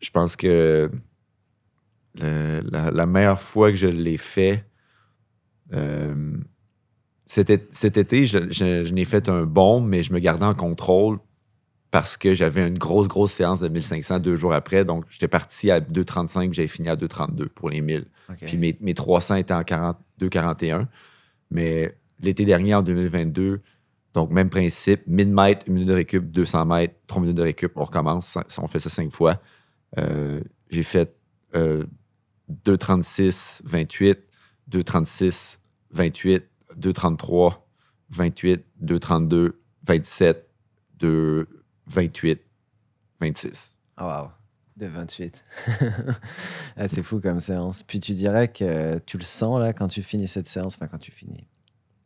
je 0.00 0.10
pense 0.10 0.34
que 0.36 0.90
le- 2.18 2.60
la, 2.70 2.90
la 2.90 3.06
meilleure 3.06 3.40
fois 3.40 3.70
que 3.70 3.76
je 3.76 3.86
l'ai 3.86 4.16
fait, 4.18 4.64
euh, 5.72 6.34
cet, 7.26 7.50
été, 7.50 8.26
je, 8.26 8.50
je- 8.50 8.84
je 8.84 8.92
n'ai 8.92 9.04
fait 9.04 9.28
un 9.28 9.44
bon, 9.44 9.80
mais 9.80 10.02
je 10.02 10.12
me 10.12 10.18
gardais 10.18 10.44
en 10.46 10.54
contrôle 10.54 11.18
parce 11.92 12.16
que 12.16 12.34
j'avais 12.34 12.66
une 12.66 12.78
grosse, 12.78 13.08
grosse 13.08 13.32
séance 13.32 13.60
de 13.60 13.68
1500 13.68 14.18
deux 14.20 14.36
jours 14.36 14.52
après. 14.54 14.84
Donc, 14.84 15.04
j'étais 15.10 15.28
parti 15.28 15.70
à 15.70 15.80
2,35 15.80 16.52
j'avais 16.52 16.68
fini 16.68 16.88
à 16.88 16.96
2,32 16.96 17.48
pour 17.48 17.70
les 17.70 17.80
1000. 17.80 18.06
Ok. 18.28 18.36
Puis 18.46 18.56
mes, 18.56 18.76
mes 18.80 18.94
300 18.94 19.36
étaient 19.36 19.54
en 19.54 19.62
42-41. 19.62 20.86
Mais 21.50 21.96
l'été 22.20 22.44
dernier, 22.44 22.74
en 22.74 22.82
2022, 22.82 23.60
donc 24.14 24.30
même 24.30 24.50
principe, 24.50 25.06
1000 25.06 25.32
mètres, 25.32 25.66
1 25.68 25.72
minute 25.72 25.88
de 25.88 25.94
récup, 25.94 26.30
200 26.30 26.66
mètres, 26.66 26.94
3 27.06 27.22
minutes 27.22 27.36
de 27.36 27.42
récup, 27.42 27.72
on 27.76 27.84
recommence. 27.84 28.38
On 28.58 28.66
fait 28.66 28.78
ça 28.80 28.90
cinq 28.90 29.12
fois. 29.12 29.40
Euh, 29.98 30.40
J'ai 30.70 30.82
fait 30.82 31.14
euh, 31.54 31.84
2,36, 32.64 33.62
28, 33.64 34.18
2,36, 34.70 35.58
28, 35.90 36.44
2,33, 36.78 37.54
28, 38.10 38.64
2,32, 38.82 39.52
27, 39.84 40.48
2, 40.98 41.48
28, 41.86 42.40
26. 43.20 43.80
Ah, 43.96 44.22
wow. 44.22 44.39
De 44.80 44.86
28. 44.86 45.44
Ah, 46.76 46.88
c'est 46.88 47.02
fou 47.02 47.20
comme 47.20 47.40
séance. 47.40 47.82
Puis 47.82 48.00
tu 48.00 48.12
dirais 48.12 48.48
que 48.48 48.98
tu 49.00 49.18
le 49.18 49.22
sens 49.24 49.60
là 49.60 49.72
quand 49.72 49.88
tu 49.88 50.02
finis 50.02 50.28
cette 50.28 50.48
séance, 50.48 50.76
enfin 50.76 50.86
quand 50.86 50.98
tu 50.98 51.10
finis, 51.12 51.46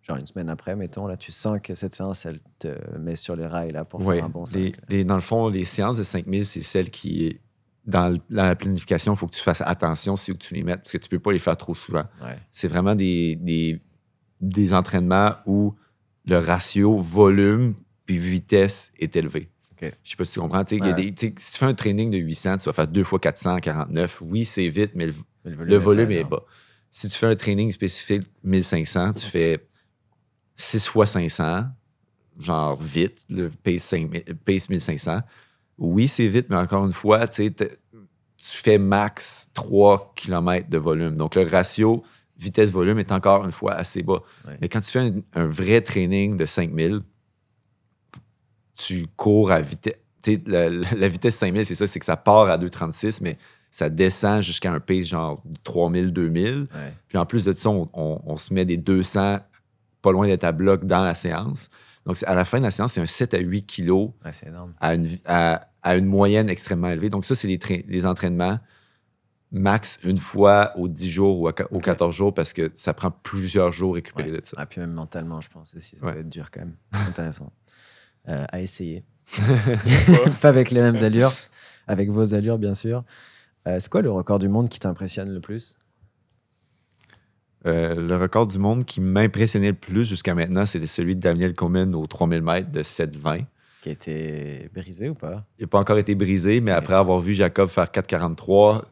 genre 0.03 0.16
une 0.16 0.27
semaine 0.27 0.51
après, 0.51 0.75
mettons, 0.75 1.07
là, 1.07 1.16
tu 1.16 1.31
sens 1.33 1.61
que 1.62 1.75
cette 1.75 1.95
séance, 1.95 2.27
elle 2.27 2.41
te 2.59 2.68
met 2.99 3.14
sur 3.16 3.37
les 3.37 3.47
rails 3.47 3.70
là 3.72 3.85
pour 3.85 4.01
Ouais, 4.05 4.16
faire 4.16 4.25
un 4.25 4.29
bon 4.29 4.45
les, 4.55 4.72
les- 4.89 5.05
dans 5.05 5.14
le 5.14 5.20
fond, 5.20 5.49
les 5.49 5.64
séances 5.64 5.99
de 5.99 6.03
5000, 6.03 6.45
c'est 6.45 6.62
celles 6.62 6.91
qui, 6.91 7.39
dans, 7.87 8.09
le- 8.09 8.18
dans 8.31 8.45
la 8.47 8.57
planification, 8.57 9.12
il 9.14 9.16
faut 9.16 9.27
que 9.29 9.35
tu 9.37 9.43
fasses 9.43 9.62
attention 9.64 10.16
c'est 10.16 10.33
où 10.33 10.37
tu 10.37 10.55
les 10.55 10.64
mets, 10.64 10.77
parce 10.77 10.91
que 10.93 10.99
tu 10.99 11.09
peux 11.09 11.20
pas 11.20 11.33
les 11.33 11.39
faire 11.39 11.57
trop 11.57 11.75
souvent. 11.75 12.05
Ouais. 12.22 12.37
C'est 12.51 12.68
vraiment 12.68 12.95
des, 12.97 13.37
des, 13.37 13.81
des 14.41 14.75
entraînements 14.75 15.35
où 15.47 15.75
le 16.27 16.39
ratio 16.39 16.97
volume 16.99 17.75
puis 18.07 18.18
vitesse 18.18 18.93
est 18.99 19.14
élevé. 19.16 19.51
Ok. 19.83 19.93
Je 20.03 20.11
sais 20.11 20.16
pas 20.16 20.25
si 20.25 20.35
tu 20.35 20.41
comprends. 20.41 20.62
y 20.70 20.81
a 20.83 20.93
des- 20.93 21.14
si 21.39 21.53
tu 21.53 21.59
fais 21.59 21.64
un 21.66 21.75
training 21.75 22.11
de 22.11 22.18
800, 22.18 22.59
tu 22.59 22.66
vas 22.66 22.72
faire 22.72 22.89
2 22.89 23.05
fois 23.05 23.18
449. 23.18 24.22
Oui, 24.25 24.45
c'est 24.45 24.68
vite, 24.68 24.93
mais 24.95 25.07
le, 25.07 25.14
Mais 25.45 25.51
le 25.64 25.77
volume 25.77 26.11
est 26.11 26.25
bas. 26.25 26.43
Si 26.91 27.09
tu 27.09 27.18
fais 27.18 27.27
un 27.27 27.35
training 27.37 27.70
spécifique 27.72 28.22
1500, 28.45 29.14
tu 29.14 29.27
fais 29.27 29.66
6 30.55 30.87
fois 30.87 31.07
500, 31.07 31.64
genre 32.39 32.81
vite, 32.81 33.25
le 33.31 33.51
pace, 33.51 33.83
5000 33.83 34.22
pace 34.45 34.68
1500. 34.68 35.20
Oui, 35.79 36.07
c'est 36.07 36.29
vite, 36.29 36.47
mais 36.51 36.57
encore 36.57 36.85
une 36.87 36.93
fois, 36.93 37.27
tu 37.27 37.53
fais 38.39 38.79
max 38.79 39.51
3 39.55 40.12
km 40.14 40.68
de 40.68 40.79
volume. 40.79 41.16
Donc, 41.16 41.35
le 41.35 41.43
ratio 41.49 42.05
vitesse-volume 42.37 42.99
est 42.99 43.11
encore 43.12 43.45
une 43.45 43.53
fois 43.53 43.72
assez 43.75 44.03
bas. 44.03 44.20
Ouais. 44.47 44.57
Mais 44.61 44.68
quand 44.68 44.81
tu 44.81 44.91
fais 44.91 45.01
un, 45.01 45.12
un 45.35 45.47
vrai 45.47 45.81
training 45.81 46.37
de 46.37 46.47
5000, 46.47 47.01
tu 48.77 49.07
cours 49.16 49.51
à 49.53 49.61
vitesse. 49.61 49.95
Tu 50.22 50.35
sais, 50.37 50.43
la, 50.47 50.68
la- 50.70 51.09
vitesse 51.09 51.37
5000, 51.37 51.66
c'est 51.66 51.75
ça, 51.75 51.87
c'est 51.87 51.99
que 51.99 52.07
ça 52.07 52.16
part 52.16 52.49
à 52.49 52.57
2,36, 52.59 53.18
mais 53.22 53.37
ça 53.70 53.91
descend 53.91 54.41
jusqu'à 54.43 54.72
un 54.72 54.81
pace 54.81 55.07
genre 55.07 55.43
3000, 55.64 56.12
2000. 56.12 56.61
Ouais. 56.61 56.68
Puis 57.09 57.18
en 57.18 57.27
plus 57.27 57.45
de 57.45 57.55
ça, 57.57 57.68
on, 57.70 57.87
on- 57.93 58.20
on 58.25 58.37
se 58.37 58.55
met 58.55 58.64
des 58.64 58.77
200 58.79 59.41
pas 60.01 60.12
loin 60.12 60.27
d'être 60.27 60.45
à 60.45 60.53
bloc 60.53 60.85
dans 60.87 61.03
la 61.03 61.14
séance. 61.14 61.68
Donc, 62.07 62.18
à 62.27 62.35
la 62.35 62.45
fin 62.45 62.59
de 62.59 62.64
la 62.64 62.70
séance, 62.70 62.93
c'est 62.93 63.01
un 63.01 63.07
7 63.07 63.33
à 63.35 63.39
8 63.39 63.64
kilos 63.66 64.11
Ouais, 64.25 64.33
c'est 64.33 64.49
énorme. 64.49 64.75
à 64.81 64.95
une, 64.95 65.09
à, 65.25 65.66
à 65.83 65.97
une 65.97 66.05
moyenne 66.07 66.49
extrêmement 66.51 66.89
élevée. 66.91 67.09
Donc, 67.11 67.25
ça, 67.25 67.35
c'est 67.35 67.49
des 67.49 68.07
entraînements 68.07 68.59
max 69.51 69.99
une 70.05 70.18
fois 70.18 70.72
aux 70.77 70.89
10 70.89 71.11
jours 71.11 71.41
ou 71.41 71.49
à 71.49 71.53
qua- 71.53 71.68
aux 71.70 71.77
Ok. 71.77 71.85
14 71.85 72.14
jours 72.14 72.35
parce 72.35 72.53
que 72.53 72.70
ça 72.75 72.93
prend 72.93 73.11
plusieurs 73.11 73.70
jours 73.72 73.95
récupérer 73.95 74.33
Ouais. 74.33 74.41
de 74.41 74.45
ça. 74.45 74.57
Ah, 74.59 74.66
puis 74.66 74.81
même 74.81 74.93
mentalement, 74.93 75.41
je 75.41 75.49
pense 75.49 75.75
aussi, 75.75 75.97
ça 75.97 76.05
Ouais. 76.07 76.12
doit 76.12 76.20
être 76.22 76.29
dur 76.29 76.51
quand 76.51 76.61
même. 76.61 76.77
Intéressant. 77.09 77.53
Euh, 78.29 78.45
à 78.51 78.61
essayer. 78.61 79.03
Pas 80.41 80.49
avec 80.49 80.70
les 80.70 80.81
mêmes 80.81 81.03
allures, 81.03 81.33
avec 81.87 82.11
vos 82.11 82.35
allures, 82.35 82.59
bien 82.59 82.75
sûr. 82.75 83.05
Euh, 83.68 83.79
c'est 83.81 83.91
quoi 83.91 84.03
le 84.03 84.11
record 84.11 84.39
du 84.39 84.49
monde 84.49 84.68
qui 84.68 84.79
t'impressionne 84.79 85.31
le 85.33 85.41
plus? 85.41 85.77
Euh, 87.66 87.95
le 87.95 88.16
record 88.16 88.47
du 88.47 88.59
monde 88.59 88.85
qui 88.85 89.01
m'impressionnait 89.01 89.70
le 89.70 89.77
plus 89.77 90.05
jusqu'à 90.05 90.35
maintenant, 90.35 90.66
c'était 90.66 90.87
celui 90.87 91.16
de 91.16 91.20
Daniel 91.20 91.55
Coleman 91.55 91.95
aux 91.95 92.07
3000 92.07 92.43
mètres 92.43 92.70
de 92.70 92.83
7,20. 92.83 93.45
Qui 93.83 93.89
a 93.89 93.93
été 93.93 94.70
brisé 94.75 95.09
ou 95.09 95.14
pas? 95.14 95.45
Il 95.59 95.62
n'a 95.62 95.68
pas 95.68 95.79
encore 95.79 95.99
été 95.99 96.14
brisé, 96.14 96.61
mais 96.61 96.72
après 96.72 96.95
avoir 96.95 97.20
vu 97.20 97.35
Jacob 97.35 97.68
faire 97.68 97.87
4,43 97.87 98.83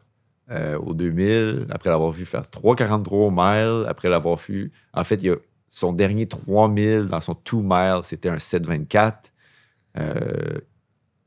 euh, 0.51 0.77
au 0.77 0.93
2000, 0.93 1.67
après 1.69 1.89
l'avoir 1.89 2.11
vu 2.11 2.25
faire 2.25 2.43
3,43 2.43 3.09
au 3.13 3.31
mile, 3.31 3.87
après 3.87 4.09
l'avoir 4.09 4.37
vu. 4.37 4.71
En 4.93 5.03
fait, 5.03 5.21
il 5.23 5.31
a, 5.31 5.35
son 5.75 5.91
dernier 5.91 6.27
3000 6.27 7.07
dans 7.07 7.19
son 7.19 7.33
2 7.33 7.57
mile, 7.63 7.99
c'était 8.03 8.29
un 8.29 8.35
7,24. 8.37 9.13
Euh, 9.97 10.59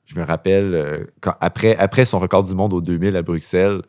je 0.05 0.15
me 0.19 0.25
rappelle, 0.25 0.75
euh, 0.75 1.05
quand- 1.21 1.35
après, 1.41 1.77
après 1.77 2.05
son 2.05 2.21
record 2.21 2.45
du 2.45 2.55
monde 2.55 2.73
au 2.73 2.81
2000 2.81 3.17
à 3.17 3.23
Bruxelles, 3.23 3.83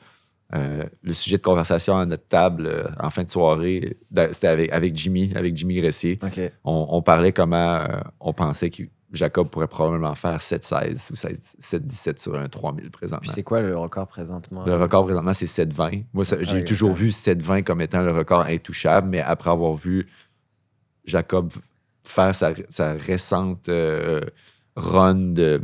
euh, 0.55 0.83
le 1.03 1.13
sujet 1.13 1.37
de 1.37 1.43
conversation 1.43 1.95
à 1.97 2.05
notre 2.07 2.25
table 2.25 2.65
euh, 2.65 2.85
en 2.99 3.09
fin 3.11 3.23
de 3.23 3.29
soirée, 3.29 3.97
c'était 4.31 4.47
avec, 4.47 4.71
avec 4.71 4.95
Jimmy, 4.95 5.31
avec 5.35 5.55
Jimmy 5.55 5.75
Gressier. 5.79 6.19
On, 6.63 6.87
on 6.89 7.01
parlait 7.03 7.33
comment 7.33 7.75
euh, 7.75 7.99
on 8.19 8.33
pensait 8.33 8.69
que 8.71 8.83
Jacob 9.13 9.49
pourrait 9.49 9.67
probablement 9.67 10.15
faire 10.15 10.39
7,16 10.39 11.11
ou 11.11 11.15
7,17 11.15 12.19
sur 12.21 12.35
un 12.35 12.47
3000 12.47 12.81
Puis 12.83 12.89
présentement. 12.91 13.31
c'est 13.31 13.43
quoi 13.43 13.61
le 13.61 13.77
record 13.77 14.07
présentement? 14.07 14.65
Le 14.65 14.75
record 14.75 15.05
présentement, 15.05 15.33
c'est 15.33 15.45
7,20. 15.47 16.03
Moi, 16.13 16.25
ça- 16.25 16.37
Ah 16.39 16.43
j'ai 16.43 16.57
oui, 16.57 16.65
toujours 16.65 16.93
vu 16.93 17.09
7,20 17.11 17.63
comme 17.63 17.79
étant 17.81 18.01
le 18.01 18.11
record 18.11 18.41
intouchable, 18.41 19.07
mais 19.09 19.21
après 19.21 19.49
avoir 19.51 19.75
vu 19.75 20.07
Jacob 21.07 21.51
faire 22.03 22.35
sa, 22.35 22.53
sa 22.69 22.93
récente 22.93 23.67
euh, 23.69 24.21
run 24.75 25.15
de, 25.33 25.61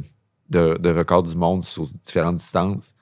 de, 0.50 0.78
de 0.78 0.90
record 0.90 1.24
du 1.24 1.36
monde 1.36 1.64
sur 1.64 1.84
différentes 1.86 2.38
distances, 2.38 2.96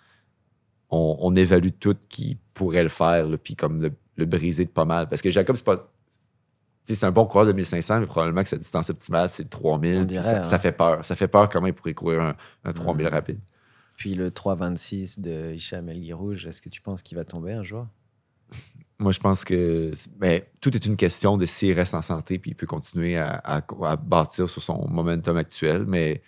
on, 0.89 1.17
on 1.19 1.35
évalue 1.35 1.69
tout 1.79 1.95
qui 2.09 2.37
pourrait 2.53 2.83
le 2.83 2.89
faire, 2.89 3.27
là, 3.27 3.37
puis 3.37 3.55
comme 3.55 3.81
le, 3.81 3.91
le 4.17 4.25
briser 4.25 4.65
de 4.65 4.69
pas 4.69 4.85
mal. 4.85 5.07
Parce 5.07 5.21
que 5.21 5.31
Jacob, 5.31 5.55
c'est 5.55 5.65
pas. 5.65 5.87
C'est 6.83 7.03
un 7.05 7.11
bon 7.11 7.25
coureur 7.27 7.45
de 7.45 7.53
1500, 7.53 7.99
mais 8.01 8.05
probablement 8.07 8.41
que 8.41 8.49
sa 8.49 8.57
distance 8.57 8.89
optimale, 8.89 9.29
c'est 9.29 9.43
le 9.43 9.49
3000. 9.49 9.95
On 9.95 9.97
puis 9.99 10.05
dirait, 10.07 10.23
ça, 10.23 10.39
hein. 10.39 10.43
ça 10.43 10.57
fait 10.59 10.71
peur. 10.71 11.05
Ça 11.05 11.15
fait 11.15 11.27
peur 11.27 11.47
comment 11.47 11.67
il 11.67 11.73
pourrait 11.73 11.93
courir 11.93 12.21
un, 12.21 12.35
un 12.65 12.73
3000 12.73 13.05
Mhm. 13.05 13.11
rapide. 13.13 13.39
Puis 13.95 14.15
le 14.15 14.31
3,26 14.31 15.21
de 15.21 15.53
Hicham 15.53 15.87
El 15.89 16.01
Guirouj, 16.01 16.47
est-ce 16.47 16.59
que 16.61 16.69
tu 16.69 16.81
penses 16.81 17.03
qu'il 17.03 17.15
va 17.17 17.23
tomber 17.23 17.53
un 17.53 17.61
jour? 17.63 17.85
Moi, 19.01 19.11
je 19.13 19.19
pense 19.19 19.43
que 19.43 19.91
ben, 20.17 20.43
tout 20.61 20.75
est 20.75 20.85
une 20.85 20.95
question 20.95 21.35
de 21.35 21.45
s'il 21.47 21.73
reste 21.73 21.95
en 21.95 22.03
santé 22.03 22.37
puis 22.37 22.51
il 22.51 22.55
peut 22.55 22.67
continuer 22.67 23.17
à, 23.17 23.31
à- 23.43 23.63
à 23.83 23.95
bâtir 23.95 24.47
sur 24.47 24.61
son 24.61 24.87
momentum 24.87 25.37
actuel. 25.37 25.85
Mais 25.87 26.21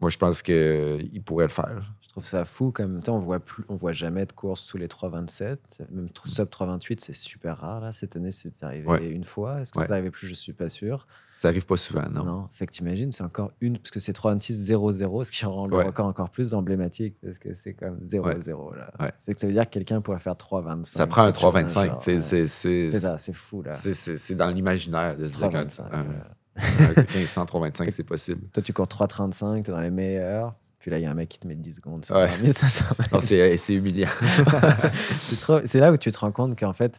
moi, 0.00 0.10
je 0.10 0.18
pense 0.18 0.42
qu'il 0.42 1.22
pourrait 1.24 1.46
le 1.46 1.50
faire. 1.52 1.94
Trouve 2.18 2.26
ça 2.28 2.44
fou 2.44 2.72
comme 2.72 3.00
tu 3.00 3.10
on 3.10 3.18
voit 3.20 3.38
plus, 3.38 3.62
on 3.68 3.76
voit 3.76 3.92
jamais 3.92 4.26
de 4.26 4.32
course 4.32 4.62
sous 4.62 4.76
les 4.76 4.88
3,27, 4.88 5.56
même 5.92 6.08
sub 6.24 6.48
3,28, 6.48 6.98
c'est 7.00 7.12
super 7.14 7.58
rare 7.58 7.80
là. 7.80 7.92
Cette 7.92 8.16
année, 8.16 8.32
c'est 8.32 8.60
arrivé 8.64 8.88
Ouais. 8.88 9.06
une 9.08 9.22
fois. 9.22 9.60
Est-ce 9.60 9.70
que 9.70 9.78
Ouais. 9.78 9.84
c'est 9.86 9.92
arrivé 9.92 10.10
plus? 10.10 10.26
Je 10.26 10.34
suis 10.34 10.52
pas 10.52 10.68
sûr. 10.68 11.06
Ça 11.36 11.46
arrive 11.46 11.64
pas 11.64 11.76
souvent, 11.76 12.08
non? 12.10 12.24
Non. 12.24 12.48
Fait 12.50 12.66
que 12.66 12.72
t'imagines, 12.72 13.12
c'est 13.12 13.22
encore 13.22 13.52
une 13.60 13.78
parce 13.78 13.92
que 13.92 14.00
c'est 14.00 14.12
3,26,00, 14.14 15.22
ce 15.22 15.30
qui 15.30 15.44
rend 15.44 15.68
le 15.68 15.76
Ouais. 15.76 15.84
record 15.84 16.06
encore 16.06 16.30
plus 16.30 16.54
emblématique 16.54 17.14
parce 17.22 17.38
que 17.38 17.54
c'est 17.54 17.74
comme 17.74 18.00
0,0 18.00 18.72
là. 18.74 18.90
C'est 19.18 19.34
que 19.34 19.40
ça 19.40 19.46
veut 19.46 19.52
dire 19.52 19.66
que 19.66 19.70
quelqu'un 19.70 20.00
pourrait 20.00 20.18
faire 20.18 20.34
3,25. 20.34 20.98
Ça 20.98 21.06
prend 21.06 21.22
un 21.22 21.26
quelque 21.30 21.40
chose 21.40 21.52
dans 21.52 21.58
le 21.60 21.66
3,25. 21.68 21.86
genre, 21.90 22.02
C'est 22.02 22.90
ça, 22.98 23.18
c'est 23.18 23.32
fou 23.32 23.62
là. 23.62 23.72
c'est- 23.74 24.34
dans 24.34 24.50
l'imaginaire 24.50 25.16
de 25.16 25.28
se 25.28 25.36
dire 25.36 25.50
qu'un 25.50 25.66
3,25. 25.66 25.84
un- 25.94 26.00
ouais. 26.02 26.98
un 26.98 27.02
1500, 27.14 27.44
3,25, 27.46 27.92
c'est 27.92 28.02
possible. 28.02 28.48
Toi, 28.52 28.60
tu 28.60 28.72
cours 28.72 28.88
3,35, 28.88 29.62
t'es 29.62 29.70
dans 29.70 29.80
les 29.80 29.90
meilleurs. 29.92 30.56
Puis 30.78 30.90
là, 30.90 30.98
il 30.98 31.02
y 31.02 31.06
a 31.06 31.10
un 31.10 31.14
mec 31.14 31.28
qui 31.28 31.38
te 31.38 31.46
met 31.48 31.54
10 31.56 31.74
secondes. 31.76 32.04
sur 32.04 32.14
Ouais. 32.16 32.28
1500 32.40 32.84
Non, 33.12 33.20
c'est 33.20 33.56
c'est 33.56 33.74
humiliant. 33.74 34.08
c'est 35.20 35.40
trop- 35.40 35.60
c'est 35.64 35.80
là 35.80 35.90
où 35.92 35.96
tu 35.96 36.10
te 36.12 36.18
rends 36.18 36.32
compte 36.32 36.58
qu'en 36.58 36.72
fait, 36.72 36.98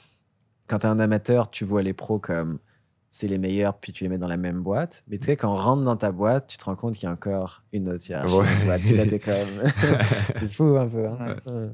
quand 0.67 0.79
tu 0.79 0.85
es 0.85 0.89
un 0.89 0.99
amateur, 0.99 1.49
tu 1.49 1.63
vois 1.65 1.81
les 1.81 1.93
pros 1.93 2.19
comme 2.19 2.59
c'est 3.11 3.27
les 3.27 3.37
meilleurs, 3.39 3.75
puis 3.79 3.91
tu 3.91 4.03
les 4.03 4.09
mets 4.09 4.17
dans 4.19 4.27
la 4.27 4.37
même 4.37 4.61
boîte. 4.61 5.03
Mais 5.07 5.17
tu 5.17 5.25
sais, 5.25 5.35
quand 5.35 5.51
on 5.51 5.55
rentre 5.57 5.83
dans 5.83 5.95
ta 5.95 6.11
boîte, 6.11 6.47
tu 6.47 6.57
te 6.57 6.65
rends 6.65 6.75
compte 6.75 6.93
qu'il 6.95 7.05
y 7.05 7.09
a 7.09 7.11
encore 7.11 7.63
une 7.73 7.89
autre 7.89 8.07
hiérarchie 8.07 8.35
Ouais. 8.35 8.65
boîte. 8.65 8.81
Puis 8.81 8.95
là, 8.95 9.05
t'es 9.07 9.17
comme. 9.19 9.33
c'est 10.39 10.51
fou 10.53 10.77
un 10.77 10.87
peu. 10.87 11.07
hein. 11.07 11.35
Ouais. 11.47 11.69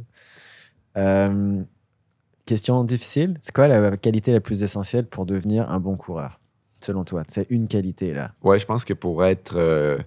Euh, 0.98 1.64
question 2.46 2.84
difficile. 2.84 3.38
C'est 3.42 3.54
quoi 3.54 3.68
la 3.68 3.98
qualité 3.98 4.32
la 4.32 4.40
plus 4.40 4.64
essentielle 4.64 5.08
pour 5.08 5.26
devenir 5.26 5.70
un 5.70 5.80
bon 5.80 5.98
coureur, 5.98 6.40
selon 6.82 7.04
toi? 7.04 7.24
C'est 7.28 7.48
une 7.50 7.68
qualité 7.68 8.14
là. 8.14 8.32
Ouais, 8.44 8.60
je 8.60 8.66
pense 8.66 8.86
que 8.86 8.94
pour 8.94 9.26
être 9.26 9.56
euh, 9.58 9.98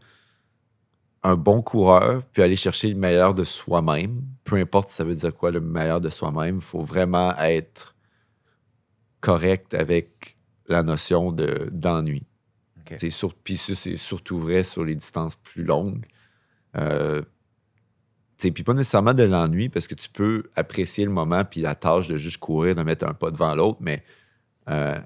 un 1.29 1.37
bon 1.37 1.61
coureur, 1.61 2.22
puis 2.33 2.43
aller 2.43 2.57
chercher 2.57 2.89
le 2.89 2.95
meilleur 2.95 3.35
de 3.35 3.45
soi-même, 3.45 4.22
peu 4.45 4.57
importe 4.57 4.89
si 4.89 4.95
ça 4.97 5.05
veut 5.05 5.14
dire 5.14 5.35
quoi 5.35 5.51
le 5.51 5.61
meilleur 5.61 6.01
de 6.01 6.09
soi-même, 6.09 6.57
il 6.57 6.62
faut 6.62 6.81
vraiment 6.81 7.37
être 7.37 7.95
correct 9.20 9.74
avec 9.74 10.39
la 10.66 10.83
notion 10.83 11.31
de- 11.33 11.68
d'ennui. 11.70 12.24
Sur, 13.11 13.35
puis 13.35 13.59
ça, 13.59 13.74
c'est 13.74 13.99
surtout 13.99 14.39
vrai 14.39 14.62
sur 14.62 14.83
les 14.83 14.95
distances 14.95 15.35
plus 15.35 15.62
longues. 15.62 16.07
Euh, 16.76 17.20
puis 18.39 18.62
pas 18.62 18.72
nécessairement 18.72 19.12
de 19.12 19.24
l'ennui, 19.24 19.68
parce 19.68 19.87
que 19.87 19.95
tu 19.95 20.09
peux 20.09 20.45
apprécier 20.57 21.05
le 21.05 21.11
moment 21.11 21.45
puis 21.45 21.61
la 21.61 21.74
tâche 21.74 22.09
de 22.09 22.16
juste 22.16 22.39
courir, 22.39 22.74
de 22.74 22.83
mettre 22.83 23.07
un 23.07 23.12
pas 23.12 23.31
devant 23.31 23.55
l'autre, 23.55 23.79
mais 23.81 24.03
euh, 24.70 24.99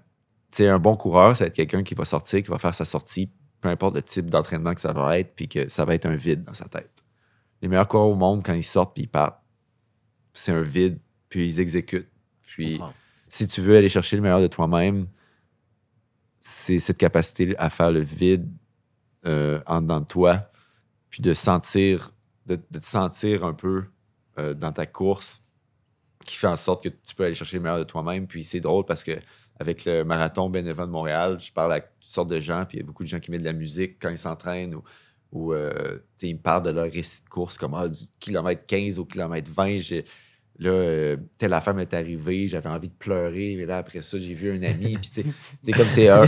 un 0.60 0.78
bon 0.78 0.96
coureur, 0.96 1.36
ça 1.36 1.44
va 1.44 1.48
être 1.48 1.56
quelqu'un 1.56 1.82
qui 1.82 1.94
va 1.94 2.04
sortir, 2.04 2.42
qui 2.42 2.50
va 2.50 2.58
faire 2.58 2.74
sa 2.74 2.84
sortie, 2.84 3.28
peu 3.62 3.68
importe 3.68 3.94
le 3.94 4.02
type 4.02 4.28
d'entraînement 4.28 4.74
que 4.74 4.80
ça 4.80 4.92
va 4.92 5.18
être, 5.18 5.34
puis 5.34 5.48
que 5.48 5.68
ça 5.68 5.84
va 5.84 5.94
être 5.94 6.04
un 6.04 6.16
vide 6.16 6.42
dans 6.42 6.52
sa 6.52 6.66
tête. 6.66 6.90
Les 7.62 7.68
meilleurs 7.68 7.86
coureurs 7.86 8.08
au 8.08 8.16
monde, 8.16 8.42
quand 8.44 8.52
ils 8.52 8.64
sortent 8.64 8.92
puis 8.92 9.04
ils 9.04 9.08
partent, 9.08 9.40
c'est 10.32 10.52
un 10.52 10.62
vide, 10.62 10.98
puis 11.28 11.46
ils 11.46 11.60
exécutent. 11.60 12.10
Puis 12.42 12.80
si 13.28 13.46
tu 13.46 13.60
veux 13.60 13.76
aller 13.76 13.88
chercher 13.88 14.16
le 14.16 14.22
meilleur 14.22 14.40
de 14.40 14.48
toi-même, 14.48 15.06
c'est 16.40 16.80
cette 16.80 16.98
capacité 16.98 17.56
à 17.56 17.70
faire 17.70 17.92
le 17.92 18.00
vide 18.00 18.50
euh, 19.26 19.60
en 19.66 19.80
dedans 19.80 20.00
de 20.00 20.06
toi, 20.06 20.50
puis 21.08 21.22
de 21.22 21.32
sentir, 21.32 22.10
de, 22.46 22.58
de 22.70 22.78
te 22.80 22.84
sentir 22.84 23.44
un 23.44 23.54
peu 23.54 23.84
euh, 24.38 24.54
dans 24.54 24.72
ta 24.72 24.86
course, 24.86 25.40
qui 26.24 26.36
fait 26.36 26.48
en 26.48 26.56
sorte 26.56 26.82
que 26.82 26.88
tu 26.88 27.14
peux 27.14 27.24
aller 27.24 27.34
chercher 27.34 27.58
le 27.58 27.62
meilleur 27.62 27.78
de 27.78 27.84
toi-même. 27.84 28.26
Puis 28.26 28.42
c'est 28.42 28.60
drôle 28.60 28.84
parce 28.84 29.04
que 29.04 29.20
avec 29.60 29.84
le 29.84 30.02
marathon 30.02 30.50
bénévole 30.50 30.86
de 30.86 30.92
Montréal, 30.92 31.38
je 31.38 31.52
parle 31.52 31.74
à 31.74 31.80
sortes 32.14 32.30
de 32.30 32.40
gens, 32.40 32.64
puis 32.68 32.78
il 32.78 32.80
y 32.80 32.82
a 32.82 32.86
beaucoup 32.86 33.02
de 33.04 33.08
gens 33.08 33.20
qui 33.20 33.30
mettent 33.30 33.40
de 33.42 33.46
la 33.46 33.52
musique 33.52 33.96
quand 34.00 34.10
ils 34.10 34.18
s'entraînent 34.18 34.74
ou, 35.32 35.52
euh, 35.54 35.98
ils 36.22 36.34
me 36.34 36.40
parlent 36.40 36.62
de 36.64 36.70
leur 36.70 36.90
récit 36.90 37.24
de 37.24 37.28
course, 37.28 37.56
comme 37.56 37.74
ah, 37.74 37.88
du 37.88 38.02
kilomètre 38.20 38.66
15 38.66 38.98
au 38.98 39.04
kilomètre 39.04 39.50
20. 39.50 39.78
j'ai- 39.78 40.04
Là, 40.58 40.70
euh, 40.70 41.16
telle 41.38 41.54
affaire 41.54 41.74
m'est 41.74 41.92
arrivée, 41.94 42.46
j'avais 42.46 42.68
envie 42.68 42.90
de 42.90 42.94
pleurer, 42.94 43.54
mais 43.56 43.64
là, 43.64 43.78
après 43.78 44.02
ça, 44.02 44.18
j'ai 44.20 44.34
vu 44.34 44.50
un 44.52 44.62
ami. 44.62 44.98
Puis, 44.98 45.10
tu 45.10 45.22
sais, 45.22 45.26
c'est 45.62 45.72
comme 45.72 45.88
c'est 45.88 46.08
un, 46.08 46.22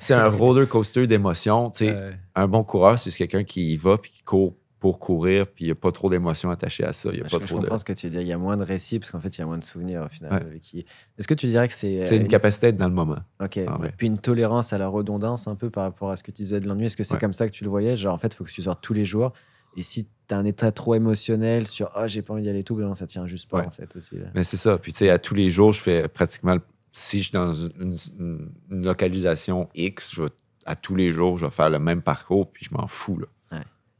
c'est 0.00 0.14
un, 0.14 0.24
un 0.24 0.28
roller 0.28 0.68
coaster 0.68 1.06
d'émotions. 1.06 1.70
Tu 1.70 1.86
sais. 1.86 1.96
Un 2.34 2.48
bon 2.48 2.64
coureur, 2.64 2.98
c'est 2.98 3.04
juste 3.10 3.18
quelqu'un 3.18 3.44
qui 3.44 3.72
y 3.74 3.76
va 3.76 3.96
puis 3.96 4.10
qui 4.10 4.22
court 4.24 4.56
pour 4.80 4.98
courir, 5.00 5.46
puis 5.48 5.64
il 5.64 5.68
n'y 5.68 5.72
a 5.72 5.74
pas 5.74 5.90
trop 5.90 6.08
d'émotions 6.08 6.50
attachées 6.50 6.84
à 6.84 6.92
ça. 6.92 7.10
Y 7.10 7.14
a 7.14 7.14
Je, 7.16 7.22
pas 7.22 7.28
je 7.28 7.46
trop 7.48 7.56
de. 7.56 7.62
comprends 7.62 7.78
ce 7.78 7.84
que 7.84 7.92
tu 7.92 8.06
veux 8.06 8.12
dire. 8.12 8.20
Il 8.20 8.28
y 8.28 8.32
a 8.32 8.38
moins 8.38 8.56
de 8.56 8.62
récits 8.62 8.98
parce 9.00 9.10
qu'en 9.10 9.20
fait, 9.20 9.36
il 9.36 9.40
y 9.40 9.42
a 9.42 9.46
moins 9.46 9.58
de 9.58 9.64
souvenirs 9.64 10.02
au 10.06 10.08
final. 10.08 10.32
Ouais. 10.32 10.40
avec 10.40 10.60
qui- 10.60 10.86
Est-ce 11.18 11.26
que 11.26 11.34
tu 11.34 11.46
dirais 11.46 11.66
que 11.66 11.74
c'est. 11.74 12.06
C'est 12.06 12.16
euh, 12.18 12.20
une 12.20 12.28
capacité 12.28 12.66
d'être 12.68 12.76
dans 12.78 12.88
le 12.88 12.94
moment. 12.94 13.18
Ok. 13.42 13.58
Ah 13.66 13.80
ouais. 13.80 13.92
Puis 13.96 14.06
une 14.06 14.18
tolérance 14.18 14.72
à 14.72 14.78
la 14.78 14.86
redondance 14.88 15.48
un 15.48 15.56
peu 15.56 15.68
par 15.70 15.82
rapport 15.84 16.10
à 16.10 16.16
ce 16.16 16.22
que 16.22 16.30
tu 16.30 16.42
disais 16.42 16.60
de 16.60 16.68
l'ennui. 16.68 16.86
Est-ce 16.86 16.96
que 16.96 17.02
c'est 17.02 17.14
Ouais. 17.14 17.20
comme 17.20 17.32
ça 17.32 17.46
que 17.48 17.52
tu 17.52 17.64
le 17.64 17.70
voyais 17.70 17.96
Genre, 17.96 18.14
en 18.14 18.18
fait, 18.18 18.28
il 18.32 18.36
faut 18.36 18.44
que 18.44 18.50
tu 18.50 18.62
sortes 18.62 18.80
tous 18.82 18.92
les 18.94 19.04
jours. 19.04 19.32
Et 19.76 19.82
si 19.82 20.04
tu 20.28 20.34
as 20.34 20.38
un 20.38 20.44
état 20.44 20.70
trop 20.72 20.94
émotionnel 20.94 21.66
sur 21.66 21.90
Ah, 21.94 22.06
j'ai 22.06 22.22
pas 22.22 22.34
envie 22.34 22.42
d'y 22.42 22.48
aller 22.50 22.62
tout, 22.64 22.74
ben 22.76 22.84
non, 22.84 22.94
ça 22.94 23.06
tient 23.06 23.26
juste 23.26 23.50
pas 23.50 23.64
en 23.66 23.70
fait 23.70 23.94
aussi. 23.96 24.16
là. 24.16 24.26
Mais 24.34 24.44
c'est 24.44 24.56
ça. 24.56 24.78
Puis, 24.78 24.92
tu 24.92 24.98
sais, 24.98 25.10
à 25.10 25.18
tous 25.18 25.34
les 25.34 25.50
jours, 25.50 25.72
je 25.72 25.80
fais 25.80 26.06
pratiquement. 26.08 26.56
Si 26.92 27.18
je 27.18 27.24
suis 27.24 27.32
dans 27.32 27.52
une, 27.52 27.96
une- 28.18 28.48
une 28.70 28.84
localisation 28.84 29.68
X, 29.74 30.14
je 30.14 30.22
vais- 30.22 30.28
à 30.66 30.74
tous 30.76 30.94
les 30.96 31.10
jours, 31.10 31.36
je 31.38 31.46
vais 31.46 31.50
faire 31.52 31.70
le 31.70 31.78
même 31.78 32.02
parcours, 32.02 32.50
puis 32.50 32.64
je 32.64 32.74
m'en 32.74 32.86
fous. 32.86 33.18
Là. 33.18 33.26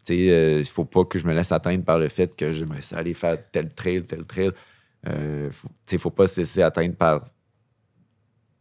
Tu 0.08 0.14
sais, 0.14 0.30
euh, 0.30 0.60
il 0.60 0.64
faut 0.66 0.86
pas 0.86 1.04
que 1.04 1.18
je 1.18 1.26
me 1.26 1.34
laisse 1.34 1.52
atteindre 1.52 1.84
par 1.84 1.98
le 1.98 2.08
fait 2.08 2.34
que 2.34 2.52
j'aimerais 2.54 2.80
ça 2.80 2.96
aller 2.96 3.12
faire 3.12 3.36
tel 3.52 3.68
trail, 3.70 4.02
tel 4.04 4.24
trail. 4.24 4.52
Euh, 5.06 5.50
faut, 5.52 5.68
tu 5.68 5.74
sais, 5.84 5.98
faut 5.98 6.10
pas 6.10 6.26
se 6.26 6.40
laisser 6.40 6.62
atteindre 6.62 6.96
par 6.96 7.24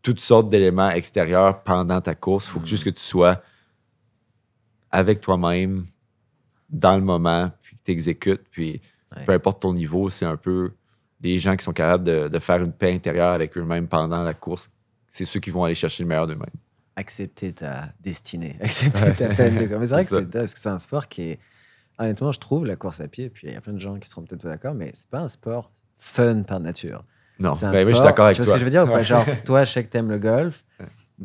toutes 0.02 0.20
sortes 0.20 0.50
d'éléments 0.50 0.90
extérieurs 0.90 1.64
pendant 1.64 2.02
ta 2.02 2.16
course. 2.16 2.48
Il 2.48 2.50
faut 2.52 2.60
que 2.60 2.68
juste 2.68 2.84
que 2.84 2.90
tu 2.90 3.02
sois 3.02 3.42
avec 4.92 5.22
toi-même, 5.22 5.86
dans 6.70 6.98
le 6.98 7.04
moment, 7.04 7.50
puis 7.62 7.76
que 7.78 7.82
tu 7.84 7.92
exécutes. 7.92 8.44
Puis 8.52 8.82
Ouais. 9.16 9.24
peu 9.24 9.32
importe 9.32 9.62
ton 9.62 9.74
niveau, 9.74 10.10
c'est 10.10 10.26
un 10.26 10.36
peu 10.36 10.74
les 11.22 11.40
gens 11.40 11.56
qui 11.56 11.64
sont 11.64 11.72
capables 11.72 12.04
de, 12.04 12.28
de 12.28 12.40
faire 12.40 12.62
une 12.62 12.74
paix 12.74 12.94
intérieure 12.94 13.30
avec 13.32 13.58
eux-mêmes 13.58 13.88
pendant 13.88 14.22
la 14.22 14.34
course. 14.34 14.70
C'est 15.08 15.24
ceux 15.24 15.40
qui 15.40 15.50
vont 15.50 15.64
aller 15.64 15.76
chercher 15.76 16.04
le 16.04 16.10
meilleur 16.10 16.28
d'eux-mêmes. 16.28 16.46
Accepter 17.00 17.54
ta 17.54 17.94
destinée, 18.02 18.58
accepter 18.62 19.14
ta 19.14 19.30
peine 19.34 19.56
de. 19.56 19.76
Mais 19.78 19.88
c'est 19.88 19.94
vrai 19.94 20.04
que 20.04 20.10
C'est 20.16 20.26
parce 20.32 20.54
que 20.54 20.60
c'est 20.60 20.70
un 20.70 20.80
sport 20.80 21.08
qui 21.08 21.22
est. 21.32 21.40
Honnêtement, 22.00 22.32
je 22.32 22.40
trouve 22.40 22.66
la 22.66 22.76
course 22.76 23.00
à 23.02 23.08
pied, 23.08 23.30
puis 23.30 23.48
il 23.48 23.54
y 23.54 23.56
a 23.56 23.62
plein 23.62 23.74
de 23.74 23.80
gens 23.80 23.98
qui 23.98 24.08
seront 24.10 24.24
peut-être 24.24 24.42
pas 24.44 24.50
d'accord, 24.50 24.74
mais 24.76 24.92
c'est 24.94 25.10
pas 25.10 25.20
un 25.22 25.28
sport 25.28 25.72
fun 25.96 26.44
par 26.44 26.60
nature. 26.60 27.04
Non, 27.40 27.54
C'est 27.54 27.66
un 27.66 27.72
ben 27.72 27.78
oui, 27.80 27.84
je 27.86 27.88
suis 27.90 27.94
sport- 27.98 28.06
d'accord 28.08 28.26
avec 28.26 28.36
tu 28.36 28.42
vois 28.44 28.46
toi. 28.52 28.54
ce 28.60 28.64
que 28.66 28.72
je 28.72 28.78
veux 28.78 28.86
dire? 28.86 28.92
Ouais. 28.94 29.04
Genre, 29.04 29.26
toi, 29.46 29.64
je 29.64 29.72
sais 29.72 29.84
que 29.84 29.90
t'aimes 29.90 30.10
le 30.10 30.20
golf. 30.20 30.64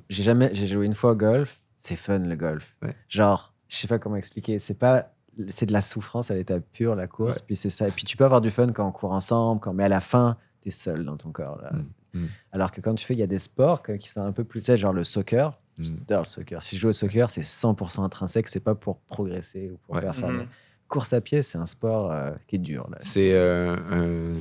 J'ai 0.09 0.23
jamais, 0.23 0.51
j'ai 0.55 0.67
joué 0.67 0.87
une 0.87 0.95
fois 0.95 1.13
au 1.13 1.17
golf. 1.17 1.61
C'est 1.77 1.97
fun 1.97 2.19
le 2.21 2.37
golf. 2.37 2.77
Ouais. 2.83 2.95
Genre, 3.09 3.53
je 3.69 3.77
sais 3.77 3.89
pas 3.89 3.99
comment 3.99 4.17
expliquer. 4.17 4.59
C'est 4.59 4.79
pas, 4.79 5.13
c'est 5.49 5.67
de 5.67 5.73
la 5.73 5.81
souffrance 5.83 6.31
à 6.31 6.35
l'état 6.35 6.61
pur 6.61 6.95
la 6.95 7.07
course. 7.07 7.41
Puis 7.41 7.57
c'est 7.57 7.71
ça. 7.71 7.89
Et 7.89 7.91
puis 7.91 8.05
tu 8.05 8.17
peux 8.17 8.25
avoir 8.25 8.41
du 8.41 8.51
fun 8.51 8.71
quand 8.73 8.87
on 8.87 8.93
court 8.93 9.13
ensemble, 9.13 9.61
quand, 9.61 9.73
mais 9.75 9.85
à 9.85 9.89
la 9.89 10.01
fin, 10.01 10.37
t'es 10.63 10.71
seul 10.71 11.05
dans 11.05 11.17
ton 11.17 11.33
corps. 11.33 11.61
Là. 11.63 11.73
Mm. 11.73 12.19
Mm. 12.21 12.29
Alors 12.53 12.71
que 12.73 12.81
quand 12.81 12.95
tu 12.95 13.05
fais, 13.05 13.15
il 13.15 13.21
y 13.21 13.23
a 13.23 13.27
des 13.27 13.39
sports 13.39 13.83
qui 13.83 14.09
sont 14.09 14.23
un 14.23 14.33
peu 14.33 14.45
plus, 14.45 14.61
tu 14.61 14.67
sais, 14.67 14.77
genre 14.77 14.93
le 14.95 15.05
soccer. 15.05 15.59
Mm. 15.79 15.83
J'adore 15.85 16.23
le 16.23 16.27
soccer. 16.29 16.63
Si 16.63 16.77
je 16.77 16.81
joue 16.83 16.89
au 16.89 16.93
soccer, 16.93 17.31
c'est 17.31 17.43
100% 17.43 18.05
intrinsèque. 18.05 18.49
C'est 18.49 18.61
pas 18.61 18.75
pour 18.75 18.99
progresser 19.01 19.71
ou 19.73 19.79
pour 19.87 19.95
Ouais. 19.97 20.01
performer. 20.03 20.41
Mhm. 20.45 20.49
Course 20.89 21.13
à 21.15 21.21
pied, 21.23 21.43
c'est 21.43 21.57
un 21.59 21.65
sport 21.67 22.13
euh, 22.13 22.33
qui 22.47 22.57
est 22.57 22.59
dur. 22.59 22.87
C'est 23.01 23.33
euh, 23.33 23.77
un- 23.91 24.39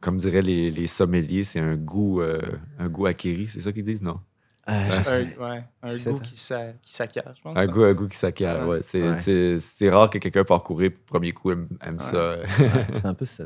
comme 0.00 0.18
diraient 0.18 0.42
les, 0.42 0.70
les 0.70 0.86
sommeliers, 0.88 1.44
c'est 1.44 1.60
un 1.60 1.76
goût, 1.76 2.20
euh, 2.20 2.40
un 2.78 2.88
goût 2.88 3.06
acquéri, 3.06 3.46
c'est 3.46 3.60
ça 3.60 3.72
qu'ils 3.72 3.84
disent, 3.84 4.02
non? 4.02 4.18
Ah, 4.66 4.88
je 4.88 5.10
Un- 5.10 5.46
ouais, 5.86 6.12
goût 6.12 6.18
qui 6.20 6.36
s'a- 6.38 6.72
qui 6.82 6.94
s'acquiert, 6.94 7.32
je 7.36 7.42
pense. 7.42 7.56
Un 7.56 7.66
goût, 7.66 7.82
un 7.84 7.92
goût 7.94 8.08
qui 8.08 8.16
s'acquiert, 8.16 8.66
Ouais. 8.66 8.78
ouais. 8.78 9.60
C'est, 9.60 9.90
rare 9.90 10.08
que 10.10 10.16
quelqu'un 10.18 10.42
parcourir 10.42 10.90
premier 11.06 11.32
coup 11.32 11.50
aime, 11.52 11.68
aime 11.86 11.98
ça. 12.00 12.36
C'est 12.98 13.04
un 13.06 13.12
peu 13.14 13.26
ça. 13.26 13.44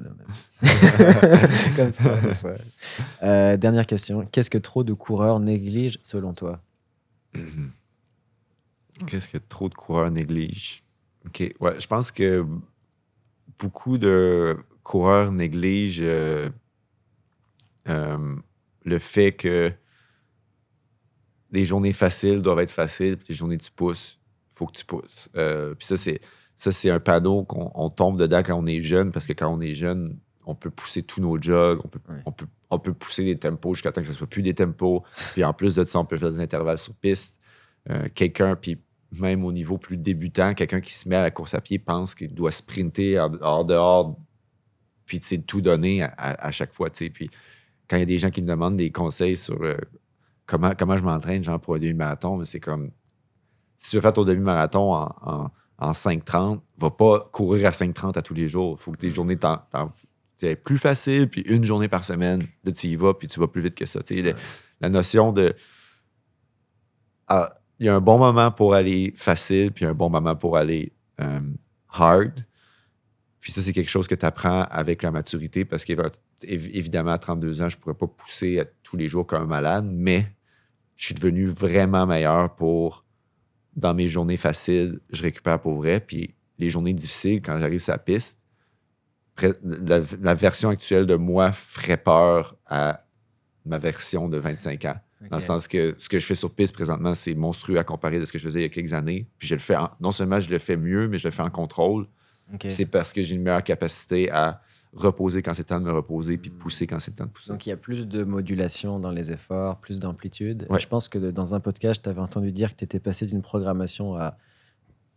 Comme 1.77 1.93
ça. 1.93 2.15
Euh, 3.23 3.57
dernière 3.57 3.87
question. 3.87 4.27
Qu'est-ce 4.31 4.51
que 4.51 4.59
trop 4.59 4.85
de 4.85 4.93
coureurs 4.95 5.41
négligent 5.41 5.99
selon 6.03 6.33
toi? 6.33 6.61
Qu'est-ce 9.07 9.29
que 9.29 9.39
trop 9.39 9.69
de 9.69 9.75
coureurs 9.75 10.11
négligent? 10.11 10.83
OK. 11.27 11.55
Ouais, 11.61 11.79
je 11.79 11.87
pense 11.87 12.11
que 12.11 12.45
beaucoup 13.59 13.99
de 13.99 14.57
coureurs 14.83 15.33
négligent 15.33 16.03
euh, 16.03 16.51
euh, 17.89 18.37
le 18.85 18.99
fait 18.99 19.33
que 19.33 19.73
des 21.51 21.65
journées 21.65 21.93
faciles 21.93 22.43
doivent 22.43 22.61
être 22.61 22.71
faciles, 22.71 23.17
puis 23.17 23.29
des 23.29 23.35
journées 23.35 23.59
tu 23.59 23.71
pousses, 23.71 24.19
il 24.53 24.57
faut 24.57 24.67
que 24.67 24.77
tu 24.79 24.85
pousses. 24.85 25.31
Euh, 25.37 25.75
puis 25.75 25.87
ça, 25.87 25.97
c'est 25.97 26.21
ça, 26.57 26.73
c'est 26.73 26.91
un 26.91 26.99
panneau 26.99 27.45
qu'on 27.45 27.71
on 27.75 27.89
tombe 27.89 28.19
dedans 28.19 28.43
quand 28.45 28.57
on 28.57 28.67
est 28.67 28.81
jeune, 28.81 29.13
parce 29.13 29.27
que 29.27 29.33
quand 29.33 29.49
on 29.49 29.61
est 29.61 29.75
jeune, 29.75 30.19
on 30.49 30.55
peut 30.55 30.71
pousser 30.71 31.03
tous 31.03 31.21
nos 31.21 31.41
jogs, 31.41 31.81
on 31.85 31.89
peut, 31.89 32.01
Ouais. 32.09 32.23
on 32.27 32.33
peut, 32.33 32.47
on 32.71 32.79
peut 32.79 32.95
pousser 32.95 33.25
des 33.25 33.37
tempos 33.37 33.75
jusqu'à 33.75 33.93
temps 33.93 34.01
que 34.01 34.07
ce 34.07 34.13
soit 34.13 34.27
plus 34.27 34.43
des 34.43 34.55
tempos. 34.55 35.03
Puis 35.33 35.45
en 35.45 35.53
plus 35.53 35.75
de 35.75 35.85
ça, 35.85 35.99
on 35.99 36.05
peut 36.05 36.17
faire 36.19 36.31
des 36.31 36.41
intervalles 36.41 36.79
sur 36.79 36.95
piste. 36.95 37.41
Euh, 37.91 38.09
quelqu'un, 38.15 38.57
puis 38.57 38.81
même 39.19 39.45
au 39.45 39.53
niveau 39.53 39.79
plus 39.79 39.97
débutant, 39.97 40.55
quelqu'un 40.55 40.81
qui 40.81 40.93
se 40.95 41.09
met 41.09 41.17
à 41.17 41.23
la 41.23 41.31
course 41.31 41.55
à 41.55 41.61
pied 41.61 41.79
pense 41.79 42.15
qu'il 42.15 42.35
doit 42.35 42.51
sprinter 42.51 43.19
hors 43.41 43.65
dehors, 43.65 44.17
puis 45.07 45.21
tu 45.21 45.27
sais, 45.29 45.39
tout 45.39 45.61
donner 45.61 46.03
à, 46.03 46.07
à- 46.19 46.47
à 46.49 46.51
chaque 46.51 46.73
fois. 46.73 46.91
Puis 46.91 47.31
quand 47.89 47.97
il 47.97 48.01
y 48.01 48.03
a 48.03 48.07
des 48.07 48.19
gens 48.19 48.31
qui 48.31 48.43
me 48.43 48.49
demandent 48.49 48.77
des 48.77 48.91
conseils 48.93 49.37
sur 49.37 49.63
euh, 49.63 49.77
comment, 50.47 50.73
comment 50.79 50.97
je 50.97 51.03
m'entraîne, 51.05 51.43
genre 51.45 51.61
pour 51.61 51.75
un 51.77 51.79
demi-marathon, 51.79 52.37
mais 52.39 52.45
c'est 52.45 52.61
comme 52.61 52.91
si 53.77 53.91
tu 53.91 53.97
veux 53.97 54.03
faire 54.03 54.13
ton 54.13 54.25
demi-marathon 54.25 54.93
en, 54.93 55.15
en, 55.23 55.51
en 55.79 55.93
5.30, 55.93 56.61
va 56.79 56.91
pas 56.91 57.29
courir 57.33 57.69
à 57.69 57.71
5.30 57.71 58.19
à 58.19 58.23
tous 58.23 58.35
les 58.35 58.49
jours. 58.49 58.77
Il 58.79 58.83
faut 58.83 58.91
que 58.93 58.99
tes 58.99 59.11
journées 59.11 59.37
t'en- 59.37 59.63
c'est 60.39 60.55
plus 60.55 60.79
facile, 60.79 61.29
puis 61.29 61.43
une 61.43 61.65
journée 61.65 61.89
par 61.89 62.05
semaine, 62.05 62.41
là, 62.65 62.71
tu 62.73 62.87
y 62.87 62.95
vas, 62.95 63.13
puis 63.13 63.27
tu 63.27 63.41
vas 63.41 63.49
plus 63.49 63.61
vite 63.61 63.75
que 63.75 63.87
ça. 63.87 64.01
Le- 64.09 64.35
la 64.81 64.89
notion 64.89 65.33
de. 65.33 65.53
Ah, 67.27 67.59
il 67.81 67.87
y 67.87 67.89
a 67.89 67.95
un 67.95 68.01
bon 68.01 68.19
moment 68.19 68.51
pour 68.53 68.75
aller 68.75 69.13
facile, 69.17 69.73
puis 69.73 69.85
un 69.85 69.95
bon 69.95 70.09
moment 70.09 70.37
pour 70.37 70.57
aller 70.57 70.93
euh, 71.21 71.41
hard. 71.91 72.47
Puis 73.41 73.53
ça, 73.53 73.63
c'est 73.63 73.73
quelque 73.73 73.91
chose 73.91 74.07
que 74.07 74.15
tu 74.15 74.25
apprends 74.25 74.63
avec 74.71 75.03
la 75.03 75.11
maturité, 75.11 75.65
parce 75.65 75.85
qu'évidemment, 75.85 77.11
à 77.11 77.19
32 77.19 77.63
ans, 77.63 77.69
je 77.69 77.77
pourrais 77.77 77.95
pas 77.95 78.07
pousser 78.07 78.61
à 78.61 78.65
tous 78.85 78.97
les 78.97 79.09
jours 79.09 79.27
comme 79.27 79.43
un 79.43 79.47
malade, 79.47 79.89
mais 79.91 80.33
je 80.97 81.07
suis 81.07 81.15
devenu 81.15 81.47
vraiment 81.47 82.07
meilleur 82.07 82.55
pour, 82.55 83.05
dans 83.75 83.95
mes 83.95 84.07
journées 84.07 84.37
faciles, 84.37 85.01
je 85.11 85.23
récupère 85.23 85.61
pour 85.61 85.75
vrai. 85.75 85.99
Puis 86.01 86.37
les 86.59 86.71
journées 86.71 86.95
difficiles, 86.95 87.41
quand 87.41 87.59
j'arrive 87.59 87.81
sur 87.81 87.93
la 87.93 87.99
piste, 87.99 88.38
la, 89.65 90.01
la 90.21 90.35
version 90.35 90.69
actuelle 90.71 91.07
de 91.07 91.15
moi 91.15 91.53
ferait 91.53 91.97
peur 91.97 92.57
à 92.67 93.05
ma 93.65 93.79
version 93.79 94.29
de 94.29 94.39
25 94.39 94.85
ans. 94.87 94.97
Dans 95.31 95.37
le 95.39 95.43
sens 95.43 95.67
que 95.67 95.95
ce 95.99 96.09
que 96.09 96.21
je 96.21 96.27
fais 96.27 96.37
sur 96.37 96.55
piste 96.55 96.73
présentement, 96.75 97.13
c'est 97.13 97.35
monstrueux 97.35 97.79
à 97.79 97.85
comparer 97.85 98.21
de 98.21 98.25
ce 98.25 98.33
que 98.33 98.39
je 98.39 98.45
faisais 98.45 98.61
il 98.61 98.63
y 98.63 98.67
a 98.67 98.69
quelques 98.69 98.93
années. 98.93 99.29
Puis 99.39 99.49
je 99.49 99.55
le 99.55 99.61
fais, 99.61 99.75
en- 99.77 99.91
non 100.01 100.13
seulement 100.13 100.39
je 100.41 100.49
le 100.49 100.59
fais 100.59 100.77
mieux, 100.77 101.09
mais 101.09 101.19
je 101.19 101.27
le 101.27 101.33
fais 101.33 101.43
en 101.43 101.51
contrôle. 101.51 102.07
Ok. 102.55 102.61
Puis 102.61 102.73
C'est 102.73 102.87
parce 102.87 103.13
que 103.13 103.21
j'ai 103.23 103.35
une 103.35 103.43
meilleure 103.43 103.65
capacité 103.65 104.31
à 104.31 104.63
reposer 104.95 105.43
quand 105.43 105.53
c'est 105.55 105.65
temps 105.65 105.81
de 105.81 105.85
me 105.85 105.93
reposer, 105.93 106.39
puis 106.39 106.51
pousser 106.51 106.87
quand 106.87 106.99
c'est 107.01 107.11
temps 107.11 107.27
de 107.27 107.31
pousser. 107.31 107.51
Donc 107.51 107.67
il 107.67 107.71
y 107.71 107.73
a 107.73 107.77
plus 107.77 108.07
de 108.09 108.23
modulation 108.25 108.99
dans 109.01 109.11
les 109.11 109.31
efforts, 109.33 109.79
plus 109.81 109.99
d'amplitude. 110.01 110.67
Ouais. 110.71 110.79
Je 110.79 110.87
pense 110.89 111.09
que 111.09 111.19
dans 111.19 111.53
un 111.55 111.61
podcast, 111.61 112.03
tu 112.05 112.09
avais 112.09 112.21
entendu 112.21 112.53
dire 112.53 112.71
que 112.73 112.77
tu 112.79 112.85
étais 112.85 113.01
passé 113.01 113.27
d'une 113.27 113.43
programmation 113.43 114.15
à 114.17 114.39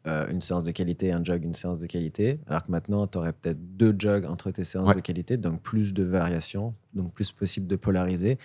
euh, 0.08 0.28
une 0.32 0.42
séance 0.42 0.64
de 0.66 0.72
qualité, 0.72 1.12
un 1.12 1.24
jog, 1.24 1.44
une 1.44 1.54
séance 1.54 1.80
de 1.80 1.88
qualité, 1.88 2.40
alors 2.48 2.66
que 2.66 2.72
maintenant, 2.72 3.06
tu 3.08 3.18
aurais 3.18 3.34
peut-être 3.34 3.60
deux 3.78 3.96
jogs 3.98 4.26
entre 4.26 4.50
tes 4.52 4.64
séances 4.66 4.90
Ouais. 4.90 4.96
de 4.96 5.02
qualité, 5.02 5.38
donc 5.38 5.62
plus 5.62 5.94
de 5.94 6.04
variations, 6.04 6.74
donc 6.94 7.14
plus 7.14 7.32
possible 7.32 7.68
de 7.68 7.76
polariser. 7.76 8.38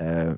Euh, 0.00 0.34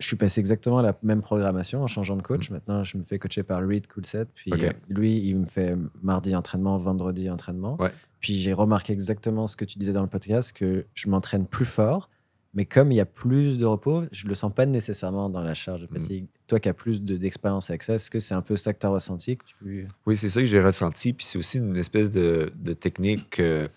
je 0.00 0.06
suis 0.08 0.16
passé 0.16 0.40
exactement 0.40 0.78
à 0.78 0.82
la 0.82 0.98
même 1.02 1.22
programmation 1.22 1.82
en 1.82 1.86
changeant 1.86 2.16
de 2.16 2.22
coach. 2.22 2.50
Maintenant, 2.50 2.82
je 2.84 2.96
me 2.98 3.02
fais 3.02 3.18
coacher 3.18 3.42
par 3.44 3.66
Reed 3.66 3.86
Coolset. 3.86 4.24
Puis 4.34 4.50
Mm. 4.50 4.54
Euh, 4.64 4.72
lui, 4.88 5.18
il 5.18 5.36
me 5.36 5.46
fait 5.46 5.76
mardi 6.02 6.34
entraînement, 6.34 6.76
vendredi 6.78 7.30
entraînement. 7.30 7.76
Ouais. 7.80 7.92
Puis 8.20 8.34
j'ai 8.36 8.52
remarqué 8.52 8.92
exactement 8.92 9.46
ce 9.46 9.56
que 9.56 9.64
tu 9.64 9.78
disais 9.78 9.92
dans 9.92 10.02
le 10.02 10.08
podcast, 10.08 10.52
que 10.52 10.86
je 10.94 11.08
m'entraîne 11.08 11.46
plus 11.46 11.64
fort, 11.66 12.08
mais 12.54 12.64
comme 12.64 12.90
il 12.90 12.96
y 12.96 13.00
a 13.00 13.06
plus 13.06 13.56
de 13.58 13.64
repos, 13.66 14.04
je 14.10 14.26
le 14.26 14.34
sens 14.34 14.52
pas 14.52 14.64
nécessairement 14.66 15.28
dans 15.30 15.42
la 15.42 15.54
charge 15.54 15.82
de 15.82 15.86
Mm. 15.86 16.00
fatigue. 16.02 16.26
Toi 16.46 16.60
qui 16.60 16.68
as 16.68 16.74
plus 16.74 17.02
de- 17.02 17.16
d'expérience 17.16 17.70
avec 17.70 17.82
ça, 17.82 17.94
est-ce 17.94 18.10
que 18.10 18.20
c'est 18.20 18.34
un 18.34 18.42
peu 18.42 18.56
ça 18.56 18.72
que 18.74 18.78
tu 18.78 18.86
as 18.86 18.90
ressenti 18.90 19.36
que 19.36 19.44
tu... 19.44 19.88
Oui, 20.06 20.16
c'est 20.16 20.28
ça 20.28 20.40
que 20.40 20.46
j'ai 20.46 20.62
ressenti. 20.62 21.12
Puis 21.12 21.24
c'est 21.24 21.38
aussi 21.38 21.58
une 21.58 21.76
espèce 21.76 22.10
de, 22.10 22.52
de 22.54 22.72
technique 22.74 23.30
que 23.30 23.70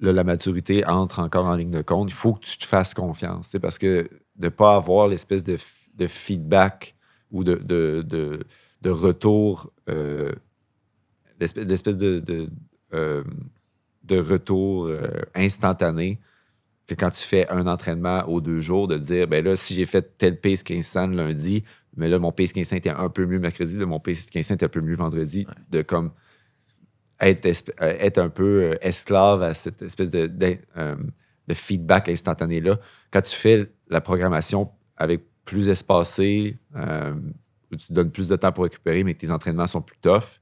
la 0.00 0.24
maturité 0.24 0.84
entre 0.86 1.20
encore 1.20 1.46
en 1.46 1.54
ligne 1.54 1.70
de 1.70 1.82
compte. 1.82 2.10
Il 2.10 2.14
faut 2.14 2.34
que 2.34 2.44
tu 2.44 2.58
te 2.58 2.66
fasses 2.66 2.94
confiance. 2.94 3.48
C'est 3.48 3.60
parce 3.60 3.78
que 3.78 4.08
de 4.36 4.46
ne 4.46 4.48
pas 4.48 4.76
avoir 4.76 5.08
l'espèce 5.08 5.42
de, 5.42 5.56
de 5.94 6.06
feedback 6.06 6.94
ou 7.30 7.44
de, 7.44 7.54
de, 7.56 8.90
retour, 8.90 9.72
euh, 9.88 10.32
l'espèce 11.40 11.96
de, 11.96 12.20
de, 12.20 12.48
euh, 12.94 13.24
retour 14.10 14.86
euh, 14.86 15.22
instantané 15.34 16.20
que 16.86 16.94
quand 16.94 17.10
tu 17.10 17.22
fais 17.24 17.48
un 17.48 17.66
entraînement 17.66 18.24
aux 18.28 18.40
deux 18.40 18.60
jours, 18.60 18.88
de 18.88 18.96
dire, 18.96 19.26
ben 19.26 19.44
là, 19.44 19.56
si 19.56 19.74
j'ai 19.74 19.86
fait 19.86 20.16
tel 20.18 20.40
pace 20.40 20.62
1500 20.68 21.08
le 21.08 21.16
lundi, 21.16 21.64
mais 21.96 22.08
là, 22.08 22.18
mon 22.18 22.32
pace 22.32 22.54
1500 22.54 22.76
était 22.76 22.90
un 22.90 23.08
peu 23.08 23.26
mieux 23.26 23.38
mercredi, 23.38 23.76
là, 23.76 23.86
mon 23.86 24.00
pace 24.00 24.26
1500 24.26 24.54
était 24.54 24.66
un 24.66 24.68
peu 24.68 24.80
mieux 24.80 24.96
vendredi, 24.96 25.46
de 25.70 25.82
comme 25.82 26.12
être, 27.20 27.46
euh, 27.80 27.96
être 27.98 28.18
un 28.18 28.28
peu 28.28 28.62
euh, 28.62 28.74
esclave 28.82 29.42
à 29.42 29.54
cette 29.54 29.82
espèce 29.82 30.10
de, 30.10 30.26
de, 30.26 30.58
euh, 30.76 30.96
de 31.48 31.54
feedback 31.54 32.08
instantané-là. 32.08 32.78
Quand 33.10 33.22
tu 33.22 33.34
fais 33.34 33.70
la 33.88 34.00
programmation 34.00 34.70
avec 34.96 35.22
plus 35.44 35.68
espacé, 35.68 36.58
euh, 36.74 37.14
où 37.72 37.76
tu 37.76 37.92
donnes 37.92 38.10
plus 38.10 38.28
de 38.28 38.36
temps 38.36 38.52
pour 38.52 38.64
récupérer, 38.64 39.02
mais 39.04 39.14
que 39.14 39.20
tes 39.20 39.30
entraînements 39.30 39.66
sont 39.66 39.82
plus 39.82 39.98
tough, 40.00 40.40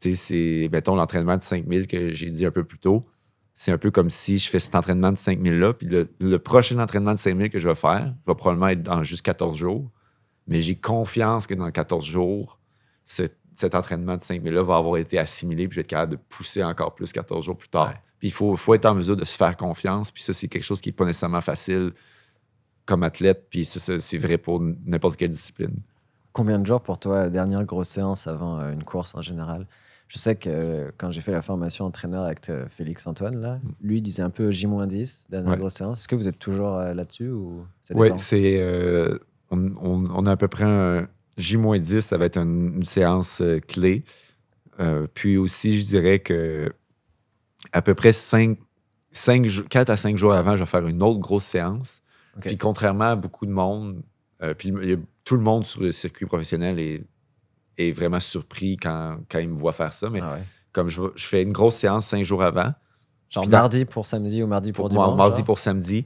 tu 0.00 0.14
sais, 0.14 0.14
c'est, 0.14 0.68
mettons, 0.72 0.94
l'entraînement 0.94 1.36
de 1.36 1.42
5000 1.42 1.86
que 1.86 2.10
j'ai 2.10 2.30
dit 2.30 2.46
un 2.46 2.50
peu 2.50 2.64
plus 2.64 2.78
tôt, 2.78 3.06
c'est 3.54 3.72
un 3.72 3.78
peu 3.78 3.90
comme 3.90 4.10
si 4.10 4.38
je 4.38 4.48
fais 4.48 4.58
cet 4.58 4.74
entraînement 4.74 5.12
de 5.12 5.16
5000-là, 5.18 5.74
puis 5.74 5.86
le, 5.86 6.08
le 6.20 6.38
prochain 6.38 6.78
entraînement 6.78 7.12
de 7.14 7.18
5000 7.18 7.50
que 7.50 7.58
je 7.58 7.68
vais 7.68 7.74
faire 7.74 8.14
va 8.26 8.34
probablement 8.34 8.68
être 8.68 8.82
dans 8.82 9.02
juste 9.02 9.22
14 9.24 9.56
jours, 9.56 9.88
mais 10.46 10.60
j'ai 10.60 10.76
confiance 10.76 11.46
que 11.46 11.54
dans 11.54 11.70
14 11.70 12.04
jours, 12.04 12.58
ce- 13.04 13.22
cet 13.52 13.74
entraînement 13.74 14.16
de 14.16 14.22
5000-là 14.22 14.62
va 14.62 14.76
avoir 14.76 14.96
été 14.96 15.18
assimilé, 15.18 15.68
puis 15.68 15.74
je 15.74 15.80
vais 15.80 15.82
être 15.82 15.88
capable 15.88 16.12
de 16.12 16.18
pousser 16.28 16.62
encore 16.64 16.94
plus 16.94 17.12
14 17.12 17.44
jours 17.44 17.58
plus 17.58 17.68
tard. 17.68 17.88
Ouais. 17.88 17.94
Puis 18.18 18.28
il 18.28 18.32
faut, 18.32 18.54
faut 18.56 18.74
être 18.74 18.86
en 18.86 18.94
mesure 18.94 19.16
de 19.16 19.24
se 19.24 19.36
faire 19.36 19.56
confiance, 19.56 20.10
puis 20.10 20.22
ça, 20.22 20.32
c'est 20.32 20.48
quelque 20.48 20.64
chose 20.64 20.80
qui 20.80 20.88
n'est 20.88 20.94
pas 20.94 21.04
nécessairement 21.04 21.40
facile 21.40 21.92
comme 22.86 23.02
athlète, 23.02 23.46
puis 23.50 23.64
c'est 23.64 24.18
vrai 24.18 24.38
pour 24.38 24.60
n'importe 24.60 25.16
quelle 25.16 25.30
discipline. 25.30 25.76
Combien 26.32 26.58
de 26.58 26.66
jours 26.66 26.80
pour 26.80 26.98
toi, 26.98 27.28
dernière 27.28 27.64
grosse 27.64 27.88
séance 27.88 28.26
avant 28.26 28.60
euh, 28.60 28.72
une 28.72 28.84
course 28.84 29.14
en 29.14 29.22
général? 29.22 29.66
Je 30.12 30.18
sais 30.18 30.34
que 30.34 30.50
euh, 30.50 30.90
quand 30.98 31.12
j'ai 31.12 31.20
fait 31.20 31.30
la 31.30 31.40
formation 31.40 31.84
entraîneur 31.84 32.24
avec 32.24 32.50
euh, 32.50 32.66
Félix 32.68 33.06
Antoine, 33.06 33.40
là, 33.40 33.60
lui 33.80 33.98
il 33.98 34.02
disait 34.02 34.22
un 34.24 34.30
peu 34.30 34.50
J-10, 34.50 35.30
dernière 35.30 35.52
Ouais. 35.52 35.56
grosse 35.56 35.74
séance. 35.74 36.00
Est-ce 36.00 36.08
que 36.08 36.16
vous 36.16 36.26
êtes 36.26 36.38
toujours 36.40 36.78
euh, 36.78 36.92
là-dessus 36.94 37.28
ou 37.30 37.64
Oui, 37.94 38.08
c'est. 38.16 38.60
on, 39.52 39.58
on- 39.80 40.10
on 40.12 40.26
a 40.26 40.32
à 40.32 40.36
peu 40.36 40.48
près 40.48 40.64
un 40.64 41.06
J-10, 41.36 42.00
ça 42.00 42.18
va 42.18 42.24
être 42.24 42.38
une, 42.38 42.78
une 42.78 42.84
séance 42.84 43.40
clé. 43.68 44.02
Puis 45.14 45.36
aussi, 45.36 45.78
je 45.78 45.84
dirais 45.86 46.18
que 46.18 46.72
à 47.72 47.80
peu 47.82 47.94
près 47.94 48.12
5, 48.12 48.58
4 49.68 49.90
à 49.90 49.96
5 49.96 50.16
jours 50.16 50.32
avant, 50.32 50.56
je 50.56 50.62
vais 50.64 50.66
faire 50.70 50.86
une 50.88 51.02
autre 51.04 51.20
grosse 51.20 51.44
séance. 51.44 52.02
Puis 52.40 52.56
contrairement 52.58 53.10
à 53.10 53.16
beaucoup 53.16 53.46
de 53.46 53.52
monde, 53.52 54.02
puis 54.58 54.70
il 54.82 54.88
y 54.90 54.92
a- 54.94 54.96
tout 55.22 55.36
le 55.36 55.42
monde 55.42 55.64
sur 55.64 55.82
le 55.82 55.92
circuit 55.92 56.26
professionnel 56.26 56.80
est, 56.80 57.04
est 57.88 57.92
vraiment 57.92 58.20
surpris 58.20 58.76
quand, 58.76 59.18
quand 59.30 59.38
il 59.38 59.48
me 59.48 59.56
voit 59.56 59.72
faire 59.72 59.92
ça. 59.92 60.08
Mais 60.10 60.20
Ah 60.22 60.34
ouais. 60.34 60.42
comme 60.72 60.88
je, 60.88 61.02
je 61.16 61.26
fais 61.26 61.42
une 61.42 61.52
grosse 61.52 61.76
séance 61.76 62.06
5 62.06 62.22
jours 62.24 62.42
avant, 62.42 62.72
Genre 63.28 63.44
dans- 63.46 63.58
mardi 63.58 63.84
pour 63.84 64.06
samedi 64.06 64.42
ou 64.42 64.46
mardi 64.46 64.72
pour, 64.72 64.84
pour, 64.84 64.88
dimanche 64.88 65.16
mardi 65.16 65.38
genre? 65.38 65.46
pour 65.46 65.58
samedi. 65.58 66.04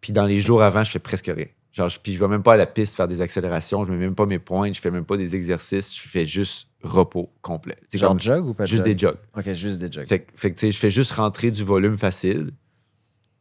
Puis 0.00 0.12
dans 0.12 0.26
les 0.26 0.40
jours 0.40 0.62
avant, 0.62 0.84
je 0.84 0.90
fais 0.90 0.98
presque 0.98 1.26
rien. 1.34 1.46
Genre, 1.72 1.88
je, 1.90 2.00
puis 2.00 2.14
je 2.14 2.20
vais 2.20 2.28
même 2.28 2.42
pas 2.42 2.54
à 2.54 2.56
la 2.56 2.66
piste 2.66 2.96
faire 2.96 3.06
des 3.08 3.20
accélérations, 3.20 3.84
je 3.84 3.90
mets 3.92 3.98
même 3.98 4.14
pas 4.14 4.24
mes 4.24 4.38
points, 4.38 4.72
je 4.72 4.80
fais 4.80 4.90
même 4.90 5.04
pas 5.04 5.16
des 5.18 5.36
exercices, 5.36 5.94
je 5.94 6.08
fais 6.08 6.24
juste 6.24 6.68
repos 6.82 7.30
complet. 7.42 7.76
C'est 7.88 7.98
Genre 7.98 8.10
comme 8.10 8.20
jog 8.20 8.46
ou 8.46 8.54
pas 8.54 8.64
juste 8.64 8.84
jog? 8.84 8.94
des 8.94 8.98
jogs. 8.98 9.18
Ok, 9.36 9.52
juste 9.52 9.78
des 9.78 9.92
jogs. 9.92 10.06
Fait, 10.06 10.20
que- 10.20 10.32
fait 10.38 10.50
que, 10.52 10.54
tu 10.58 10.60
sais, 10.66 10.70
je 10.72 10.78
fais 10.78 10.90
juste 10.90 11.12
rentrer 11.12 11.50
du 11.50 11.64
volume 11.64 11.98
facile. 11.98 12.52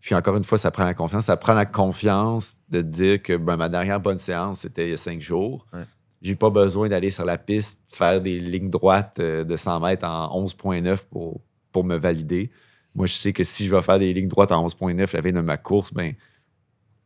Puis 0.01 0.13
encore 0.15 0.35
une 0.35 0.43
fois, 0.43 0.57
ça 0.57 0.69
prend 0.69 0.83
la 0.83 0.93
confiance. 0.93 1.25
Ça 1.25 1.37
prend 1.37 1.53
la 1.53 1.65
confiance 1.65 2.57
de 2.69 2.81
dire 2.81 3.21
que 3.23 3.37
ben, 3.37 3.55
ma 3.57 3.69
dernière 3.69 3.99
bonne 4.01 4.19
séance, 4.19 4.59
c'était 4.61 4.87
il 4.87 4.91
y 4.91 4.93
a 4.93 4.97
cinq 4.97 5.21
jours. 5.21 5.65
Ouais. 5.73 5.83
J'ai 6.21 6.35
pas 6.35 6.49
besoin 6.49 6.89
d'aller 6.89 7.11
sur 7.11 7.25
la 7.25 7.37
piste, 7.37 7.81
faire 7.87 8.21
des 8.21 8.39
lignes 8.39 8.69
droites 8.69 9.17
euh, 9.19 9.43
de 9.43 9.55
100 9.55 9.79
mètres 9.79 10.05
en 10.05 10.45
11.9 10.45 11.05
pour, 11.09 11.41
pour 11.71 11.83
me 11.83 11.97
valider. 11.97 12.51
Moi, 12.95 13.07
je 13.07 13.13
sais 13.13 13.33
que 13.33 13.43
si 13.43 13.65
je 13.67 13.75
vais 13.75 13.81
faire 13.81 13.99
des 13.99 14.13
lignes 14.13 14.29
droites 14.29 14.51
en 14.51 14.65
11.9 14.65 15.13
la 15.13 15.21
veille 15.21 15.33
de 15.33 15.41
ma 15.41 15.57
course, 15.57 15.93
ben, 15.93 16.13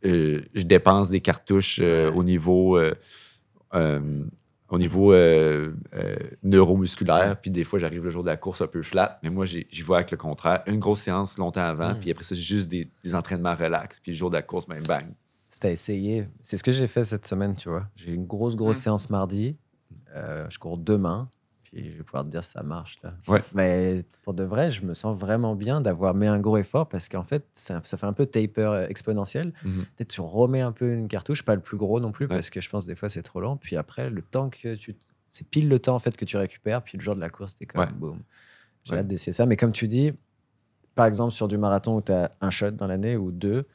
euh, 0.06 0.42
je 0.54 0.64
dépense 0.64 1.10
des 1.10 1.20
cartouches 1.20 1.80
euh, 1.82 2.12
au 2.12 2.24
niveau, 2.24 2.78
euh, 2.78 2.94
au 4.70 4.78
niveau 4.78 5.14
neuromusculaire. 6.44 7.40
Puis 7.42 7.52
des 7.52 7.64
fois, 7.64 7.80
j'arrive 7.80 8.04
le 8.04 8.10
jour 8.10 8.24
de 8.24 8.30
la 8.30 8.38
course 8.38 8.62
un 8.62 8.68
peu 8.68 8.84
flat. 8.84 9.20
Mais 9.24 9.30
moi, 9.30 9.46
j'y 9.46 9.82
vois 9.82 9.98
avec 9.98 10.12
le 10.12 10.18
contraire. 10.18 10.62
Une 10.68 10.80
grosse 10.80 11.02
séance 11.02 11.38
longtemps 11.38 11.62
avant. 11.62 11.92
Mm. 11.92 12.00
Puis 12.00 12.12
après 12.12 12.24
ça, 12.24 12.36
juste 12.36 12.70
des, 12.70 12.90
des 13.04 13.16
entraînements 13.16 13.56
relax. 13.56 14.00
Puis 14.00 14.12
le 14.12 14.18
jour 14.18 14.30
de 14.30 14.36
la 14.36 14.42
course, 14.42 14.68
ben 14.68 14.82
bang. 14.84 15.08
C'est 15.50 15.66
à 15.66 15.72
essayer. 15.72 16.28
C'est 16.42 16.58
ce 16.58 16.64
que 16.64 16.72
j'ai 16.72 16.88
fait 16.88 17.04
cette 17.04 17.26
semaine, 17.28 17.56
tu 17.56 17.70
vois. 17.70 17.88
J'ai 17.96 18.14
une 18.14 18.26
grosse, 18.26 18.56
grosse 18.56 18.78
Mm. 18.78 18.82
séance 18.82 19.10
mardi. 19.10 19.58
Euh, 20.16 20.46
je 20.50 20.60
cours 20.60 20.78
demain. 20.78 21.28
Puis 21.64 21.92
je 21.92 21.98
vais 21.98 22.04
pouvoir 22.04 22.24
te 22.24 22.30
dire 22.30 22.44
ça 22.44 22.64
marche. 22.64 22.98
Là. 23.04 23.14
Ouais. 23.28 23.44
Mais 23.54 24.04
pour 24.24 24.34
de 24.34 24.44
vrai, 24.44 24.72
je 24.72 24.84
me 24.84 24.94
sens 24.96 25.16
vraiment 25.18 25.56
bien 25.56 25.82
d'avoir 25.82 26.16
mis 26.16 26.26
un 26.28 26.40
gros 26.40 26.58
effort 26.58 26.88
parce 26.90 27.10
qu'en 27.10 27.24
fait, 27.24 27.46
ça, 27.54 27.80
ça 27.84 27.96
fait 27.98 28.08
un 28.08 28.14
peu 28.14 28.26
taper 28.26 28.62
euh, 28.62 28.88
exponentiel. 28.88 29.54
Mhm. 29.64 29.86
Peut-être 29.96 30.08
tu 30.10 30.22
remets 30.22 30.62
un 30.62 30.72
peu 30.72 30.94
une 30.94 31.08
cartouche, 31.08 31.44
pas 31.44 31.54
le 31.56 31.62
plus 31.62 31.78
gros 31.78 32.00
non 32.00 32.12
plus 32.12 32.26
Ouais. 32.26 32.30
parce 32.36 32.50
que 32.50 32.60
je 32.62 32.70
pense 32.70 32.86
des 32.88 32.96
fois 32.96 33.08
c'est 33.10 33.22
trop 33.22 33.40
lent. 33.40 33.58
Puis 33.58 33.76
après, 33.76 34.10
le 34.10 34.22
temps 34.24 34.50
que 34.50 34.76
tu. 34.76 34.96
C'est 35.30 35.48
pile 35.48 35.70
le 35.70 35.78
temps 35.78 35.94
en 35.96 36.00
fait 36.00 36.18
que 36.18 36.26
tu 36.26 36.38
récupères. 36.38 36.82
Puis 36.84 36.98
le 36.98 37.04
jour 37.04 37.16
de 37.16 37.20
la 37.20 37.30
course, 37.30 37.56
t'es 37.56 37.68
comme 37.68 37.82
Ouais. 37.82 37.92
boum. 37.92 38.20
J'ai 38.84 38.94
Ouais. 38.94 39.00
hâte 39.00 39.08
d'essayer 39.08 39.34
ça. 39.34 39.46
Mais 39.46 39.58
comme 39.58 39.72
tu 39.72 39.88
dis, 39.88 40.12
par 40.96 41.06
exemple, 41.06 41.34
sur 41.34 41.48
du 41.48 41.58
marathon 41.60 41.98
où 41.98 42.02
tu 42.02 42.12
as 42.12 42.32
un 42.42 42.50
shot 42.50 42.72
dans 42.72 42.88
l'année 42.88 43.16
ou 43.16 43.32
deux, 43.32 43.68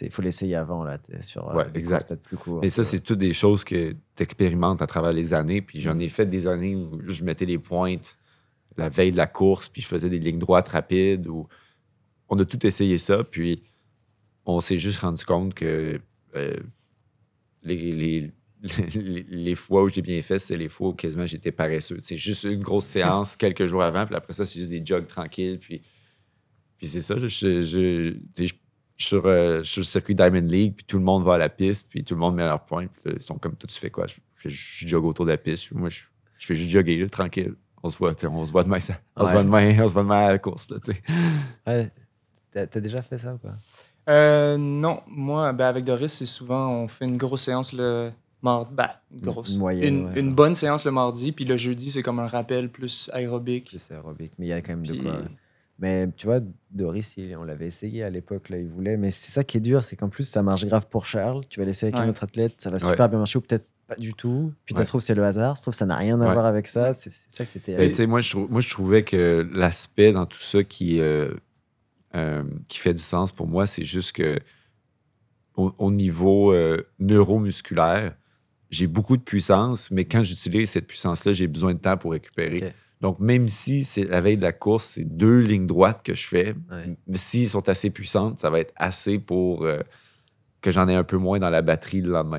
il 0.00 0.10
faut 0.10 0.22
l'essayer 0.22 0.56
avant. 0.56 0.84
Là, 0.84 0.98
sur 1.22 1.48
euh, 1.50 1.54
Ouais, 1.54 1.66
exact. 1.74 2.08
peut-être 2.08 2.22
plus 2.22 2.36
courtes. 2.36 2.62
Mais 2.62 2.70
ça, 2.70 2.84
c'est 2.84 3.00
toutes 3.00 3.18
des 3.18 3.32
choses 3.32 3.64
que 3.64 3.92
tu 4.14 4.22
expérimentes 4.22 4.82
à 4.82 4.86
travers 4.86 5.12
les 5.12 5.32
années. 5.32 5.62
Puis 5.62 5.80
j'en 5.80 5.98
ai 5.98 6.08
fait 6.08 6.26
des 6.26 6.46
années 6.46 6.76
où 6.76 7.00
je 7.06 7.24
mettais 7.24 7.46
les 7.46 7.58
pointes 7.58 8.18
la 8.76 8.88
veille 8.88 9.12
de 9.12 9.16
la 9.16 9.26
course, 9.26 9.68
puis 9.68 9.82
je 9.82 9.88
faisais 9.88 10.10
des 10.10 10.18
lignes 10.18 10.38
droites 10.38 10.68
rapides. 10.68 11.26
Ou... 11.28 11.46
On 12.28 12.38
a 12.38 12.44
tout 12.44 12.64
essayé 12.66 12.98
ça, 12.98 13.24
puis 13.24 13.62
on 14.46 14.60
s'est 14.60 14.78
juste 14.78 14.98
rendu 15.00 15.24
compte 15.24 15.54
que 15.54 16.00
euh, 16.34 16.56
les, 17.62 17.92
les, 17.92 18.32
les, 18.94 19.22
les 19.28 19.54
fois 19.54 19.84
où 19.84 19.88
j'ai 19.88 20.02
bien 20.02 20.22
fait, 20.22 20.38
c'est 20.38 20.56
les 20.56 20.68
fois 20.68 20.88
où 20.88 20.92
quasiment 20.92 21.26
j'étais 21.26 21.52
paresseux. 21.52 21.98
C'est 22.00 22.16
juste 22.16 22.44
une 22.44 22.60
grosse 22.60 22.86
séance 22.86 23.36
quelques 23.36 23.66
jours 23.66 23.82
avant, 23.82 24.06
puis 24.06 24.14
après 24.14 24.32
ça, 24.32 24.44
c'est 24.44 24.58
juste 24.58 24.70
des 24.70 24.84
jogs 24.84 25.06
tranquilles. 25.06 25.58
Puis, 25.58 25.82
puis 26.76 26.88
c'est 26.88 27.02
ça, 27.02 27.18
je, 27.18 27.28
je, 27.28 27.62
je, 28.36 28.52
sur, 28.96 29.26
euh, 29.26 29.62
sur 29.62 29.80
le 29.80 29.84
circuit 29.86 30.14
Diamond 30.14 30.46
League, 30.46 30.74
puis 30.76 30.84
tout 30.86 30.98
le 30.98 31.04
monde 31.04 31.24
va 31.24 31.34
à 31.34 31.38
la 31.38 31.48
piste, 31.48 31.88
puis 31.90 32.04
tout 32.04 32.14
le 32.14 32.20
monde 32.20 32.36
met 32.36 32.44
leur 32.44 32.64
point. 32.64 32.86
Puis 32.86 33.02
là, 33.04 33.12
ils 33.16 33.22
sont 33.22 33.36
comme, 33.38 33.56
toi, 33.56 33.68
tu 33.68 33.78
fais 33.78 33.90
quoi? 33.90 34.06
Je, 34.06 34.14
je, 34.36 34.48
je 34.48 34.86
jogue 34.88 35.04
autour 35.04 35.24
de 35.26 35.30
la 35.30 35.36
piste. 35.38 35.72
Moi, 35.72 35.88
je, 35.88 36.02
je 36.38 36.46
fais 36.46 36.54
juste 36.54 36.70
jogger, 36.70 36.98
là, 36.98 37.08
tranquille. 37.08 37.54
On 37.82 37.90
se 37.90 37.98
voit, 37.98 38.14
tu 38.14 38.22
sais, 38.22 38.26
on 38.28 38.44
se 38.44 38.52
voit 38.52 38.64
demain, 38.64 38.80
ça. 38.80 38.94
On 39.16 39.26
se 39.26 39.32
voit 39.32 39.42
demain, 39.42 39.76
on 39.82 39.88
se 39.88 39.92
voit 39.92 40.02
demain 40.04 40.26
à 40.26 40.30
la 40.32 40.38
course, 40.38 40.70
là, 40.70 40.78
tu 40.82 40.92
sais. 40.92 41.02
Ouais, 41.66 41.90
T'as 42.52 42.80
déjà 42.80 43.02
fait 43.02 43.18
ça 43.18 43.34
ou 43.34 43.38
pas? 43.38 43.54
Euh, 44.08 44.56
non, 44.56 45.00
moi, 45.08 45.52
ben, 45.52 45.66
avec 45.66 45.84
Doris, 45.84 46.12
c'est 46.12 46.26
souvent, 46.26 46.70
on 46.70 46.88
fait 46.88 47.04
une 47.04 47.16
grosse 47.16 47.42
séance 47.42 47.72
le 47.72 48.12
mardi. 48.42 48.70
Ben, 48.74 48.90
une 49.12 49.20
grosse. 49.22 49.56
Moyenne, 49.56 49.94
Une, 49.94 50.06
ouais. 50.06 50.20
une 50.20 50.34
bonne 50.34 50.54
séance 50.54 50.84
le 50.84 50.92
mardi, 50.92 51.32
puis 51.32 51.44
le 51.44 51.56
jeudi, 51.56 51.90
c'est 51.90 52.02
comme 52.02 52.20
un 52.20 52.28
rappel 52.28 52.68
plus 52.70 53.10
aérobique. 53.12 53.70
Plus 53.70 53.90
aérobique, 53.90 54.32
mais 54.38 54.46
il 54.46 54.48
y 54.50 54.52
a 54.52 54.60
quand 54.62 54.72
même 54.72 54.86
de 54.86 54.92
Puis- 54.92 55.02
quoi. 55.02 55.18
Mais 55.78 56.08
tu 56.16 56.26
vois, 56.26 56.40
Doris, 56.70 57.16
il- 57.16 57.36
on 57.36 57.42
l'avait 57.44 57.66
essayé 57.66 58.04
à 58.04 58.10
l'époque, 58.10 58.48
là, 58.48 58.58
il 58.58 58.68
voulait. 58.68 58.96
Mais 58.96 59.10
c'est 59.10 59.32
ça 59.32 59.42
qui 59.44 59.56
est 59.56 59.60
dur, 59.60 59.82
c'est 59.82 59.96
qu'en 59.96 60.08
plus, 60.08 60.24
ça 60.24 60.42
marche 60.42 60.64
grave 60.66 60.86
pour 60.88 61.04
Charles. 61.06 61.42
Tu 61.48 61.58
vas 61.60 61.66
laisser 61.66 61.86
avec 61.86 61.96
un 61.96 62.08
autre 62.08 62.22
athlète, 62.24 62.54
ça 62.58 62.70
va 62.70 62.76
Ouais. 62.76 62.90
super 62.90 63.08
bien 63.08 63.18
marcher 63.18 63.38
ou 63.38 63.42
peut-être 63.42 63.66
pas 63.88 63.96
du 63.96 64.14
tout. 64.14 64.52
Puis 64.64 64.74
ça 64.74 64.78
Ouais. 64.80 64.84
se 64.84 64.90
trouve, 64.90 65.00
c'est 65.00 65.14
le 65.16 65.24
hasard. 65.24 65.56
Ça 65.56 65.60
se 65.60 65.62
trouve, 65.64 65.74
ça 65.74 65.84
n'a 65.86 65.96
rien 65.96 66.20
à 66.20 66.32
voir 66.32 66.46
avec 66.46 66.68
ça. 66.68 66.94
C'est 66.94 67.10
ça 67.12 67.44
qui 67.44 67.58
était. 67.58 67.88
Tu 67.88 67.94
sais, 67.94 68.06
moi, 68.06 68.20
je, 68.20 68.36
moi, 68.38 68.60
je 68.60 68.70
trouvais 68.70 69.02
que 69.02 69.46
l'aspect 69.52 70.12
dans 70.12 70.26
tout 70.26 70.40
ça 70.40 70.62
qui, 70.62 71.00
euh, 71.00 71.34
euh, 72.14 72.44
qui 72.68 72.78
fait 72.78 72.94
du 72.94 73.02
sens 73.02 73.32
pour 73.32 73.46
moi, 73.48 73.66
c'est 73.66 73.84
juste 73.84 74.12
que 74.12 74.38
au, 75.56 75.74
au 75.78 75.90
niveau 75.90 76.52
euh, 76.52 76.78
neuromusculaire, 77.00 78.14
j'ai 78.70 78.86
beaucoup 78.86 79.16
de 79.16 79.22
puissance, 79.22 79.90
mais 79.90 80.04
quand 80.04 80.22
j'utilise 80.22 80.70
cette 80.70 80.86
puissance-là, 80.86 81.32
j'ai 81.32 81.46
besoin 81.46 81.74
de 81.74 81.78
temps 81.78 81.96
pour 81.96 82.12
récupérer. 82.12 82.72
Donc, 83.00 83.20
même 83.20 83.48
si 83.48 83.84
c'est 83.84 84.04
la 84.04 84.20
veille 84.20 84.36
de 84.36 84.42
la 84.42 84.52
course, 84.52 84.84
c'est 84.94 85.04
deux 85.04 85.38
lignes 85.40 85.66
droites 85.66 86.02
que 86.02 86.14
je 86.14 86.26
fais, 86.26 86.54
Ouais. 86.70 86.96
s'ils 87.14 87.48
sont 87.48 87.68
assez 87.68 87.90
puissantes, 87.90 88.38
ça 88.38 88.50
va 88.50 88.60
être 88.60 88.72
assez 88.76 89.18
pour 89.18 89.64
euh, 89.64 89.80
que 90.62 90.70
j'en 90.70 90.88
ai 90.88 90.94
un 90.94 91.04
peu 91.04 91.16
moins 91.18 91.38
dans 91.38 91.50
la 91.50 91.60
batterie 91.62 92.00
le 92.00 92.10
lendemain. 92.12 92.38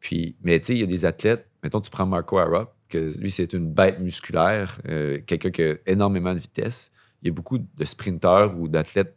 Puis, 0.00 0.36
mais 0.42 0.58
tu 0.58 0.66
sais, 0.66 0.74
il 0.74 0.80
y 0.80 0.82
a 0.82 0.86
des 0.86 1.04
athlètes, 1.04 1.46
mettons, 1.62 1.80
tu 1.80 1.90
prends 1.90 2.06
Marco 2.06 2.38
Arop, 2.38 2.72
que 2.88 3.12
lui, 3.18 3.30
c'est 3.30 3.52
une 3.52 3.70
bête 3.72 4.00
musculaire, 4.00 4.80
euh, 4.88 5.20
quelqu'un 5.24 5.50
qui 5.50 5.62
a 5.62 5.74
énormément 5.86 6.34
de 6.34 6.40
vitesse. 6.40 6.90
Il 7.22 7.28
y 7.28 7.30
a 7.30 7.34
beaucoup 7.34 7.58
de 7.58 7.84
sprinteurs 7.84 8.58
ou 8.58 8.66
d'athlètes 8.66 9.14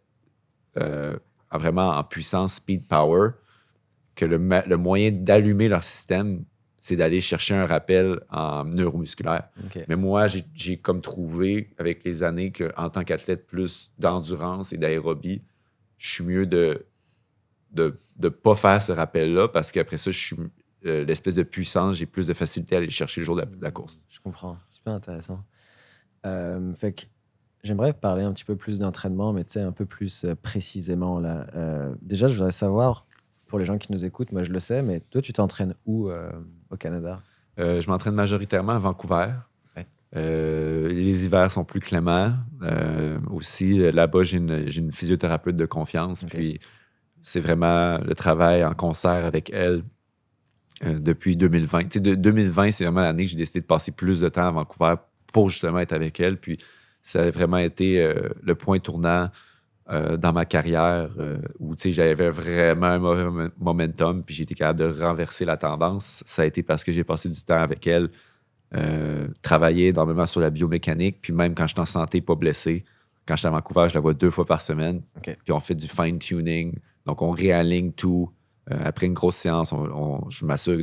euh, 0.78 1.18
en 1.50 1.58
vraiment 1.58 1.90
en 1.92 2.04
puissance, 2.04 2.56
speed, 2.56 2.88
power, 2.88 3.32
que 4.16 4.26
le 4.26 4.78
moyen 4.78 5.12
d'allumer 5.12 5.70
leur 5.70 5.84
système, 5.84 6.44
c'est 6.86 6.98
d'aller 6.98 7.22
chercher 7.22 7.56
un 7.56 7.66
rappel 7.66 8.20
en 8.30 8.66
neuromusculaire. 8.66 9.48
Mais 9.88 9.96
moi, 9.96 10.28
j'ai- 10.28 10.76
comme 10.78 11.00
trouvé 11.00 11.70
avec 11.78 12.04
les 12.04 12.24
années 12.24 12.52
qu'en 12.52 12.90
tant 12.90 13.06
qu'athlète 13.06 13.48
plus 13.48 13.90
d'endurance 14.00 14.74
et 14.74 14.78
d'aérobie, 14.78 15.42
je 15.98 16.12
suis 16.16 16.24
mieux 16.26 16.46
de 16.46 16.86
de 17.72 17.98
ne 18.22 18.28
pas 18.28 18.56
faire 18.56 18.82
ce 18.82 18.92
rappel-là 18.92 19.48
parce 19.48 19.72
qu'après 19.72 19.98
ça, 19.98 20.12
je 20.12 20.20
suis 20.20 20.36
euh, 20.86 21.06
l'espèce 21.06 21.36
de 21.36 21.44
puissance, 21.44 21.96
j'ai 21.96 22.06
plus 22.06 22.28
de 22.28 22.34
facilité 22.34 22.76
à 22.76 22.80
aller 22.80 22.88
le 22.88 22.92
chercher 22.92 23.22
le 23.22 23.26
jour 23.26 23.36
de 23.38 23.42
la, 23.42 23.46
de 23.48 23.64
la 23.64 23.72
course. 23.72 24.06
Je 24.10 24.20
comprends. 24.20 24.58
Super 24.70 24.92
intéressant. 24.94 25.42
Euh, 26.26 26.74
fait 26.74 26.92
que 26.92 27.04
j'aimerais 27.64 27.94
parler 27.94 28.24
un 28.24 28.34
petit 28.34 28.44
peu 28.44 28.58
plus 28.58 28.80
d'entraînement, 28.80 29.32
mais 29.32 29.46
tu 29.46 29.54
sais, 29.54 29.62
un 29.62 29.72
peu 29.72 29.86
plus 29.86 30.26
euh, 30.26 30.36
précisément. 30.36 31.20
Là. 31.22 31.48
Euh, 31.56 31.96
déjà, 32.02 32.28
je 32.28 32.34
voudrais 32.36 32.52
savoir, 32.52 33.08
pour 33.48 33.58
les 33.58 33.66
gens 33.66 33.78
qui 33.78 33.92
nous 33.94 34.04
écoutent, 34.04 34.34
moi 34.34 34.44
je 34.44 34.52
le 34.52 34.60
sais, 34.60 34.82
mais 34.84 35.00
toi, 35.00 35.22
tu 35.22 35.32
t'entraînes 35.32 35.74
où 35.86 36.10
au 36.74 36.78
Canada? 36.78 37.21
Euh, 37.59 37.82
je 37.82 37.89
m'entraîne 37.89 38.15
majoritairement 38.15 38.74
à 38.74 38.80
Vancouver. 38.80 39.28
Ouais. 39.76 39.88
Euh, 40.15 40.89
les 40.89 41.26
hivers 41.26 41.51
sont 41.51 41.63
plus 41.63 41.80
cléments. 41.80 42.34
Euh, 42.63 43.19
aussi, 43.32 43.80
là-bas, 43.91 44.24
j'ai 44.24 44.38
une, 44.38 44.91
physiothérapeute 44.91 45.55
de 45.55 45.65
confiance. 45.65 46.24
Puis, 46.24 46.59
c'est 47.21 47.39
vraiment 47.39 47.99
le 47.99 48.13
travail 48.15 48.65
en 48.65 48.74
concert 48.74 49.26
avec 49.26 49.49
elle 49.51 49.84
depuis 50.82 51.38
2020. 51.38 51.84
Tu 51.84 51.89
sais, 51.93 51.99
de 51.99 52.15
2020, 52.15 52.71
c'est 52.71 52.84
vraiment 52.84 53.01
l'année 53.01 53.24
que 53.24 53.30
j'ai 53.30 53.38
décidé 53.38 53.61
de 53.61 53.65
passer 53.65 53.91
plus 53.91 54.19
de 54.19 54.28
temps 54.28 54.47
à 54.47 54.51
Vancouver 54.51 54.95
pour 55.32 55.49
justement 55.49 55.80
être 55.80 55.93
avec 55.93 56.19
elle. 56.19 56.38
Puis, 56.38 56.57
ça 57.01 57.21
a 57.24 57.32
vraiment 57.32 57.57
été 57.57 58.13
le 58.41 58.55
point 58.55 58.80
tournant 58.80 59.30
euh, 59.94 60.18
dans 60.18 60.34
ma 60.34 60.46
carrière 60.46 61.10
euh, 61.20 61.38
où 61.60 61.76
j'avais 61.78 62.30
vraiment 62.30 62.88
un 62.88 63.00
mauvais 63.00 63.24
mom- 63.30 63.52
momentum, 63.58 64.24
puis 64.24 64.34
j'ai 64.36 64.44
été 64.44 64.56
capable 64.56 64.80
de 64.80 65.02
renverser 65.02 65.46
la 65.46 65.56
tendance. 65.56 66.24
Ça 66.26 66.41
a 66.41 66.46
été 66.46 66.64
parce 66.64 66.84
que 66.84 66.91
j'ai 66.91 67.04
passé 67.04 67.30
du 67.30 67.41
temps 67.44 67.62
avec 67.62 67.86
elle, 67.88 68.10
euh, 68.76 69.28
travailler 69.41 69.89
énormément 69.89 70.26
sur 70.26 70.41
la 70.41 70.50
biomécanique, 70.50 71.20
puis 71.22 71.32
même 71.32 71.54
quand 71.54 71.68
je 71.68 71.74
suis 71.74 71.82
en 71.82 71.86
santé, 71.86 72.22
pas 72.22 72.36
blessé. 72.36 72.84
Quand 73.26 73.36
je 73.36 73.39
suis 73.39 73.48
à 73.48 73.52
Vancouver, 73.52 73.86
je 73.88 73.94
la 73.94 74.00
vois 74.02 74.14
deux 74.14 74.32
fois 74.32 74.46
par 74.46 74.62
semaine. 74.62 75.02
Puis 75.22 75.52
on 75.54 75.60
fait 75.60 75.76
du 75.76 75.88
fine-tuning. 75.88 76.74
Donc, 77.06 77.22
on 77.22 77.30
réaligne 77.32 77.91
tout. 77.91 78.32
Euh, 78.72 78.80
après 78.84 79.06
une 79.06 79.14
grosse 79.14 79.36
séance, 79.36 79.72
on- 79.74 79.86
on- 79.86 80.30
je 80.30 80.46
m'assure 80.46 80.80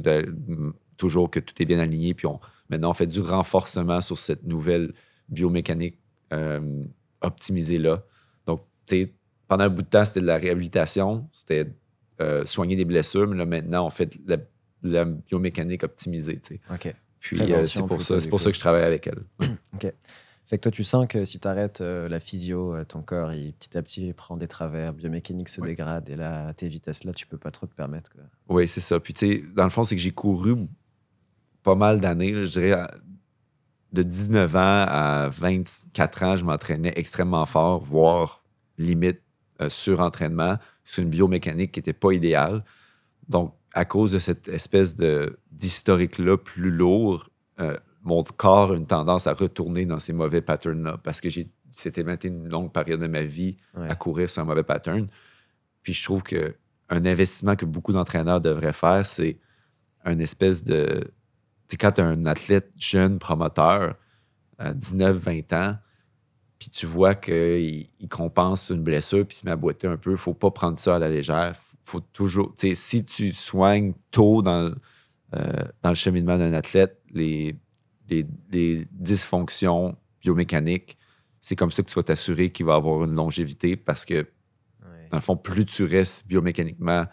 toujours 0.97 1.31
que 1.31 1.41
tout 1.41 1.55
est 1.61 1.67
bien 1.67 1.79
aligné. 1.79 2.15
Puis 2.15 2.27
on, 2.27 2.39
maintenant, 2.69 2.91
on 2.91 2.95
fait 2.95 3.07
du 3.07 3.21
renforcement 3.21 4.01
sur 4.01 4.19
cette 4.19 4.45
nouvelle 4.45 4.93
biomécanique 5.29 5.99
optimisée-là. 7.23 8.03
Pendant 9.49 9.65
un 9.65 9.69
bout 9.69 9.83
de 9.83 9.89
temps, 9.89 10.05
c'était 10.05 10.21
de 10.21 10.27
la 10.27 10.37
réhabilitation, 10.37 11.29
c'était 11.33 11.67
euh, 12.21 12.45
soigner 12.45 12.77
des 12.77 12.85
blessures, 12.85 13.27
mais 13.27 13.37
là, 13.37 13.47
maintenant, 13.47 13.87
on 13.87 13.91
fait 13.91 14.19
de 14.25 14.31
la, 14.31 14.37
la 14.83 15.05
biomécanique 15.05 15.83
optimisée, 15.83 16.39
tu 16.39 16.55
sais. 16.55 16.61
OK. 16.73 16.95
Puis 17.19 17.53
euh, 17.53 17.65
c'est 17.65 17.87
pour 17.87 18.01
ça, 18.01 18.17
pour 18.29 18.41
ça 18.41 18.51
que 18.51 18.57
je 18.57 18.61
travaille 18.61 18.85
avec 18.85 19.07
elle. 19.07 19.25
Fait 20.51 20.59
que 20.59 20.63
toi, 20.63 20.73
tu 20.73 20.83
sens 20.83 21.07
que 21.07 21.25
si 21.25 21.39
tu 21.39 21.47
arrêtes 21.47 21.79
la 21.79 22.19
physio, 22.19 22.75
euh, 22.75 22.85
ton 22.85 23.03
corps, 23.03 23.33
il, 23.33 23.53
petit 23.53 23.79
à 23.79 23.83
petit, 23.83 24.09
il 24.09 24.15
prend 24.15 24.37
des 24.37 24.49
travers, 24.49 24.93
biomécanique 24.93 25.49
se 25.49 25.61
dégrade, 25.61 26.09
et 26.09 26.17
là, 26.17 26.49
à 26.49 26.55
tes 26.55 26.67
vitesses-là, 26.67 27.13
tu 27.13 27.25
peux 27.29 27.39
pas 27.39 27.53
trop 27.53 27.69
te 27.69 27.75
permettre. 27.75 28.11
quoi. 28.11 28.23
Oui, 28.49 28.67
c'est 28.67 28.81
ça. 28.81 28.99
Puis, 28.99 29.15
tu 29.15 29.29
sais, 29.29 29.45
dans 29.55 29.63
le 29.63 29.71
fond, 29.71 29.85
c'est 29.85 29.95
que 29.95 30.03
j'ai 30.03 30.11
couru 30.11 30.57
pas 31.63 31.77
mal 31.77 32.01
d'années. 32.01 32.35
Je 32.35 32.61
dirais, 32.61 32.85
de 33.93 34.03
19 34.03 34.57
ans 34.57 34.85
à 34.89 35.29
24 35.29 36.23
ans, 36.25 36.37
je 36.37 36.45
m'entraînais 36.45 36.95
extrêmement 36.97 37.47
fort, 37.47 37.81
voire 37.81 38.40
limite 38.83 39.21
euh, 39.61 39.69
surentraînement 39.69 40.57
sur 40.85 41.03
une 41.03 41.11
biomécanique 41.11 41.73
qui 41.73 41.79
n'était 41.81 41.93
pas 41.93 42.13
idéale. 42.13 42.65
Donc, 43.29 43.55
à 43.75 43.85
cause 43.85 44.13
de 44.13 44.19
cette 44.19 44.49
espèce 44.49 44.97
de- 44.97 45.39
d'historique-là 45.53 46.37
plus 46.39 46.71
lourd, 46.71 47.29
euh, 47.61 47.77
mon 48.03 48.23
corps 48.25 48.73
a 48.73 48.75
une 48.77 48.87
tendance 48.87 49.27
à 49.27 49.35
retourner 49.35 49.85
dans 49.87 49.99
ces 49.99 50.13
mauvais 50.13 50.41
patterns-là 50.41 50.99
parce 51.03 51.21
que 51.21 51.29
j'ai 51.31 51.51
c'était 51.73 52.03
une 52.27 52.49
longue 52.49 52.73
période 52.73 52.99
de 53.01 53.07
ma 53.07 53.23
vie 53.23 53.57
Ouais. 53.77 53.89
à 53.89 53.95
courir 53.95 54.29
sur 54.29 54.43
un 54.43 54.45
mauvais 54.45 54.65
pattern. 54.65 55.07
Puis 55.85 55.93
je 55.93 56.03
trouve 56.03 56.25
que 56.25 56.57
un 56.89 57.05
investissement 57.07 57.55
que 57.55 57.65
beaucoup 57.65 57.93
d'entraîneurs 57.93 58.41
devraient 58.41 58.73
faire, 58.73 59.07
c'est 59.07 59.39
un 60.05 60.19
espèce 60.19 60.65
de. 60.65 60.85
Tu 61.69 61.75
sais, 61.75 61.77
quand 61.77 61.93
tu 61.93 62.01
un 62.01 62.27
athlète 62.27 62.73
jeune, 62.77 63.21
promoteur, 63.21 63.95
à 64.59 64.75
19-20 64.75 65.53
ans, 65.55 65.77
puis 66.61 66.69
tu 66.71 66.87
vois 66.87 67.17
qu'il 67.17 67.89
il 67.99 68.09
compense 68.09 68.71
une 68.71 68.83
blessure, 68.85 69.27
puis 69.27 69.37
il 69.37 69.41
se 69.41 69.47
met 69.47 69.51
à 69.51 69.57
boiter 69.57 69.89
un 69.89 69.97
peu, 69.97 70.15
faut 70.15 70.35
pas 70.35 70.53
prendre 70.53 70.79
ça 70.79 70.95
à 70.97 70.99
la 71.01 71.09
légère. 71.09 71.57
Faut 71.83 72.01
toujours. 72.01 72.55
Si 72.57 73.03
tu 73.03 73.33
soignes 73.33 73.95
tôt 74.13 74.43
dans, 74.43 74.63
le- 74.69 74.77
euh, 75.35 75.65
dans 75.83 75.89
le 75.89 75.95
cheminement 75.97 76.39
d'un 76.39 76.53
athlète, 76.53 77.01
les, 77.13 77.57
les, 78.09 78.25
les 78.53 78.87
dysfonctions 78.93 79.97
biomécaniques, 80.23 80.97
c'est 81.41 81.57
comme 81.57 81.71
ça 81.73 81.83
que 81.83 81.89
tu 81.89 81.95
vas 81.95 82.03
t'assurer 82.05 82.51
qu'il 82.51 82.67
va 82.67 82.75
avoir 82.75 83.03
une 83.05 83.15
longévité 83.17 83.75
parce 83.77 84.05
que 84.05 84.27
Ouais. 84.83 85.09
dans 85.11 85.17
le 85.19 85.23
fond, 85.23 85.37
plus 85.37 85.65
tu 85.67 85.85
restes 85.85 86.27
biomécaniquement 86.27 87.05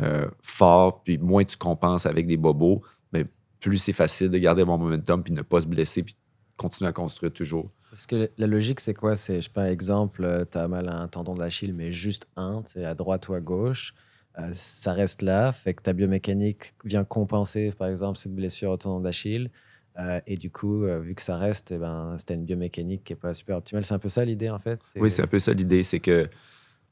euh, 0.00 0.26
fort, 0.42 1.02
puis 1.02 1.18
moins 1.18 1.44
tu 1.44 1.56
compenses 1.56 2.06
avec 2.06 2.26
des 2.26 2.36
bobos, 2.38 2.82
mais 3.12 3.26
plus 3.60 3.76
c'est 3.78 3.92
facile 3.92 4.30
de 4.30 4.38
garder 4.38 4.64
mon 4.64 4.78
momentum, 4.78 5.22
puis 5.22 5.32
ne 5.34 5.42
pas 5.42 5.60
se 5.60 5.66
blesser, 5.66 6.02
puis 6.02 6.16
continuer 6.56 6.88
à 6.88 6.92
construire 6.92 7.32
toujours. 7.32 7.70
Parce 7.92 8.06
que 8.06 8.30
la 8.38 8.46
logique, 8.46 8.80
c'est 8.80 8.94
quoi? 8.94 9.16
C'est, 9.16 9.36
je 9.36 9.40
sais 9.42 9.50
pas, 9.50 9.70
exemple, 9.70 10.46
tu 10.50 10.56
as 10.56 10.66
mal 10.66 10.88
à 10.88 10.96
un 10.96 11.08
tendon 11.08 11.34
d'Achille, 11.34 11.74
mais 11.74 11.90
juste 11.90 12.26
un, 12.36 12.62
c'est 12.64 12.86
à 12.86 12.94
droite 12.94 13.28
ou 13.28 13.34
à 13.34 13.40
gauche. 13.40 13.92
Euh, 14.38 14.50
ça 14.54 14.94
reste 14.94 15.20
là, 15.20 15.52
fait 15.52 15.74
que 15.74 15.82
ta 15.82 15.92
biomécanique 15.92 16.74
vient 16.86 17.04
compenser, 17.04 17.70
par 17.72 17.88
exemple, 17.88 18.16
cette 18.16 18.34
blessure 18.34 18.70
au 18.70 18.78
tendon 18.78 19.00
d'Achille. 19.00 19.50
Euh, 19.98 20.22
et 20.26 20.38
du 20.38 20.50
coup, 20.50 20.84
euh, 20.84 21.00
vu 21.00 21.14
que 21.14 21.20
ça 21.20 21.36
reste, 21.36 21.70
eh 21.70 21.76
ben, 21.76 22.16
c'était 22.16 22.34
une 22.34 22.46
biomécanique 22.46 23.04
qui 23.04 23.12
n'est 23.12 23.18
pas 23.18 23.34
super 23.34 23.58
optimale. 23.58 23.84
C'est 23.84 23.92
un 23.92 23.98
peu 23.98 24.08
ça 24.08 24.24
l'idée, 24.24 24.48
en 24.48 24.58
fait? 24.58 24.80
Oui, 24.96 25.10
c'est 25.10 25.20
un 25.20 25.26
peu 25.26 25.38
ça 25.38 25.52
l'idée, 25.52 25.82
c'est 25.82 26.00
que 26.00 26.30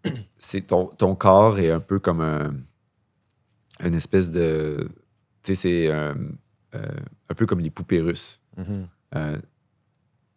c'est 0.37 0.67
ton, 0.67 0.89
ton 0.99 1.15
corps 1.15 1.59
est 1.59 1.71
un 1.71 1.81
peu 1.81 1.99
comme 1.99 2.21
un, 2.21 2.53
une 3.85 3.95
espèce 3.95 4.31
de. 4.31 4.87
Tu 5.43 5.55
sais, 5.55 5.55
c'est 5.55 5.91
euh, 5.91 6.15
euh, 6.75 6.87
un 7.29 7.35
peu 7.35 7.47
comme 7.47 7.61
les 7.61 7.71
poupées 7.71 8.01
russes. 8.01 8.41
Mhm. 8.57 8.87
Euh, 9.17 9.39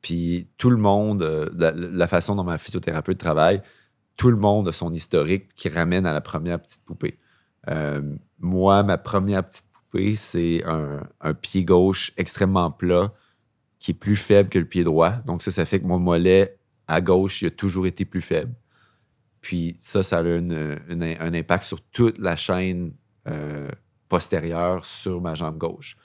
puis 0.04 0.50
tout 0.58 0.70
le 0.70 0.78
monde, 0.78 1.24
euh, 1.24 1.50
la, 1.56 2.08
façon 2.08 2.36
dont 2.36 2.44
ma 2.44 2.58
physiothérapeute 2.58 3.18
travaille, 3.18 3.62
tout 4.18 4.30
le 4.30 4.36
monde 4.36 4.68
a 4.68 4.74
son 4.74 4.94
historique 4.94 5.56
qui 5.56 5.70
ramène 5.70 6.06
à 6.06 6.14
la 6.14 6.20
première 6.20 6.62
petite 6.62 6.84
poupée. 6.84 7.18
Euh, 7.70 8.02
moi, 8.38 8.84
ma 8.84 8.98
première 8.98 9.48
petite 9.48 9.66
poupée, 9.72 10.18
c'est 10.18 10.62
un, 10.66 11.34
pied 11.34 11.64
gauche 11.64 12.12
extrêmement 12.18 12.70
plat 12.70 13.14
qui 13.80 13.92
est 13.92 13.96
plus 13.96 14.18
faible 14.18 14.50
que 14.50 14.60
le 14.60 14.66
pied 14.66 14.84
droit. 14.84 15.12
Donc 15.26 15.42
ça, 15.42 15.52
ça 15.52 15.64
fait 15.64 15.80
que 15.80 15.86
mon 15.86 16.00
mollet 16.00 16.58
à 16.90 17.00
gauche, 17.00 17.42
il 17.42 17.48
a 17.48 17.52
toujours 17.52 17.88
été 17.88 18.04
plus 18.04 18.22
faible. 18.22 18.54
Puis 19.40 19.78
ça, 19.80 20.04
ça 20.04 20.20
a 20.20 20.22
un 20.22 21.34
impact 21.34 21.64
sur 21.64 21.82
toute 21.82 22.18
la 22.18 22.36
chaîne 22.36 22.94
euh, 23.28 23.70
postérieure 24.10 24.84
sur 24.84 25.22
ma 25.22 25.34
jambe 25.34 25.58
gauche. 25.58 25.96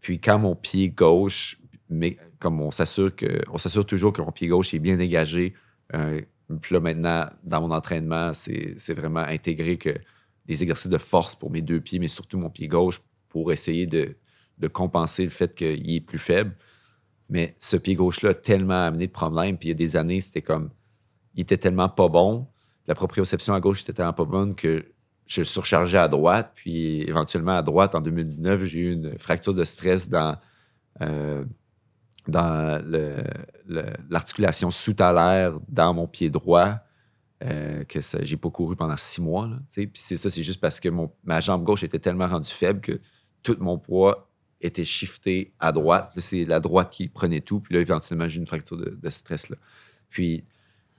Puis 0.00 0.20
quand 0.20 0.40
mon 0.40 0.56
pied 0.56 0.90
gauche, 0.90 1.58
mais 1.88 2.16
comme 2.38 2.60
on 2.60 2.70
s'assure 2.70 3.14
que 3.14 3.42
on 3.50 3.58
s'assure 3.58 3.86
toujours 3.86 4.12
que 4.12 4.22
mon 4.22 4.32
pied 4.32 4.48
gauche 4.48 4.74
est 4.74 4.78
bien 4.78 4.96
dégagé, 4.96 5.54
euh, 5.94 6.20
puis 6.60 6.74
là 6.74 6.80
maintenant, 6.80 7.26
dans 7.44 7.60
mon 7.60 7.70
entraînement, 7.72 8.32
c'est 8.32 8.94
vraiment 8.94 9.20
intégré 9.20 9.78
que 9.78 9.94
des 10.46 10.62
exercices 10.62 10.90
de 10.90 10.98
force 10.98 11.34
pour 11.34 11.50
mes 11.50 11.62
deux 11.62 11.80
pieds, 11.80 11.98
mais 11.98 12.08
surtout 12.08 12.38
mon 12.38 12.50
pied 12.50 12.68
gauche, 12.68 13.02
pour 13.28 13.52
essayer 13.52 13.86
de, 13.86 14.16
de 14.58 14.68
compenser 14.68 15.24
le 15.24 15.30
fait 15.30 15.54
qu'il 15.54 15.90
est 15.92 16.00
plus 16.00 16.18
faible. 16.18 16.54
Mais 17.28 17.56
ce 17.58 17.76
pied 17.76 17.94
gauche-là 17.94 18.30
a 18.30 18.34
tellement 18.34 18.86
amené 18.86 19.08
de 19.08 19.12
problèmes. 19.12 19.58
Puis 19.58 19.68
il 19.68 19.72
y 19.72 19.74
a 19.74 19.76
des 19.76 19.96
années, 19.96 20.20
c'était 20.20 20.42
comme. 20.42 20.70
Il 21.34 21.42
était 21.42 21.56
tellement 21.56 21.88
pas 21.88 22.08
bon. 22.08 22.46
La 22.86 22.94
proprioception 22.94 23.52
à 23.52 23.60
gauche 23.60 23.82
était 23.82 23.92
tellement 23.92 24.12
pas 24.12 24.24
bonne 24.24 24.54
que 24.54 24.84
je 25.26 25.42
surchargeais 25.42 25.98
à 25.98 26.08
droite. 26.08 26.52
Puis 26.54 27.02
éventuellement, 27.02 27.56
à 27.56 27.62
droite, 27.62 27.96
en 27.96 28.00
2019, 28.00 28.64
j'ai 28.64 28.78
eu 28.78 28.92
une 28.92 29.18
fracture 29.18 29.54
de 29.54 29.64
stress 29.64 30.08
dans, 30.08 30.36
euh, 31.00 31.44
dans 32.30 32.82
l'articulation 34.08 34.70
sous-talaire 34.70 35.58
dans 35.68 35.94
mon 35.94 36.06
pied 36.06 36.30
droit. 36.30 36.80
euh, 37.44 37.84
que 37.84 38.00
j'ai 38.22 38.36
pas 38.36 38.50
couru 38.50 38.76
pendant 38.76 38.96
six 38.96 39.20
mois. 39.20 39.50
Puis 39.74 39.90
c'est 39.94 40.16
ça, 40.16 40.30
c'est 40.30 40.42
juste 40.42 40.60
parce 40.60 40.80
que 40.80 40.88
mon, 40.88 41.12
ma 41.24 41.40
jambe 41.40 41.62
gauche 41.62 41.82
était 41.82 41.98
tellement 41.98 42.26
rendue 42.26 42.50
faible 42.50 42.80
que 42.80 43.00
tout 43.42 43.56
mon 43.60 43.78
poids 43.78 44.30
était 44.60 44.84
shifté 44.84 45.52
à 45.60 45.72
droite. 45.72 46.12
C'est 46.16 46.44
la 46.44 46.60
droite 46.60 46.90
qui 46.90 47.08
prenait 47.08 47.40
tout. 47.40 47.60
Puis 47.60 47.74
là, 47.74 47.80
éventuellement, 47.80 48.28
j'ai 48.28 48.38
eu 48.38 48.40
une 48.40 48.46
fracture 48.46 48.76
de, 48.76 48.98
de 49.00 49.10
stress. 49.10 49.50
Là. 49.50 49.56
Puis, 50.08 50.44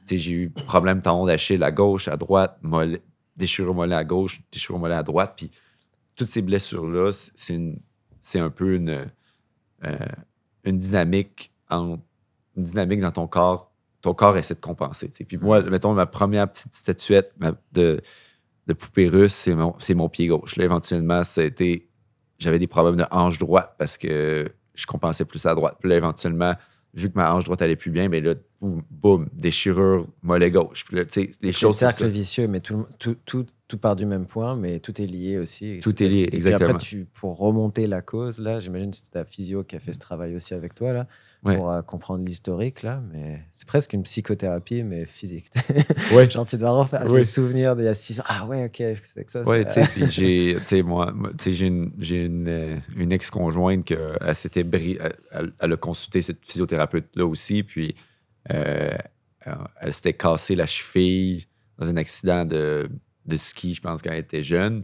j'ai 0.10 0.32
eu 0.32 0.50
problème 0.50 1.02
tendon 1.02 1.26
d'Achille 1.26 1.64
à 1.64 1.72
gauche, 1.72 2.08
à 2.08 2.18
droite, 2.18 2.58
mollet, 2.62 3.02
déchirure 3.36 3.74
mollet 3.74 3.96
à 3.96 4.06
gauche, 4.06 4.42
déchirure 4.52 4.80
mollet 4.80 4.94
à 4.94 5.04
droite. 5.04 5.34
Puis, 5.36 5.52
toutes 6.16 6.28
ces 6.28 6.42
blessures-là, 6.42 7.12
c'est 7.12 8.40
un 8.40 8.50
peu 8.50 8.76
une, 8.76 9.08
euh, 9.86 9.98
une 10.70 10.78
dynamique 10.78 11.52
dans 11.68 13.12
ton 13.12 13.28
corps. 13.28 13.72
Ton 14.02 14.14
corps 14.14 14.38
essaie 14.38 14.56
de 14.56 14.60
compenser. 14.60 15.10
Puis 15.10 15.38
moi, 15.38 15.62
mettons, 15.62 15.94
ma 15.94 16.06
première 16.06 16.50
petite 16.50 16.76
statuette 16.76 17.34
de, 17.72 18.02
de 18.68 18.74
poupée 18.74 19.08
russe, 19.08 19.34
c'est 19.34 19.56
mon, 19.56 19.76
mon 19.96 20.10
pied 20.10 20.28
gauche. 20.28 20.56
Là, 20.56 20.66
éventuellement, 20.66 21.24
ça 21.24 21.42
a 21.42 21.44
été. 21.46 21.90
J'avais 22.38 22.60
des 22.60 22.68
problèmes 22.68 22.96
de 22.96 23.06
hanche 23.10 23.40
droite 23.40 23.74
parce 23.80 23.98
que 23.98 24.52
je 24.76 24.86
compensais 24.86 25.26
plus 25.26 25.46
à 25.46 25.56
droite. 25.56 25.78
Puis 25.80 25.90
là, 25.90 25.96
éventuellement, 25.96 26.54
vu 26.98 27.10
que 27.10 27.16
ma 27.16 27.34
hanche 27.34 27.44
droite 27.46 27.62
allait 27.62 27.76
plus 27.76 27.92
bien, 27.92 28.10
mais 28.10 28.20
là, 28.22 28.34
ou 28.62 28.82
boum, 28.90 29.30
déchirure, 29.34 30.08
mollet 30.24 30.50
gauche. 30.50 30.84
Puis 30.86 30.98
là, 30.98 31.06
tu 31.06 31.14
sais, 31.14 31.30
les 31.42 31.54
C'est 31.54 31.66
un 31.66 31.70
choses. 31.70 31.76
cercle 31.78 32.02
ça. 32.02 32.08
vicieux, 32.08 32.48
mais 32.48 32.60
tout, 32.60 32.86
tout, 32.98 33.16
tout, 33.24 33.46
tout 33.68 33.78
part 33.78 33.96
du 33.96 34.06
même 34.08 34.26
point, 34.26 34.56
mais 34.56 34.80
tout 34.80 35.00
est 35.00 35.06
lié 35.06 35.38
aussi. 35.38 35.80
Tout 35.84 35.94
C'est 35.96 36.06
est 36.06 36.10
lié, 36.10 36.22
et 36.24 36.28
puis 36.28 36.38
exactement. 36.38 36.72
après, 36.72 36.84
tu, 36.84 37.06
pour 37.14 37.38
remonter 37.38 37.86
la 37.86 38.02
cause, 38.02 38.40
là, 38.40 38.60
j'imagine 38.60 38.90
que 38.92 38.98
c'est 38.98 39.12
ta 39.12 39.26
physio 39.26 39.64
qui 39.64 39.76
a 39.76 39.80
fait 39.80 39.94
ce 39.94 40.00
travail 40.00 40.36
aussi 40.36 40.56
avec 40.56 40.74
toi, 40.74 40.92
là, 40.92 41.06
Ouais. 41.44 41.56
pour 41.56 41.70
euh, 41.72 41.82
comprendre 41.84 42.26
l'historique, 42.26 42.82
là, 42.82 43.02
mais 43.14 43.44
c'est 43.52 43.68
presque 43.68 43.94
une 43.94 44.02
psychothérapie, 44.04 44.84
mais 44.84 45.06
physique. 45.06 45.46
Ouais. 46.14 46.30
Genre, 46.30 46.46
tu 46.46 46.58
dois 46.58 46.72
refaire 46.72 47.06
Ouais. 47.06 47.18
le 47.18 47.24
souvenir 47.24 47.76
d'il 47.76 47.86
y 47.86 47.88
a 47.88 47.94
six 47.94 48.20
ans. 48.20 48.24
Ah 48.28 48.46
ouais, 48.48 48.66
ok, 48.66 48.98
c'est 49.10 49.24
que 49.24 49.32
ça. 49.32 49.44
Ouais, 49.44 49.64
tu 49.66 49.74
sais, 49.74 49.84
puis 49.88 50.10
j'ai, 50.10 50.56
tu 50.60 50.66
sais, 50.66 50.82
moi, 50.82 51.14
tu 51.38 51.44
sais, 51.44 51.54
j'ai 51.54 51.68
une, 51.68 51.92
j'ai 52.00 52.26
une, 52.26 52.48
euh, 52.48 52.76
une 52.96 53.12
ex-conjointe 53.12 53.84
qui 53.86 53.94
elle 53.94 54.36
s'était 54.36 54.64
bri- 54.64 54.98
elle, 55.32 55.74
a 55.74 55.78
consulté 55.78 56.22
cette 56.24 56.44
physiothérapeute-là 56.46 57.26
aussi, 57.26 57.62
puis 57.64 57.96
euh, 58.52 58.98
elle 59.80 59.94
s'était 59.94 60.14
cassé 60.14 60.56
la 60.56 60.66
cheville 60.66 61.46
dans 61.78 61.88
un 61.88 61.98
accident 61.98 62.46
de, 62.46 62.90
de 63.26 63.38
ski, 63.38 63.76
je 63.76 63.82
pense, 63.82 64.02
quand 64.02 64.12
elle 64.12 64.20
était 64.20 64.44
jeune. 64.44 64.84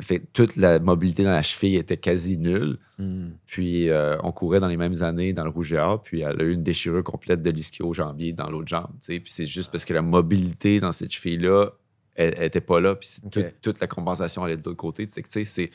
Fait, 0.00 0.20
toute 0.32 0.56
la 0.56 0.80
mobilité 0.80 1.22
dans 1.22 1.30
la 1.30 1.42
cheville 1.42 1.76
était 1.76 1.96
quasi 1.96 2.36
nulle. 2.36 2.78
Hmm. 2.98 3.28
Puis 3.46 3.88
euh, 3.90 4.16
on 4.24 4.32
courait 4.32 4.58
dans 4.58 4.66
les 4.66 4.76
mêmes 4.76 5.02
années 5.02 5.32
dans 5.32 5.44
le 5.44 5.50
Rouge 5.50 5.72
et 5.72 5.78
Or, 5.78 6.02
puis 6.02 6.22
elle 6.22 6.40
a 6.40 6.44
eu 6.44 6.52
une 6.52 6.64
déchirure 6.64 7.04
complète 7.04 7.42
de 7.42 7.50
l'ischio-jambier 7.50 8.32
dans 8.32 8.50
l'autre 8.50 8.66
jambe. 8.66 8.90
tu 9.00 9.14
sais. 9.14 9.20
Puis 9.20 9.30
c'est 9.30 9.46
juste 9.46 9.70
parce 9.70 9.84
que 9.84 9.94
la 9.94 10.02
mobilité 10.02 10.80
dans 10.80 10.90
cette 10.90 11.12
cheville-là, 11.12 11.70
elle 12.16 12.36
n'était 12.40 12.60
pas 12.60 12.80
là. 12.80 12.96
Puis 12.96 13.08
toute- 13.30 13.60
toute 13.62 13.78
la 13.80 13.86
compensation 13.86 14.42
allait 14.42 14.56
de 14.56 14.64
l'autre 14.64 14.76
côté. 14.76 15.06
C'est, 15.08 15.70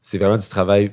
c'est 0.00 0.18
vraiment 0.18 0.38
du 0.38 0.48
travail 0.48 0.92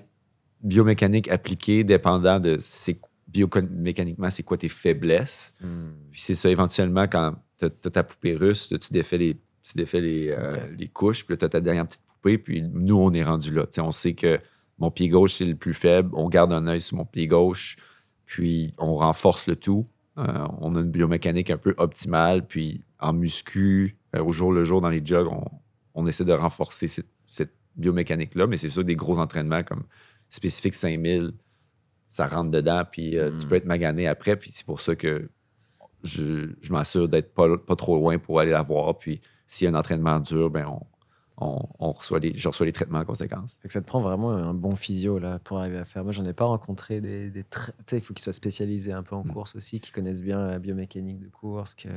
biomécanique 0.61 1.29
appliqué, 1.29 1.85
dépendant 1.85 2.41
de 2.41 2.57
c'est, 2.59 2.99
biomécaniquement, 3.29 4.29
c'est 4.29 4.43
quoi 4.43 4.57
tes 4.57 4.67
faiblesses. 4.67 5.53
Hmm. 5.61 5.91
Puis 6.11 6.19
c'est 6.19 6.35
ça, 6.35 6.49
éventuellement, 6.49 7.07
quand 7.07 7.35
tu 7.57 7.65
as, 7.65 7.69
ta 7.69 8.03
poupée 8.03 8.35
russe, 8.35 8.67
tu 8.67 8.91
défais 8.91 9.17
les, 9.17 9.35
tu 9.63 9.77
défais 9.77 10.01
les, 10.01 10.29
euh, 10.31 10.57
les 10.77 10.87
couches, 10.89 11.25
puis 11.25 11.33
là, 11.33 11.37
tu 11.37 11.45
as 11.45 11.49
ta 11.49 11.61
dernière 11.61 11.85
petite 11.87 12.01
puis 12.21 12.61
nous, 12.61 12.97
on 12.97 13.13
est 13.13 13.23
rendu 13.23 13.53
là. 13.53 13.65
On 13.79 13.91
sait 13.91 14.13
que 14.13 14.39
mon 14.77 14.91
pied 14.91 15.09
gauche, 15.09 15.33
c'est 15.33 15.45
le 15.45 15.55
plus 15.55 15.73
faible. 15.73 16.09
On 16.13 16.29
garde 16.29 16.53
un 16.53 16.67
œil 16.67 16.81
sur 16.81 16.97
mon 16.97 17.05
pied 17.05 17.27
gauche, 17.27 17.77
puis 18.25 18.73
on 18.77 18.93
renforce 18.93 19.47
le 19.47 19.55
tout. 19.55 19.85
Euh, 20.17 20.47
on 20.59 20.75
a 20.75 20.79
une 20.79 20.91
biomécanique 20.91 21.49
un 21.49 21.57
peu 21.57 21.73
optimale, 21.77 22.45
puis 22.45 22.83
en 22.99 23.13
muscu, 23.13 23.97
euh, 24.15 24.23
au 24.23 24.31
jour 24.31 24.51
le 24.51 24.63
jour, 24.63 24.81
dans 24.81 24.89
les 24.89 25.05
jogs, 25.05 25.27
on, 25.31 25.45
on 25.95 26.05
essaie 26.07 26.25
de 26.25 26.33
renforcer 26.33 26.87
cette, 26.87 27.09
cette 27.25 27.53
biomécanique-là, 27.75 28.47
mais 28.47 28.57
c'est 28.57 28.69
sûr 28.69 28.81
que 28.81 28.87
des 28.87 28.95
gros 28.95 29.17
entraînements 29.17 29.63
comme 29.63 29.83
spécifique 30.29 30.75
5000, 30.75 31.31
ça 32.07 32.27
rentre 32.27 32.51
dedans, 32.51 32.83
puis 32.89 33.17
euh, 33.17 33.31
tu 33.37 33.45
Mm. 33.45 33.49
peux 33.49 33.55
être 33.55 33.65
magané 33.65 34.07
après, 34.07 34.35
puis 34.35 34.51
c'est 34.53 34.65
pour 34.65 34.81
ça 34.81 34.95
que 34.95 35.29
je, 36.03 36.49
je 36.61 36.71
m'assure 36.73 37.07
d'être 37.07 37.33
pas, 37.33 37.57
pas 37.57 37.75
trop 37.75 37.95
loin 37.97 38.17
pour 38.17 38.39
aller 38.39 38.51
la 38.51 38.61
voir, 38.61 38.97
puis 38.97 39.21
s'il 39.47 39.65
y 39.65 39.67
a 39.67 39.71
un 39.75 39.79
entraînement 39.79 40.19
dur, 40.19 40.49
ben 40.49 40.65
on, 40.67 40.81
on, 41.41 41.59
on 41.79 41.91
reçoit 41.91 42.19
les, 42.19 42.33
je 42.35 42.47
reçois 42.47 42.65
les 42.65 42.71
traitements 42.73 42.99
en 42.99 43.05
conséquence. 43.05 43.59
Ça 43.65 43.81
te 43.81 43.85
prend 43.87 43.99
vraiment 44.01 44.31
un 44.31 44.53
bon 44.53 44.75
physio 44.75 45.19
là 45.19 45.39
pour 45.39 45.59
arriver 45.59 45.77
à 45.77 45.85
faire. 45.85 46.03
Moi, 46.03 46.11
j'en 46.11 46.25
ai 46.25 46.33
pas 46.33 46.45
rencontré 46.45 47.01
des, 47.01 47.31
tu 47.31 47.43
sais, 47.85 47.97
il 47.97 48.01
faut 48.01 48.13
qu'ils 48.13 48.23
soient 48.23 48.33
spécialisés 48.33 48.91
un 48.91 49.03
peu 49.03 49.15
en 49.15 49.23
Mm. 49.23 49.31
course 49.31 49.55
aussi, 49.55 49.79
qui 49.79 49.91
connaissent 49.91 50.21
bien 50.23 50.45
la 50.47 50.59
biomécanique 50.59 51.19
de 51.19 51.29
course. 51.29 51.75
Que... 51.75 51.87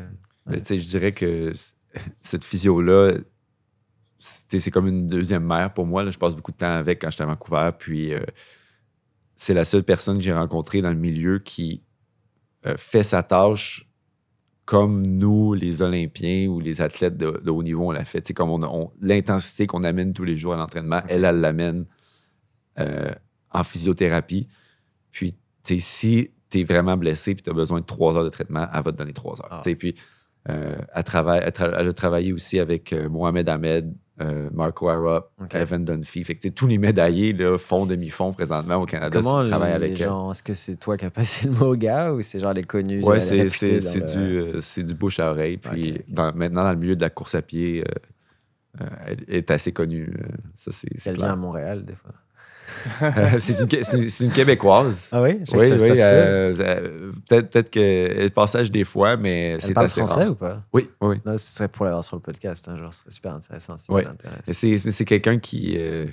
Ouais. 0.47 0.61
tu 0.61 0.67
sais, 0.67 0.79
je 0.79 0.87
dirais 0.89 1.13
que 1.13 1.53
cette 2.21 2.45
physio-là, 2.45 3.15
c'est 4.19 4.71
comme 4.71 4.87
une 4.87 5.07
deuxième 5.09 5.45
mère 5.45 5.75
pour 5.75 5.87
moi. 5.87 6.05
là. 6.05 6.11
Je 6.13 6.19
passe 6.19 6.37
beaucoup 6.37 6.53
de 6.53 6.57
temps 6.59 6.71
avec 6.73 7.01
quand 7.01 7.11
j'étais 7.11 7.25
à 7.25 7.27
Vancouver. 7.27 7.71
Puis 7.79 8.15
euh, 8.15 8.21
c'est 9.35 9.55
la 9.55 9.65
seule 9.65 9.83
personne 9.83 10.19
que 10.19 10.23
j'ai 10.25 10.33
rencontrée 10.33 10.81
dans 10.83 10.91
le 10.91 10.97
milieu 10.99 11.41
qui 11.41 11.83
euh, 12.67 12.77
fait 12.77 13.03
sa 13.03 13.25
tâche 13.25 13.89
comme 14.65 15.05
nous, 15.05 15.55
les 15.55 15.83
Olympiens 15.83 16.47
ou 16.49 16.61
les 16.61 16.81
athlètes 16.81 17.17
de, 17.17 17.41
de 17.45 17.51
haut 17.51 17.63
niveau, 17.63 17.89
on 17.89 17.91
l'a 17.91 18.05
fait. 18.05 18.33
Comme 18.33 18.51
on, 18.51 18.91
l'intensité 19.01 19.67
qu'on 19.67 19.85
amène 19.85 20.13
tous 20.13 20.25
les 20.25 20.37
jours 20.37 20.55
à 20.55 20.57
l'entraînement, 20.57 21.03
elle, 21.09 21.25
elle 21.25 21.41
l'amène 21.41 21.87
euh, 22.79 23.13
en 23.51 23.65
physiothérapie. 23.65 24.49
Puis, 25.11 25.37
si 25.63 26.31
tu 26.49 26.61
es 26.61 26.65
vraiment 26.65 26.97
blessé 26.97 27.33
et 27.33 27.35
tu 27.35 27.51
as 27.51 27.53
besoin 27.53 27.81
de 27.81 27.87
trois 27.87 28.17
heures 28.17 28.25
de 28.25 28.29
traitement, 28.29 28.67
elle 28.73 28.83
va 28.83 28.93
te 28.93 28.97
donner 28.97 29.13
trois 29.13 29.35
heures. 29.41 29.49
Ah. 29.51 29.75
Puis, 29.79 29.95
euh, 30.49 30.77
elle, 30.95 31.05
travaille, 31.05 31.41
elle, 31.45 31.51
tra- 31.53 31.75
elle 31.77 31.89
a 31.89 31.93
travaillé 31.93 32.33
aussi 32.33 32.59
avec 32.59 32.93
euh, 32.93 33.09
Mohamed 33.09 33.49
Ahmed, 33.49 33.95
euh, 34.25 34.49
Marco 34.53 34.89
Arop, 34.89 35.31
Ok. 35.43 35.55
Evan 35.55 35.85
Dunphy. 35.85 36.25
Fait 36.25 36.35
que, 36.35 36.49
tous 36.49 36.67
les 36.67 36.79
médaillés 36.79 37.33
là, 37.33 37.59
font 37.59 37.87
demi-fond 37.87 38.33
présentement 38.33 38.77
au 38.77 38.87
Canada. 38.87 39.19
Comment 39.21 39.43
c'est- 39.43 39.49
travaillent 39.51 39.73
avec 39.73 39.93
elle. 39.93 40.07
gens, 40.07 40.31
est-ce 40.33 40.43
que 40.43 40.55
c'est 40.55 40.77
toi 40.77 40.97
qui 40.97 41.05
as 41.05 41.11
passé 41.11 41.47
le 41.47 41.53
mot 41.55 41.73
au 41.73 41.77
gars 41.77 42.13
ou 42.13 42.23
c'est 42.23 42.41
genre 42.41 42.53
les 42.53 42.63
connus 42.65 43.01
les 43.01 43.21
c'est, 43.21 43.35
réputés 43.43 43.81
c'est, 43.81 44.01
dans 44.01 44.07
c'est 44.07 44.17
le- 44.19 44.27
du, 44.27 44.37
euh, 44.57 44.61
c'est 44.61 44.83
du 44.83 44.95
bouche 44.95 45.21
à 45.21 45.31
oreille. 45.31 45.57
Puis 45.59 46.01
dans- 46.09 46.33
maintenant, 46.35 46.65
dans 46.65 46.73
le 46.73 46.79
milieu 46.79 46.97
de 46.97 47.03
la 47.03 47.11
course 47.11 47.35
à 47.35 47.43
pied, 47.43 47.83
euh, 47.83 48.81
euh, 48.83 48.87
elle 49.07 49.25
est 49.29 49.51
assez 49.51 49.73
connue. 49.73 50.15
euh, 50.19 50.27
ça, 50.55 50.71
c'est, 50.73 50.89
c'est 50.97 51.11
Elle 51.11 51.17
vient 51.17 51.33
à 51.33 51.37
Montréal 51.37 51.85
des 51.85 51.95
fois. 51.95 52.13
Euh, 53.03 53.39
c'est, 53.39 53.59
une, 53.61 54.27
une 54.27 54.33
Québécoise. 54.33 55.09
Ah 55.13 55.23
oui, 55.23 55.41
Oui, 55.53 55.71
que 55.71 55.77
ça, 55.77 55.85
oui. 55.85 55.89
peut. 55.91 56.03
euh, 56.03 56.55
euh, 56.61 57.13
peut-être, 57.29 57.51
peut-être 57.51 57.71
qu'elle 57.71 58.31
passage 58.31 58.71
des 58.71 58.85
fois, 58.85 59.17
mais 59.17 59.57
c'est 59.61 59.77
assez 59.77 60.01
français 60.01 60.15
rare. 60.25 60.31
ou 60.31 60.35
pas? 60.35 60.63
Oui, 60.73 60.89
oui, 61.01 61.09
oui. 61.09 61.17
Non, 61.27 61.37
ce 61.39 61.47
serait 61.57 61.69
pour 61.69 61.85
l'avoir 61.85 62.05
sur 62.05 62.17
le 62.17 62.23
podcast, 62.23 62.69
un 62.69 62.79
jour, 62.79 62.93
ce 62.93 63.01
serait 63.01 63.11
super 63.11 63.35
intéressant 63.35 63.77
si. 63.79 63.91
Mais 63.93 64.91
c'est, 64.93 65.05
quelqu'un 65.05 65.39
qui 65.39 65.77
est 65.77 66.09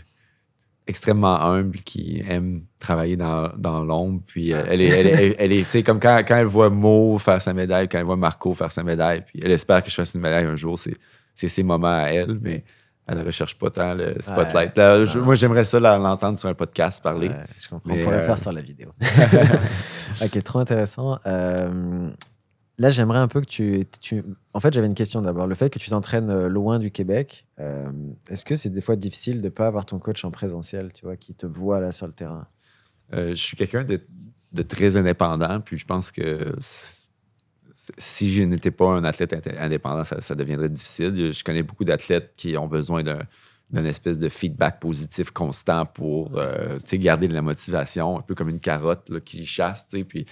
extrêmement 0.87 1.39
humble, 1.41 1.77
qui 1.79 2.23
aime 2.27 2.63
travailler 2.79 3.15
dans, 3.15 3.49
dans 3.55 3.83
l'ombre. 3.83 4.21
Puis 4.25 4.53
euh, 4.53 4.63
elle 4.67 4.81
est, 4.81 4.87
elle 4.87 5.07
est, 5.07 5.11
elle, 5.11 5.35
elle 5.37 5.51
est, 5.51 5.63
tu 5.63 5.69
sais, 5.69 5.83
comme 5.83 5.99
quand, 5.99 6.23
quand 6.27 6.35
elle 6.37 6.47
voit 6.47 6.69
Mo 6.71 7.17
faire 7.19 7.41
sa 7.41 7.53
médaille, 7.53 7.87
quand 7.87 7.99
elle 7.99 8.05
voit 8.05 8.17
Marco 8.17 8.53
faire 8.55 8.71
sa 8.71 8.83
médaille, 8.83 9.21
puis 9.21 9.39
elle 9.43 9.51
espère 9.51 9.83
que 9.83 9.89
je 9.91 9.95
fasse 9.95 10.15
une 10.15 10.21
médaille 10.21 10.45
un 10.45 10.55
jour, 10.55 10.79
c'est, 10.79 10.97
c'est 11.35 11.47
ses 11.47 11.61
moments 11.63 11.87
à 12.03 12.07
elle, 12.07 12.39
mais 12.41 12.63
elle 13.11 13.17
ne 13.19 13.25
recherche 13.25 13.57
pas 13.57 13.69
tant 13.71 13.93
le 13.95 14.15
spotlight. 14.19 14.77
Là, 14.77 15.03
je- 15.05 15.19
moi, 15.19 15.35
j'aimerais 15.35 15.63
ça 15.63 15.79
l'entendre 15.79 16.37
sur 16.37 16.47
un 16.49 16.53
podcast 16.53 17.01
parler. 17.01 17.29
Ouais, 17.29 17.35
je 17.59 17.67
comprends. 17.69 17.93
Mais, 17.93 18.01
On 18.01 18.03
pourrait 18.05 18.17
euh, 18.17 18.21
faire 18.25 18.37
sur 18.37 18.51
la 18.51 18.61
vidéo. 18.61 18.91
ok, 20.21 20.43
trop 20.43 20.59
intéressant. 20.59 21.19
Euh, 21.25 22.09
là, 22.77 22.89
j'aimerais 22.89 23.17
un 23.19 23.27
peu 23.27 23.41
que 23.41 23.45
tu, 23.47 23.85
tu- 24.01 24.23
En 24.53 24.59
fait, 24.59 24.73
j'avais 24.73 24.87
une 24.87 24.95
question 24.95 25.21
d'abord. 25.21 25.47
Le 25.47 25.55
fait 25.55 25.69
que 25.69 25.79
tu 25.79 25.89
t'entraînes 25.89 26.29
euh, 26.29 26.47
loin 26.47 26.79
du 26.79 26.91
Québec, 26.91 27.47
euh, 27.59 27.89
est-ce 28.29 28.45
que 28.45 28.55
c'est 28.55 28.69
des 28.69 28.81
fois 28.81 28.95
difficile 28.95 29.41
de 29.41 29.45
ne 29.45 29.49
pas 29.49 29.67
avoir 29.67 29.85
ton 29.85 29.99
coach 29.99 30.23
en 30.25 30.31
présentiel, 30.31 30.93
tu 30.93 31.05
vois, 31.05 31.17
qui 31.17 31.33
te 31.33 31.45
voit 31.45 31.79
là 31.79 31.91
sur 31.91 32.07
le 32.07 32.13
terrain? 32.13 32.47
Je 33.11 33.33
suis 33.33 33.57
quelqu'un 33.57 33.83
de, 33.83 33.99
de 34.53 34.61
très 34.61 34.95
indépendant, 34.95 35.61
puis 35.61 35.77
je 35.79 35.85
pense 35.85 36.11
que 36.11 36.53
si 37.97 38.31
je 38.31 38.43
n'étais 38.43 38.71
pas 38.71 38.87
un 38.87 39.03
athlète 39.03 39.33
indépendant, 39.59 40.03
ça, 40.03 40.21
ça 40.21 40.35
deviendrait 40.35 40.69
difficile. 40.69 41.31
Je 41.33 41.43
connais 41.43 41.63
beaucoup 41.63 41.85
d'athlètes 41.85 42.33
qui 42.37 42.57
ont 42.57 42.67
besoin 42.67 43.03
d'un 43.03 43.19
d'une 43.71 43.85
espèce 43.85 44.17
de 44.17 44.29
feedback 44.29 44.79
positif 44.79 45.31
constant 45.31 45.85
pour 45.85 46.31
euh, 46.37 46.77
garder 46.93 47.27
de 47.27 47.33
la 47.33 47.41
motivation, 47.41 48.17
un 48.17 48.21
peu 48.21 48.33
comme 48.33 48.49
une 48.49 48.59
carotte 48.59 49.09
là, 49.09 49.19
qui 49.19 49.45
chasse. 49.45 49.87
Puis 50.07 50.25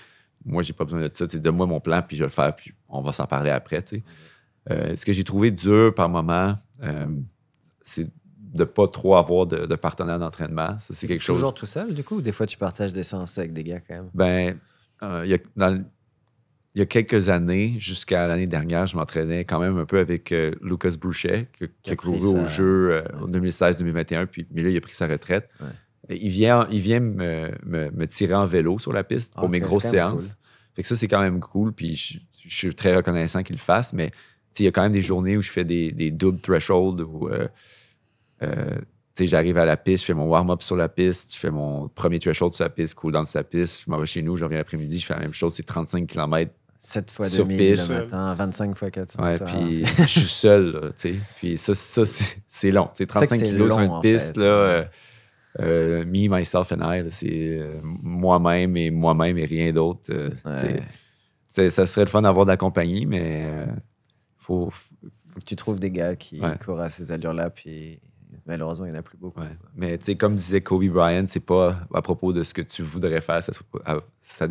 moi, 0.44 0.64
j'ai 0.64 0.74
pas 0.74 0.86
besoin 0.86 1.02
de 1.02 1.10
ça. 1.14 1.26
Donne-moi 1.28 1.68
mon 1.68 1.80
plan, 1.80 2.02
puis 2.02 2.18
je 2.18 2.24
vais 2.24 2.28
le 2.28 2.32
faire, 2.32 2.56
puis 2.56 2.74
on 2.90 3.02
va 3.02 3.14
s'en 3.14 3.28
parler 3.28 3.52
après. 3.52 3.84
Euh, 4.72 4.96
ce 4.96 5.06
que 5.06 5.14
j'ai 5.14 5.24
trouvé 5.24 5.52
dur 5.52 5.94
par 5.94 6.10
moment, 6.10 6.58
euh, 6.82 7.06
c'est 7.82 8.10
de 8.40 8.64
pas 8.64 8.88
trop 8.88 9.16
avoir 9.16 9.46
de, 9.46 9.68
de 9.68 9.76
partenaire 9.76 10.18
d'entraînement. 10.18 10.80
Ça, 10.80 10.96
c'est 10.96 11.08
quelque 11.08 11.22
chose. 11.22 11.38
Toujours 11.38 11.54
tout 11.54 11.68
seul, 11.68 11.94
du 11.94 12.04
coup, 12.04 12.16
ou 12.16 12.22
des 12.22 12.32
fois 12.32 12.48
tu 12.48 12.58
partages 12.58 12.92
des 12.92 13.04
séances 13.04 13.38
avec 13.38 13.54
des 13.54 13.64
gars 13.64 13.82
quand 13.82 13.94
même? 13.94 14.10
Ben, 14.16 14.58
il 15.24 15.30
y 15.30 15.36
a, 15.36 15.38
dans 15.56 15.84
il 16.78 16.80
y 16.80 16.84
a 16.84 16.86
quelques 16.86 17.30
années, 17.30 17.74
jusqu'à 17.80 18.28
l'année 18.28 18.46
dernière, 18.46 18.86
je 18.86 18.96
m'entraînais 18.96 19.46
quand 19.46 19.60
même 19.60 19.80
un 19.80 19.86
peu 19.86 19.98
avec 19.98 20.32
euh, 20.32 20.52
Lucas 20.62 20.94
Boucher, 21.02 21.48
qui, 21.58 21.66
qui 21.82 21.90
a 21.92 21.96
couru 21.96 22.24
au 22.28 22.46
jeu 22.46 22.92
euh, 22.92 23.02
en 23.20 23.32
ouais. 23.32 23.50
2016-2021, 23.50 24.28
puis 24.28 24.46
mais 24.52 24.62
là, 24.62 24.70
il 24.70 24.78
a 24.78 24.82
pris 24.82 24.94
sa 24.94 25.08
retraite. 25.08 25.50
Ouais. 25.60 26.18
Il 26.20 26.30
vient, 26.30 26.68
il 26.70 26.80
vient 26.80 27.00
me, 27.00 27.52
me- 27.66 27.90
me 27.90 28.06
tirer 28.06 28.36
en 28.36 28.46
vélo 28.46 28.78
sur 28.78 28.94
la 28.94 29.04
piste 29.04 29.34
pour 29.34 29.46
Ah, 29.46 29.48
mes 29.48 29.60
grosses 29.60 29.88
séances. 29.88 30.38
Fait 30.76 30.84
que 30.84 30.88
ça, 30.88 30.96
c'est 30.96 31.08
quand 31.08 31.20
même 31.20 31.40
cool, 31.40 31.74
puis 31.74 31.96
je, 31.96 32.20
je 32.48 32.56
suis 32.56 32.76
très 32.76 32.96
reconnaissant 32.96 33.42
qu'il 33.42 33.56
le 33.56 33.60
fasse, 33.62 33.92
mais 33.92 34.12
il 34.60 34.66
y 34.66 34.68
a 34.68 34.72
quand 34.72 34.84
même 34.84 34.92
des 34.92 35.02
journées 35.02 35.36
où 35.36 35.42
je 35.42 35.50
fais 35.50 35.66
des, 35.66 35.92
des 35.92 36.12
double 36.12 36.40
threshold, 36.42 37.02
où 37.02 37.28
euh, 37.28 37.48
j'arrive 39.20 39.58
à 39.58 39.66
la 39.66 39.78
piste, 39.78 40.04
je 40.04 40.06
fais 40.08 40.14
mon 40.14 40.26
warm-up 40.28 40.62
sur 40.62 40.76
la 40.76 40.90
piste, 40.90 41.34
je 41.34 41.40
fais 41.40 41.50
mon 41.50 41.88
premier 41.90 42.20
threshold 42.20 42.54
sur 42.54 42.64
la 42.64 42.70
piste, 42.70 42.94
cool 42.94 43.14
sur 43.26 43.40
la 43.40 43.44
piste, 43.44 43.84
je 43.86 43.90
m'en 43.92 43.98
vais 43.98 44.06
chez 44.06 44.22
nous, 44.22 44.38
je 44.38 44.44
reviens 44.44 44.60
l'après-midi, 44.60 45.00
je 45.00 45.06
fais 45.06 45.16
la 45.16 45.22
même 45.22 45.34
chose, 45.34 45.54
c'est 45.56 45.64
35 45.64 46.06
km. 46.06 46.52
7 46.80 47.12
fois 47.12 47.30
Sur 47.30 47.46
2000 47.46 47.74
piste. 47.76 47.90
le 47.90 47.96
matin, 47.96 48.34
25 48.36 48.76
fois 48.76 48.92
400. 48.92 49.24
Ouais, 49.24 49.40
puis 49.40 49.86
je 49.86 50.04
suis 50.06 50.22
seul, 50.28 50.94
tu 50.96 51.10
sais. 51.10 51.16
Puis 51.38 51.58
ça, 51.58 51.74
ça 51.74 52.06
c'est- 52.06 52.38
c'est 52.48 52.72
long. 52.72 52.90
Que 52.98 53.04
35 53.04 53.40
c'est 53.40 53.46
kilos 53.48 53.74
sur 53.74 53.82
une 53.82 54.02
piste, 54.02 54.36
fait. 54.36 54.40
là, 54.40 54.46
euh, 54.46 54.84
euh, 55.60 56.06
me, 56.06 56.28
myself 56.38 56.72
and 56.72 56.92
I, 56.94 57.04
c'est 57.10 57.58
euh, 57.60 57.70
moi-même 57.84 58.78
et 58.78 58.92
moi-même 58.92 59.38
et 59.38 59.46
rien 59.46 59.72
d'autre. 59.72 60.12
Ouais. 60.14 60.30
c'est- 60.58 60.84
c'est- 61.48 61.70
ça 61.72 61.86
serait 61.86 62.06
le 62.06 62.12
fun 62.12 62.22
d'avoir 62.22 62.46
de 62.46 62.52
la 62.52 62.58
compagnie, 62.58 63.06
mais 63.06 63.46
faut, 64.38 64.70
Faut 64.72 65.40
que 65.42 65.46
tu 65.46 65.56
trouves 65.56 65.80
des 65.80 65.92
gars 65.92 66.16
qui 66.16 66.40
Ouais. 66.40 66.58
courent 66.64 66.80
à 66.82 66.90
ces 66.90 67.12
allures-là, 67.12 67.50
puis 67.52 68.00
malheureusement, 68.48 68.86
il 68.88 68.92
n'y 68.92 68.96
en 68.98 69.00
a 69.00 69.04
plus 69.04 69.18
beaucoup. 69.18 69.40
Ouais. 69.42 69.48
Mais 69.76 69.98
tu 70.00 70.06
sais, 70.06 70.16
comme 70.16 70.36
disait 70.36 70.62
Kobe 70.62 70.86
Bryant, 70.88 71.26
c'est 71.28 71.40
pas 71.40 71.82
à 71.94 72.02
propos 72.02 72.34
de 72.34 72.42
ce 72.44 72.54
que 72.56 72.62
tu 72.64 72.82
voudrais 72.82 73.22
faire. 73.22 73.44
Ça, 73.44 73.52
ça 74.22 74.48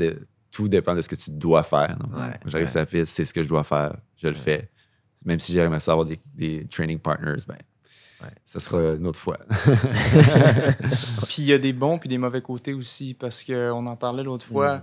tout 0.57 0.69
dépend 0.69 0.95
de 0.95 1.03
ce 1.03 1.09
que 1.11 1.17
tu 1.17 1.31
dois 1.31 1.63
faire. 1.63 1.99
Ouais, 2.17 2.39
J'arrive 2.47 2.67
ouais. 2.67 2.71
sur 2.71 2.81
la 2.81 2.87
piste, 2.87 3.13
c'est 3.13 3.27
ce 3.27 3.35
que 3.35 3.43
je 3.43 3.49
dois 3.49 3.63
faire, 3.63 3.95
je 4.17 4.29
le 4.29 4.35
fais. 4.35 4.71
Même 5.27 5.39
si 5.39 5.53
j'aimerais 5.53 5.81
ça 5.81 5.93
avoir 5.93 6.07
des, 6.07 6.19
des 6.35 6.67
training 6.67 6.99
partners, 6.99 7.43
ben, 7.47 7.57
ça 8.47 8.59
sera 8.61 8.95
une 8.95 9.07
autre 9.07 9.19
fois. 9.19 9.39
Puis 11.29 11.39
il 11.43 11.45
y 11.45 11.53
a 11.53 11.59
des 11.59 11.73
bons 11.73 11.99
puis 11.99 12.09
des 12.09 12.17
mauvais 12.19 12.41
côtés 12.41 12.73
aussi, 12.75 13.13
parce 13.15 13.45
qu'on 13.45 13.87
en 13.87 13.97
parlait 13.97 14.23
l'autre 14.23 14.47
fois. 14.47 14.79
Mm. 14.79 14.83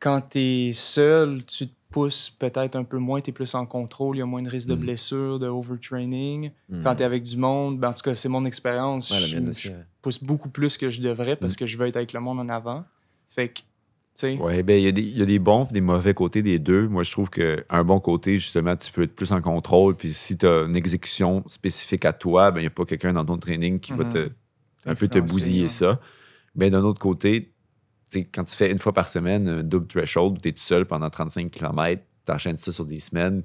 Quand 0.00 0.20
tu 0.30 0.38
es 0.38 0.72
seul, 0.74 1.44
tu 1.44 1.66
te 1.68 1.72
pousses 1.90 2.28
peut-être 2.30 2.76
un 2.76 2.84
peu 2.84 2.98
moins, 2.98 3.20
tu 3.20 3.30
es 3.30 3.32
plus 3.32 3.54
en 3.54 3.64
contrôle, 3.66 4.16
il 4.16 4.18
y 4.20 4.22
a 4.22 4.26
moins 4.26 4.42
de 4.42 4.48
risque 4.50 4.68
de 4.68 4.74
Mm. 4.74 4.80
blessure, 4.80 5.38
de 5.38 5.46
overtraining. 5.48 6.50
Mm. 6.68 6.82
Quand 6.82 6.94
tu 6.96 7.02
es 7.02 7.04
avec 7.04 7.22
du 7.22 7.36
monde, 7.36 7.78
ben, 7.80 7.88
en 7.88 7.92
tout 7.94 8.02
cas, 8.02 8.14
c'est 8.14 8.28
mon 8.28 8.44
expérience. 8.44 9.08
Je, 9.12 9.38
aussi, 9.48 9.68
je 9.68 9.72
pousse 10.02 10.22
beaucoup 10.22 10.50
plus 10.50 10.76
que 10.76 10.90
je 10.90 11.00
devrais 11.00 11.36
parce 11.36 11.54
Mm. 11.54 11.58
que 11.58 11.66
je 11.66 11.78
veux 11.78 11.86
être 11.86 11.96
avec 11.96 12.12
le 12.12 12.20
monde 12.20 12.38
en 12.40 12.48
avant. 12.48 12.84
Fait 13.30 13.48
que, 13.48 13.60
Oui, 14.40 14.62
ben, 14.62 14.78
il 14.78 14.84
y, 14.84 14.88
a 14.88 14.92
des- 14.92 15.02
il 15.02 15.16
y 15.16 15.22
a 15.22 15.26
des 15.26 15.38
bons 15.38 15.66
et 15.70 15.72
des 15.74 15.80
mauvais 15.80 16.12
côtés 16.14 16.42
des 16.42 16.58
deux. 16.58 16.88
Moi, 16.88 17.02
je 17.04 17.12
trouve 17.12 17.30
qu'un 17.30 17.84
bon 17.84 18.00
côté, 18.00 18.38
justement, 18.38 18.74
tu 18.76 18.90
peux 18.90 19.02
être 19.02 19.14
plus 19.14 19.30
en 19.32 19.40
contrôle. 19.40 19.96
Puis 19.96 20.12
si 20.12 20.36
tu 20.36 20.46
as 20.46 20.62
une 20.64 20.74
exécution 20.76 21.44
spécifique 21.46 22.04
à 22.04 22.12
toi, 22.12 22.50
ben, 22.50 22.58
il 22.60 22.64
n'y 22.64 22.66
a 22.68 22.70
pas 22.70 22.84
quelqu'un 22.84 23.12
dans 23.12 23.24
ton 23.24 23.38
training 23.38 23.78
qui 23.78 23.92
va 23.92 24.04
te, 24.04 24.30
un 24.86 24.94
peu 24.94 25.06
te 25.08 25.18
bousiller 25.20 25.62
ouais. 25.62 25.68
ça. 25.68 26.00
Mais 26.56 26.70
d'un 26.70 26.82
autre 26.82 27.00
côté, 27.00 27.42
tu 27.42 27.50
sais, 28.06 28.24
quand 28.24 28.42
tu 28.44 28.56
fais 28.56 28.72
une 28.72 28.78
fois 28.78 28.92
par 28.92 29.06
semaine 29.08 29.46
un 29.46 29.62
double 29.62 29.86
threshold, 29.86 30.40
tu 30.42 30.48
es 30.48 30.52
tout 30.52 30.62
seul 30.62 30.84
pendant 30.86 31.10
35 31.10 31.50
km, 31.50 32.02
tu 32.26 32.32
enchaînes 32.32 32.56
ça 32.56 32.72
sur 32.72 32.86
des 32.86 33.00
semaines, 33.00 33.42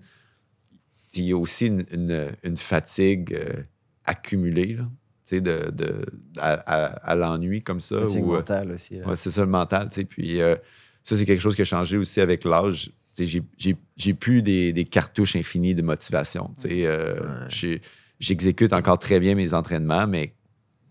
il 1.15 1.25
y 1.25 1.31
a 1.33 1.37
aussi 1.37 1.67
une, 1.67 1.85
une- 1.91 2.31
une 2.43 2.57
fatigue 2.57 3.33
euh, 3.35 3.61
accumulée 4.05 4.73
là, 4.73 4.89
de, 5.31 5.71
de- 5.71 6.05
à, 6.37 6.53
à- 6.53 7.11
à 7.11 7.15
l'ennui 7.15 7.61
comme 7.63 7.79
ça. 7.79 7.99
Fatigue 8.01 8.23
ou, 8.25 8.33
euh, 8.33 8.37
mentale 8.37 8.71
aussi. 8.71 9.01
Ouais, 9.01 9.15
c'est 9.15 9.31
ça 9.31 9.41
le 9.41 9.47
mental, 9.47 9.87
tu 9.89 9.95
sais. 9.95 10.05
Puis 10.05 10.41
euh, 10.41 10.55
ça, 11.03 11.15
c'est 11.15 11.25
quelque 11.25 11.41
chose 11.41 11.55
qui 11.55 11.61
a 11.61 11.65
changé 11.65 11.97
aussi 11.97 12.21
avec 12.21 12.43
l'âge. 12.43 12.91
J'ai, 13.17 13.43
j'ai, 13.57 13.75
j'ai 13.95 14.13
plus 14.13 14.41
des, 14.41 14.73
des 14.73 14.85
cartouches 14.85 15.35
infinies 15.35 15.75
de 15.75 15.81
motivation. 15.83 16.51
Euh, 16.65 17.47
Ouais. 17.51 17.79
J'exécute 18.19 18.71
encore 18.73 18.99
très 18.99 19.19
bien 19.19 19.35
mes 19.35 19.53
entraînements, 19.53 20.07
mais 20.07 20.33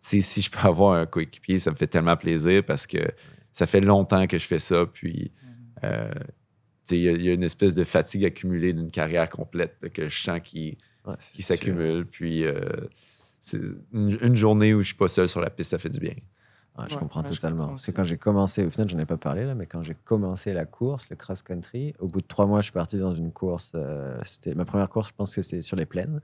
si 0.00 0.20
je 0.42 0.50
peux 0.50 0.58
avoir 0.66 0.94
un 0.98 1.06
coéquipier, 1.06 1.58
ça 1.58 1.70
me 1.70 1.76
fait 1.76 1.86
tellement 1.86 2.16
plaisir 2.16 2.62
parce 2.64 2.86
que 2.86 2.98
ça 3.52 3.66
fait 3.66 3.80
longtemps 3.80 4.26
que 4.26 4.38
je 4.38 4.46
fais 4.46 4.58
ça. 4.58 4.84
Puis 4.92 5.30
euh, 5.84 6.10
tu 6.12 6.20
sais, 6.84 6.96
il 6.98 7.02
y, 7.04 7.08
a- 7.08 7.12
il 7.12 7.22
y 7.22 7.28
a 7.30 7.32
une 7.32 7.44
espèce 7.44 7.74
de 7.74 7.84
fatigue 7.84 8.24
accumulée 8.24 8.72
d'une 8.72 8.90
carrière 8.90 9.28
complète 9.30 9.76
que 9.94 10.08
je 10.08 10.22
sens 10.22 10.40
qui, 10.42 10.76
Ouais, 11.06 11.14
c'est 11.18 11.32
qui 11.34 11.42
s'accumule. 11.42 12.04
Puis 12.06 12.44
euh, 12.44 12.54
c'est 12.60 13.11
une, 13.92 14.18
une 14.20 14.36
journée 14.36 14.72
où 14.74 14.80
je 14.82 14.86
suis 14.88 14.94
pas 14.96 15.08
seul 15.08 15.28
sur 15.28 15.40
la 15.40 15.50
piste, 15.50 15.70
ça 15.70 15.78
fait 15.78 15.88
du 15.88 15.98
bien. 16.00 16.14
Ouais, 16.78 16.84
je 16.88 16.94
Ouais, 16.94 17.00
comprends 17.00 17.20
ouais, 17.22 17.28
je 17.28 17.34
totalement. 17.34 17.56
comprends 17.64 17.72
Parce 17.72 17.82
que 17.84 17.90
aussi. 17.90 17.96
quand 17.96 18.04
j'ai 18.04 18.16
commencé, 18.16 18.64
au 18.64 18.70
final, 18.70 18.88
j'en 18.88 18.98
ai 18.98 19.04
pas 19.04 19.18
parlé 19.18 19.44
là, 19.44 19.54
mais 19.54 19.66
quand 19.66 19.82
j'ai 19.82 19.94
commencé 19.94 20.52
la 20.54 20.64
course, 20.64 21.06
le 21.10 21.16
cross-country, 21.16 21.94
au 21.98 22.06
bout 22.08 22.22
de 22.22 22.26
trois 22.26 22.46
mois, 22.46 22.60
je 22.60 22.64
suis 22.64 22.72
parti 22.72 22.96
dans 22.96 23.12
une 23.14 23.30
course. 23.32 23.72
euh, 23.74 24.18
c'était 24.22 24.54
ma 24.54 24.64
première 24.64 24.88
course, 24.88 25.10
je 25.10 25.14
pense 25.14 25.34
que 25.34 25.42
c'était 25.42 25.60
sur 25.60 25.76
les 25.76 25.84
plaines, 25.86 26.20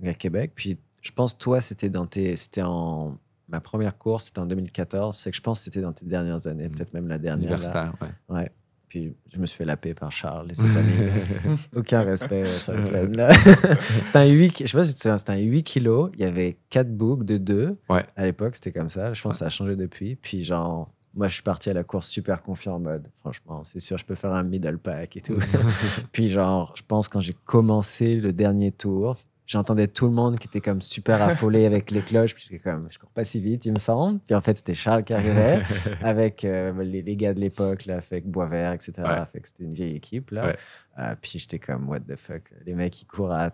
donc 0.00 0.08
à 0.08 0.14
Québec. 0.14 0.52
Puis 0.56 0.78
je 1.02 1.12
pense, 1.12 1.36
toi, 1.38 1.60
c'était 1.60 1.90
dans 1.90 2.06
tes. 2.06 2.34
C'était 2.36 2.62
en. 2.62 3.16
Ma 3.48 3.60
première 3.60 3.98
course, 3.98 4.24
c'était 4.26 4.38
en 4.40 4.46
2014. 4.46 5.16
C'est 5.16 5.30
que 5.30 5.36
je 5.36 5.42
pense 5.42 5.58
que 5.60 5.64
c'était 5.64 5.82
dans 5.82 5.92
tes 5.92 6.06
dernières 6.06 6.46
années, 6.46 6.68
Mm. 6.68 6.72
peut-être 6.72 6.94
même 6.94 7.06
la 7.08 7.18
dernière. 7.18 7.50
là. 7.50 7.56
Universitaire, 7.56 7.94
ouais. 8.00 8.08
Ouais. 8.36 8.50
Puis 8.92 9.14
je 9.32 9.38
me 9.40 9.46
suis 9.46 9.56
fait 9.56 9.64
laper 9.64 9.94
par 9.94 10.12
Charles 10.12 10.50
et 10.50 10.54
ses 10.54 10.76
amis. 10.76 10.92
Aucun 11.74 12.02
respect 12.02 12.44
sur 12.44 12.74
le 12.74 13.06
là. 13.06 13.32
c'était 14.04 14.18
un 14.18 14.26
8, 14.26 14.50
ki- 14.52 14.66
je 14.66 14.72
sais 14.72 14.76
pas 14.76 14.84
si 14.84 14.94
tu 14.94 15.08
c'était 15.16 15.32
un 15.32 15.38
8 15.38 15.62
kilos. 15.62 16.10
Il 16.12 16.20
y 16.20 16.24
avait 16.24 16.58
4 16.68 16.94
boucles 16.94 17.24
de 17.24 17.38
2. 17.38 17.78
Ouais. 17.88 18.04
À 18.16 18.26
l'époque, 18.26 18.54
c'était 18.54 18.70
comme 18.70 18.90
ça. 18.90 19.14
Je 19.14 19.22
pense 19.22 19.32
que 19.32 19.38
ça 19.38 19.46
a 19.46 19.48
changé 19.48 19.76
depuis. 19.76 20.16
Puis 20.16 20.44
genre, 20.44 20.90
moi, 21.14 21.26
je 21.28 21.32
suis 21.32 21.42
parti 21.42 21.70
à 21.70 21.72
la 21.72 21.84
course 21.84 22.06
super 22.06 22.42
confiant 22.42 22.74
en 22.74 22.80
mode, 22.80 23.08
franchement, 23.20 23.64
c'est 23.64 23.80
sûr, 23.80 23.96
je 23.96 24.04
peux 24.04 24.14
faire 24.14 24.32
un 24.32 24.42
middle 24.42 24.76
pack 24.76 25.16
et 25.16 25.22
tout. 25.22 25.38
Puis 26.12 26.28
genre, 26.28 26.74
je 26.76 26.82
pense 26.86 27.08
quand 27.08 27.20
j'ai 27.20 27.34
commencé 27.46 28.16
le 28.16 28.34
dernier 28.34 28.72
tour, 28.72 29.16
j'entendais 29.46 29.86
tout 29.88 30.06
le 30.06 30.12
monde 30.12 30.38
qui 30.38 30.46
était 30.48 30.60
comme 30.60 30.80
super 30.82 31.20
affolé 31.22 31.66
avec 31.66 31.90
les 31.90 32.00
cloches. 32.02 32.34
Puis 32.34 32.58
comme, 32.60 32.88
je 32.90 32.98
cours 32.98 33.10
pas 33.10 33.24
si 33.24 33.40
vite, 33.40 33.64
il 33.66 33.72
me 33.72 33.78
semble. 33.78 34.20
Puis 34.20 34.34
en 34.34 34.40
fait, 34.40 34.56
c'était 34.56 34.74
Charles 34.74 35.04
qui 35.04 35.14
arrivait 35.14 35.62
avec 36.02 36.44
euh, 36.44 36.72
les, 36.82 37.02
les 37.02 37.16
gars 37.16 37.34
de 37.34 37.40
l'époque, 37.40 37.86
là, 37.86 37.96
avec 38.10 38.26
Boisvert, 38.26 38.72
etc. 38.72 38.92
Ouais. 38.98 39.24
Fait 39.30 39.40
que 39.40 39.48
c'était 39.48 39.64
une 39.64 39.74
vieille 39.74 39.96
équipe, 39.96 40.30
là. 40.30 40.46
Ouais. 40.46 40.56
Euh, 40.98 41.14
puis 41.20 41.38
j'étais 41.38 41.58
comme, 41.58 41.88
what 41.88 42.00
the 42.00 42.16
fuck. 42.16 42.42
Les 42.66 42.74
mecs, 42.74 43.00
ils 43.02 43.06
courent 43.06 43.32
à 43.32 43.50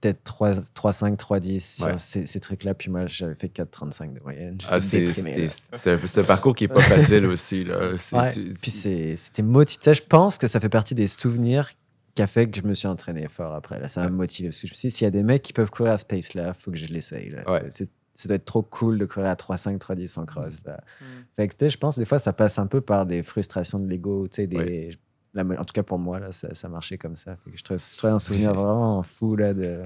peut-être 0.00 0.24
3, 0.24 0.54
3,5, 0.54 1.16
3,10 1.16 1.60
sur 1.76 1.86
Ouais. 1.86 1.92
ces, 1.96 2.26
ces 2.26 2.40
trucs-là. 2.40 2.74
Puis 2.74 2.90
moi, 2.90 3.06
j'avais 3.06 3.36
fait 3.36 3.46
4,35 3.46 4.14
de 4.14 4.20
moyenne. 4.20 4.58
Ah, 4.68 4.80
c'est 4.80 6.18
un, 6.18 6.24
parcours 6.24 6.56
qui 6.56 6.64
n'est 6.64 6.74
pas 6.74 6.80
facile 6.80 7.24
aussi. 7.26 7.62
Là. 7.62 7.92
Tu- 8.32 8.52
Puis 8.60 8.70
c'était 9.16 9.42
motivé. 9.42 9.94
Je 9.94 10.02
pense 10.02 10.38
que 10.38 10.48
ça 10.48 10.58
fait 10.58 10.68
partie 10.68 10.96
des 10.96 11.06
souvenirs 11.06 11.70
qui 12.14 12.22
a 12.22 12.26
fait 12.26 12.48
que 12.50 12.56
je 12.58 12.62
me 12.66 12.74
suis 12.74 12.88
entraîné 12.88 13.26
fort 13.28 13.54
après. 13.54 13.80
Là, 13.80 13.88
ça 13.88 14.02
m'a 14.02 14.10
motivé. 14.10 14.48
Parce 14.50 14.60
que 14.60 14.66
je 14.68 14.72
me 14.72 14.76
suis 14.76 14.88
dit, 14.88 14.94
s'il 14.94 15.04
y 15.04 15.08
a 15.08 15.10
des 15.10 15.22
mecs 15.22 15.42
qui 15.42 15.52
peuvent 15.52 15.70
courir 15.70 15.92
à 15.92 15.98
ce 15.98 16.04
pace-là, 16.04 16.48
il 16.48 16.54
faut 16.54 16.70
que 16.70 16.76
je 16.76 16.86
l'essaye. 16.92 17.34
Ouais. 17.46 17.62
C'est- 17.70 17.90
Ça 18.14 18.28
doit 18.28 18.34
être 18.36 18.44
trop 18.44 18.60
cool 18.62 18.98
de 18.98 19.06
courir 19.06 19.30
à 19.30 19.36
3,5, 19.36 19.78
3,10 19.78 20.18
en 20.18 20.26
cross. 20.26 20.60
Là. 20.66 20.84
Mm. 21.00 21.04
Fait 21.34 21.48
que, 21.48 21.68
je 21.70 21.78
pense, 21.78 21.98
des 21.98 22.04
fois, 22.04 22.18
ça 22.18 22.34
passe 22.34 22.58
un 22.58 22.66
peu 22.66 22.82
par 22.82 23.06
des 23.06 23.22
frustrations 23.22 23.78
de 23.78 23.88
l'ego. 23.88 24.28
Des... 24.28 24.46
Ouais. 24.54 24.90
la- 25.32 25.44
en 25.44 25.64
tout 25.64 25.72
cas, 25.72 25.82
pour 25.82 25.98
moi, 25.98 26.20
là, 26.20 26.30
ça, 26.30 26.52
ça 26.52 26.68
marchait 26.68 26.98
comme 26.98 27.16
ça. 27.16 27.36
Fait 27.42 27.50
que 27.50 27.56
je, 27.56 27.62
trouvais, 27.64 27.78
je 27.80 27.96
trouvais 27.96 28.12
un 28.12 28.18
souvenir 28.18 28.52
vraiment 28.52 29.02
fou. 29.02 29.34
Là, 29.34 29.54
de... 29.54 29.84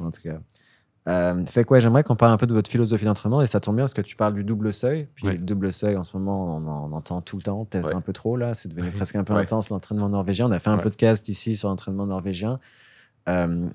En 0.00 0.12
tout 0.12 0.22
cas. 0.22 0.38
Euh, 1.08 1.44
fait 1.46 1.64
que, 1.64 1.72
ouais, 1.72 1.80
j'aimerais 1.80 2.02
qu'on 2.04 2.14
parle 2.16 2.32
un 2.32 2.36
peu 2.36 2.46
de 2.46 2.52
votre 2.52 2.70
philosophie 2.70 3.06
d'entraînement 3.06 3.40
et 3.42 3.46
ça 3.46 3.58
tombe 3.58 3.76
bien 3.76 3.84
parce 3.84 3.94
que 3.94 4.02
tu 4.02 4.16
parles 4.16 4.34
du 4.34 4.44
double 4.44 4.72
seuil. 4.72 5.08
Puis 5.14 5.26
Ouais. 5.26 5.32
le 5.32 5.38
double 5.38 5.72
seuil, 5.72 5.96
en 5.96 6.04
ce 6.04 6.16
moment, 6.16 6.56
on 6.56 6.66
en 6.68 6.92
entend 6.92 7.20
tout 7.22 7.36
le 7.36 7.42
temps, 7.42 7.64
peut-être 7.64 7.88
Ouais. 7.88 7.94
un 7.94 8.00
peu 8.02 8.12
trop 8.12 8.36
là. 8.36 8.52
C'est 8.54 8.68
devenu 8.68 8.90
presque 8.90 9.16
un 9.16 9.24
peu 9.24 9.32
intense 9.34 9.70
l'entraînement 9.70 10.08
norvégien. 10.10 10.46
On 10.46 10.52
a 10.52 10.58
fait 10.58 10.70
un 10.70 10.78
podcast 10.78 11.28
ici 11.28 11.56
sur 11.56 11.68
l'entraînement 11.70 12.06
norvégien. 12.06 12.56
Euh, 13.28 13.68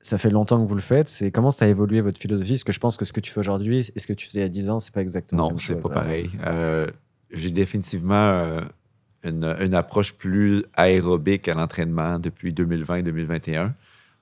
ça 0.00 0.16
fait 0.16 0.30
longtemps 0.30 0.62
que 0.62 0.66
vous 0.66 0.74
le 0.74 0.80
faites. 0.80 1.10
C'est 1.10 1.30
comment 1.30 1.50
ça 1.50 1.66
a 1.66 1.68
évolué 1.68 2.00
votre 2.00 2.18
philosophie? 2.18 2.52
Parce 2.54 2.64
que 2.64 2.72
je 2.72 2.80
pense 2.80 2.96
que 2.96 3.04
ce 3.04 3.12
que 3.12 3.20
tu 3.20 3.30
fais 3.30 3.40
aujourd'hui 3.40 3.90
et 3.94 4.00
ce 4.00 4.06
que 4.06 4.14
tu 4.14 4.26
faisais 4.26 4.38
il 4.40 4.42
y 4.42 4.46
a 4.46 4.48
10 4.48 4.70
ans, 4.70 4.80
c'est 4.80 4.94
pas 4.94 5.02
exactement 5.02 5.50
Non, 5.50 5.58
c'est 5.58 5.76
pas 5.76 5.88
hein. 5.90 5.92
pareil. 5.92 6.30
Euh, 6.46 6.86
J'ai 7.30 7.50
définitivement 7.50 8.14
euh, 8.14 8.60
une, 9.22 9.44
une 9.60 9.74
approche 9.74 10.14
plus 10.14 10.64
aérobique 10.74 11.46
à 11.48 11.54
l'entraînement 11.54 12.18
depuis 12.18 12.52
2020-2021. 12.54 13.72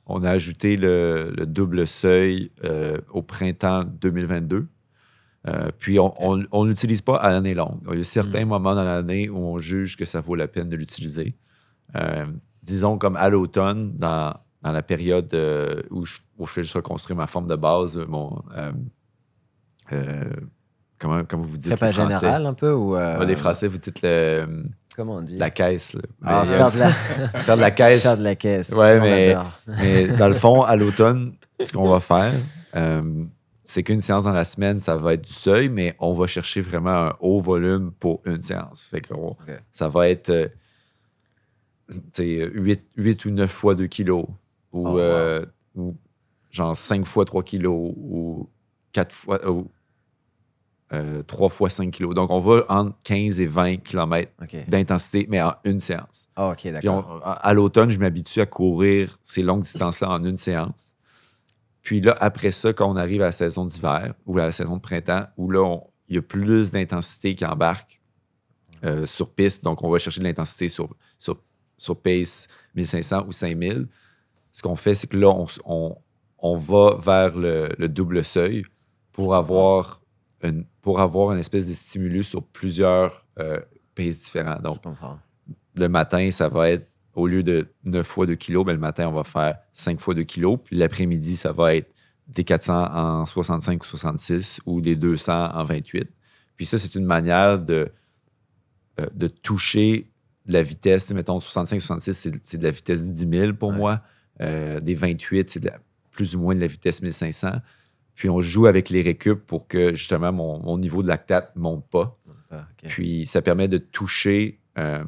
On 0.09 0.25
a 0.25 0.31
ajouté 0.31 0.77
le, 0.77 1.33
le 1.37 1.47
double 1.47 1.87
seuil 1.87 2.51
euh, 2.65 2.97
au 3.11 3.23
printemps 3.23 3.85
2022. 3.85 4.67
Euh, 5.47 5.71
puis 5.79 5.99
on 6.01 6.37
ne 6.37 6.69
l'utilise 6.69 7.03
pas 7.03 7.17
à 7.17 7.31
l'année 7.31 7.55
longue. 7.55 7.81
Il 7.93 7.99
y 7.99 8.01
a 8.01 8.05
certains 8.05 8.45
Mm. 8.45 8.49
moments 8.49 8.75
dans 8.75 8.85
l'année 8.85 9.29
où 9.29 9.39
on 9.39 9.59
juge 9.59 9.97
que 9.97 10.05
ça 10.05 10.21
vaut 10.21 10.35
la 10.35 10.49
peine 10.49 10.69
de 10.69 10.77
l'utiliser. 10.77 11.37
Euh, 11.95 12.27
disons 12.63 12.99
comme 12.99 13.17
à 13.17 13.29
l'automne, 13.29 13.93
dans, 13.97 14.35
dans 14.63 14.73
la 14.73 14.83
période 14.83 15.35
où, 15.91 16.05
je, 16.05 16.19
où 16.39 16.47
je 16.47 16.53
fais 16.53 16.63
juste 16.63 16.75
reconstruire 16.75 17.17
ma 17.17 17.27
forme 17.27 17.47
de 17.47 17.57
base, 17.57 17.97
mon, 18.09 18.43
comment, 20.99 21.25
comment 21.25 21.43
vous 21.45 21.57
dites 21.57 21.69
Prépa 21.71 21.87
les 21.87 21.93
Français? 21.93 22.19
générale 22.19 22.47
un 22.47 22.55
peu 22.55 22.73
ou 22.73 22.97
euh, 22.97 23.19
Ouais, 23.19 23.27
les 23.27 23.37
Français, 23.37 23.69
vous 23.69 23.79
dites 23.79 24.03
le- 24.03 24.65
Comment 24.97 25.15
on 25.17 25.23
dit? 25.23 25.37
la 25.37 25.51
caisse. 25.51 25.97
Ah, 26.25 26.45
Mais, 26.47 26.53
euh, 26.55 26.57
faire, 26.57 26.71
de 26.73 26.79
la... 26.79 26.91
faire 26.93 27.57
de 27.57 27.61
la 27.61 27.71
caisse. 27.71 28.03
faire 28.03 28.19
de 28.19 28.25
la 28.25 28.35
caisse. 28.35 28.73
Ouais, 28.73 28.99
mais-. 29.01 29.37
Mais 29.81 30.09
dans 30.09 30.29
le 30.29 30.35
fond, 30.35 30.63
à 30.63 30.75
l'automne, 30.77 31.35
ce 31.61 31.73
qu'on 31.73 31.89
va 31.89 32.01
faire, 32.01 32.33
euh, 32.75 33.25
c'est 33.65 33.83
qu'une 33.85 34.01
séance 34.01 34.25
dans 34.25 34.33
la 34.33 34.45
semaine, 34.45 34.81
ça 34.81 34.97
va 34.97 35.15
être 35.15 35.23
du 35.23 35.33
seuil, 35.33 35.69
mais 35.69 35.95
on 36.01 36.13
va 36.15 36.27
chercher 36.27 36.63
vraiment 36.63 36.91
un 37.09 37.17
haut 37.21 37.39
volume 37.39 37.93
pour 37.93 38.21
une 38.25 38.43
séance. 38.43 38.83
Fait 38.91 39.01
que 39.01 39.15
ça 39.71 39.89
va 39.89 40.09
être 40.09 40.31
euh, 40.31 40.49
tu 41.89 41.97
sais, 42.13 42.51
8, 42.97 43.25
ou 43.25 43.31
9 43.31 43.51
fois 43.51 43.75
2 43.75 43.87
kilos, 43.87 44.27
ou, 44.73 44.89
Oh, 44.89 44.93
wow. 44.93 44.99
euh, 44.99 45.47
ou 45.77 45.97
genre 46.51 46.77
5 46.77 47.07
fois 47.07 47.25
3 47.25 47.43
kilos, 47.45 47.93
ou 47.97 48.49
4 48.93 49.15
fois. 49.15 49.49
Ou, 49.49 49.71
3 51.27 51.49
fois 51.51 51.69
5 51.69 51.91
kilos. 51.91 52.15
Donc, 52.15 52.31
on 52.31 52.39
va 52.41 52.65
entre 52.69 52.97
15 53.05 53.41
et 53.41 53.47
20 53.47 53.77
km 53.79 54.33
d'intensité, 54.69 55.27
mais 55.29 55.41
en 55.43 55.55
une 55.65 55.81
séance. 55.81 56.29
Ah, 56.37 56.51
ok, 56.51 56.65
d'accord. 56.73 57.21
à 57.25 57.53
l'automne, 57.55 57.91
je 57.91 57.99
m'habitue 57.99 58.41
à 58.41 58.47
courir 58.47 59.19
ces 59.23 59.43
longues 59.43 59.63
distances-là 59.63 60.11
en 60.11 60.25
une 60.25 60.37
séance. 60.39 60.95
Puis 61.83 62.01
là, 62.01 62.15
après 62.21 62.51
ça, 62.51 62.73
quand 62.73 62.91
on 62.91 62.97
arrive 62.97 63.23
à 63.23 63.27
la 63.27 63.33
saison 63.33 63.65
d'hiver 63.67 64.15
ou 64.27 64.39
à 64.39 64.45
la 64.47 64.53
saison 64.53 64.77
de 64.77 64.81
printemps, 64.81 65.25
où 65.37 65.51
là, 65.51 65.79
il 66.09 66.17
y 66.17 66.19
a 66.19 66.23
plus 66.23 66.71
d'intensité 66.71 67.35
qui 67.35 67.45
embarque 67.45 68.01
euh, 68.85 69.05
sur 69.07 69.31
piste. 69.31 69.65
Donc, 69.65 69.83
on 69.83 69.91
va 69.91 69.99
chercher 69.99 70.21
de 70.21 70.25
l'intensité 70.25 70.69
sur, 70.69 70.89
sur, 71.19 71.37
sur 71.77 71.97
pace 72.01 72.47
1500 72.75 73.25
ou 73.27 73.33
5000. 73.33 73.89
Ce 74.53 74.63
qu'on 74.63 74.77
fait, 74.77 74.95
c'est 74.95 75.07
que 75.07 75.17
là, 75.17 75.29
on, 75.31 75.47
on- 75.65 75.97
on 76.41 76.57
va 76.57 76.97
vers 77.01 77.37
le, 77.37 77.69
le 77.79 77.89
double 77.89 78.25
seuil 78.25 78.65
pour 79.13 79.35
avoir, 79.35 80.01
une, 80.43 80.65
pour 80.81 81.01
avoir 81.01 81.33
une 81.33 81.39
espèce 81.41 81.69
de 81.69 81.75
stimulus 81.75 82.29
sur 82.29 82.43
plusieurs 82.43 83.25
euh, 83.39 83.61
paces 83.95 84.21
différents. 84.21 84.59
Donc, 84.61 84.79
le 85.75 85.89
matin, 85.89 86.31
ça 86.31 86.49
va 86.49 86.71
être, 86.71 86.87
au 87.15 87.27
lieu 87.27 87.43
de 87.43 87.67
9 87.85 88.07
fois 88.07 88.27
2 88.27 88.35
kilos, 88.37 88.65
ben, 88.65 88.73
le 88.73 88.79
matin, 88.79 89.09
on 89.09 89.13
va 89.13 89.25
faire 89.25 89.59
5 89.73 89.99
fois 90.01 90.15
2 90.15 90.23
kilos. 90.25 90.59
Puis 90.65 90.77
l'après-midi, 90.77 91.37
ça 91.37 91.53
va 91.53 91.75
être 91.75 91.93
des 92.29 92.45
400 92.45 92.95
en 92.95 93.27
65 93.27 93.83
ou 93.83 93.87
66 93.87 94.61
ou 94.67 94.81
des 94.81 94.95
200 94.97 95.51
en 95.55 95.65
28. 95.65 96.09
Puis 96.57 96.67
ça, 96.67 96.79
c'est 96.79 96.95
une 96.95 97.05
manière 97.05 97.59
de, 97.59 97.89
euh, 99.01 99.07
de 99.15 99.29
toucher 99.29 100.11
de 100.47 100.53
la 100.53 100.63
vitesse. 100.63 101.11
Mettons, 101.13 101.39
65-66, 101.41 102.13
c'est 102.13 102.33
c'est 102.45 102.59
de 102.59 102.65
la 102.65 102.71
vitesse 102.71 103.09
10 103.11 103.29
000 103.39 103.53
pour 103.55 103.71
Ouais. 103.71 103.77
moi. 103.77 104.01
Euh, 104.41 104.79
des 104.81 104.95
28, 104.95 105.51
c'est 105.51 105.61
de 105.61 105.67
la- 105.69 105.79
plus 106.11 106.37
ou 106.37 106.41
moins 106.41 106.55
de 106.55 106.61
la 106.61 106.67
vitesse 106.67 107.01
1500. 107.03 107.53
Puis 108.19 108.29
on 108.29 108.41
joue 108.41 108.67
avec 108.67 108.91
les 108.91 109.01
récup 109.01 109.47
pour 109.47 109.69
que 109.69 109.95
justement 109.95 110.33
mon, 110.33 110.59
mon 110.59 110.77
niveau 110.77 111.05
de 111.05 111.07
lactate 111.07 111.55
ne 111.55 111.61
monte 111.61 111.89
pas. 111.89 112.19
Ah. 112.51 112.67
Puis 112.89 113.29
ça 113.29 113.43
permet 113.43 113.69
de 113.69 113.79
toucher 113.79 114.59
euh, 114.77 115.05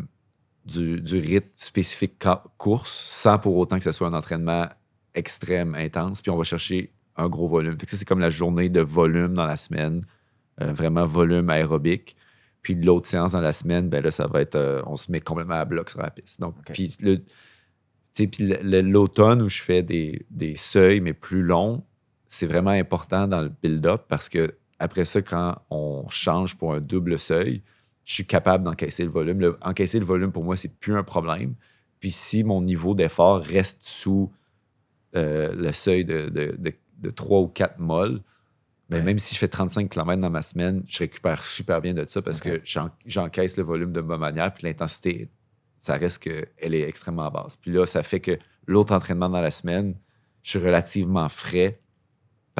du, 0.64 1.00
du 1.00 1.18
rythme 1.18 1.50
spécifique 1.56 2.22
course 2.56 3.04
sans 3.08 3.40
pour 3.40 3.56
autant 3.56 3.78
que 3.78 3.82
ce 3.82 3.90
soit 3.90 4.06
un 4.06 4.14
entraînement 4.14 4.68
extrême, 5.16 5.74
intense. 5.74 6.22
Puis 6.22 6.30
on 6.30 6.36
va 6.36 6.44
chercher 6.44 6.92
un 7.16 7.28
gros 7.28 7.48
volume. 7.48 7.76
Fait 7.80 7.86
que 7.86 7.90
ça, 7.90 7.96
c'est 7.96 8.04
comme 8.04 8.20
la 8.20 8.30
journée 8.30 8.68
de 8.68 8.80
volume 8.80 9.34
dans 9.34 9.46
la 9.46 9.56
semaine, 9.56 10.06
euh, 10.60 10.72
vraiment 10.72 11.04
volume 11.04 11.50
aérobique. 11.50 12.14
Puis 12.62 12.76
l'autre 12.76 13.08
séance 13.08 13.32
dans 13.32 13.40
la 13.40 13.52
semaine, 13.52 13.88
ben 13.88 14.04
là, 14.04 14.12
ça 14.12 14.28
va 14.28 14.40
être, 14.40 14.54
euh, 14.54 14.82
on 14.86 14.96
se 14.96 15.10
met 15.10 15.20
complètement 15.20 15.54
à 15.54 15.64
bloc 15.64 15.90
sur 15.90 16.00
la 16.00 16.10
piste. 16.10 16.40
Donc, 16.40 16.54
puis 16.72 16.96
l'automne 18.62 19.42
où 19.42 19.48
je 19.48 19.62
fais 19.62 19.82
des, 19.82 20.24
des 20.30 20.54
seuils, 20.54 21.00
mais 21.00 21.12
plus 21.12 21.42
longs, 21.42 21.84
c'est 22.30 22.46
vraiment 22.46 22.70
important 22.70 23.26
dans 23.28 23.42
le 23.42 23.50
build-up 23.62 24.04
parce 24.08 24.28
que 24.30 24.50
après 24.78 25.04
ça, 25.04 25.20
quand 25.20 25.56
on 25.68 26.08
change 26.08 26.56
pour 26.56 26.72
un 26.74 26.80
double 26.80 27.18
seuil, 27.18 27.62
je 28.04 28.14
suis 28.14 28.26
capable 28.26 28.64
d'encaisser 28.64 29.04
le 29.04 29.10
volume. 29.10 29.40
Le- 29.40 29.58
encaisser 29.60 29.98
le 29.98 30.06
volume, 30.06 30.32
pour 30.32 30.44
moi, 30.44 30.56
c'est 30.56 30.74
plus 30.78 30.96
un 30.96 31.02
problème. 31.02 31.54
Puis 31.98 32.10
si 32.10 32.44
mon 32.44 32.62
niveau 32.62 32.94
d'effort 32.94 33.42
reste 33.42 33.82
sous 33.82 34.32
euh, 35.16 35.52
le 35.54 35.72
seuil 35.72 36.04
de, 36.04 36.28
de, 36.28 36.56
de, 36.56 36.72
de 36.98 37.10
3 37.10 37.40
ou 37.40 37.48
4 37.48 37.78
molles, 37.78 38.22
ben, 38.88 38.98
Ouais. 38.98 39.02
même 39.02 39.18
si 39.18 39.34
je 39.34 39.38
fais 39.40 39.48
35 39.48 39.88
km 39.90 40.20
dans 40.20 40.30
ma 40.30 40.42
semaine, 40.42 40.82
je 40.86 40.98
récupère 41.00 41.44
super 41.44 41.80
bien 41.80 41.94
de 41.94 42.04
ça 42.04 42.22
parce 42.22 42.40
que 42.40 42.60
j'en- 42.64 42.90
j'encaisse 43.06 43.56
le 43.56 43.64
volume 43.64 43.92
de 43.92 44.00
bonne 44.00 44.20
manière. 44.20 44.54
Puis 44.54 44.64
l'intensité, 44.66 45.28
ça 45.76 45.94
reste 45.96 46.22
qu'elle 46.22 46.74
est 46.74 46.88
extrêmement 46.88 47.30
basse. 47.30 47.56
Puis 47.56 47.70
là, 47.72 47.86
ça 47.86 48.02
fait 48.02 48.20
que 48.20 48.38
l'autre 48.66 48.92
entraînement 48.94 49.28
dans 49.28 49.40
la 49.40 49.50
semaine, 49.50 49.94
je 50.42 50.50
suis 50.50 50.58
relativement 50.58 51.28
frais 51.28 51.79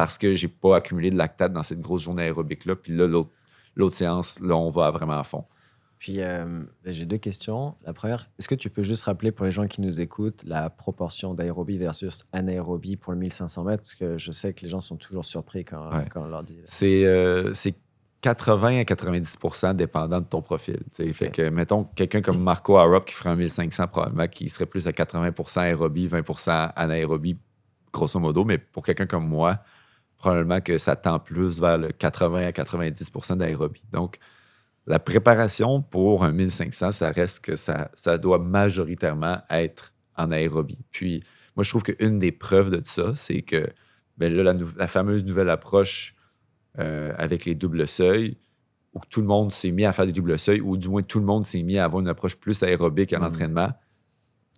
parce 0.01 0.17
que 0.17 0.35
j'ai 0.35 0.49
pas 0.49 0.77
accumulé 0.77 1.11
de 1.11 1.17
lactate 1.19 1.53
dans 1.53 1.63
cette 1.63 1.81
grosse 1.81 2.01
journée 2.01 2.23
aérobique-là. 2.23 2.75
Puis 2.75 2.97
là, 2.97 3.07
l'autre 3.77 3.95
séance, 3.95 4.41
là, 4.41 4.57
on 4.57 4.71
va 4.71 4.91
vraiment 4.91 5.19
à 5.19 5.25
fond. 5.25 5.45
Puis 5.99 6.23
euh, 6.23 6.63
j'ai 6.87 7.05
deux 7.05 7.19
questions. 7.19 7.75
La 7.85 7.93
première, 7.93 8.27
est-ce 8.39 8.49
que 8.49 8.55
tu 8.55 8.71
peux 8.71 8.83
juste 8.83 9.05
rappeler 9.05 9.31
pour 9.31 9.45
les 9.45 9.53
gens 9.53 9.67
qui 9.67 9.83
nous 9.83 10.01
écoutent 10.01 10.43
la 10.45 10.71
proportion 10.71 11.35
d'aérobie 11.35 11.77
versus 11.77 12.25
anaérobie 12.33 12.97
pour 12.97 13.13
le 13.13 13.19
1500 13.19 13.65
mètres? 13.65 13.83
Parce 13.83 13.95
que 13.95 14.17
je 14.17 14.33
sais 14.33 14.55
que 14.55 14.63
les 14.63 14.69
gens 14.69 14.81
sont 14.81 14.97
toujours 14.97 15.27
surpris 15.27 15.67
quand, 15.67 15.91
Ouais. 15.95 16.07
quand 16.11 16.23
on 16.23 16.29
leur 16.29 16.45
dit. 16.45 16.57
C'est 16.65 17.05
euh, 17.05 17.53
c'est 17.53 17.75
80 18.23 18.79
à 18.81 18.85
90% 18.85 19.75
dépendant 19.77 20.21
de 20.23 20.27
ton 20.27 20.41
profil. 20.41 20.79
sais. 20.91 21.13
Fait 21.13 21.31
que, 21.31 21.51
mettons, 21.51 21.85
quelqu'un 21.95 22.23
comme 22.23 22.43
Marco 22.43 22.79
Arup 22.79 23.05
qui 23.05 23.13
ferait 23.15 23.29
un 23.31 23.37
1500, 23.37 23.87
probablement 23.89 24.29
qui 24.29 24.49
serait 24.49 24.65
plus 24.65 24.87
à 24.87 24.93
80% 24.93 25.59
aérobie, 25.61 26.09
20% 26.09 26.73
anaérobie, 26.75 27.37
grosso 27.93 28.19
modo. 28.19 28.45
Mais 28.47 28.57
pour 28.57 28.83
quelqu'un 28.83 29.07
comme 29.07 29.29
moi, 29.29 29.59
probablement 30.21 30.61
que 30.61 30.77
ça 30.77 30.97
tend 30.97 31.19
plus 31.19 31.61
vers 31.61 31.79
le 31.79 31.89
80 31.89 32.47
à 32.47 32.51
90% 32.51 33.39
d'aérobie. 33.39 33.83
Donc, 33.91 34.19
la 34.87 34.99
préparation 34.99 35.81
pour 35.81 36.25
un 36.25 36.33
1500, 36.33 36.93
ça 36.93 37.11
reste 37.11 37.43
que 37.43 37.57
ça, 37.57 37.91
ça 37.95 38.19
doit 38.19 38.39
majoritairement 38.39 39.39
être 39.49 39.95
en 40.17 40.31
aérobie. 40.31 40.79
Puis, 40.91 41.25
moi, 41.57 41.65
je 41.65 41.71
trouve 41.71 41.83
qu'une 41.83 42.19
des 42.19 42.33
preuves 42.33 42.71
de 42.71 42.83
ça, 42.85 43.15
c'est 43.15 43.41
que 43.41 43.67
ben 44.19 44.31
là, 44.33 44.55
la, 44.77 44.87
fameuse 44.89 45.25
nouvelle 45.25 45.49
approche 45.49 46.15
euh, 46.79 47.15
avec 47.17 47.47
les 47.47 47.55
doubles 47.55 47.89
seuils, 47.89 48.37
où 48.93 49.01
tout 49.09 49.23
le 49.23 49.27
monde 49.27 49.51
s'est 49.53 49.71
mis 49.71 49.87
à 49.87 49.93
faire 49.93 50.05
des 50.05 50.13
doubles 50.13 50.39
seuils, 50.39 50.61
ou 50.61 50.77
du 50.77 50.89
moins 50.91 51.03
tout 51.03 51.19
le 51.19 51.25
monde 51.25 51.47
s'est 51.47 51.63
mis 51.63 51.79
à 51.79 51.85
avoir 51.85 52.03
une 52.03 52.09
approche 52.09 52.37
plus 52.37 52.63
aérobique 52.63 53.15
à 53.15 53.19
l'entraînement. 53.19 53.71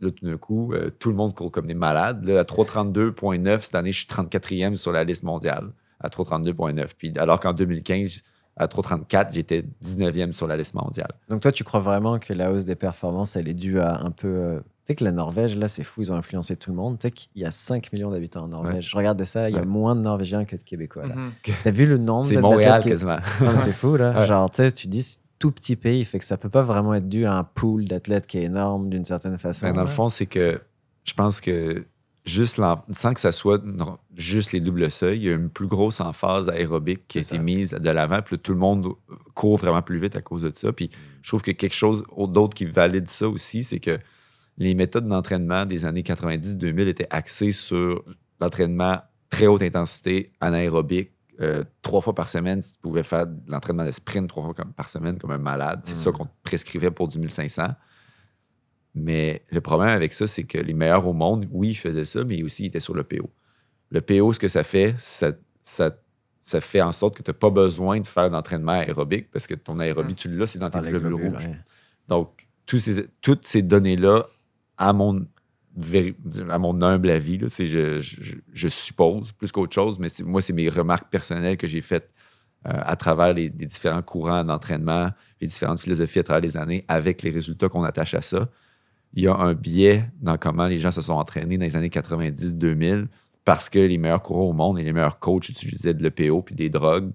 Là, 0.02 0.10
tout 0.10 0.26
d'un 0.26 0.36
coup, 0.36 0.72
euh, 0.72 0.90
tout 0.98 1.10
le 1.10 1.14
monde 1.16 1.34
court 1.34 1.50
comme 1.50 1.66
des 1.66 1.74
malades. 1.74 2.24
Là, 2.28 2.40
à 2.40 2.44
332.9, 2.44 3.60
cette 3.62 3.74
année, 3.74 3.92
je 3.92 3.98
suis 3.98 4.06
34e 4.08 4.76
sur 4.76 4.92
la 4.92 5.04
liste 5.04 5.22
mondiale, 5.22 5.68
à 6.00 6.08
332.9. 6.08 6.86
Puis, 6.98 7.12
alors 7.18 7.40
qu'en 7.40 7.52
2015, 7.52 8.22
à 8.56 8.68
334, 8.68 9.32
j'étais 9.32 9.64
19e 9.82 10.32
sur 10.32 10.46
la 10.46 10.56
liste 10.56 10.74
mondiale. 10.74 11.12
Donc 11.28 11.40
toi, 11.40 11.52
tu 11.52 11.64
crois 11.64 11.80
vraiment 11.80 12.18
que 12.18 12.32
la 12.34 12.52
hausse 12.52 12.64
des 12.64 12.74
performances, 12.76 13.36
elle 13.36 13.48
est 13.48 13.54
due 13.54 13.80
à 13.80 14.00
un 14.04 14.10
peu... 14.10 14.28
euh, 14.28 14.58
Tu 14.60 14.88
sais 14.88 14.94
que 14.96 15.04
la 15.04 15.12
Norvège, 15.12 15.56
là, 15.56 15.68
c'est 15.68 15.84
fou, 15.84 16.02
ils 16.02 16.12
ont 16.12 16.16
influencé 16.16 16.56
tout 16.56 16.70
le 16.70 16.76
monde. 16.76 16.98
Tu 16.98 17.06
sais 17.06 17.10
qu'il 17.12 17.30
y 17.40 17.44
a 17.46 17.50
5 17.50 17.92
millions 17.94 18.10
d'habitants 18.10 18.42
en 18.44 18.48
Norvège. 18.48 18.74
Ouais. 18.74 18.80
Je 18.82 18.96
regardais 18.96 19.24
ça, 19.24 19.48
il 19.48 19.54
y 19.54 19.56
a 19.56 19.60
Ouais. 19.60 19.66
moins 19.66 19.96
de 19.96 20.00
Norvégiens 20.02 20.44
que 20.44 20.56
de 20.56 20.62
Québécois. 20.62 21.06
là. 21.06 21.14
Mhm. 21.14 21.32
T'as 21.64 21.70
vu 21.70 21.86
le 21.86 21.96
nombre 21.96 22.26
C'est 22.26 22.36
Montréal 22.40 22.82
quasiment. 22.82 23.18
C'est 23.56 23.72
fou, 23.72 23.96
là. 23.96 24.12
Ouais. 24.20 24.26
Genre, 24.26 24.50
tu 24.50 24.56
sais, 24.56 24.72
tu 24.72 24.88
dis, 24.88 25.18
tout 25.42 25.50
petit 25.50 25.74
pays, 25.74 26.04
fait 26.04 26.20
que 26.20 26.24
ça 26.24 26.36
peut 26.36 26.48
pas 26.48 26.62
vraiment 26.62 26.94
être 26.94 27.08
dû 27.08 27.26
à 27.26 27.34
un 27.34 27.42
pool 27.42 27.86
d'athlètes 27.86 28.28
qui 28.28 28.38
est 28.38 28.44
énorme 28.44 28.88
d'une 28.88 29.04
certaine 29.04 29.38
façon. 29.38 29.66
Ben, 29.66 29.72
dans 29.72 29.80
le 29.80 29.88
fond, 29.88 30.08
c'est 30.08 30.26
que 30.26 30.60
je 31.02 31.14
pense 31.14 31.40
que 31.40 31.84
juste 32.24 32.60
sans 32.90 33.12
que 33.12 33.18
ça 33.18 33.32
soit 33.32 33.60
non, 33.64 33.98
juste 34.14 34.52
les 34.52 34.60
doubles 34.60 34.88
seuils, 34.88 35.18
il 35.18 35.24
y 35.24 35.28
a 35.30 35.32
une 35.32 35.50
plus 35.50 35.66
grosse 35.66 36.00
emphase 36.00 36.48
aérobique 36.48 37.08
qui 37.08 37.18
a 37.18 37.22
été 37.22 37.40
mise 37.40 37.72
de 37.72 37.90
l'avant. 37.90 38.22
Puis 38.22 38.36
là, 38.36 38.40
tout 38.40 38.52
le 38.52 38.60
monde 38.60 38.86
court 39.34 39.56
vraiment 39.56 39.82
plus 39.82 39.98
vite 39.98 40.16
à 40.16 40.20
cause 40.20 40.42
de 40.42 40.52
ça. 40.54 40.72
Puis 40.72 40.90
je 41.22 41.28
trouve 41.28 41.42
que 41.42 41.50
quelque 41.50 41.74
chose 41.74 42.04
d'autre 42.16 42.54
qui 42.54 42.64
valide 42.64 43.08
ça 43.08 43.28
aussi, 43.28 43.64
c'est 43.64 43.80
que 43.80 43.98
les 44.58 44.76
méthodes 44.76 45.08
d'entraînement 45.08 45.66
des 45.66 45.86
années 45.86 46.02
90-2000 46.02 46.86
étaient 46.86 47.08
axées 47.10 47.50
sur 47.50 48.04
l'entraînement 48.40 48.98
très 49.28 49.48
haute 49.48 49.62
intensité, 49.62 50.30
anaérobique. 50.40 51.10
Euh, 51.40 51.64
trois 51.80 52.00
fois 52.02 52.14
par 52.14 52.28
semaine, 52.28 52.60
tu 52.62 52.70
pouvais 52.82 53.02
faire 53.02 53.26
de 53.26 53.34
l'entraînement 53.50 53.84
de 53.86 53.90
sprint 53.90 54.28
trois 54.28 54.44
fois 54.44 54.54
comme- 54.54 54.72
par 54.74 54.88
semaine 54.88 55.18
comme 55.18 55.30
un 55.30 55.38
malade. 55.38 55.80
C'est 55.82 55.94
Mm. 55.94 55.98
ça 55.98 56.12
qu'on 56.12 56.26
te 56.26 56.30
prescrivait 56.42 56.90
pour 56.90 57.08
du 57.08 57.18
1500. 57.18 57.68
Mais 58.94 59.42
le 59.50 59.60
problème 59.62 59.88
avec 59.88 60.12
ça, 60.12 60.26
c'est 60.26 60.44
que 60.44 60.58
les 60.58 60.74
meilleurs 60.74 61.06
au 61.06 61.14
monde, 61.14 61.46
oui, 61.50 61.70
ils 61.70 61.74
faisaient 61.74 62.04
ça, 62.04 62.24
mais 62.24 62.42
aussi 62.42 62.64
ils 62.64 62.66
étaient 62.66 62.80
sur 62.80 62.94
le 62.94 63.04
PO. 63.04 63.30
Le 63.90 64.00
PO, 64.02 64.32
ce 64.34 64.38
que 64.38 64.48
ça 64.48 64.62
fait, 64.64 64.94
ça, 64.98 65.32
ça, 65.62 65.96
ça 66.40 66.60
fait 66.60 66.82
en 66.82 66.92
sorte 66.92 67.16
que 67.16 67.22
tu 67.22 67.30
n'as 67.30 67.36
pas 67.36 67.50
besoin 67.50 68.00
de 68.00 68.06
faire 68.06 68.30
d'entraînement 68.30 68.72
aérobique 68.72 69.30
parce 69.30 69.46
que 69.46 69.54
ton 69.54 69.78
aérobie, 69.78 70.14
tu 70.14 70.28
l'as, 70.28 70.46
c'est 70.46 70.58
dans 70.58 70.68
tes 70.70 70.80
globules 70.80 71.00
globules, 71.08 71.28
rouges. 71.34 71.46
ouais. 71.46 71.58
Donc, 72.08 72.46
tous 72.66 72.78
ces, 72.78 73.06
toutes 73.22 73.46
ces 73.46 73.62
données-là, 73.62 74.24
à 74.76 74.92
mon, 74.92 75.26
à 76.50 76.58
mon 76.58 76.80
humble 76.82 77.10
avis, 77.10 77.38
là, 77.38 77.48
c'est- 77.48 77.66
je, 77.66 78.00
je- 78.00 78.36
je 78.52 78.68
suppose, 78.68 79.32
plus 79.32 79.50
qu'autre 79.52 79.74
chose, 79.74 79.98
mais 79.98 80.08
moi, 80.24 80.42
c'est 80.42 80.52
mes 80.52 80.68
remarques 80.68 81.10
personnelles 81.10 81.56
que 81.56 81.66
j'ai 81.66 81.80
faites 81.80 82.10
euh, 82.66 82.70
à 82.74 82.94
travers 82.94 83.32
les, 83.34 83.48
les 83.48 83.66
différents 83.66 84.02
courants 84.02 84.44
d'entraînement, 84.44 85.10
les 85.40 85.48
différentes 85.48 85.80
philosophies 85.80 86.20
à 86.20 86.22
travers 86.22 86.40
les 86.42 86.56
années, 86.56 86.84
avec 86.86 87.22
les 87.22 87.30
résultats 87.30 87.68
qu'on 87.68 87.82
attache 87.82 88.14
à 88.14 88.20
ça. 88.20 88.48
Il 89.14 89.24
y 89.24 89.26
a 89.26 89.34
un 89.34 89.52
biais 89.54 90.08
dans 90.20 90.38
comment 90.38 90.68
les 90.68 90.78
gens 90.78 90.92
se 90.92 91.02
sont 91.02 91.14
entraînés 91.14 91.58
dans 91.58 91.64
les 91.64 91.74
années 91.74 91.88
90-2000 91.90 93.08
parce 93.44 93.68
que 93.68 93.80
les 93.80 93.98
meilleurs 93.98 94.22
coureurs 94.22 94.44
au 94.46 94.52
monde 94.52 94.78
et 94.78 94.84
les 94.84 94.92
meilleurs 94.92 95.18
coachs 95.18 95.48
utilisaient 95.48 95.92
de 95.94 96.02
l'EPO 96.04 96.42
puis 96.42 96.54
des 96.54 96.70
drogues 96.70 97.10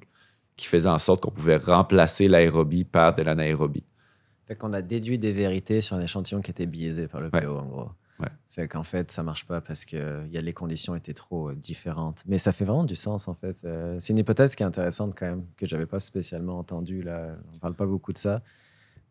qui 0.57 0.67
faisaient 0.67 0.89
en 0.89 0.99
sorte 0.99 1.21
qu'on 1.23 1.31
pouvait 1.31 1.55
remplacer 1.57 2.27
l'aérobie 2.27 2.84
par 2.84 3.15
de 3.15 3.21
l'anaérobie. 3.21 3.85
Fait 4.45 4.55
qu'on 4.57 4.73
a 4.73 4.81
déduit 4.81 5.17
des 5.17 5.31
vérités 5.31 5.79
sur 5.81 5.95
un 5.95 6.01
échantillon 6.01 6.41
qui 6.41 6.51
était 6.51 6.65
biaisé 6.65 7.07
par 7.07 7.21
le 7.21 7.29
Ouais. 7.34 7.41
PO, 7.41 7.57
en 7.57 7.65
gros. 7.65 7.89
Fait 8.57 8.67
qu'en 8.67 8.81
fait, 8.81 9.11
ça 9.11 9.21
marche 9.21 9.45
pas 9.45 9.61
parce 9.61 9.85
que 9.85 10.27
y 10.29 10.35
a, 10.35 10.41
les 10.41 10.51
conditions 10.51 10.95
étaient 10.95 11.13
trop 11.13 11.51
euh, 11.51 11.55
différentes. 11.55 12.23
Mais 12.25 12.39
ça 12.39 12.51
fait 12.51 12.65
vraiment 12.65 12.85
du 12.85 12.95
sens, 12.95 13.27
en 13.27 13.35
fait. 13.35 13.61
Euh, 13.65 13.97
c'est 13.99 14.13
une 14.13 14.17
hypothèse 14.17 14.55
qui 14.55 14.63
est 14.63 14.65
intéressante, 14.65 15.13
quand 15.15 15.27
même, 15.27 15.45
que 15.57 15.67
j'avais 15.67 15.85
pas 15.85 15.99
spécialement 15.99 16.57
entendue. 16.57 17.03
Là. 17.03 17.35
On 17.53 17.59
parle 17.59 17.75
pas 17.75 17.85
beaucoup 17.85 18.13
de 18.13 18.17
ça. 18.17 18.41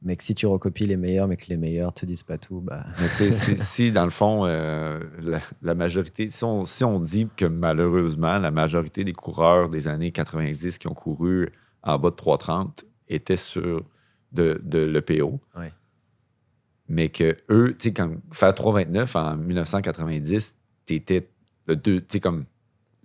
Mais 0.03 0.17
que 0.17 0.25
si 0.25 0.35
tu 0.35 0.47
recopies 0.47 0.87
les 0.87 0.97
meilleurs, 0.97 1.29
mais 1.29 1.37
que 1.37 1.47
les 1.47 1.57
meilleurs 1.57 1.95
te 1.95 2.05
disent 2.05 2.25
pas 2.25 2.39
tout, 2.39 2.61
bah. 2.61 2.87
Mais 3.01 3.07
tu 3.11 3.15
sais, 3.15 3.31
si, 3.31 3.57
si, 3.59 3.93
dans 3.93 4.03
le 4.03 4.11
fond, 4.11 4.47
euh, 4.47 4.99
la, 5.23 5.39
la 5.63 5.75
majorité, 5.77 6.29
si 6.29 6.43
on, 6.43 6.65
si 6.65 6.83
on 6.83 6.99
dit 6.99 7.29
que 7.37 7.45
malheureusement, 7.45 8.39
la 8.39 8.51
majorité 8.51 9.05
des 9.05 9.13
coureurs 9.13 9.69
des 9.69 9.87
années 9.87 10.11
90 10.11 10.79
qui 10.79 10.89
ont 10.89 10.95
couru 10.95 11.53
en 11.85 12.01
bas 12.01 12.11
de 12.11 12.17
3,30 12.17 12.83
étaient 13.09 13.37
sur 13.37 13.85
de, 14.33 14.61
de 14.65 14.81
l'EPO, 14.81 15.39
Ouais. 15.57 15.73
Mais 16.89 17.09
que 17.09 17.37
eux, 17.51 17.75
tu 17.79 17.89
sais, 17.89 17.93
quand 17.93 18.11
faire 18.33 18.53
3,29 18.55 19.17
en 19.17 19.37
1990, 19.37 20.57
t'étais 20.85 21.29
le 21.67 21.77
deux, 21.77 22.01
tu 22.01 22.07
sais, 22.09 22.21
comme 22.21 22.45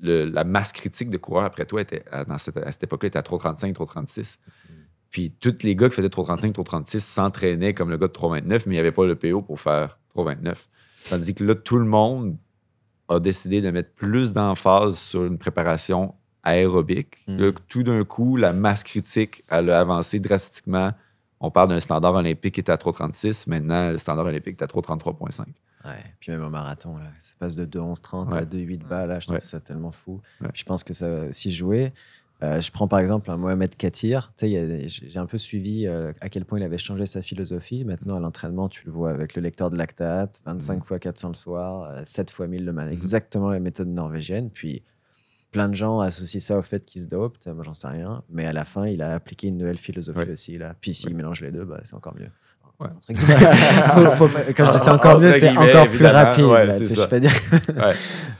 le- 0.01 0.25
la 0.25 0.43
masse 0.43 0.71
critique 0.71 1.09
de 1.09 1.17
coureurs 1.17 1.45
après 1.45 1.65
toi 1.65 1.81
était, 1.81 2.03
à- 2.11 2.25
dans 2.25 2.37
cette, 2.37 2.57
à 2.57 2.71
cette 2.71 2.83
époque-là 2.83 3.07
était 3.07 3.19
à 3.19 3.23
3,35, 3.23 3.73
3,36. 3.73 4.39
Puis 5.09 5.31
tous 5.39 5.63
les 5.63 5.75
gars 5.75 5.89
qui 5.89 5.95
faisaient 5.95 6.09
3,35, 6.09 6.53
3,36 6.53 6.99
s'entraînaient 7.03 7.73
comme 7.73 7.89
le 7.89 7.97
gars 7.97 8.07
de 8.07 8.13
3,29, 8.13 8.63
mais 8.65 8.73
il 8.75 8.77
n'y 8.77 8.79
avait 8.79 8.91
pas 8.91 9.05
le 9.05 9.15
PO 9.15 9.41
pour 9.41 9.59
faire 9.59 9.99
3,29. 10.15 10.67
Tandis 11.09 11.33
que 11.35 11.43
là, 11.43 11.55
tout 11.55 11.77
le 11.77 11.85
monde 11.85 12.37
a 13.09 13.19
décidé 13.19 13.61
de 13.61 13.71
mettre 13.71 13.91
plus 13.93 14.31
d'emphase 14.33 14.97
sur 14.97 15.25
une 15.25 15.37
préparation 15.37 16.13
aérobique. 16.43 17.17
Mm. 17.27 17.37
Là, 17.37 17.51
tout 17.67 17.83
d'un 17.83 18.03
coup, 18.05 18.37
la 18.37 18.53
masse 18.53 18.83
critique, 18.83 19.43
elle 19.49 19.69
a 19.69 19.79
avancé 19.81 20.19
drastiquement. 20.19 20.91
On 21.41 21.51
parle 21.51 21.69
d'un 21.69 21.79
standard 21.79 22.13
olympique 22.13 22.53
qui 22.53 22.59
était 22.59 22.71
à 22.71 22.77
3,36. 22.77 23.49
Maintenant, 23.49 23.91
le 23.91 23.97
standard 23.97 24.25
olympique 24.27 24.57
est 24.59 24.63
à 24.63 24.67
3,33,5. 24.67 25.41
Ouais, 25.83 25.91
puis 26.19 26.31
même 26.31 26.43
au 26.43 26.49
marathon, 26.49 26.95
là, 26.97 27.05
ça 27.19 27.31
passe 27.39 27.55
de 27.55 27.65
2,11,30 27.65 28.31
à 28.31 28.35
Ouais. 28.35 28.45
2,8 28.45 28.87
bas, 28.87 29.07
là, 29.07 29.19
je 29.19 29.25
trouve 29.25 29.37
Ouais. 29.37 29.43
ça 29.43 29.59
tellement 29.59 29.91
fou. 29.91 30.21
Je 30.53 30.63
pense 30.63 30.83
que 30.83 30.93
ça 30.93 31.05
a 31.07 31.25
aussi 31.29 31.51
joué. 31.51 31.91
Euh, 32.43 32.59
je 32.59 32.71
prends 32.71 32.87
par 32.87 32.97
exemple 32.99 33.29
un 33.29 33.37
Mohamed 33.37 33.75
Katir. 33.75 34.31
J'ai 34.39 35.17
un 35.17 35.25
peu 35.27 35.37
suivi 35.37 35.85
euh, 35.87 36.11
à 36.21 36.29
quel 36.29 36.43
point 36.45 36.59
il 36.59 36.63
avait 36.63 36.79
changé 36.79 37.05
sa 37.05 37.21
philosophie. 37.21 37.83
Maintenant, 37.85 38.15
à 38.17 38.19
l'entraînement, 38.19 38.67
tu 38.69 38.83
le 38.85 38.91
vois 38.91 39.11
avec 39.11 39.35
le 39.35 39.41
lecteur 39.43 39.69
de 39.69 39.77
lactate, 39.77 40.41
25 40.45 40.77
Mhm. 40.77 40.81
fois 40.83 40.99
400 40.99 41.27
le 41.29 41.33
soir, 41.35 41.83
euh, 41.89 42.01
7 42.03 42.31
fois 42.31 42.47
1000 42.47 42.65
le 42.65 42.73
matin. 42.73 42.91
Exactement 42.91 43.49
la 43.51 43.59
méthode 43.59 43.89
norvégienne. 43.89 44.49
Puis 44.51 44.81
plein 45.51 45.67
de 45.69 45.75
gens 45.75 45.99
associent 45.99 46.39
ça 46.41 46.57
au 46.57 46.61
fait 46.61 46.85
qu'il 46.85 47.01
se 47.01 47.07
dope. 47.07 47.37
Moi, 47.45 47.63
j'en 47.63 47.73
sais 47.73 47.87
rien. 47.87 48.23
Mais 48.29 48.45
à 48.45 48.53
la 48.53 48.63
fin, 48.65 48.87
il 48.87 49.01
a 49.01 49.13
appliqué 49.13 49.47
une 49.47 49.57
nouvelle 49.57 49.77
philosophie 49.77 50.19
Ouais. 50.19 50.31
aussi. 50.31 50.57
Là. 50.57 50.73
Puis 50.79 50.93
s'il 50.93 51.09
Ouais. 51.09 51.15
mélange 51.15 51.41
les 51.41 51.51
deux, 51.51 51.65
bah, 51.65 51.79
c'est 51.83 51.93
encore 51.95 52.15
mieux. 52.15 52.29
Ouais. 52.79 52.87
Faut- 54.15 54.27
faut 54.27 54.37
quand 54.57 54.65
je 54.65 54.71
dis 54.71 54.79
c'est 54.79 54.89
encore 54.89 55.19
mieux, 55.19 55.31
c'est 55.33 55.49
encore 55.55 55.87
plus 55.87 56.05
rapide. 56.05 56.45
Là, 56.45 56.77
je 56.79 57.07
peux 57.07 57.19
dire. 57.19 57.31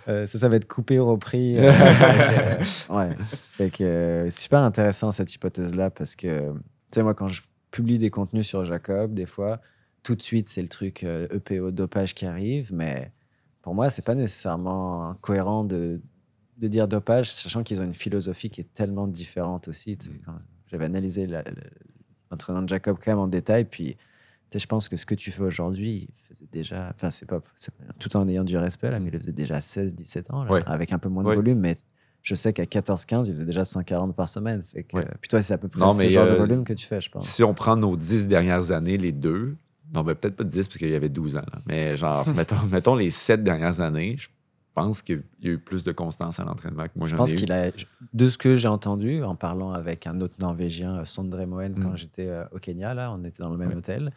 Euh, 0.07 0.25
ça, 0.25 0.39
ça 0.39 0.49
va 0.49 0.55
être 0.55 0.67
coupé 0.67 0.97
au 0.97 1.05
repris. 1.05 1.59
euh, 1.59 1.71
euh, 1.71 2.55
ouais. 2.89 3.15
Fait 3.51 3.69
que 3.69 3.83
euh, 3.83 4.25
c'est 4.31 4.41
super 4.41 4.61
intéressant 4.61 5.11
cette 5.11 5.31
hypothèse-là 5.35 5.91
parce 5.91 6.15
que, 6.15 6.49
tu 6.49 6.55
sais, 6.95 7.03
moi, 7.03 7.13
quand 7.13 7.27
je 7.27 7.43
publie 7.69 7.99
des 7.99 8.09
contenus 8.09 8.47
sur 8.47 8.65
Jacob, 8.65 9.13
des 9.13 9.27
fois, 9.27 9.57
tout 10.01 10.15
de 10.15 10.21
suite, 10.23 10.49
c'est 10.49 10.63
le 10.63 10.69
truc 10.69 11.03
euh, 11.03 11.27
EPO 11.31 11.69
dopage 11.69 12.15
qui 12.15 12.25
arrive, 12.25 12.73
mais 12.73 13.11
pour 13.61 13.75
moi, 13.75 13.91
c'est 13.91 14.03
pas 14.03 14.15
nécessairement 14.15 15.13
cohérent 15.21 15.63
de, 15.63 16.01
de 16.61 16.67
dire 16.67 16.87
dopage, 16.87 17.31
sachant 17.31 17.63
qu'ils 17.63 17.81
ont 17.81 17.83
une 17.83 17.93
philosophie 17.95 18.49
qui 18.49 18.61
est 18.61 18.73
tellement 18.73 19.07
différente 19.07 19.67
aussi. 19.67 19.97
Quand 20.25 20.35
J'avais 20.67 20.85
analysé 20.85 21.27
l'entraînement 22.29 22.61
de 22.61 22.69
Jacob 22.69 22.97
quand 23.03 23.11
même 23.11 23.19
en 23.19 23.27
détail, 23.27 23.65
puis 23.65 23.97
je 24.53 24.65
pense 24.65 24.87
que 24.89 24.95
ce 24.97 25.05
que 25.05 25.15
tu 25.15 25.31
fais 25.31 25.41
aujourd'hui, 25.43 26.07
il 26.09 26.13
faisait 26.27 26.47
déjà, 26.51 26.91
enfin, 26.93 27.09
c'est 27.09 27.25
pas, 27.25 27.41
tout 27.99 28.15
en 28.15 28.27
ayant 28.27 28.43
du 28.43 28.57
respect, 28.57 28.91
là, 28.91 28.99
mais 28.99 29.07
il 29.07 29.13
le 29.13 29.19
faisait 29.19 29.31
déjà 29.31 29.59
16, 29.59 29.95
17 29.95 30.31
ans, 30.31 30.43
là, 30.43 30.51
Ouais. 30.51 30.63
avec 30.65 30.91
un 30.93 30.99
peu 30.99 31.09
moins 31.09 31.23
de 31.23 31.29
Ouais. 31.29 31.35
volume, 31.35 31.59
mais 31.59 31.75
je 32.21 32.35
sais 32.35 32.53
qu'à 32.53 32.65
14, 32.65 33.05
15, 33.05 33.27
il 33.29 33.33
faisait 33.33 33.45
déjà 33.45 33.65
140 33.65 34.15
par 34.15 34.29
semaine. 34.29 34.61
Fait 34.63 34.83
que, 34.83 34.97
Ouais. 34.97 35.05
Puis 35.19 35.29
toi, 35.29 35.41
c'est 35.41 35.53
à 35.53 35.57
peu 35.57 35.67
près 35.67 35.79
Non, 35.79 35.91
ce 35.91 36.07
genre 36.09 36.25
de 36.27 36.31
euh, 36.31 36.37
volume 36.37 36.63
que 36.63 36.73
tu 36.73 36.85
fais, 36.85 37.01
je 37.01 37.09
pense. 37.09 37.27
Si 37.27 37.43
on 37.43 37.53
prend 37.53 37.75
nos 37.77 37.95
dix 37.97 38.27
dernières 38.27 38.71
années, 38.71 38.97
les 38.97 39.11
deux, 39.13 39.55
non, 39.95 40.03
ben, 40.03 40.13
peut-être 40.15 40.35
pas 40.35 40.43
10 40.43 40.67
parce 40.67 40.77
qu'il 40.77 40.89
y 40.89 40.95
avait 40.95 41.09
12 41.09 41.37
ans, 41.37 41.43
là, 41.51 41.61
mais 41.65 41.97
genre, 41.97 42.27
mettons, 42.35 42.61
mettons 42.71 42.95
les 42.95 43.09
sept 43.09 43.41
dernières 43.43 43.79
années, 43.81 44.15
je 44.19 44.27
pense 44.73 45.01
qu'il 45.01 45.23
y 45.41 45.49
a 45.49 45.51
eu 45.51 45.57
plus 45.57 45.83
de 45.83 45.91
constance 45.91 46.39
à 46.39 46.45
l'entraînement 46.45 46.83
que 46.85 46.97
moi 46.97 47.07
Je 47.07 47.15
pense 47.15 47.33
qu'il 47.33 47.51
a, 47.51 47.71
de 48.13 48.29
ce 48.29 48.37
que 48.37 48.55
j'ai 48.55 48.67
entendu 48.67 49.23
en 49.23 49.35
parlant 49.35 49.71
avec 49.73 50.07
un 50.07 50.19
autre 50.21 50.35
Norvégien, 50.39 50.97
euh, 50.99 51.05
Sondre 51.05 51.45
Moen, 51.45 51.75
quand 51.81 51.91
Mm. 51.91 51.97
j'étais 51.97 52.27
euh, 52.27 52.43
au 52.51 52.59
Kenya, 52.59 52.93
là, 52.93 53.11
on 53.13 53.23
était 53.23 53.43
dans 53.43 53.49
le 53.49 53.57
même 53.57 53.69
Ouais. 53.69 53.75
hôtel. 53.75 54.11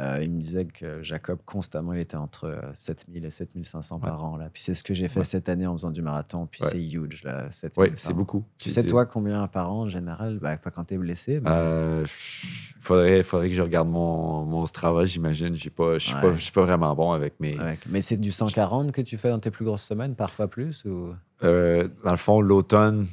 Euh, 0.00 0.20
il 0.22 0.30
me 0.30 0.38
disait 0.38 0.64
que 0.64 1.02
Jacob, 1.02 1.40
constamment, 1.44 1.92
il 1.92 1.98
était 1.98 2.16
entre 2.16 2.44
euh, 2.44 2.60
7000 2.72 3.24
et 3.24 3.30
7500 3.32 3.98
par 3.98 4.22
an. 4.22 4.36
Là. 4.36 4.46
Puis 4.52 4.62
c'est 4.62 4.74
ce 4.74 4.84
que 4.84 4.94
j'ai 4.94 5.08
fait 5.08 5.18
Ouais. 5.20 5.24
cette 5.24 5.48
année 5.48 5.66
en 5.66 5.72
faisant 5.72 5.90
du 5.90 6.02
marathon. 6.02 6.46
Puis 6.46 6.62
Ouais. 6.62 6.68
c'est 6.70 6.80
huge, 6.80 7.24
là, 7.24 7.50
7000 7.50 7.90
Oui, 7.90 7.94
c'est 7.98 8.14
beaucoup. 8.14 8.44
Tu 8.58 8.70
sais, 8.70 8.84
toi, 8.86 9.06
combien 9.06 9.44
par 9.48 9.72
an 9.72 9.80
en 9.82 9.88
général? 9.88 10.38
Bah, 10.40 10.56
Pas 10.56 10.70
quand 10.70 10.84
t'es 10.84 10.98
blessé. 10.98 11.40
mais- 11.40 11.50
Euh, 11.50 12.04
faudrait, 12.80 13.24
faudrait 13.24 13.48
que 13.48 13.56
je 13.56 13.62
regarde 13.62 13.88
mon, 13.88 14.44
mon 14.44 14.66
Strava, 14.66 15.04
j'imagine. 15.04 15.54
Je 15.56 15.60
suis 15.62 15.70
pas, 15.70 15.94
Ouais. 15.94 15.98
je 15.98 16.40
suis 16.40 16.52
pas 16.52 16.62
vraiment 16.62 16.94
bon 16.94 17.10
avec 17.10 17.40
mes. 17.40 17.58
Ouais. 17.58 17.76
Mais 17.88 18.00
c'est 18.00 18.18
du 18.18 18.30
140 18.30 18.92
que 18.92 19.00
tu 19.02 19.16
fais 19.18 19.30
dans 19.30 19.40
tes 19.40 19.50
plus 19.50 19.64
grosses 19.64 19.82
semaines, 19.82 20.14
parfois 20.14 20.46
plus 20.46 20.84
ou... 20.84 21.12
Euh, 21.42 21.88
dans 22.04 22.12
le 22.12 22.16
fond, 22.18 22.40
l'automne, 22.40 23.08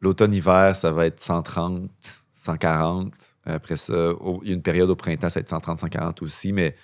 l'automne-hiver, 0.00 0.76
ça 0.76 0.92
va 0.92 1.06
être 1.06 1.18
130, 1.18 1.90
140. 2.32 3.12
Après 3.44 3.76
ça, 3.76 4.10
au- 4.12 4.40
il 4.42 4.48
y 4.48 4.52
a 4.52 4.54
une 4.54 4.62
période 4.62 4.90
au 4.90 4.96
printemps, 4.96 5.28
ça 5.30 5.40
va 5.40 5.42
être 5.42 5.48
130, 5.48 5.78
140 5.78 6.22
aussi. 6.22 6.52
Mais 6.52 6.74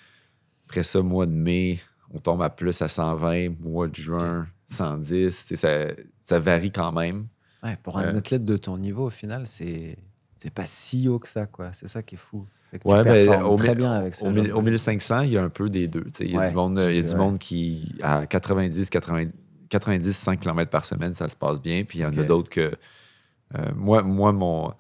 après 0.68 0.82
ça, 0.82 1.02
mois 1.02 1.26
de 1.26 1.32
mai, 1.32 1.78
on 2.12 2.18
tombe 2.18 2.42
à 2.42 2.50
plus 2.50 2.80
à 2.82 2.88
120. 2.88 3.50
Mois 3.60 3.88
de 3.88 3.94
juin, 3.94 4.46
110. 4.66 5.46
Tu 5.46 5.56
sais, 5.56 5.56
Ça, 5.88 5.94
ça 6.20 6.38
varie 6.38 6.72
quand 6.72 6.92
même. 6.92 7.26
Ouais, 7.62 7.76
pour 7.82 7.98
un 7.98 8.14
Euh. 8.14 8.18
athlète 8.18 8.44
de 8.44 8.56
ton 8.56 8.78
niveau, 8.78 9.06
au 9.06 9.10
final, 9.10 9.46
c'est 9.46 9.96
c'est 10.38 10.52
pas 10.52 10.66
si 10.66 11.08
haut 11.08 11.18
que 11.18 11.28
ça, 11.28 11.46
quoi. 11.46 11.72
C'est 11.72 11.88
ça 11.88 12.02
qui 12.02 12.14
est 12.14 12.18
fou. 12.18 12.46
Ouais, 12.84 13.02
performes 13.02 13.44
au, 13.46 13.56
très 13.56 13.74
bien 13.74 13.90
avec 13.92 14.14
ce 14.14 14.22
au, 14.22 14.26
genre 14.26 14.34
mille- 14.34 14.48
de- 14.48 14.52
au 14.52 14.60
1500, 14.60 15.20
il 15.22 15.30
y 15.30 15.38
a 15.38 15.42
un 15.42 15.48
peu 15.48 15.70
des 15.70 15.88
deux. 15.88 16.04
Il 16.20 16.30
y 16.32 16.36
a 16.36 16.40
Ouais, 16.40 16.48
du 16.50 16.54
monde, 16.54 16.78
il 16.90 16.94
y 16.96 16.98
a 16.98 17.02
du 17.02 17.14
monde 17.16 17.38
qui, 17.38 17.94
à 18.02 18.26
90, 18.26 18.90
80, 18.90 19.30
90, 19.70 20.12
100 20.16 20.36
km 20.36 20.70
par 20.70 20.84
semaine, 20.84 21.14
ça 21.14 21.26
se 21.28 21.36
passe 21.36 21.58
bien. 21.60 21.84
Puis 21.84 22.00
il 22.00 22.02
y 22.02 22.04
en 22.04 22.10
a 22.10 22.24
d'autres 22.24 22.50
que. 22.50 22.72
euh, 23.54 23.72
moi, 23.74 24.02
moi, 24.02 24.32
mon. 24.32 24.72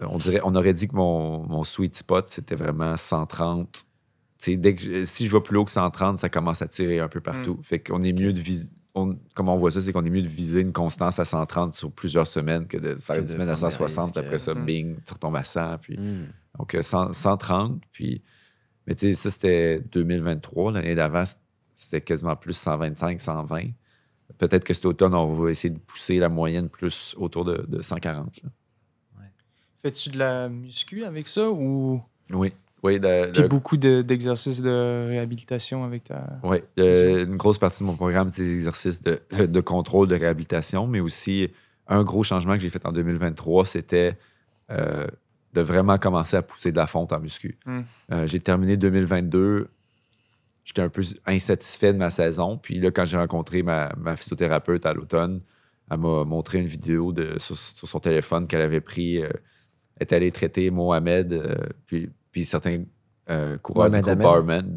On, 0.00 0.18
dirait, 0.18 0.40
on 0.44 0.54
aurait 0.54 0.74
dit 0.74 0.88
que 0.88 0.94
mon, 0.96 1.46
mon 1.46 1.64
sweet 1.64 1.94
spot, 1.96 2.28
c'était 2.28 2.54
vraiment 2.56 2.96
130. 2.96 3.70
Tu 3.72 3.84
sais, 4.38 4.56
dès 4.56 4.74
que, 4.74 5.06
si 5.06 5.26
je 5.26 5.32
vais 5.32 5.40
plus 5.40 5.56
haut 5.56 5.64
que 5.64 5.70
130, 5.70 6.18
ça 6.18 6.28
commence 6.28 6.60
à 6.60 6.68
tirer 6.68 7.00
un 7.00 7.08
peu 7.08 7.20
partout. 7.20 7.58
Fait 7.62 7.78
qu'on 7.78 8.02
est 8.02 8.12
mieux 8.12 8.32
de 8.32 8.40
viser. 8.40 8.70
On, 8.94 9.18
comment 9.34 9.54
on 9.54 9.58
voit 9.58 9.70
ça, 9.70 9.80
c'est 9.80 9.92
qu'on 9.92 10.04
est 10.04 10.10
mieux 10.10 10.22
de 10.22 10.28
viser 10.28 10.60
une 10.62 10.72
constance 10.72 11.18
à 11.18 11.24
130 11.26 11.74
sur 11.74 11.90
plusieurs 11.92 12.26
semaines 12.26 12.66
que 12.66 12.78
de 12.78 12.94
faire 12.96 13.16
Que 13.16 13.20
une 13.20 13.26
de 13.26 13.30
semaine 13.32 13.48
à 13.48 13.52
prendre 13.52 13.66
des 13.68 13.72
160, 13.74 14.04
risques, 14.04 14.14
puis 14.14 14.24
après 14.26 14.38
ça, 14.38 14.50
euh, 14.52 14.54
bing, 14.54 14.96
tu 15.06 15.12
retombes 15.12 15.36
à 15.36 15.44
100. 15.44 15.78
Puis, 15.78 15.96
Hmm. 15.98 16.26
donc, 16.58 16.74
euh, 16.74 16.82
100 16.82 17.12
130. 17.12 17.82
Puis, 17.92 18.22
mais 18.86 18.94
tu 18.94 19.08
sais, 19.08 19.14
ça, 19.14 19.30
c'était 19.30 19.80
2023. 19.80 20.72
L'année 20.72 20.94
d'avant, 20.94 21.24
c'était 21.74 22.00
quasiment 22.00 22.36
plus 22.36 22.54
125, 22.54 23.20
120. 23.20 23.64
Peut-être 24.38 24.64
que 24.64 24.72
cet 24.74 24.86
automne, 24.86 25.14
on 25.14 25.34
va 25.34 25.50
essayer 25.50 25.72
de 25.72 25.78
pousser 25.78 26.18
la 26.18 26.28
moyenne 26.28 26.68
plus 26.68 27.14
autour 27.18 27.44
de, 27.44 27.64
de 27.68 27.82
140. 27.82 28.42
là. 28.42 28.50
Fais-tu 29.86 30.10
de 30.10 30.18
la 30.18 30.48
muscu 30.48 31.04
avec 31.04 31.28
ça 31.28 31.48
ou? 31.48 32.02
Oui. 32.30 32.52
Oui, 32.82 32.98
de- 32.98 33.30
puis 33.32 33.44
beaucoup 33.48 33.76
de- 33.76 34.02
d'exercices 34.02 34.60
de, 34.60 35.06
réhabilitation 35.08 35.84
avec 35.84 36.04
ta. 36.04 36.40
oui. 36.42 36.58
Euh, 36.80 37.24
une 37.24 37.36
grosse 37.36 37.58
partie 37.58 37.84
de 37.84 37.86
mon 37.86 37.94
programme, 37.94 38.32
c'est 38.32 38.42
des 38.42 38.54
exercices 38.54 39.00
de, 39.00 39.20
de 39.38 39.60
contrôle, 39.60 40.08
de 40.08 40.16
réhabilitation, 40.16 40.88
mais 40.88 40.98
aussi 40.98 41.48
un 41.86 42.02
gros 42.02 42.24
changement 42.24 42.54
que 42.54 42.58
j'ai 42.60 42.68
fait 42.70 42.84
en 42.84 42.90
2023, 42.90 43.64
c'était 43.64 44.18
euh, 44.72 45.06
de 45.54 45.60
vraiment 45.60 45.98
commencer 45.98 46.36
à 46.36 46.42
pousser 46.42 46.72
de 46.72 46.76
la 46.76 46.88
fonte 46.88 47.12
en 47.12 47.20
muscu. 47.20 47.56
Mm. 47.64 47.80
Euh, 48.10 48.26
j'ai 48.26 48.40
terminé 48.40 48.76
2022. 48.76 49.68
J'étais 50.64 50.82
un 50.82 50.88
peu 50.88 51.02
insatisfait 51.26 51.92
de 51.92 51.98
ma 51.98 52.10
saison. 52.10 52.58
Puis 52.58 52.80
là, 52.80 52.90
quand 52.90 53.04
j'ai 53.04 53.16
rencontré 53.18 53.62
ma, 53.62 53.92
ma 53.96 54.16
physiothérapeute 54.16 54.84
à 54.84 54.92
l'automne, 54.92 55.42
elle 55.92 55.98
m'a 55.98 56.24
montré 56.24 56.58
une 56.58 56.66
vidéo 56.66 57.12
de, 57.12 57.38
sur, 57.38 57.56
sur 57.56 57.86
son 57.86 58.00
téléphone 58.00 58.48
qu'elle 58.48 58.62
avait 58.62 58.80
pris. 58.80 59.22
Est 60.00 60.12
allée 60.12 60.30
traiter 60.30 60.70
Mohamed, 60.70 61.32
euh, 61.32 61.54
puis, 61.86 62.10
puis 62.32 62.44
certains 62.44 62.82
euh, 63.28 63.58
coureurs 63.58 63.86
du 63.90 63.92
groupe? 64.02 64.18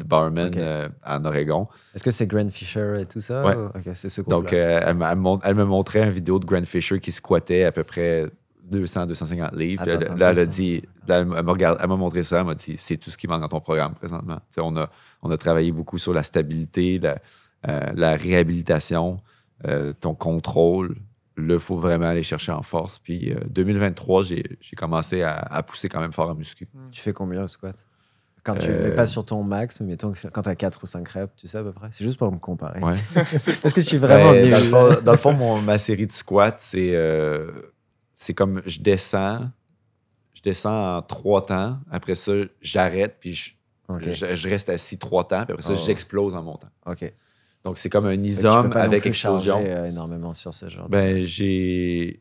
Barman, 0.06 0.50
euh, 0.56 0.88
en 1.06 1.24
Oregon. 1.24 1.68
Est-ce 1.94 2.02
que 2.02 2.10
c'est 2.10 2.26
Grand 2.26 2.50
Fisher 2.50 2.98
et 3.00 3.06
tout 3.06 3.20
ça? 3.20 3.44
Ouais. 3.44 3.54
ou- 3.56 3.66
Ok, 3.66 3.90
c'est 3.94 4.08
ce 4.08 4.22
Donc, 4.22 4.52
euh, 4.52 4.80
elle, 4.84 4.96
elle 5.44 5.54
me 5.54 5.64
montrait 5.64 6.02
une 6.04 6.10
vidéo 6.10 6.38
de 6.38 6.46
Grant 6.46 6.64
Fisher 6.64 6.98
qui 6.98 7.12
squattait 7.12 7.64
à 7.64 7.70
peu 7.72 7.84
près 7.84 8.26
200, 8.64 9.06
250 9.06 9.54
livres. 9.54 9.82
Attends, 9.82 9.92
elle- 9.92 10.18
là, 10.18 10.30
elle 10.30 10.38
a 10.40 10.46
200. 10.46 10.50
dit, 10.50 10.82
là, 11.06 11.18
elle 11.20 11.26
m'a 11.26 11.40
regardé- 11.52 11.78
elle 11.82 11.88
m'a 11.88 11.96
montré 11.96 12.22
ça, 12.24 12.40
elle 12.40 12.46
m'a 12.46 12.54
dit, 12.54 12.76
c'est 12.76 12.96
tout 12.96 13.10
ce 13.10 13.16
qui 13.18 13.28
manque 13.28 13.40
dans 13.42 13.48
ton 13.48 13.60
programme 13.60 13.94
présentement. 13.94 14.38
On, 14.58 14.76
a, 14.76 14.90
on 15.22 15.30
a 15.30 15.36
travaillé 15.36 15.70
beaucoup 15.70 15.98
sur 15.98 16.12
la 16.12 16.22
stabilité, 16.24 16.98
la, 16.98 17.18
la 17.94 18.16
réhabilitation, 18.16 19.20
ton 20.00 20.14
contrôle. 20.14 20.96
Là, 21.46 21.54
il 21.54 21.60
faut 21.60 21.76
vraiment 21.76 22.06
aller 22.06 22.22
chercher 22.22 22.52
en 22.52 22.62
force. 22.62 22.98
Puis 22.98 23.32
euh, 23.32 23.40
2023, 23.50 24.22
j'ai 24.22 24.44
j'ai 24.60 24.76
commencé 24.76 25.22
à, 25.22 25.36
à 25.38 25.62
pousser 25.62 25.88
quand 25.88 26.00
même 26.00 26.12
fort 26.12 26.28
en 26.30 26.34
muscu. 26.34 26.68
Tu 26.92 27.00
fais 27.00 27.12
combien 27.12 27.44
au 27.44 27.48
squat? 27.48 27.76
Quand 28.42 28.54
tu 28.54 28.70
Euh, 28.70 28.88
mets 28.88 28.94
pas 28.94 29.04
sur 29.04 29.24
ton 29.24 29.42
max, 29.42 29.80
mais 29.80 29.88
mettons 29.88 30.12
que 30.12 30.28
quand 30.28 30.40
t'as 30.42 30.54
4 30.54 30.80
ou 30.82 30.86
5 30.86 31.06
reps, 31.08 31.32
tu 31.36 31.46
sais 31.46 31.58
à 31.58 31.62
peu 31.62 31.72
près 31.72 31.88
C'est 31.92 32.04
juste 32.04 32.18
pour 32.18 32.32
me 32.32 32.38
comparer. 32.38 32.80
Ouais. 32.80 32.94
Est-ce 33.34 33.74
que 33.74 33.80
je 33.82 33.86
suis 33.86 33.98
vraiment 33.98 34.30
Ben, 34.32 34.48
dans, 34.50 34.56
le 34.56 34.62
fond, 34.64 35.02
dans 35.04 35.12
le 35.12 35.18
fond, 35.18 35.32
mon- 35.34 35.60
ma 35.60 35.76
série 35.76 36.06
de 36.06 36.12
squats, 36.12 36.54
c'est 36.56 36.94
euh, 36.94 37.50
c'est 38.14 38.32
comme 38.32 38.62
je 38.64 38.80
descends, 38.80 39.50
je 40.32 40.40
descends 40.42 40.96
en 40.96 41.02
trois 41.02 41.42
temps. 41.42 41.78
Après 41.90 42.14
ça, 42.14 42.32
j'arrête, 42.62 43.16
puis 43.20 43.34
je, 43.34 43.50
je, 44.12 44.34
je 44.36 44.48
reste 44.48 44.70
assis 44.70 44.96
trois 44.98 45.28
temps, 45.28 45.44
puis 45.44 45.52
après 45.52 45.62
ça, 45.62 45.74
Oh. 45.74 45.82
j'explose 45.84 46.34
en 46.34 46.42
montant. 46.42 46.68
Ok. 46.86 47.12
Donc, 47.64 47.78
c'est 47.78 47.90
comme 47.90 48.06
un 48.06 48.22
isome 48.22 48.72
avec 48.74 49.02
plus 49.02 49.08
explosion. 49.10 49.60
euh, 49.64 49.86
énormément 49.86 50.32
sur 50.34 50.54
ce 50.54 50.68
genre. 50.68 50.86
de- 50.86 50.90
Ben, 50.92 51.22
j'ai 51.22 52.20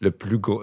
le 0.00 0.10
plus 0.10 0.38
gros. 0.38 0.62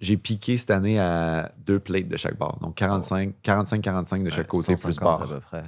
j'ai 0.00 0.16
piqué 0.16 0.56
cette 0.58 0.70
année 0.70 0.98
à 0.98 1.52
deux 1.66 1.78
plates 1.78 2.08
de 2.08 2.16
chaque 2.16 2.36
barre. 2.38 2.58
Donc, 2.60 2.74
45, 2.76 3.34
45-45 3.42 4.22
de 4.24 4.30
chaque 4.30 4.38
Ouais, 4.52 4.58
côté 4.60 4.72
plus 4.74 4.76
150 4.76 4.98
à 4.98 5.04
barre. 5.04 5.28
peu 5.28 5.40
près. 5.40 5.62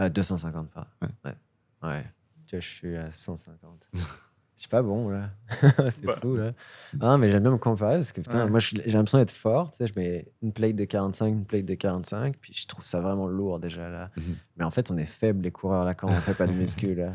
Euh, 0.00 0.08
250 0.08 0.70
pas. 0.70 0.86
Ouais. 1.02 1.08
Ouais. 1.24 1.88
Ouais. 1.88 2.04
Je 2.52 2.58
suis 2.60 2.96
à 2.96 3.10
150. 3.10 3.88
Suis 4.62 4.68
pas 4.68 4.80
bon, 4.82 5.08
là. 5.08 5.30
c'est 5.90 6.04
Bah. 6.04 6.14
fou, 6.22 6.36
là. 6.36 6.52
Ah, 7.00 7.18
mais 7.18 7.28
j'aime 7.28 7.42
bien 7.42 7.50
me 7.50 7.56
comparer 7.58 7.94
parce 7.96 8.12
que, 8.12 8.20
putain, 8.20 8.44
Ouais. 8.44 8.50
moi, 8.50 8.60
j'ai 8.60 8.76
l'impression 8.92 9.18
d'être 9.18 9.32
fort. 9.32 9.72
Tu 9.72 9.78
sais, 9.78 9.88
je 9.88 9.92
mets 9.98 10.28
une 10.40 10.52
plate 10.52 10.76
de 10.76 10.84
45, 10.84 11.26
une 11.26 11.44
plate 11.44 11.64
de 11.64 11.74
45, 11.74 12.36
puis 12.40 12.52
je 12.54 12.64
trouve 12.68 12.84
ça 12.86 13.00
vraiment 13.00 13.26
lourd, 13.26 13.58
déjà, 13.58 13.88
là. 13.88 14.10
Mhm. 14.16 14.36
Mais 14.56 14.64
en 14.64 14.70
fait, 14.70 14.92
on 14.92 14.96
est 14.98 15.04
faibles, 15.04 15.42
les 15.42 15.50
coureurs, 15.50 15.84
là, 15.84 15.94
quand 15.94 16.06
on 16.08 16.14
fait 16.14 16.34
pas 16.34 16.46
de 16.46 16.52
muscu, 16.86 16.94
là. 16.94 17.12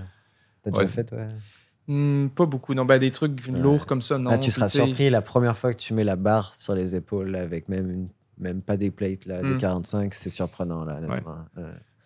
T'as 0.62 0.72
Ouais. 0.72 0.78
déjà 0.80 0.88
fait, 0.90 1.06
toi? 1.06 1.20
Hmm, 1.88 2.28
pas 2.28 2.46
beaucoup. 2.46 2.74
Non, 2.74 2.84
ben, 2.84 3.00
des 3.00 3.12
trucs 3.12 3.48
lourds 3.48 3.86
comme 3.86 4.02
ça, 4.02 4.18
non. 4.18 4.38
Tu 4.40 4.52
seras 4.52 4.68
surpris 4.68 5.10
la 5.10 5.22
première 5.22 5.56
fois 5.58 5.74
que 5.74 5.80
tu 5.80 5.94
mets 5.94 6.04
la 6.04 6.18
barre 6.18 6.54
sur 6.54 6.76
les 6.76 6.96
épaules, 6.96 7.30
là, 7.30 7.44
avec 7.44 7.70
même, 7.70 7.90
une- 7.90 8.10
même 8.38 8.62
pas 8.62 8.76
des 8.76 8.92
plates, 8.92 9.26
là, 9.26 9.42
de 9.42 9.54
Mm. 9.54 9.58
45, 9.58 10.14
c'est 10.14 10.30
surprenant, 10.30 10.84
là, 10.84 10.98
honnêtement. 10.98 11.46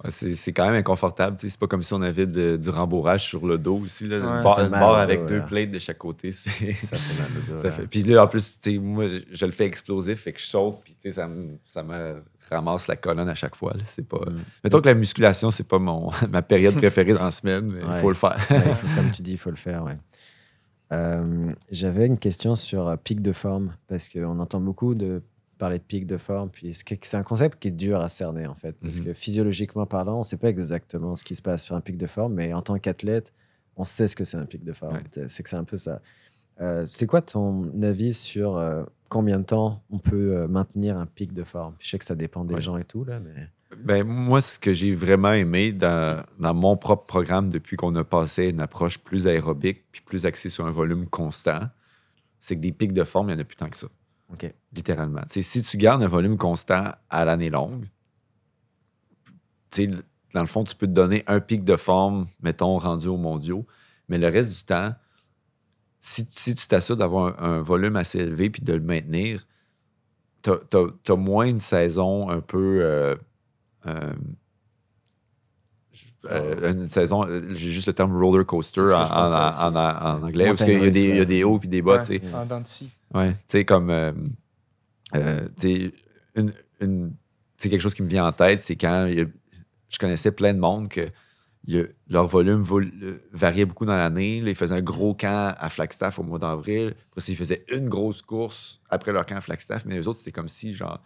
C'est 0.09 0.51
quand 0.53 0.65
même 0.65 0.75
inconfortable. 0.75 1.37
C'est 1.39 1.59
pas 1.59 1.67
comme 1.67 1.83
si 1.83 1.93
on 1.93 2.01
avait 2.01 2.25
de- 2.25 2.57
du 2.57 2.69
rembourrage 2.69 3.25
sur 3.27 3.45
le 3.45 3.57
dos 3.57 3.77
aussi. 3.83 4.07
Là, 4.07 4.17
Ouais. 4.17 4.63
une 4.63 4.69
barre, 4.69 4.95
avec 4.95 5.25
deux 5.27 5.41
plates 5.43 5.71
de 5.71 5.79
chaque 5.79 5.97
côté. 5.99 6.31
Ça 6.31 6.49
fait 6.49 7.21
mal 7.21 7.29
au 7.37 7.51
dos, 7.51 7.57
ça 7.57 7.63
là. 7.65 7.71
fait- 7.71 7.87
Puis 7.87 8.03
là, 8.03 8.23
en 8.23 8.27
plus, 8.27 8.59
moi, 8.81 9.07
je, 9.07 9.19
je 9.31 9.45
le 9.45 9.51
fais 9.51 9.65
explosif, 9.65 10.21
fait 10.21 10.33
que 10.33 10.39
je 10.39 10.45
saute, 10.45 10.77
puis 10.83 11.11
ça 11.11 11.27
me, 11.27 11.57
ça 11.63 11.83
me 11.83 12.21
ramasse 12.49 12.87
la 12.87 12.95
colonne 12.95 13.29
à 13.29 13.35
chaque 13.35 13.55
fois. 13.55 13.73
C'est 13.83 14.07
pas... 14.07 14.17
Mm. 14.25 14.39
Mettons 14.63 14.81
que 14.81 14.87
la 14.89 14.95
musculation, 14.95 15.51
c'est 15.51 15.67
pas 15.67 15.79
mon, 15.79 16.09
ma 16.31 16.41
période 16.41 16.75
préférée 16.75 17.13
dans 17.13 17.25
la 17.25 17.31
semaine, 17.31 17.65
mais 17.71 17.81
il 17.81 17.87
Ouais. 17.89 18.01
faut 18.01 18.09
le 18.09 18.15
faire. 18.15 18.37
Ouais, 18.49 18.61
il 18.69 18.75
faut- 18.75 18.87
comme 18.95 19.11
tu 19.11 19.21
dis, 19.21 19.33
il 19.33 19.37
faut 19.37 19.51
le 19.51 19.55
faire. 19.55 19.83
Ouais. 19.83 19.97
Euh, 20.91 21.53
J'avais 21.71 22.05
une 22.05 22.17
question 22.17 22.55
sur 22.55 22.87
euh, 22.89 22.95
pic 22.97 23.21
de 23.21 23.31
forme, 23.31 23.73
parce 23.87 24.09
qu'on 24.09 24.39
entend 24.39 24.59
beaucoup 24.59 24.93
de 24.95 25.21
parler 25.61 25.77
de 25.77 25.83
pic 25.83 26.07
de 26.07 26.17
forme, 26.17 26.49
puis 26.49 26.73
c'est 26.73 27.15
un 27.15 27.21
concept 27.23 27.59
qui 27.59 27.67
est 27.67 27.71
dur 27.85 28.01
à 28.01 28.09
cerner, 28.09 28.47
en 28.47 28.55
fait, 28.55 28.73
parce 28.81 28.97
Mhm. 28.97 29.05
que 29.05 29.13
physiologiquement 29.13 29.85
parlant, 29.85 30.15
on 30.15 30.19
ne 30.19 30.23
sait 30.23 30.37
pas 30.37 30.49
exactement 30.49 31.15
ce 31.15 31.23
qui 31.23 31.35
se 31.35 31.41
passe 31.43 31.63
sur 31.63 31.75
un 31.75 31.81
pic 31.81 31.97
de 31.97 32.07
forme, 32.07 32.33
mais 32.33 32.51
en 32.53 32.61
tant 32.63 32.77
qu'athlète, 32.79 33.31
on 33.77 33.83
sait 33.83 34.07
ce 34.07 34.15
que 34.15 34.23
c'est 34.23 34.37
un 34.37 34.45
pic 34.45 34.63
de 34.63 34.73
forme. 34.73 34.95
Ouais. 34.95 35.27
C'est- 35.27 35.43
que 35.43 35.49
c'est 35.49 35.55
un 35.55 35.63
peu 35.63 35.77
ça. 35.77 36.01
Euh, 36.61 36.83
c'est 36.87 37.05
quoi 37.05 37.21
ton 37.21 37.71
avis 37.83 38.13
sur 38.15 38.57
euh, 38.57 38.83
combien 39.07 39.37
de 39.39 39.45
temps 39.45 39.81
on 39.91 39.99
peut 39.99 40.35
euh, 40.35 40.47
maintenir 40.47 40.97
un 40.97 41.05
pic 41.05 41.31
de 41.33 41.43
forme? 41.43 41.75
Je 41.79 41.89
sais 41.89 41.99
que 41.99 42.05
ça 42.05 42.15
dépend 42.15 42.43
des 42.43 42.55
Ouais. 42.55 42.61
gens 42.61 42.77
et 42.77 42.83
tout, 42.83 43.03
là, 43.05 43.19
mais... 43.19 43.47
Ben, 43.85 44.03
moi, 44.03 44.41
ce 44.41 44.57
que 44.59 44.73
j'ai 44.73 44.93
vraiment 44.95 45.31
aimé 45.31 45.71
dans, 45.71 46.23
dans 46.39 46.53
mon 46.53 46.75
propre 46.75 47.05
programme 47.05 47.49
depuis 47.49 47.77
qu'on 47.77 47.95
a 47.95 48.03
passé 48.03 48.49
une 48.49 48.59
approche 48.59 48.97
plus 48.97 49.27
aérobique 49.27 49.83
puis 49.91 50.01
plus 50.01 50.25
axée 50.25 50.49
sur 50.49 50.65
un 50.65 50.71
volume 50.71 51.05
constant, 51.07 51.61
c'est 52.39 52.55
que 52.55 52.61
des 52.61 52.73
pics 52.73 52.93
de 52.93 53.03
forme, 53.03 53.29
il 53.29 53.33
n'y 53.35 53.37
en 53.39 53.41
a 53.41 53.45
plus 53.45 53.55
tant 53.55 53.69
que 53.69 53.77
ça, 53.77 53.87
OK. 54.33 54.53
littéralement. 54.73 55.21
Si 55.27 55.61
tu 55.63 55.77
gardes 55.77 56.03
un 56.03 56.07
volume 56.07 56.37
constant 56.37 56.91
à 57.09 57.25
l'année 57.25 57.49
longue, 57.49 57.87
dans 60.33 60.41
le 60.41 60.47
fond, 60.47 60.63
tu 60.63 60.75
peux 60.75 60.87
te 60.87 60.91
donner 60.91 61.23
un 61.27 61.39
pic 61.39 61.63
de 61.63 61.75
forme, 61.75 62.27
mettons, 62.41 62.77
rendu 62.77 63.07
aux 63.07 63.17
mondiaux, 63.17 63.65
mais 64.09 64.17
le 64.17 64.27
reste 64.27 64.51
du 64.51 64.63
temps, 64.63 64.93
si, 65.99 66.27
si 66.31 66.55
tu 66.55 66.67
t'assures 66.67 66.97
d'avoir 66.97 67.41
un, 67.43 67.57
un 67.57 67.61
volume 67.61 67.95
assez 67.95 68.19
élevé 68.19 68.49
puis 68.49 68.61
de 68.61 68.73
le 68.73 68.81
maintenir, 68.81 69.45
tu 70.41 70.51
as, 70.51 71.15
moins 71.15 71.45
une 71.45 71.59
saison 71.59 72.29
un 72.29 72.41
peu. 72.41 72.79
euh, 72.81 73.15
euh, 73.85 74.13
euh, 76.29 76.71
une 76.73 76.87
saison, 76.89 77.25
euh, 77.27 77.41
j'ai 77.51 77.69
juste 77.71 77.87
le 77.87 77.93
terme 77.93 78.15
roller 78.15 78.45
coaster 78.45 78.81
en, 78.93 79.75
anglais, 80.23 80.45
parce 80.47 80.63
qu'il 80.63 80.73
y, 80.95 81.15
y 81.15 81.19
a 81.19 81.25
des 81.25 81.43
hauts 81.43 81.59
puis 81.59 81.67
des 81.69 81.81
bas, 81.81 81.97
Ouais. 81.97 82.19
tu 82.19 82.27
sais. 82.27 82.33
En 82.35 82.45
dents 82.45 82.61
de 82.61 82.67
scie. 82.67 82.89
Ouais, 83.13 83.31
tu 83.31 83.37
sais, 83.47 83.65
comme. 83.65 83.89
euh, 83.89 84.11
euh, 85.15 85.47
une, 86.35 86.53
une- 86.79 87.13
quelque 87.59 87.79
chose 87.81 87.93
qui 87.93 88.01
me 88.03 88.07
vient 88.07 88.25
en 88.25 88.31
tête, 88.31 88.63
c'est 88.63 88.75
quand 88.75 89.05
a- 89.07 89.25
je 89.89 89.97
connaissais 89.99 90.31
plein 90.31 90.53
de 90.53 90.59
monde 90.59 90.87
que 90.89 91.09
il 91.67 91.75
y 91.75 91.79
a- 91.79 91.85
leur 92.07 92.25
volume 92.25 92.61
vol- 92.61 92.91
euh, 93.03 93.19
variait 93.33 93.65
beaucoup 93.65 93.85
dans 93.85 93.95
l'année. 93.97 94.37
Ils 94.37 94.55
faisaient 94.55 94.73
un 94.75 94.81
gros 94.81 95.13
camp 95.13 95.53
à 95.59 95.69
Flagstaff 95.69 96.17
au 96.17 96.23
mois 96.23 96.39
d'avril. 96.39 96.95
Après, 97.11 97.31
ils 97.31 97.35
faisaient 97.35 97.63
une 97.71 97.87
grosse 97.87 98.21
course 98.23 98.81
après 98.89 99.11
leur 99.11 99.25
camp 99.27 99.35
à 99.35 99.41
Flagstaff. 99.41 99.85
Mais 99.85 99.95
les 99.95 100.07
autres, 100.07 100.17
c'était 100.17 100.31
comme 100.31 100.47
si, 100.49 100.73
genre, 100.73 100.99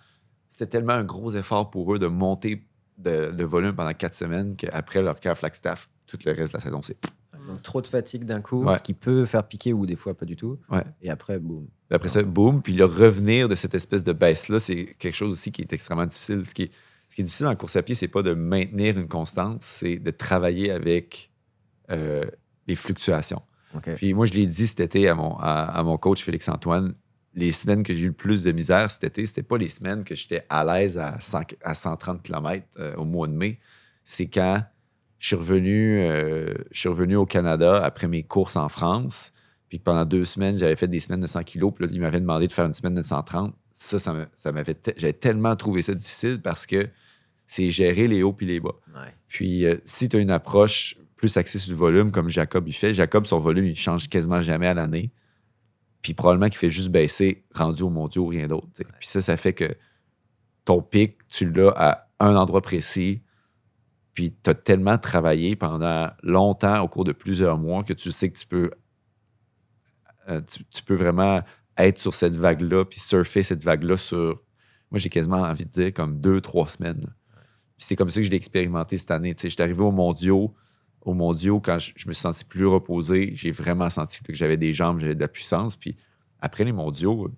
c'était 0.47 0.67
tellement 0.77 0.93
un 0.93 1.03
gros 1.03 1.31
effort 1.35 1.69
pour 1.71 1.93
eux 1.93 1.99
de 1.99 2.07
monter 2.07 2.65
de, 2.97 3.31
de 3.31 3.43
volume 3.43 3.73
pendant 3.75 3.93
quatre 3.93 4.15
semaines 4.15 4.55
qu'après 4.57 5.01
leur 5.01 5.15
à 5.25 5.35
Flagstaff, 5.35 5.89
tout 6.07 6.17
le 6.25 6.31
reste 6.31 6.53
de 6.53 6.57
la 6.57 6.63
saison, 6.63 6.81
c'est. 6.81 6.97
Donc, 7.47 7.61
trop 7.61 7.79
de 7.81 7.87
fatigue 7.87 8.23
d'un 8.23 8.41
coup, 8.41 8.63
Ouais. 8.63 8.75
ce 8.75 8.81
qui 8.81 8.93
peut 8.95 9.25
faire 9.27 9.47
piquer 9.47 9.71
ou 9.73 9.85
des 9.85 9.95
fois 9.95 10.15
pas 10.15 10.25
du 10.25 10.35
tout. 10.35 10.57
Ouais. 10.71 10.83
Et 11.03 11.11
après, 11.11 11.37
boum. 11.37 11.67
Après 11.91 12.09
ça, 12.09 12.23
boum. 12.23 12.61
Puis 12.63 12.73
le 12.73 12.85
revenir 12.85 13.47
de 13.47 13.53
cette 13.53 13.75
espèce 13.75 14.03
de 14.03 14.13
baisse-là, 14.13 14.59
c'est 14.59 14.95
quelque 14.97 15.13
chose 15.13 15.31
aussi 15.31 15.51
qui 15.51 15.61
est 15.61 15.71
extrêmement 15.71 16.07
difficile. 16.07 16.43
Ce 16.45 16.55
qui 16.55 16.63
est, 16.63 16.71
ce 17.09 17.15
qui 17.15 17.21
est 17.21 17.23
difficile 17.23 17.45
en 17.47 17.55
course 17.55 17.75
à 17.75 17.83
pied, 17.83 17.93
c'est 17.93 18.07
pas 18.07 18.23
de 18.23 18.33
maintenir 18.33 18.97
une 18.97 19.07
constante, 19.07 19.61
c'est 19.61 19.97
de 19.99 20.09
travailler 20.09 20.71
avec 20.71 21.29
euh, 21.91 22.23
les 22.67 22.75
fluctuations. 22.75 23.41
Puis 23.97 24.13
moi, 24.13 24.25
je 24.25 24.33
l'ai 24.33 24.47
dit 24.47 24.65
cet 24.67 24.79
été 24.79 25.07
à 25.09 25.13
mon, 25.15 25.37
à, 25.37 25.65
à 25.65 25.83
mon 25.83 25.97
coach 25.97 26.23
Félix-Antoine, 26.23 26.93
les 27.35 27.51
semaines 27.51 27.83
que 27.83 27.93
j'ai 27.93 28.05
eu 28.05 28.07
le 28.07 28.13
plus 28.13 28.43
de 28.43 28.51
misère 28.51 28.89
cet 28.89 29.03
été, 29.03 29.25
c'était 29.25 29.43
pas 29.43 29.57
les 29.57 29.69
semaines 29.69 30.03
que 30.03 30.15
j'étais 30.15 30.45
à 30.49 30.63
l'aise 30.63 30.97
à, 30.97 31.19
100 31.19 31.41
à 31.63 31.75
130 31.75 32.23
km 32.23 32.65
au 32.97 33.05
mois 33.05 33.27
de 33.27 33.33
mai. 33.33 33.59
C'est 34.03 34.27
quand 34.27 34.63
je 35.25 35.27
suis 35.27 35.35
revenu, 35.35 36.01
euh, 36.01 36.53
je 36.71 36.79
suis 36.79 36.89
revenu 36.89 37.15
au 37.15 37.25
Canada 37.25 37.83
après 37.83 38.07
mes 38.07 38.23
courses 38.23 38.55
en 38.55 38.69
France. 38.69 39.31
Puis 39.69 39.79
pendant 39.79 40.05
deux 40.05 40.23
semaines, 40.23 40.57
j'avais 40.57 40.75
fait 40.75 40.87
des 40.87 40.99
semaines 40.99 41.21
de 41.21 41.27
100 41.27 41.41
kilos. 41.43 41.73
Puis 41.73 41.85
là, 41.85 41.91
il 41.91 41.99
m'avait 41.99 42.19
demandé 42.19 42.47
de 42.47 42.53
faire 42.53 42.65
une 42.65 42.73
semaine 42.73 42.93
de 42.93 43.01
130. 43.01 43.53
Ça, 43.73 43.97
ça 43.97 44.51
m'avait. 44.51 44.77
J'avais 44.97 45.13
tellement 45.13 45.55
trouvé 45.55 45.81
ça 45.81 45.93
difficile 45.93 46.41
parce 46.41 46.65
que 46.65 46.87
c'est 47.47 47.71
gérer 47.71 48.07
les 48.07 48.23
hauts 48.23 48.33
puis 48.33 48.45
les 48.45 48.59
bas. 48.59 48.75
Ouais. 48.93 49.09
Puis 49.27 49.65
euh, 49.65 49.77
si 49.83 50.09
tu 50.09 50.17
as 50.17 50.19
une 50.19 50.31
approche 50.31 50.97
plus 51.15 51.35
axée 51.37 51.57
sur 51.57 51.71
le 51.71 51.77
volume, 51.77 52.11
comme 52.11 52.29
Jacob 52.29 52.67
il 52.67 52.73
fait, 52.73 52.93
Jacob, 52.93 53.25
son 53.25 53.39
volume, 53.39 53.65
il 53.65 53.75
change 53.75 54.07
quasiment 54.09 54.41
jamais 54.41 54.67
à 54.67 54.73
l'année. 54.73 55.11
Puis 56.05 56.13
probablement 56.13 56.49
qu'il 56.49 56.59
fait 56.59 56.69
juste 56.69 56.89
baisser 56.89 57.47
rendu 57.55 57.81
au 57.81 57.89
mondiaux, 57.89 58.27
rien 58.27 58.45
d'autre. 58.45 58.67
Puis 58.99 59.07
ça, 59.07 59.21
ça 59.21 59.37
fait 59.37 59.53
que 59.53 59.75
ton 60.63 60.79
pic, 60.79 61.27
tu 61.29 61.51
l'as 61.51 61.73
à 61.75 62.07
un 62.19 62.35
endroit 62.35 62.61
précis. 62.61 63.23
Puis 64.13 64.35
tu 64.43 64.51
as 64.51 64.53
tellement 64.53 64.99
travaillé 64.99 65.55
pendant 65.55 66.11
longtemps, 66.21 66.79
au 66.83 66.87
cours 66.87 67.05
de 67.05 67.11
plusieurs 67.11 67.57
mois, 67.57 67.83
que 67.83 67.93
tu 67.93 68.11
sais 68.11 68.29
que 68.29 68.37
tu 68.37 68.45
peux, 68.45 68.69
euh, 70.29 70.41
tu, 70.69 70.83
peux 70.83 70.93
vraiment 70.93 71.41
être 71.75 71.97
sur 71.97 72.13
cette 72.13 72.35
vague-là, 72.35 72.85
puis 72.85 72.99
surfer 72.99 73.41
cette 73.41 73.63
vague-là 73.63 73.97
sur, 73.97 74.43
moi 74.91 74.99
j'ai 74.99 75.09
quasiment 75.09 75.41
envie 75.41 75.65
de 75.65 75.71
dire, 75.71 75.91
comme 75.91 76.21
deux, 76.21 76.39
trois 76.39 76.67
semaines. 76.67 77.01
Puis 77.01 77.87
c'est 77.87 77.95
comme 77.95 78.11
ça 78.11 78.19
que 78.19 78.27
je 78.27 78.29
l'ai 78.29 78.37
expérimenté 78.37 78.99
cette 78.99 79.09
année. 79.09 79.33
Tu 79.33 79.41
sais, 79.41 79.49
j'étais 79.49 79.63
arrivé 79.63 79.81
au 79.81 79.91
mondiaux, 79.91 80.53
au 81.05 81.13
mondiaux, 81.13 81.59
quand 81.59 81.79
je, 81.79 81.93
je 81.95 82.07
me 82.07 82.13
suis 82.13 82.21
senti 82.21 82.43
plus 82.43 82.65
reposé, 82.65 83.31
j'ai 83.33 83.51
vraiment 83.51 83.89
senti 83.89 84.23
que 84.23 84.33
j'avais 84.33 84.57
des 84.57 84.73
jambes, 84.73 84.99
j'avais 84.99 85.15
de 85.15 85.21
la 85.21 85.27
puissance. 85.27 85.75
Puis 85.75 85.95
après 86.41 86.65
les 86.65 86.73
mondiaux, 86.73 87.31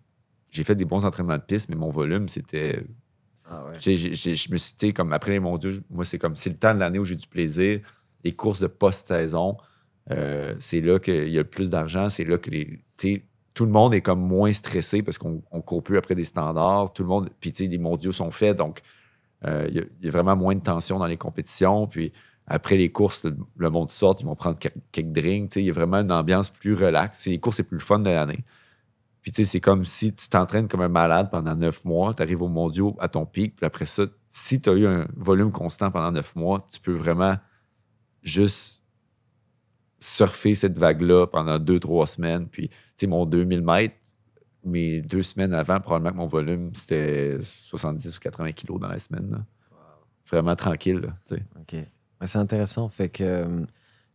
j'ai 0.49 0.63
fait 0.63 0.75
des 0.75 0.85
bons 0.85 1.05
entraînements 1.05 1.37
de 1.37 1.43
piste, 1.43 1.69
mais 1.69 1.75
mon 1.75 1.89
volume, 1.89 2.29
c'était 2.29 2.81
Ah 3.45 3.65
ouais. 3.65 3.79
je 3.79 4.51
me 4.51 4.57
suis, 4.57 4.73
tu 4.75 4.87
sais, 4.87 4.93
comme 4.93 5.11
après 5.11 5.31
les 5.31 5.39
mondiaux, 5.39 5.71
moi, 5.89 6.05
c'est 6.05 6.17
comme, 6.17 6.35
c'est 6.37 6.49
le 6.49 6.57
temps 6.57 6.73
de 6.73 6.79
l'année 6.79 6.97
où 6.97 7.05
j'ai 7.05 7.15
du 7.15 7.27
plaisir. 7.27 7.81
Les 8.23 8.33
courses 8.33 8.61
de 8.61 8.67
post-saison, 8.67 9.57
euh, 10.11 10.55
c'est 10.59 10.81
là 10.81 10.97
qu'il 10.99 11.29
y 11.29 11.37
a 11.37 11.41
le 11.41 11.49
plus 11.49 11.69
d'argent. 11.69 12.09
C'est 12.09 12.23
là 12.23 12.37
que 12.37 12.49
les, 12.49 12.79
tout 13.53 13.65
le 13.65 13.71
monde 13.71 13.93
est 13.93 14.01
comme 14.01 14.21
moins 14.21 14.53
stressé 14.53 15.03
parce 15.03 15.17
qu'on 15.17 15.43
on 15.51 15.61
court 15.61 15.83
plus 15.83 15.97
après 15.97 16.15
des 16.15 16.23
standards. 16.23 16.93
Tout 16.93 17.03
le 17.03 17.09
monde, 17.09 17.29
puis 17.41 17.51
tu 17.51 17.65
sais, 17.65 17.69
les 17.69 17.77
mondiaux 17.77 18.13
sont 18.13 18.31
faits, 18.31 18.57
donc 18.57 18.81
euh, 19.45 19.67
il 19.69 19.75
y, 19.75 20.05
y 20.05 20.07
a 20.07 20.11
vraiment 20.11 20.37
moins 20.37 20.55
de 20.55 20.61
tension 20.61 20.97
dans 20.99 21.07
les 21.07 21.17
compétitions. 21.17 21.85
Puis 21.87 22.13
après 22.47 22.77
les 22.77 22.91
courses, 22.91 23.25
le, 23.25 23.37
le 23.57 23.69
monde 23.69 23.91
sort, 23.91 24.15
ils 24.19 24.25
vont 24.25 24.35
prendre 24.35 24.57
quelques, 24.57 24.77
quelques 24.91 25.11
drinks. 25.11 25.55
Il 25.57 25.65
y 25.65 25.69
a 25.69 25.73
vraiment 25.73 25.97
une 25.97 26.11
ambiance 26.11 26.49
plus 26.49 26.73
relaxe. 26.73 27.19
C'est 27.19 27.29
les 27.29 27.39
courses 27.39 27.59
les 27.59 27.63
plus 27.65 27.79
fun 27.79 27.99
de 27.99 28.09
l'année. 28.09 28.43
Puis, 29.21 29.33
tu 29.33 29.43
sais, 29.43 29.51
c'est 29.51 29.59
comme 29.59 29.83
si 29.83 30.15
tu 30.15 30.29
t'entraînes 30.29 30.69
comme 30.69 30.79
un 30.79 30.87
malade 30.87 31.29
pendant 31.29 31.53
neuf 31.53 31.83
mois, 31.83 32.13
tu 32.13 32.21
arrives 32.21 32.41
au 32.41 32.47
mondiaux 32.47 32.95
à 32.97 33.09
ton 33.09 33.25
pic, 33.25 33.57
puis 33.57 33.65
après 33.65 33.85
ça, 33.85 34.03
si 34.29 34.61
tu 34.61 34.69
as 34.69 34.73
eu 34.73 34.87
un 34.87 35.05
volume 35.17 35.51
constant 35.51 35.91
pendant 35.91 36.13
neuf 36.13 36.33
mois, 36.37 36.65
tu 36.71 36.79
peux 36.79 36.93
vraiment 36.93 37.35
juste 38.23 38.85
surfer 39.99 40.55
cette 40.55 40.77
vague-là 40.77 41.27
pendant 41.27 41.59
deux, 41.59 41.77
trois 41.77 42.07
semaines. 42.07 42.47
Puis, 42.47 42.69
tu 42.69 42.75
sais, 42.95 43.07
mon 43.07 43.25
2000 43.25 43.61
mètres, 43.63 43.97
mes 44.63 45.01
deux 45.01 45.23
semaines 45.23 45.53
avant, 45.53 45.81
probablement 45.81 46.11
que 46.11 46.17
mon 46.17 46.27
volume, 46.27 46.73
c'était 46.73 47.37
70 47.41 48.15
ou 48.15 48.19
80 48.21 48.51
kilos 48.53 48.79
dans 48.79 48.87
la 48.87 48.99
semaine. 48.99 49.29
là. 49.29 49.45
Vraiment 50.29 50.55
tranquille, 50.55 50.99
là. 50.99 51.37
OK. 51.59 51.75
Ouais, 52.21 52.27
c'est 52.27 52.39
intéressant. 52.39 52.89
Fait 52.89 53.09
que 53.09 53.23
euh, 53.23 53.65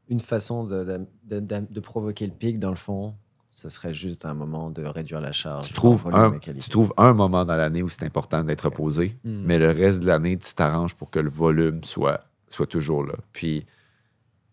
une 0.08 0.20
façon 0.20 0.64
de, 0.64 0.84
de- 0.84 1.06
de- 1.24 1.40
de- 1.40 1.66
de 1.72 1.80
provoquer 1.80 2.26
le 2.26 2.32
pic, 2.32 2.58
dans 2.58 2.70
le 2.70 2.76
fond, 2.76 3.14
ce 3.50 3.68
serait 3.68 3.92
juste 3.94 4.24
un 4.24 4.34
moment 4.34 4.70
de 4.70 4.82
réduire 4.84 5.20
la 5.20 5.32
charge. 5.32 5.68
Tu 5.68 5.74
trouves, 5.74 6.08
un, 6.12 6.38
tu 6.38 6.70
trouves 6.70 6.92
un 6.96 7.12
moment 7.12 7.44
dans 7.44 7.54
l'année 7.56 7.82
où 7.82 7.88
c'est 7.88 8.04
important 8.04 8.42
d'être 8.42 8.62
reposé, 8.64 9.18
Hmm. 9.24 9.42
mais 9.44 9.58
le 9.58 9.70
reste 9.70 10.00
de 10.00 10.06
l'année, 10.06 10.38
tu 10.38 10.54
t'arranges 10.54 10.94
pour 10.94 11.10
que 11.10 11.18
le 11.18 11.30
volume 11.30 11.84
soit, 11.84 12.24
soit 12.48 12.66
toujours 12.66 13.04
là. 13.04 13.14
Puis, 13.32 13.66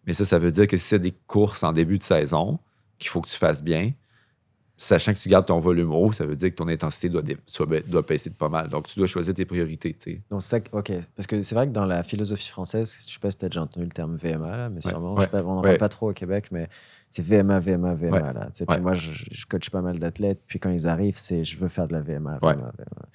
mais 0.06 0.14
ça, 0.14 0.26
ça 0.26 0.38
veut 0.38 0.52
dire 0.52 0.68
que 0.68 0.76
si 0.78 0.84
c'est 0.84 1.00
des 1.00 1.14
courses 1.28 1.64
en 1.64 1.72
début 1.72 1.98
de 1.98 2.04
saison 2.04 2.60
qu'il 2.98 3.10
faut 3.10 3.22
que 3.22 3.30
tu 3.30 3.38
fasses 3.38 3.64
bien, 3.64 3.92
sachant 4.82 5.14
que 5.14 5.20
tu 5.20 5.28
gardes 5.28 5.46
ton 5.46 5.60
volume 5.60 5.92
haut, 5.94 6.12
ça 6.14 6.26
veut 6.26 6.36
dire 6.38 6.50
que 6.50 6.56
ton 6.56 6.68
intensité 6.70 7.10
doit, 7.10 7.22
doit 7.22 8.02
baisser 8.02 8.30
de 8.30 8.36
pas 8.36 8.48
mal. 8.50 8.70
Donc, 8.70 8.88
tu 8.88 8.98
dois 8.98 9.08
choisir 9.08 9.34
tes 9.34 9.46
priorités. 9.46 9.96
Donc, 10.32 10.42
ça, 10.42 10.58
OK. 10.72 10.92
Parce 11.16 11.28
que 11.28 11.44
c'est 11.44 11.54
vrai 11.54 11.68
que 11.68 11.74
dans 11.74 11.86
la 11.86 12.02
philosophie 12.02 12.48
française, 12.48 12.98
je 13.06 13.14
sais 13.14 13.20
pas 13.20 13.30
si 13.30 13.38
tu 13.38 13.46
as 13.46 13.50
déjà 13.50 13.62
entendu 13.62 13.86
le 13.86 13.92
terme 13.92 14.16
VMA, 14.16 14.58
là, 14.58 14.70
mais 14.70 14.84
Ouais, 14.84 14.90
sûrement, 14.90 15.14
ouais, 15.16 15.20
je 15.20 15.26
sais 15.26 15.30
pas, 15.32 15.44
on 15.44 15.56
n'en 15.56 15.58
ouais. 15.58 15.64
parle 15.64 15.78
pas 15.78 15.90
trop 15.90 16.10
au 16.10 16.14
Québec, 16.14 16.48
mais 16.52 16.70
c'est 17.12 17.24
VMA, 17.26 17.60
VMA, 17.60 17.94
VMA. 17.94 18.34
Là, 18.34 18.48
Puis 18.54 18.80
moi, 18.80 18.94
je, 18.94 19.12
je 19.32 19.46
coach 19.48 19.70
pas 19.70 19.82
mal 19.82 20.00
d'athlètes, 20.00 20.40
puis 20.48 20.60
quand 20.60 20.70
ils 20.70 20.88
arrivent, 20.88 21.18
c'est 21.18 21.44
je 21.44 21.58
veux 21.58 21.68
faire 21.68 21.88
de 21.88 21.94
la 21.94 22.02
VMA, 22.02 22.40
Ouais. 22.42 22.54
VMA, 22.54 22.72
VMA. 22.78 23.06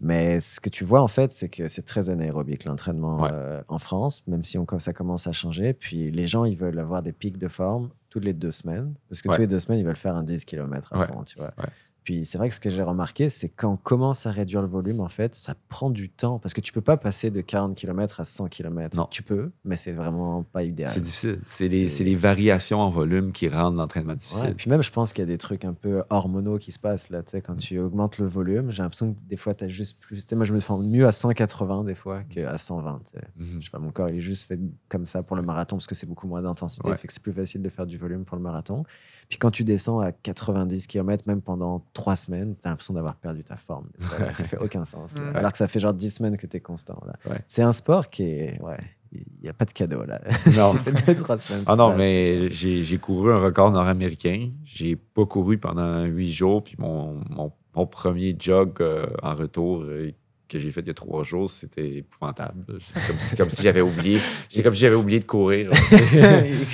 Mais 0.00 0.40
ce 0.40 0.60
que 0.60 0.68
tu 0.68 0.84
vois, 0.84 1.00
en 1.00 1.08
fait, 1.08 1.32
c'est 1.32 1.48
que 1.48 1.66
c'est 1.68 1.86
très 1.86 2.10
anaérobique, 2.10 2.64
l'entraînement 2.64 3.26
euh, 3.32 3.62
en 3.68 3.78
France, 3.78 4.22
même 4.26 4.44
si 4.44 4.58
on, 4.58 4.66
ça 4.78 4.92
commence 4.92 5.26
à 5.26 5.32
changer. 5.32 5.72
Puis 5.72 6.10
les 6.10 6.26
gens, 6.26 6.44
ils 6.44 6.58
veulent 6.58 6.78
avoir 6.78 7.02
des 7.02 7.12
pics 7.12 7.38
de 7.38 7.48
forme 7.48 7.88
toutes 8.16 8.24
les 8.24 8.32
deux 8.32 8.50
semaines, 8.50 8.94
parce 9.10 9.20
que 9.20 9.28
Ouais. 9.28 9.34
tous 9.34 9.40
les 9.42 9.46
deux 9.46 9.60
semaines, 9.60 9.78
ils 9.78 9.84
veulent 9.84 9.94
faire 9.94 10.16
un 10.16 10.22
10 10.22 10.46
km 10.46 10.90
à 10.94 11.00
Ouais. 11.00 11.06
fond, 11.06 11.22
tu 11.22 11.36
vois. 11.38 11.52
Ouais. 11.58 11.66
Puis 12.06 12.24
c'est 12.24 12.38
vrai 12.38 12.48
que 12.48 12.54
ce 12.54 12.60
que 12.60 12.70
j'ai 12.70 12.84
remarqué, 12.84 13.28
c'est 13.28 13.48
quand 13.48 13.72
on 13.72 13.76
commence 13.76 14.26
à 14.26 14.30
réduire 14.30 14.62
le 14.62 14.68
volume, 14.68 15.00
en 15.00 15.08
fait, 15.08 15.34
ça 15.34 15.54
prend 15.68 15.90
du 15.90 16.08
temps. 16.08 16.38
Parce 16.38 16.54
que 16.54 16.60
tu 16.60 16.72
peux 16.72 16.80
pas 16.80 16.96
passer 16.96 17.32
de 17.32 17.40
40 17.40 17.74
km 17.74 18.20
à 18.20 18.24
100 18.24 18.46
km. 18.46 18.96
Non. 18.96 19.08
Tu 19.10 19.24
peux, 19.24 19.50
mais 19.64 19.76
c'est 19.76 19.90
vraiment 19.90 20.44
pas 20.44 20.62
idéal. 20.62 20.88
C'est 20.88 21.00
difficile. 21.00 21.40
C'est 21.46 21.66
les, 21.66 22.14
variations 22.14 22.78
en 22.78 22.90
volume 22.90 23.32
qui 23.32 23.48
rendent 23.48 23.74
l'entraînement 23.74 24.14
difficile. 24.14 24.44
Ouais, 24.44 24.54
puis 24.54 24.70
même, 24.70 24.84
je 24.84 24.92
pense 24.92 25.12
qu'il 25.12 25.22
y 25.22 25.24
a 25.24 25.26
des 25.26 25.36
trucs 25.36 25.64
un 25.64 25.72
peu 25.74 26.04
hormonaux 26.08 26.58
qui 26.58 26.70
se 26.70 26.78
passent 26.78 27.10
là. 27.10 27.24
Tu 27.24 27.32
sais, 27.32 27.42
quand 27.42 27.56
tu 27.56 27.80
augmentes 27.80 28.18
le 28.18 28.26
volume, 28.26 28.70
j'ai 28.70 28.84
l'impression 28.84 29.12
que 29.12 29.18
des 29.28 29.36
fois, 29.36 29.54
tu 29.54 29.64
as 29.64 29.68
juste 29.68 29.98
plus. 29.98 30.24
moi, 30.32 30.44
je 30.44 30.54
me 30.54 30.60
sens 30.60 30.80
mieux 30.84 31.08
à 31.08 31.12
180 31.12 31.82
des 31.82 31.96
fois 31.96 32.22
qu'à 32.22 32.56
120. 32.56 33.00
tu 33.04 33.18
sais. 33.18 33.24
Mhm. 33.36 33.46
Je 33.58 33.64
sais 33.64 33.70
pas, 33.72 33.80
mon 33.80 33.90
corps, 33.90 34.10
il 34.10 34.18
est 34.18 34.20
juste 34.20 34.44
fait 34.44 34.60
comme 34.88 35.06
ça 35.06 35.24
pour 35.24 35.34
le 35.34 35.42
marathon 35.42 35.74
parce 35.74 35.88
que 35.88 35.96
c'est 35.96 36.06
beaucoup 36.06 36.28
moins 36.28 36.40
d'intensité. 36.40 36.88
Ouais. 36.88 36.96
Fait 36.96 37.08
que 37.08 37.12
c'est 37.12 37.22
plus 37.22 37.32
facile 37.32 37.62
de 37.62 37.68
faire 37.68 37.86
du 37.86 37.98
volume 37.98 38.24
pour 38.24 38.36
le 38.36 38.44
marathon. 38.44 38.84
Puis 39.28 39.38
quand 39.38 39.50
tu 39.50 39.64
descends 39.64 39.98
à 40.00 40.12
90 40.12 40.86
km, 40.86 41.24
même 41.26 41.42
pendant 41.42 41.84
trois 41.92 42.14
semaines, 42.16 42.54
tu 42.60 42.66
as 42.66 42.70
l'impression 42.70 42.94
d'avoir 42.94 43.16
perdu 43.16 43.42
ta 43.42 43.56
forme. 43.56 43.86
Des 43.98 44.04
fois, 44.06 44.18
là, 44.26 44.32
ça 44.32 44.44
fait 44.44 44.58
aucun 44.58 44.84
sens. 44.84 45.16
là. 45.16 45.22
Alors 45.34 45.52
que 45.52 45.58
ça 45.58 45.66
fait 45.66 45.80
genre 45.80 45.94
10 45.94 46.10
semaines 46.10 46.36
que 46.36 46.46
tu 46.46 46.56
es 46.56 46.60
constant. 46.60 47.00
Ouais. 47.28 47.38
C'est 47.46 47.62
un 47.62 47.72
sport 47.72 48.08
qui 48.08 48.22
est. 48.24 48.60
Ouais. 48.62 48.78
Il 49.12 49.24
n'y 49.42 49.48
a 49.48 49.52
pas 49.52 49.64
de 49.64 49.72
cadeau 49.72 50.04
là. 50.04 50.20
Non. 50.56 50.74
deux, 51.06 51.14
trois 51.14 51.38
semaines. 51.38 51.62
Ah 51.66 51.76
non, 51.76 51.96
mais 51.96 52.50
j'ai 52.50 52.82
j'ai 52.82 52.98
couru 52.98 53.32
un 53.32 53.38
record 53.38 53.70
nord-américain. 53.70 54.50
J'ai 54.64 54.96
pas 54.96 55.24
couru 55.24 55.58
pendant 55.58 56.04
huit 56.04 56.30
jours. 56.32 56.62
Puis 56.62 56.74
mon, 56.78 57.20
mon, 57.30 57.52
mon 57.74 57.86
premier 57.86 58.36
jog 58.38 58.72
euh, 58.80 59.06
en 59.22 59.32
retour 59.32 59.82
euh, 59.82 60.10
que 60.48 60.58
j'ai 60.58 60.70
fait 60.70 60.80
il 60.80 60.86
y 60.88 60.90
a 60.90 60.94
trois 60.94 61.22
jours, 61.22 61.50
c'était 61.50 61.96
épouvantable. 61.96 62.64
C'est 62.78 63.06
comme, 63.06 63.18
si- 63.18 63.36
comme 63.36 63.50
si 63.50 63.62
j'avais 63.62 63.80
oublié. 63.80 64.20
C'est 64.50 64.62
comme 64.62 64.74
si 64.74 64.80
j'avais 64.80 64.94
oublié 64.94 65.20
de 65.20 65.24
courir. 65.24 65.70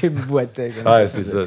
il 0.02 0.10
boitait 0.10 0.70
comme 0.72 1.06
c'est 1.06 1.24
ça. 1.24 1.46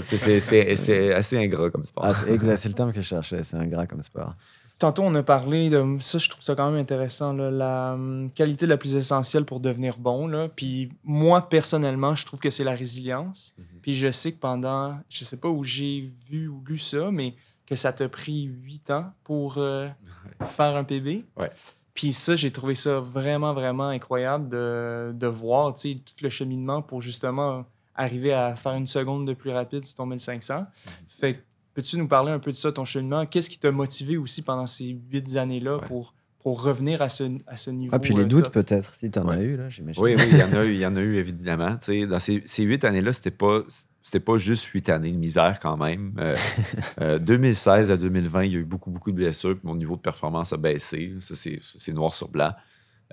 C'est- 0.75 1.13
assez 1.13 1.37
ingrat 1.37 1.69
comme 1.69 1.83
sport. 1.83 2.05
Ah, 2.05 2.13
c'est 2.13 2.31
exact, 2.33 2.57
c'est 2.57 2.69
le 2.69 2.75
terme 2.75 2.93
que 2.93 3.01
je 3.01 3.07
cherchais. 3.07 3.43
C'est 3.43 3.57
un 3.57 3.67
gras 3.67 3.85
comme 3.87 4.01
sport. 4.01 4.33
Tantôt, 4.77 5.03
on 5.03 5.15
a 5.15 5.23
parlé 5.23 5.69
de 5.69 5.81
ça, 6.01 6.17
je 6.17 6.29
trouve 6.29 6.43
ça 6.43 6.53
quand 6.53 6.69
même 6.69 6.79
intéressant, 6.81 7.31
là, 7.31 7.49
la 7.49 7.93
hum, 7.93 8.29
qualité 8.35 8.65
la 8.65 8.75
plus 8.75 8.93
essentielle 8.95 9.45
pour 9.45 9.61
devenir 9.61 9.97
bon. 9.97 10.27
Là. 10.27 10.49
Puis 10.53 10.91
moi, 11.05 11.47
personnellement, 11.47 12.13
je 12.15 12.25
trouve 12.25 12.41
que 12.41 12.49
c'est 12.49 12.65
la 12.65 12.75
résilience. 12.75 13.53
Mhm. 13.57 13.65
Puis 13.81 13.93
je 13.95 14.11
sais 14.11 14.33
que 14.33 14.39
pendant, 14.39 14.99
je 15.07 15.23
sais 15.23 15.37
pas 15.37 15.47
où 15.47 15.63
j'ai 15.63 16.11
vu 16.29 16.49
ou 16.49 16.61
lu 16.67 16.77
ça, 16.77 17.09
mais 17.09 17.35
que 17.65 17.75
ça 17.77 17.93
t'a 17.93 18.09
pris 18.09 18.43
huit 18.63 18.89
ans 18.91 19.13
pour 19.23 19.59
euh, 19.59 19.87
faire 20.45 20.75
un 20.75 20.83
PB. 20.83 21.23
Ouais. 21.37 21.49
Puis 21.95 22.13
ça, 22.13 22.35
j'ai 22.35 22.51
trouvé 22.51 22.75
ça 22.75 22.99
vraiment, 22.99 23.53
vraiment 23.55 23.87
incroyable 23.87 24.49
de, 24.49 25.11
de 25.13 25.27
voir 25.27 25.73
tu 25.73 25.93
sais, 25.93 25.95
tout 25.95 26.13
le 26.21 26.29
cheminement 26.29 26.81
pour 26.83 27.01
justement 27.01 27.65
arriver 27.95 28.33
à 28.33 28.55
faire 28.55 28.73
une 28.73 28.85
seconde 28.87 29.25
de 29.25 29.33
plus 29.33 29.49
rapide 29.51 29.83
sur 29.85 29.95
ton 29.95 30.05
1500. 30.05 30.59
Mhm. 30.59 30.65
Fait 31.07 31.33
que 31.35 31.39
Peux-tu 31.73 31.97
nous 31.97 32.07
parler 32.07 32.31
un 32.31 32.39
peu 32.39 32.51
de 32.51 32.55
ça, 32.55 32.71
ton 32.71 32.85
cheminement? 32.85 33.25
Qu'est-ce 33.25 33.49
qui 33.49 33.59
t'a 33.59 33.69
motivé 33.69 34.15
aussi 34.15 34.41
pendant 34.43 34.65
ces 34.65 34.97
huit 35.11 35.35
années-là 35.35 35.75
Ouais. 35.75 35.87
pour, 35.87 36.13
pour 36.39 36.61
revenir 36.61 37.01
à 37.01 37.09
ce, 37.09 37.23
à 37.47 37.57
ce 37.57 37.69
niveau? 37.69 37.91
Ah, 37.93 37.99
puis 37.99 38.13
les 38.13 38.21
euh, 38.21 38.25
doutes, 38.25 38.49
peut-être, 38.49 38.95
si 38.95 39.11
tu 39.11 39.19
en 39.19 39.27
as 39.27 39.35
Ouais. 39.35 39.43
eu, 39.43 39.57
là, 39.57 39.67
j'imagine. 39.69 40.01
Oui, 40.01 40.15
oui, 40.17 40.23
il 40.31 40.37
y 40.37 40.43
en 40.43 40.53
a 40.53 40.63
eu, 40.65 40.73
il 40.73 40.79
y 40.79 40.85
en 40.85 40.95
a 40.95 41.01
eu 41.01 41.17
évidemment. 41.17 41.75
Tu 41.75 41.85
sais, 41.87 42.07
dans 42.07 42.19
ces, 42.19 42.41
ces 42.45 42.63
huit 42.63 42.85
années-là, 42.85 43.11
c'était 43.11 43.29
pas, 43.29 43.59
c'était 44.05 44.19
pas 44.19 44.37
juste 44.37 44.65
huit 44.65 44.87
années 44.89 45.11
de 45.11 45.17
misère 45.17 45.59
quand 45.59 45.77
même. 45.77 46.13
Euh, 46.19 46.37
euh, 47.01 47.17
2016 47.17 47.89
à 47.89 47.97
2020, 47.97 48.43
il 48.43 48.53
y 48.53 48.55
a 48.55 48.59
eu 48.59 48.63
beaucoup, 48.63 48.91
beaucoup 48.91 49.11
de 49.11 49.15
blessures, 49.15 49.55
puis 49.57 49.67
mon 49.67 49.75
niveau 49.75 49.95
de 49.95 50.01
performance 50.01 50.53
a 50.53 50.57
baissé. 50.57 51.15
Ça, 51.21 51.33
c'est, 51.35 51.91
noir 51.91 52.13
sur 52.13 52.29
blanc. 52.29 52.53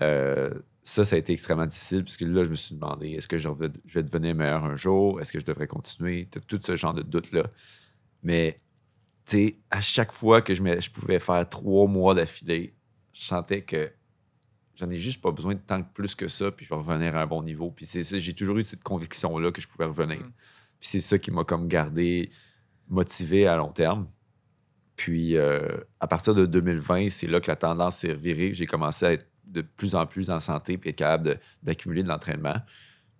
Euh, 0.02 0.50
ça, 0.82 1.06
ça 1.06 1.16
a 1.16 1.18
été 1.18 1.32
extrêmement 1.32 1.64
difficile, 1.64 2.04
puisque 2.04 2.20
là, 2.20 2.44
je 2.44 2.50
me 2.50 2.54
suis 2.54 2.74
demandé, 2.74 3.12
est-ce 3.12 3.26
que 3.26 3.38
je 3.38 3.48
vais, 3.48 4.02
devenir 4.02 4.34
meilleur 4.34 4.66
un 4.66 4.76
jour? 4.76 5.18
Est-ce 5.18 5.32
que 5.32 5.40
je 5.40 5.46
devrais 5.46 5.66
continuer? 5.66 6.28
T'as 6.30 6.40
Tout 6.40 6.60
ce 6.62 6.76
genre 6.76 6.92
de 6.92 7.00
doutes-là. 7.00 7.44
Mais, 8.22 8.58
tu 9.24 9.38
sais, 9.38 9.56
à 9.70 9.80
chaque 9.80 10.12
fois 10.12 10.42
que 10.42 10.54
je, 10.54 10.60
me- 10.60 10.78
je 10.78 10.90
pouvais 10.90 11.20
faire 11.20 11.48
trois 11.48 11.88
mois 11.88 12.14
d'affilée, 12.14 12.76
je 13.14 13.22
sentais 13.22 13.62
que 13.62 13.90
j'en 14.74 14.90
ai 14.90 14.98
juste 14.98 15.22
pas 15.22 15.30
besoin 15.30 15.54
de 15.54 15.60
tant 15.60 15.82
que 15.82 15.90
plus 15.94 16.14
que 16.14 16.28
ça, 16.28 16.50
puis 16.50 16.66
je 16.66 16.70
vais 16.74 16.80
revenir 16.80 17.16
à 17.16 17.22
un 17.22 17.26
bon 17.26 17.42
niveau. 17.42 17.70
Puis 17.70 17.88
j'ai 18.02 18.34
toujours 18.34 18.58
eu 18.58 18.64
cette 18.66 18.84
conviction-là 18.84 19.52
que 19.52 19.62
je 19.62 19.68
pouvais 19.68 19.86
revenir. 19.86 20.20
Mm. 20.20 20.32
Puis 20.82 20.90
c'est 20.90 21.00
ça 21.00 21.16
qui 21.16 21.30
m'a 21.30 21.44
comme 21.44 21.68
gardé 21.68 22.28
motivé 22.88 23.46
à 23.46 23.56
long 23.56 23.70
terme. 23.70 24.08
Puis 24.96 25.36
euh, 25.36 25.78
à 26.00 26.08
partir 26.08 26.34
de 26.34 26.44
2020, 26.44 27.08
c'est 27.08 27.28
là 27.28 27.40
que 27.40 27.46
la 27.46 27.54
tendance 27.54 27.98
s'est 27.98 28.10
revirée. 28.12 28.52
J'ai 28.52 28.66
commencé 28.66 29.06
à 29.06 29.12
être 29.12 29.28
de 29.44 29.62
plus 29.62 29.94
en 29.94 30.06
plus 30.06 30.28
en 30.28 30.40
santé 30.40 30.76
puis 30.78 30.90
être 30.90 30.96
capable 30.96 31.38
d'accumuler 31.62 32.02
de 32.02 32.08
l'entraînement. 32.08 32.56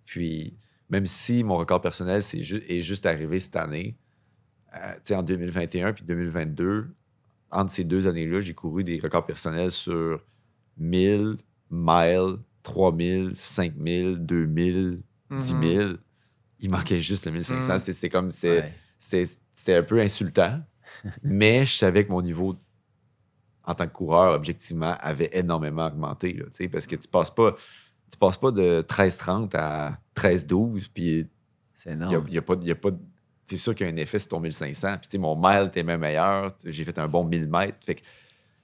Puis 0.05 0.57
même 0.89 1.05
si 1.05 1.41
mon 1.45 1.55
record 1.55 1.79
personnel 1.79 2.21
est 2.21 2.81
juste 2.81 3.05
arrivé 3.05 3.39
cette 3.39 3.55
année, 3.55 3.95
euh, 4.75 5.15
en 5.15 5.23
2021 5.23 5.93
puis 5.93 6.03
2022, 6.03 6.93
entre 7.49 7.71
ces 7.71 7.85
deux 7.85 8.07
années-là, 8.07 8.41
j'ai 8.41 8.53
couru 8.53 8.83
des 8.83 8.99
records 8.99 9.25
personnels 9.25 9.71
sur 9.71 10.21
1000 10.77 11.37
miles, 11.71 12.39
3000, 12.63 13.31
5000, 13.35 14.17
2000, 14.17 15.01
10 15.31 15.53
Mhm. 15.53 15.63
000. 15.63 15.93
Il 16.63 16.71
manquait 16.71 17.01
juste 17.01 17.25
le 17.25 17.31
1500. 17.33 17.73
Mhm. 17.73 17.79
C'est- 17.79 17.93
C'était 17.93 18.09
comme, 18.09 18.31
c'est- 18.31 18.63
Ouais. 19.11 19.77
un 19.77 19.83
peu 19.83 19.99
insultant, 19.99 20.59
mais 21.23 21.65
je 21.65 21.73
savais 21.75 22.05
que 22.05 22.11
mon 22.11 22.21
niveau 22.21 22.55
en 23.65 23.75
tant 23.75 23.87
que 23.87 23.93
coureur, 23.93 24.33
objectivement, 24.33 24.95
avait 24.99 25.29
énormément 25.33 25.85
augmenté. 25.87 26.33
Là, 26.33 26.45
parce 26.71 26.85
que 26.87 26.95
tu 26.95 27.07
passes 27.07 27.31
pas. 27.31 27.55
Tu 28.11 28.17
passes 28.17 28.37
pas 28.37 28.51
de 28.51 28.81
13-30 28.81 29.55
à 29.55 29.97
13-12, 30.15 30.89
puis 30.93 31.27
C'est 31.73 31.91
il 31.91 31.99
y 31.99 32.03
a, 32.03 32.07
énorme. 32.07 32.27
y 32.29 32.37
a 32.37 32.41
pas, 32.41 32.55
y 32.61 32.71
a 32.71 32.75
pas 32.75 32.89
c'est 33.45 33.57
sûr 33.57 33.73
qu'il 33.75 33.85
y 33.87 33.89
a 33.89 33.93
un 33.93 33.95
effet 33.97 34.19
sur 34.19 34.29
ton 34.29 34.39
1500. 34.39 34.97
Puis, 35.09 35.17
mon 35.17 35.35
mile 35.35 35.67
était 35.67 35.83
même 35.83 35.99
meilleur. 36.01 36.55
J'ai 36.63 36.83
fait 36.85 36.97
un 36.97 37.07
bon 37.07 37.23
1000 37.25 37.47
mètres. 37.47 37.77
Fait 37.85 37.95
que 37.95 38.01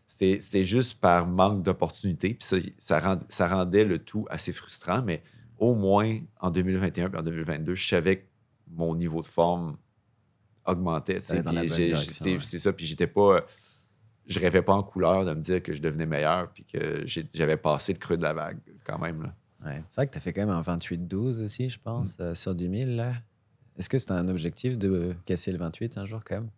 c'était 0.07 0.39
c'était 0.41 0.63
juste 0.63 0.99
par 1.01 1.27
manque 1.27 1.63
d'opportunité. 1.63 2.33
Puis 2.33 2.45
ça, 2.47 2.57
ça, 2.77 2.99
rend- 2.99 3.19
ça 3.29 3.47
rendait 3.47 3.83
le 3.83 3.99
tout 3.99 4.25
assez 4.29 4.53
frustrant. 4.53 5.01
Mais 5.01 5.21
au 5.59 5.75
moins, 5.75 6.19
en 6.39 6.49
2021 6.51 7.11
et 7.11 7.17
en 7.17 7.21
2022, 7.21 7.75
je 7.75 7.87
savais 7.87 8.21
que 8.21 8.25
mon 8.71 8.95
niveau 8.95 9.21
de 9.21 9.27
forme 9.27 9.77
augmentait. 10.65 11.19
C'est 11.19 11.45
ouais. 11.45 12.39
ça. 12.41 12.73
Puis 12.73 12.85
j'étais 12.85 13.07
pas... 13.07 13.45
Je 14.25 14.39
rêvais 14.39 14.61
pas 14.61 14.73
en 14.73 14.83
couleur 14.83 15.25
de 15.25 15.33
me 15.33 15.41
dire 15.41 15.61
que 15.63 15.73
je 15.73 15.81
devenais 15.81 16.05
meilleur 16.05 16.51
puis 16.51 16.63
que 16.63 17.03
j'avais 17.33 17.57
passé 17.57 17.93
le 17.93 17.99
creux 17.99 18.17
de 18.17 18.21
la 18.21 18.33
vague 18.33 18.59
quand 18.83 18.99
même. 18.99 19.33
Ouais. 19.65 19.83
C'est 19.89 19.95
vrai 19.95 20.07
que 20.07 20.11
tu 20.13 20.17
as 20.19 20.21
fait 20.21 20.33
quand 20.33 20.45
même 20.45 20.55
un 20.55 20.61
28-12 20.61 21.43
aussi, 21.43 21.67
je 21.69 21.79
pense, 21.79 22.17
Mm. 22.19 22.21
euh, 22.21 22.35
sur 22.35 22.53
10 22.53 22.69
000. 22.85 22.91
Là. 22.91 23.11
Est-ce 23.77 23.89
que 23.89 23.97
c'est 23.97 24.11
un 24.11 24.27
objectif 24.27 24.77
de 24.77 25.15
casser 25.25 25.51
le 25.51 25.57
28 25.57 25.97
un 25.97 26.05
jour 26.05 26.21
quand 26.23 26.35
même? 26.35 26.49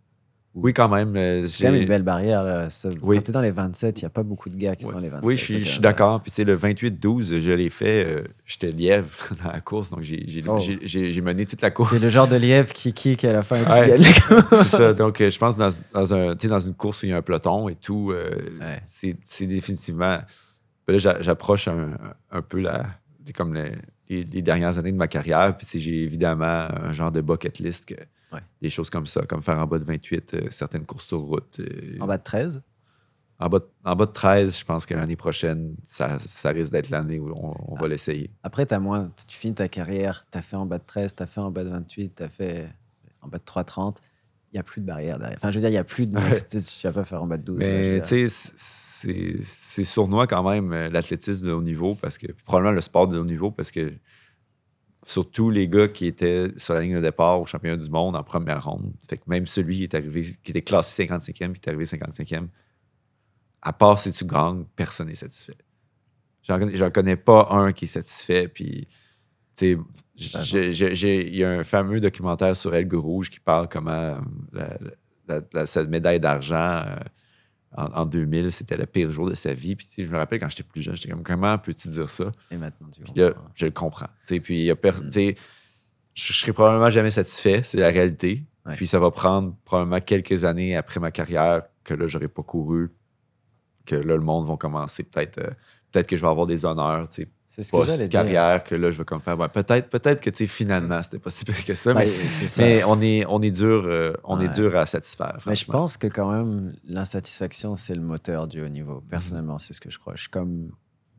Ou- 0.54 0.64
Oui, 0.66 0.74
quand 0.74 0.90
même. 0.90 1.16
C'est 1.48 1.66
quand 1.66 1.72
même 1.72 1.82
une 1.82 1.88
belle 1.88 2.04
barrière. 2.04 2.44
là. 2.44 2.68
Oui. 3.02 3.16
Quand 3.18 3.22
tu 3.24 3.32
es 3.32 3.34
dans 3.34 3.42
les 3.42 3.52
27, 3.52 4.00
il 4.02 4.04
n'y 4.04 4.08
a 4.08 4.10
pas 4.10 4.24
beaucoup 4.24 4.50
de 4.50 4.56
gars 4.58 4.76
qui 4.76 4.84
sont 4.86 4.92
dans 4.92 5.00
les 5.00 5.10
27. 5.10 5.26
Oui, 5.26 5.38
je 5.38 5.64
suis, 5.64 5.80
d'accord. 5.80 6.22
Puis, 6.22 6.32
tu 6.32 6.36
sais, 6.36 6.44
le 6.44 6.56
28-12, 6.58 7.40
je 7.40 7.52
l'ai 7.52 7.70
fait. 7.70 8.06
euh, 8.06 8.24
J'étais 8.46 8.72
lièvre 8.72 9.10
dans 9.44 9.52
la 9.52 9.62
course, 9.62 9.92
donc 9.92 10.02
j'ai 10.02 10.44
Oh. 10.48 10.60
mené 11.24 11.46
toute 11.46 11.62
la 11.62 11.72
course. 11.72 11.96
C'est 11.96 12.04
le 12.04 12.10
genre 12.10 12.28
de 12.28 12.36
lièvre 12.36 12.74
qui 12.74 12.94
kick 12.94 13.24
à 13.26 13.32
la 13.34 13.44
fin. 13.44 13.64
Ouais. 13.64 13.98
C'est 14.52 14.64
ça. 14.66 14.94
Donc, 14.94 15.22
euh, 15.22 15.30
je 15.30 15.40
pense 15.40 15.58
dans, 15.58 15.70
dans, 15.94 16.14
un, 16.14 16.36
dans 16.36 16.60
une 16.60 16.74
course 16.74 17.04
où 17.04 17.06
il 17.06 17.10
y 17.10 17.14
a 17.14 17.18
un 17.18 17.22
peloton 17.22 17.70
et 17.70 17.76
tout, 17.76 18.12
euh, 18.12 18.32
Ouais. 18.60 18.82
c'est 18.86 19.46
définitivement. 19.48 20.18
Ben 20.88 20.94
là, 20.94 20.98
j'a- 20.98 21.22
j'approche 21.22 21.68
un, 21.68 21.92
un 22.32 22.42
peu 22.42 22.60
la, 22.60 22.88
comme 23.36 23.54
les, 23.54 23.72
les- 24.10 24.24
les 24.24 24.42
dernières 24.42 24.78
années 24.78 24.92
de 24.92 24.98
ma 24.98 25.08
carrière. 25.08 25.56
Puis, 25.58 25.80
j'ai 25.80 26.04
évidemment 26.04 26.68
un 26.70 26.92
genre 26.92 27.12
de 27.12 27.22
bucket 27.22 27.60
list, 27.60 27.86
que- 27.88 27.96
Ouais. 28.32 28.40
des 28.62 28.70
choses 28.70 28.90
comme 28.90 29.06
ça, 29.08 29.22
comme 29.26 29.42
faire 29.42 29.60
en 29.60 29.68
bas 29.68 29.80
de 29.80 29.84
28, 29.84 30.34
euh, 30.34 30.42
certaines 30.50 30.86
courses 30.86 31.06
sur 31.08 31.20
route. 31.20 31.60
euh, 31.60 31.98
en 32.00 32.08
bas 32.08 32.18
de 32.18 32.24
13. 32.24 32.62
en 33.40 33.50
bas, 33.50 33.60
de, 33.60 33.66
en 33.84 33.96
bas 33.96 34.06
de 34.06 34.12
13, 34.12 34.58
je 34.60 34.64
pense 34.66 34.86
que 34.86 34.94
l'année 34.94 35.16
prochaine, 35.18 35.76
ça, 35.84 36.18
ça 36.20 36.50
risque 36.52 36.72
d'être 36.72 36.90
l'année 36.90 37.20
où 37.20 37.32
on, 37.36 37.54
on 37.68 37.76
va 37.76 37.88
l'essayer. 37.88 38.30
Après, 38.44 38.72
as 38.72 38.80
moins, 38.80 39.12
tu 39.28 39.38
finis 39.38 39.56
ta 39.56 39.68
carrière, 39.68 40.24
tu 40.32 40.38
as 40.38 40.42
fait 40.42 40.56
en 40.56 40.66
bas 40.66 40.78
de 40.78 40.84
13, 40.86 41.16
tu 41.16 41.24
as 41.24 41.28
fait 41.28 41.42
en 41.42 41.52
bas 41.52 41.64
de 41.64 41.70
28, 41.70 42.16
tu 42.16 42.24
as 42.24 42.30
fait 42.30 42.70
en 43.22 43.28
bas 43.28 43.38
de 43.38 43.44
3,30. 43.44 43.98
Il 44.54 44.58
n'y 44.58 44.60
a 44.60 44.64
plus 44.64 44.82
de 44.82 44.86
barrière 44.86 45.18
derrière. 45.18 45.38
Enfin, 45.38 45.50
je 45.50 45.56
veux 45.56 45.62
dire, 45.62 45.70
il 45.70 45.74
n'y 45.74 45.78
a 45.78 45.86
plus 45.86 46.08
de. 46.08 46.18
Ouais. 46.18 46.34
Tu 46.50 46.60
tu 46.62 46.88
vas 46.88 46.92
pas 46.92 47.06
faire 47.06 47.24
en 47.24 47.28
bas 47.28 47.38
de 47.38 47.44
12. 47.44 47.60
là, 47.60 47.66
je 47.66 47.72
veux 47.72 47.94
Mais 47.96 48.02
tu 48.02 48.30
sais, 48.30 48.52
c'est 48.58 49.38
c'est 49.44 49.84
sournois 49.86 50.28
quand 50.28 50.44
même 50.50 50.74
euh, 50.74 50.90
l'athlétisme 50.90 51.48
de 51.48 51.54
haut 51.54 51.62
niveau 51.62 51.96
parce 51.96 52.18
que 52.18 52.28
probablement 52.46 52.74
le 52.74 52.82
sport 52.82 53.08
de 53.08 53.18
haut 53.18 53.24
niveau 53.24 53.50
parce 53.50 53.72
que 53.72 53.94
surtout 55.04 55.50
les 55.50 55.68
gars 55.68 55.88
qui 55.88 56.06
étaient 56.06 56.48
sur 56.58 56.74
la 56.76 56.82
ligne 56.82 56.96
de 56.96 57.02
départ 57.02 57.42
au 57.42 57.46
championnat 57.46 57.78
du 57.78 57.90
monde 57.90 58.16
en 58.16 58.24
première 58.24 58.64
ronde, 58.64 58.94
fait 59.08 59.18
que 59.18 59.24
même 59.28 59.48
celui 59.48 59.78
qui 59.78 59.84
est 59.84 59.96
arrivé, 59.96 60.24
qui 60.44 60.52
était 60.52 60.62
classé 60.62 61.06
55e, 61.06 61.32
qui 61.34 61.42
est 61.44 61.68
arrivé 61.68 61.86
55e, 61.86 62.48
à 63.62 63.74
part 63.74 64.00
si 64.00 64.12
tu 64.12 64.26
gagnes, 64.26 64.66
personne 64.76 65.08
n'est 65.08 65.16
satisfait. 65.16 65.58
J'en 66.44 66.58
connais- 66.60 66.92
connais 66.92 67.16
pas 67.16 67.48
un 67.52 67.72
qui 67.72 67.86
est 67.86 67.88
satisfait. 67.88 68.48
Puis, 68.48 68.88
tu 69.56 69.78
sais, 70.16 70.72
il 70.72 71.36
y 71.36 71.44
a 71.44 71.50
un 71.52 71.64
fameux 71.64 72.00
documentaire 72.00 72.56
sur 72.56 72.74
Elgue 72.74 72.94
Rouge 72.96 73.30
qui 73.30 73.40
parle 73.40 73.68
comment 73.70 73.92
euh, 73.92 74.18
la, 74.52 74.78
la- 75.28 75.42
la- 75.54 75.66
cette 75.68 75.90
médaille 75.90 76.20
d'argent 76.20 76.84
euh, 76.88 76.96
en, 77.78 77.86
en 77.86 78.06
2000, 78.06 78.52
c'était 78.52 78.78
le 78.78 78.86
pire 78.86 79.12
jour 79.12 79.30
de 79.30 79.34
sa 79.36 79.54
vie. 79.54 79.76
Puis, 79.76 79.88
je 79.98 80.04
me 80.12 80.18
rappelle 80.18 80.40
quand 80.40 80.50
j'étais 80.50 80.64
plus 80.64 80.82
jeune, 80.82 80.96
j'étais 80.96 81.10
comme, 81.10 81.24
comment 81.24 81.58
peux-tu 81.58 81.88
dire 81.90 82.10
ça? 82.10 82.32
Et 82.52 82.58
maintenant, 82.58 82.88
tu 82.92 83.02
Puis 83.02 83.14
là, 83.16 83.32
je 83.56 83.66
le 83.66 83.72
comprends. 83.72 84.10
Puis, 84.28 84.66
il 84.66 84.76
per- 84.76 84.92
Mm. 85.04 85.10
je, 85.10 85.34
je 86.14 86.34
serai 86.34 86.54
probablement 86.54 86.90
jamais 86.90 87.12
satisfait, 87.12 87.62
c'est 87.64 87.78
la 87.78 87.90
réalité. 87.90 88.44
Ouais. 88.66 88.76
Puis 88.76 88.86
ça 88.88 89.00
va 89.00 89.10
prendre 89.10 89.56
probablement 89.66 90.02
quelques 90.02 90.44
années 90.44 90.76
après 90.76 91.00
ma 91.00 91.10
carrière 91.12 91.64
que 91.84 91.94
là, 91.96 92.06
j'aurais 92.08 92.28
pas 92.28 92.44
couru, 92.44 92.92
que 93.86 93.96
là, 93.96 94.16
le 94.16 94.22
monde 94.22 94.48
va 94.48 94.56
commencer 94.58 95.04
peut-être. 95.04 95.40
euh, 95.40 95.50
peut-être 95.92 96.08
que 96.08 96.16
je 96.18 96.22
vais 96.22 96.28
avoir 96.30 96.46
des 96.48 96.64
honneurs, 96.66 97.08
C'est 97.54 97.64
ce 97.64 97.72
que 97.74 97.80
j'allais 97.84 98.08
dire. 98.08 98.22
post-carrière, 98.22 98.64
que 98.64 98.76
là, 98.76 98.92
je 98.92 98.98
vais 99.00 99.04
comme 99.04 99.20
faire. 99.20 99.38
ouais, 99.38 99.50
peut-être, 99.50 99.90
peut-être 99.90 100.22
que, 100.22 100.30
tu 100.30 100.38
sais, 100.38 100.48
finalement, 100.48 101.04
c'était 101.04 101.20
pas 101.20 101.30
si 101.30 101.44
pire 101.44 101.66
que 101.66 101.76
ça, 101.76 101.94
Ouais, 101.94 102.06
mais, 102.06 102.30
c'est 102.30 102.48
ça. 102.48 102.62
mais 102.62 102.82
on, 102.86 103.02
est, 103.02 103.26
on 103.28 103.42
est 103.42 103.52
dur, 103.52 103.84
euh, 103.86 104.14
on 104.24 104.40
est 104.40 104.48
dur 104.48 104.74
à 104.78 104.86
satisfaire. 104.86 105.38
Mais 105.46 105.56
je 105.56 105.66
pense 105.66 105.98
que 105.98 106.08
quand 106.08 106.32
même, 106.32 106.74
l'insatisfaction, 106.88 107.76
c'est 107.76 107.94
le 107.96 108.00
moteur 108.02 108.48
du 108.48 108.62
haut 108.64 108.70
niveau. 108.70 109.02
Personnellement, 109.10 109.60
c'est 109.60 109.74
ce 109.74 109.82
que 109.82 109.90
je 109.90 110.00
crois. 110.00 110.14
Je 110.16 110.22
suis 110.22 110.30
comme 110.30 110.72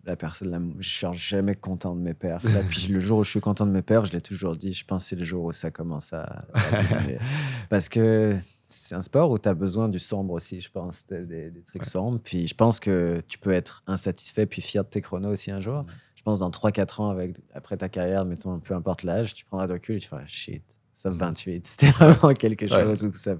la 0.05 0.17
personne, 0.17 0.51
la- 0.51 0.59
je 0.81 0.89
suis 0.89 1.07
jamais 1.13 1.55
content 1.55 1.95
de 1.95 2.01
mes 2.01 2.15
perfs. 2.15 2.45
Là, 2.45 2.63
puis 2.69 2.87
le 2.89 2.99
jour 2.99 3.19
où 3.19 3.25
je 3.25 3.31
suis 3.31 3.41
content 3.41 3.67
de 3.67 3.71
mes 3.73 3.83
perfs, 3.83 4.07
je 4.07 4.13
l'ai 4.13 4.23
toujours 4.23 4.57
dit, 4.57 4.73
je 4.73 4.87
pense 4.87 5.03
que 5.05 5.09
c'est 5.11 5.17
le 5.17 5.25
jour 5.27 5.45
où 5.45 5.53
ça 5.53 5.71
commence 5.71 6.15
à. 6.15 6.47
Parce 7.69 7.89
que 7.89 8.37
c'est 8.65 8.95
un 8.95 9.03
sport 9.03 9.31
où 9.31 9.39
tu 9.39 9.49
as 9.49 9.55
besoin 9.55 9.89
du 9.89 9.99
sombre 9.99 10.33
aussi, 10.35 10.61
je 10.61 10.71
pense, 10.71 11.05
des, 11.07 11.25
des- 11.27 11.51
des 11.51 11.63
trucs 11.63 11.85
sombres. 11.85 12.19
Puis 12.23 12.47
je 12.47 12.55
pense 12.55 12.81
que 12.81 13.23
tu 13.29 13.39
peux 13.39 13.53
être 13.53 13.83
insatisfait 13.87 14.47
puis 14.47 14.63
fier 14.63 14.83
de 14.85 14.89
tes 14.89 15.01
chronos 15.01 15.31
aussi 15.31 15.51
un 15.51 15.61
jour. 15.61 15.85
Je 16.23 16.25
pense 16.25 16.39
dans 16.39 16.51
3-4 16.51 17.03
ans, 17.03 17.11
avec, 17.11 17.35
après 17.53 17.77
ta 17.77 17.89
carrière, 17.89 18.25
mettons, 18.25 18.61
peu 18.61 18.75
importe 18.75 19.03
l'âge, 19.03 19.35
tu 19.35 19.45
prendras 19.45 19.67
de 19.67 19.73
recul 19.73 19.97
et 19.97 19.99
tu 19.99 20.07
feras 20.07 20.25
shit, 20.25 20.63
ça 20.95 21.11
28. 21.11 21.67
C'était 21.67 21.91
vraiment 21.91 22.33
quelque 22.33 22.63
Ouais. 22.73 22.85
chose 22.97 23.11
ça 23.17 23.35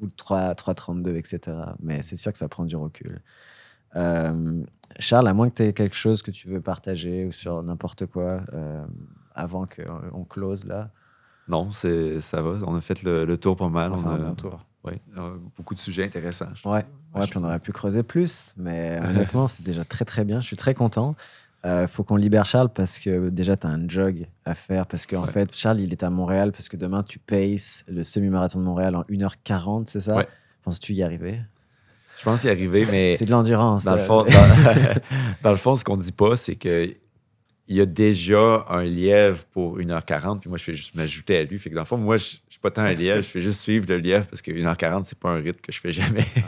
ou 0.00 0.06
3, 0.08 0.54
3,32, 0.54 1.14
etc. 1.16 1.58
Mais 1.78 2.02
c'est 2.02 2.16
sûr 2.16 2.32
que 2.32 2.38
ça 2.38 2.48
prend 2.48 2.64
du 2.64 2.74
recul. 2.74 3.20
Euh, 3.96 4.62
Charles, 4.98 5.28
à 5.28 5.34
moins 5.34 5.50
que 5.50 5.56
tu 5.56 5.62
aies 5.64 5.72
quelque 5.74 5.94
chose 5.94 6.22
que 6.22 6.30
tu 6.30 6.48
veux 6.48 6.62
partager 6.62 7.26
ou 7.26 7.32
sur 7.32 7.62
n'importe 7.62 8.06
quoi 8.06 8.40
euh, 8.54 8.86
avant 9.34 9.66
qu'on 9.66 10.24
close 10.24 10.64
là. 10.64 10.88
Non, 11.48 11.70
c'est, 11.70 12.22
ça 12.22 12.40
va. 12.40 12.56
On 12.66 12.76
a 12.76 12.80
fait 12.80 13.02
le, 13.02 13.26
le 13.26 13.36
tour 13.36 13.56
pas 13.56 13.68
mal. 13.68 13.92
Enfin, 13.92 14.08
on 14.08 14.10
a, 14.12 14.14
un 14.14 14.28
bon 14.30 14.34
tour. 14.34 14.64
ouais, 14.84 15.02
euh, 15.18 15.36
beaucoup 15.54 15.74
de 15.74 15.80
sujets 15.80 16.04
intéressants. 16.04 16.46
Ouais, 16.64 16.84
ouais 17.14 17.26
puis 17.26 17.36
on 17.36 17.44
aurait 17.44 17.60
pu 17.60 17.72
creuser 17.72 18.02
plus, 18.02 18.54
mais 18.56 18.98
honnêtement, 19.04 19.46
c'est 19.46 19.62
déjà 19.62 19.84
très 19.84 20.06
très 20.06 20.24
bien. 20.24 20.40
Je 20.40 20.46
suis 20.46 20.56
très 20.56 20.72
content. 20.74 21.14
Euh, 21.64 21.88
faut 21.88 22.04
qu'on 22.04 22.16
libère 22.16 22.44
Charles 22.44 22.68
parce 22.72 22.98
que 22.98 23.28
déjà, 23.28 23.56
tu 23.56 23.66
as 23.66 23.70
un 23.70 23.88
jog 23.88 24.26
à 24.44 24.54
faire. 24.54 24.86
Parce 24.86 25.04
qu'en 25.06 25.24
Ouais. 25.24 25.30
fait, 25.32 25.52
Charles, 25.54 25.80
il 25.80 25.90
est 25.90 26.02
à 26.04 26.10
Montréal 26.10 26.52
parce 26.52 26.68
que 26.68 26.76
demain, 26.76 27.02
tu 27.02 27.18
paces 27.18 27.84
le 27.88 28.04
semi-marathon 28.04 28.60
de 28.60 28.64
Montréal 28.64 28.94
en 28.94 29.02
1h40, 29.08 29.86
c'est 29.86 30.00
ça? 30.00 30.14
Ouais. 30.16 30.28
Penses-tu 30.62 30.92
y 30.94 31.02
arriver? 31.02 31.40
Je 32.18 32.24
pense 32.24 32.44
y 32.44 32.48
arriver, 32.48 32.86
mais 32.90 33.14
C'est 33.14 33.24
de 33.26 33.30
l'endurance. 33.30 33.84
dans 33.84 33.92
le, 33.94 33.98
fond, 33.98 34.22
dans, 34.24 34.30
dans 35.42 35.50
le 35.50 35.56
fond, 35.56 35.74
ce 35.76 35.84
qu'on 35.84 35.96
dit 35.96 36.12
pas, 36.12 36.36
c'est 36.36 36.54
que 36.56 36.94
il 37.68 37.76
y 37.76 37.80
a 37.80 37.86
déjà 37.86 38.64
un 38.68 38.84
lièvre 38.84 39.44
pour 39.52 39.78
1h40, 39.78 40.40
puis 40.40 40.48
moi, 40.48 40.58
je 40.58 40.64
fais 40.64 40.74
juste 40.74 40.94
m'ajouter 40.94 41.38
à 41.38 41.42
lui. 41.44 41.58
Fait 41.58 41.70
que 41.70 41.74
dans 41.74 41.80
le 41.82 41.86
fond, 41.86 41.96
moi, 41.96 42.16
je 42.16 42.36
je 42.56 42.60
suis 42.60 42.62
pas 42.62 42.70
tant 42.70 42.82
un 42.82 42.94
lièvre, 42.94 43.22
je 43.22 43.28
fais 43.28 43.40
juste 43.42 43.60
suivre 43.60 43.84
le 43.86 43.98
lièvre 43.98 44.26
parce 44.28 44.40
que 44.40 44.50
1h40, 44.50 45.02
c'est 45.04 45.18
pas 45.18 45.28
un 45.28 45.36
rythme 45.36 45.60
que 45.60 45.72
je 45.72 45.78
fais 45.78 45.92
jamais. 45.92 46.24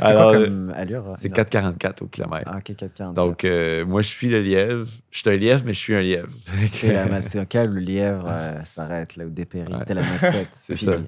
C'est 0.00 0.06
Alors, 0.06 0.30
quoi 0.30 0.44
comme 0.44 0.72
allure? 0.76 1.14
c'est 1.18 1.26
une 1.26 1.34
4,44 1.34 2.04
au 2.04 2.06
kilomètre. 2.06 2.44
Ah, 2.46 2.58
ok, 2.58 2.76
4,44. 2.76 3.14
Donc, 3.14 3.44
euh, 3.44 3.84
moi, 3.84 4.00
je 4.02 4.08
suis 4.08 4.28
le 4.28 4.40
lièvre. 4.42 4.86
Je 5.10 5.18
suis 5.18 5.28
un 5.28 5.36
lièvre, 5.36 5.62
mais 5.66 5.74
je 5.74 5.78
suis 5.80 5.94
un 5.96 6.02
lièvre. 6.02 6.28
C'est 7.20 7.40
ok, 7.40 7.54
le 7.54 7.80
lièvre 7.80 8.26
euh, 8.28 8.64
s'arrête 8.64 9.16
là, 9.16 9.24
ou 9.24 9.30
dépérit. 9.30 9.72
Ouais. 9.72 9.84
T'es 9.84 9.94
la 9.94 10.02
mascotte. 10.02 10.46
C'est 10.52 10.76
ça. 10.76 10.92
Ouais. 10.92 10.98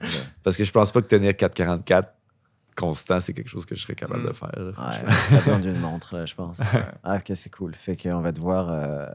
Parce 0.42 0.56
que 0.56 0.64
je 0.64 0.72
pense 0.72 0.90
pas 0.90 1.02
que 1.02 1.06
tenir 1.06 1.32
4,44 1.32 2.02
constant, 2.74 3.20
c'est 3.20 3.32
quelque 3.32 3.48
chose 3.48 3.66
que 3.66 3.74
je 3.74 3.82
serais 3.82 3.94
capable 3.94 4.22
Mm. 4.22 4.26
de 4.28 4.32
faire. 4.32 4.50
là, 4.56 5.52
Ouais, 5.54 5.60
d'une 5.60 5.78
montre, 5.78 6.16
là, 6.16 6.26
je 6.26 6.34
pense. 6.34 6.60
Ah, 7.04 7.16
ok, 7.16 7.32
c'est 7.34 7.50
cool. 7.50 7.74
Fait 7.74 7.96
qu'on 7.96 8.20
va 8.20 8.32
te 8.32 8.40
voir 8.40 8.68
euh, 8.70 9.06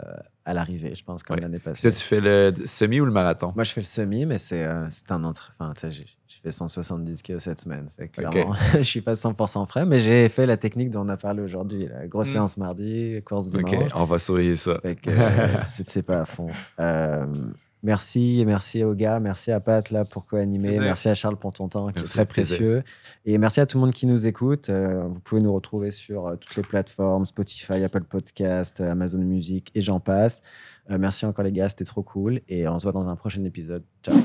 à 0.46 0.54
l'arrivée, 0.54 0.96
je 0.96 1.04
pense, 1.04 1.24
comme 1.24 1.36
Ouais. 1.36 1.42
l'année 1.42 1.60
passée. 1.60 1.92
tu 1.92 1.98
fais 2.04 2.22
le 2.22 2.54
semi 2.66 3.00
ou 3.00 3.06
le 3.06 3.12
marathon? 3.12 3.52
Moi, 3.56 3.64
je 3.64 3.72
fais 3.74 3.82
le 3.82 3.88
semi, 3.88 4.26
mais 4.26 4.38
c'est 4.38 4.64
euh, 4.66 4.86
c'est 4.90 5.12
un 5.12 5.24
entre. 5.24 5.52
Enfin, 5.58 5.74
tu 5.74 5.82
sais, 5.82 5.92
j'ai 5.92 6.06
j'ai 6.28 6.40
fait 6.44 6.52
170 6.52 7.22
kilos 7.24 7.42
cette 7.44 7.60
semaine. 7.60 7.90
Fait 7.98 8.10
que 8.10 8.22
Ok. 8.22 8.32
clairement, 8.32 8.54
je 8.78 8.84
suis 8.84 9.02
pas 9.02 9.14
100% 9.16 9.66
frais, 9.66 9.86
mais 9.86 9.98
j'ai 10.00 10.28
fait 10.30 10.46
la 10.46 10.58
technique 10.58 10.90
dont 10.92 11.06
on 11.06 11.10
a 11.10 11.18
parlé 11.18 11.42
aujourd'hui. 11.42 11.88
Grosse 12.08 12.30
Mm. 12.30 12.32
séance 12.34 12.58
mardi, 12.58 13.22
course 13.26 13.48
Ok, 13.48 13.66
dimanche. 13.70 13.92
on 13.96 14.04
va 14.04 14.20
surveiller 14.20 14.56
ça. 14.56 14.78
Fait 14.82 14.96
que 14.96 15.10
euh, 15.10 15.64
c'est 15.64 15.88
c'est 15.88 16.04
pas 16.04 16.22
à 16.22 16.26
fond. 16.26 16.48
Merci, 17.84 18.44
merci 18.46 18.84
aux 18.84 18.96
gars, 18.96 19.20
merci 19.20 19.52
à 19.52 19.60
Pat 19.60 19.92
là 19.92 20.04
pour 20.04 20.26
co-animer, 20.26 20.80
merci 20.80 21.10
à 21.10 21.14
Charles 21.14 21.38
pour 21.38 21.54
ton 21.54 21.68
temps 21.68 21.92
qui 21.92 22.04
est 22.04 22.08
très 22.08 22.26
précieux, 22.26 22.84
et 23.24 23.38
merci 23.38 23.60
à 23.60 23.68
tout 23.68 23.78
le 23.78 23.82
monde 23.86 23.94
qui 23.94 24.08
nous 24.08 24.26
écoute. 24.26 24.70
Euh, 24.70 25.04
vous 25.08 25.20
pouvez 25.20 25.42
nous 25.42 25.54
retrouver 25.54 25.92
sur 25.92 26.26
euh, 26.26 26.36
toutes 26.38 26.56
les 26.56 26.64
plateformes 26.64 27.28
Spotify, 27.28 27.84
Apple 27.84 28.04
Podcast, 28.04 28.82
euh, 28.82 28.92
Amazon 28.92 29.20
Music 29.20 29.70
et 29.76 29.82
j'en 29.82 30.00
passe. 30.00 30.42
Merci 30.90 31.26
encore 31.26 31.44
les 31.44 31.52
gars, 31.52 31.68
c'était 31.68 31.84
trop 31.84 32.02
cool, 32.02 32.40
et 32.48 32.68
on 32.68 32.80
se 32.80 32.84
voit 32.84 32.94
dans 32.94 33.10
un 33.10 33.18
prochain 33.18 33.44
épisode. 33.44 33.84
Ciao. 34.02 34.16